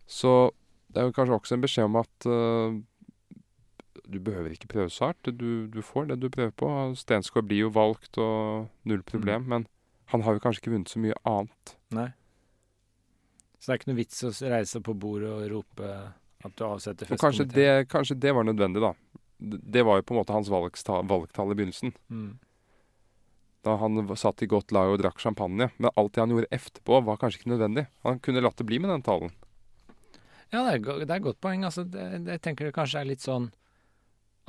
Så 0.07 0.51
det 0.93 1.01
er 1.01 1.07
jo 1.09 1.15
kanskje 1.17 1.39
også 1.39 1.55
en 1.57 1.63
beskjed 1.65 1.87
om 1.89 1.97
at 1.97 2.27
uh, 2.29 2.75
du 4.13 4.19
behøver 4.21 4.53
ikke 4.53 4.69
prøve 4.69 4.91
så 4.93 5.07
hardt. 5.09 5.31
Du, 5.39 5.67
du 5.73 5.81
får 5.81 6.11
det 6.11 6.19
du 6.21 6.29
prøver 6.29 6.53
på. 6.53 6.69
Stensgaard 6.99 7.47
blir 7.49 7.63
jo 7.65 7.71
valgt, 7.73 8.19
og 8.21 8.67
null 8.85 9.01
problem. 9.09 9.47
Men 9.49 9.65
han 10.13 10.21
har 10.27 10.37
jo 10.37 10.43
kanskje 10.45 10.61
ikke 10.61 10.75
vunnet 10.75 10.93
så 10.93 11.01
mye 11.01 11.17
annet. 11.25 11.77
Nei. 11.97 12.11
Så 13.63 13.71
det 13.71 13.75
er 13.75 13.79
ikke 13.79 13.93
noe 13.93 14.01
vits 14.01 14.25
å 14.27 14.33
reise 14.51 14.81
på 14.83 14.95
bordet 14.99 15.31
og 15.31 15.45
rope 15.53 15.91
at 16.43 16.55
du 16.59 16.65
avsetter 16.67 17.13
Og 17.15 17.21
kanskje 17.23 17.47
det, 17.47 17.67
kanskje 17.93 18.17
det 18.19 18.33
var 18.35 18.47
nødvendig, 18.49 18.83
da. 18.83 18.91
Det 19.39 19.85
var 19.87 20.01
jo 20.01 20.07
på 20.09 20.17
en 20.17 20.19
måte 20.19 20.35
hans 20.35 20.51
valgtall 20.51 21.55
i 21.55 21.59
begynnelsen. 21.59 21.95
Mm. 22.11 22.33
Da 23.63 23.77
han 23.79 24.03
satt 24.19 24.43
i 24.43 24.51
godt 24.51 24.75
lag 24.75 24.91
og 24.91 24.99
drakk 24.99 25.23
champagne. 25.23 25.71
Men 25.79 25.95
alt 25.95 26.15
det 26.15 26.25
han 26.25 26.35
gjorde 26.35 26.51
etterpå, 26.51 26.99
var 27.07 27.23
kanskje 27.23 27.43
ikke 27.43 27.53
nødvendig. 27.55 27.87
Han 28.03 28.19
kunne 28.23 28.43
latt 28.43 28.59
det 28.59 28.67
bli 28.67 28.83
med 28.83 28.91
den 28.91 29.07
talen. 29.07 29.31
Ja, 30.51 30.65
det 30.67 30.83
er, 30.83 31.07
et 31.07 31.25
godt 31.25 31.39
poeng. 31.41 31.63
Altså, 31.65 31.87
det, 31.87 32.03
det 32.27 32.41
jeg 32.41 32.45
tenker 32.45 32.67
det 32.67 32.77
kanskje 32.77 33.03
er 33.03 33.13
litt 33.15 33.25
sånn 33.25 33.53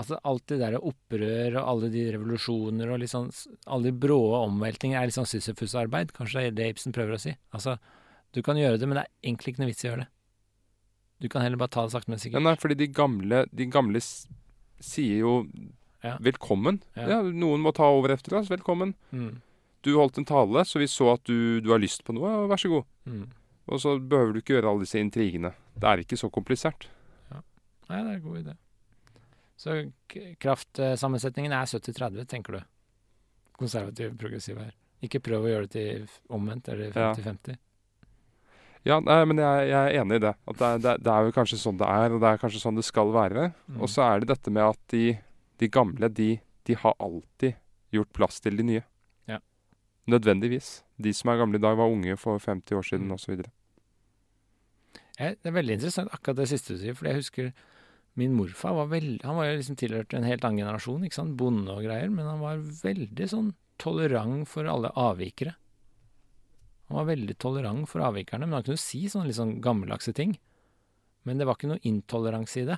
Altså 0.02 0.18
alt 0.26 0.48
det 0.50 0.56
der 0.58 0.74
opprør 0.82 1.60
og 1.60 1.68
alle 1.70 1.88
de 1.94 2.08
revolusjoner 2.16 2.90
og 2.90 3.04
sånn 3.06 3.28
Alle 3.70 3.92
de 3.92 4.00
bråe 4.02 4.40
omveltninger 4.48 4.98
er 4.98 5.06
litt 5.06 5.14
sånn 5.14 5.30
Sisyfus-arbeid. 5.30 6.16
Kanskje 6.18 6.40
det 6.40 6.50
er 6.50 6.56
det 6.58 6.70
Ibsen 6.74 6.96
prøver 6.96 7.14
å 7.14 7.22
si. 7.22 7.36
Altså, 7.54 7.76
du 8.34 8.42
kan 8.42 8.58
gjøre 8.58 8.80
det, 8.80 8.88
men 8.90 8.98
det 9.00 9.06
er 9.06 9.30
egentlig 9.30 9.54
ikke 9.54 9.64
noe 9.64 9.72
vits 9.72 9.84
i 9.84 9.88
å 9.88 9.92
gjøre 9.92 10.04
det. 10.04 10.10
Du 11.24 11.30
kan 11.30 11.42
heller 11.46 11.58
bare 11.62 11.72
ta 11.72 11.84
det 11.86 11.94
sakte, 11.94 12.10
men 12.10 12.18
Ja, 12.20 12.24
sikkert. 12.26 12.44
nei, 12.44 12.56
fordi 12.60 12.76
de 12.78 12.88
gamle, 12.88 13.46
de 13.54 13.66
gamle 13.72 14.02
sier 14.04 15.20
jo 15.20 15.48
Ja. 16.04 16.18
'velkommen'. 16.18 16.82
Ja. 16.98 17.08
Ja. 17.08 17.22
Noen 17.24 17.62
må 17.64 17.72
ta 17.74 17.84
over 17.88 18.10
etter 18.12 18.36
oss. 18.38 18.50
Velkommen. 18.50 18.94
Mm. 19.14 19.42
Du 19.84 19.94
holdt 19.96 20.18
en 20.18 20.26
tale, 20.26 20.66
så 20.66 20.80
vi 20.80 20.86
så 20.88 21.14
at 21.14 21.24
du, 21.24 21.62
du 21.62 21.70
har 21.70 21.80
lyst 21.80 22.04
på 22.04 22.14
noe. 22.14 22.48
Vær 22.50 22.58
så 22.60 22.70
god. 22.70 22.84
Mm. 23.06 23.30
Og 23.70 23.80
så 23.80 23.98
behøver 24.00 24.34
du 24.34 24.40
ikke 24.42 24.60
gjøre 24.60 24.70
alle 24.70 24.84
disse 24.84 25.00
intrigene. 25.00 25.54
Det 25.80 25.84
er 25.88 25.98
ikke 26.04 26.18
så 26.20 26.30
komplisert. 26.30 26.88
Nei, 27.90 28.02
det 28.04 28.12
er 28.12 28.16
en 28.16 28.22
god 28.22 28.44
idé. 28.44 28.56
Så 29.58 29.92
kraftsammensetningen 30.40 31.52
er 31.52 31.66
70-30, 31.66 32.26
tenker 32.28 32.54
du? 32.54 32.64
Konservativ, 33.60 34.18
progressiv 34.18 34.58
her. 34.58 34.72
Ikke 35.04 35.20
prøv 35.24 35.44
å 35.46 35.52
gjøre 35.52 35.68
det 35.70 35.72
til 35.72 36.08
omvendt, 36.30 36.68
eller 36.70 36.92
Ja. 36.96 37.14
50-50. 37.14 37.58
Ja, 38.84 38.98
nei, 39.00 39.20
men 39.30 39.40
jeg, 39.40 39.68
jeg 39.70 39.80
er 39.80 40.02
enig 40.02 40.18
i 40.20 40.24
det. 40.26 40.34
At 40.52 40.58
det, 40.60 40.72
det, 40.84 40.94
det 41.06 41.12
er 41.14 41.28
jo 41.30 41.36
kanskje 41.36 41.60
sånn 41.62 41.78
det 41.80 41.88
er, 41.88 42.12
og 42.12 42.20
det 42.20 42.32
er 42.34 42.42
kanskje 42.42 42.60
sånn 42.60 42.76
det 42.80 42.84
skal 42.84 43.14
være. 43.16 43.46
Mm. 43.72 43.78
Og 43.80 43.88
så 43.92 44.04
er 44.10 44.20
det 44.24 44.28
dette 44.34 44.52
med 44.52 44.66
at 44.74 44.80
de, 44.92 45.04
de 45.64 45.70
gamle, 45.72 46.10
de, 46.12 46.30
de 46.68 46.76
har 46.82 46.98
alltid 47.00 47.56
gjort 47.96 48.12
plass 48.18 48.42
til 48.44 48.58
de 48.60 48.66
nye. 48.68 48.84
Ja. 49.32 49.40
Nødvendigvis. 50.12 50.82
De 51.00 51.14
som 51.16 51.32
er 51.32 51.40
gamle 51.40 51.62
i 51.62 51.64
dag, 51.64 51.78
var 51.80 51.92
unge 51.94 52.18
for 52.20 52.40
50 52.44 52.76
år 52.82 52.90
siden, 52.90 53.08
Mm. 53.08 53.16
osv. 53.16 53.46
Det 55.14 55.46
er 55.48 55.54
veldig 55.56 55.76
interessant 55.78 56.12
akkurat 56.12 56.40
det 56.42 56.50
siste 56.50 56.74
du 56.76 56.82
sier, 56.82 56.96
for 56.98 57.08
jeg 57.08 57.20
husker 57.22 57.52
min 58.20 58.34
morfar 58.38 58.74
var 58.78 58.88
veldig 58.92 59.24
Han 59.26 59.38
var 59.40 59.48
jo 59.48 59.58
liksom 59.60 59.78
tilhørt 59.80 60.14
en 60.18 60.26
helt 60.26 60.44
annen 60.46 60.62
generasjon, 60.64 61.06
ikke 61.06 61.18
sant, 61.22 61.36
bonde 61.38 61.70
og 61.72 61.86
greier, 61.86 62.10
men 62.14 62.26
han 62.30 62.42
var 62.42 62.60
veldig 62.62 63.28
sånn 63.30 63.52
tolerant 63.82 64.48
for 64.50 64.68
alle 64.70 64.92
avvikere. 65.00 65.56
Han 66.94 67.00
var 67.00 67.08
veldig 67.10 67.34
tolerant 67.42 67.90
for 67.90 68.06
avvikerne, 68.06 68.46
men 68.46 68.60
han 68.60 68.66
kunne 68.68 68.78
si 68.78 69.08
sånne 69.10 69.32
litt 69.32 69.40
sånn 69.40 69.56
gammeldagse 69.66 70.14
ting. 70.14 70.36
Men 71.26 71.40
det 71.40 71.48
var 71.50 71.58
ikke 71.58 71.72
noe 71.72 71.82
intoleranse 71.90 72.60
i 72.62 72.68
det. 72.68 72.78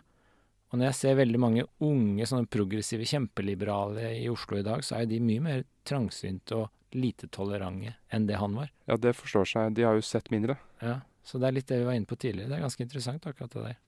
Og 0.72 0.80
når 0.80 0.88
jeg 0.88 0.98
ser 1.02 1.18
veldig 1.20 1.42
mange 1.44 1.66
unge, 1.84 2.28
sånne 2.30 2.48
progressive, 2.48 3.04
kjempeliberale 3.10 4.14
i 4.22 4.30
Oslo 4.32 4.62
i 4.62 4.64
dag, 4.64 4.86
så 4.88 4.96
er 4.96 5.04
jo 5.04 5.12
de 5.12 5.20
mye 5.28 5.44
mer 5.44 5.66
trangsynte 5.84 6.62
og 6.62 6.96
lite 6.96 7.28
tolerante 7.28 7.92
enn 8.16 8.30
det 8.30 8.40
han 8.40 8.56
var. 8.56 8.72
Ja, 8.88 8.96
det 8.96 9.18
forstår 9.20 9.52
seg. 9.52 9.76
De 9.76 9.84
har 9.84 10.00
jo 10.00 10.06
sett 10.06 10.32
mindre. 10.32 10.56
Ja, 10.80 11.02
så 11.28 11.42
det 11.44 11.50
er 11.50 11.58
litt 11.58 11.68
det 11.68 11.82
vi 11.82 11.90
var 11.90 12.00
inne 12.00 12.08
på 12.08 12.16
tidligere. 12.16 12.54
Det 12.54 12.58
er 12.58 12.66
ganske 12.70 12.88
interessant 12.88 13.28
akkurat 13.28 13.52
det 13.52 13.66
der. 13.66 13.80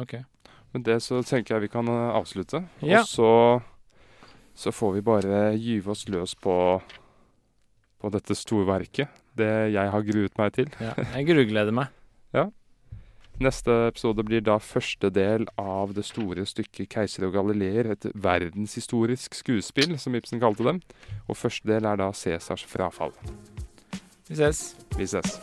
Ok. 0.00 0.14
Med 0.72 0.88
det 0.88 1.00
så 1.04 1.20
tenker 1.20 1.56
jeg 1.56 1.66
vi 1.68 1.72
kan 1.76 1.92
eh, 1.92 2.16
avslutte. 2.16 2.64
Ja. 2.80 3.02
Og 3.02 3.10
så, 3.12 3.30
så 4.56 4.72
får 4.72 4.96
vi 4.96 5.04
bare 5.04 5.42
gyve 5.56 5.92
oss 5.92 6.06
løs 6.08 6.34
på, 6.40 6.56
på 8.06 8.14
dette 8.14 8.36
storverket. 8.38 9.10
Det 9.36 9.50
jeg 9.74 9.90
har 9.92 10.06
gruet 10.06 10.38
meg 10.38 10.54
til. 10.56 10.70
Ja, 10.80 10.94
jeg 11.16 11.28
grugleder 11.32 11.74
meg. 11.74 11.92
Neste 13.36 13.72
episode 13.90 14.24
blir 14.24 14.40
da 14.40 14.54
første 14.64 15.10
del 15.12 15.44
av 15.60 15.90
det 15.92 16.06
store 16.08 16.46
stykket 16.48 16.88
'Keiser 16.88 17.26
og 17.28 17.34
Galileer', 17.36 17.90
et 17.92 18.06
verdenshistorisk 18.14 19.36
skuespill, 19.36 19.98
som 20.00 20.14
Ibsen 20.16 20.40
kalte 20.40 20.64
dem. 20.64 20.80
Og 21.28 21.36
første 21.36 21.68
del 21.68 21.84
er 21.84 22.00
da 22.00 22.08
Cæsars 22.16 22.64
frafall. 22.64 23.12
Vi 24.28 24.40
ses. 24.40 24.72
Vi 24.96 25.04
ses. 25.04 25.36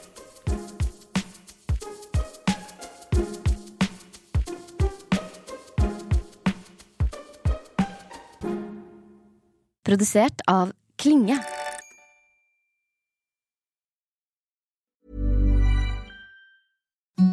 Produsert 9.85 10.41
av 10.47 10.73
Klinge. 10.97 11.37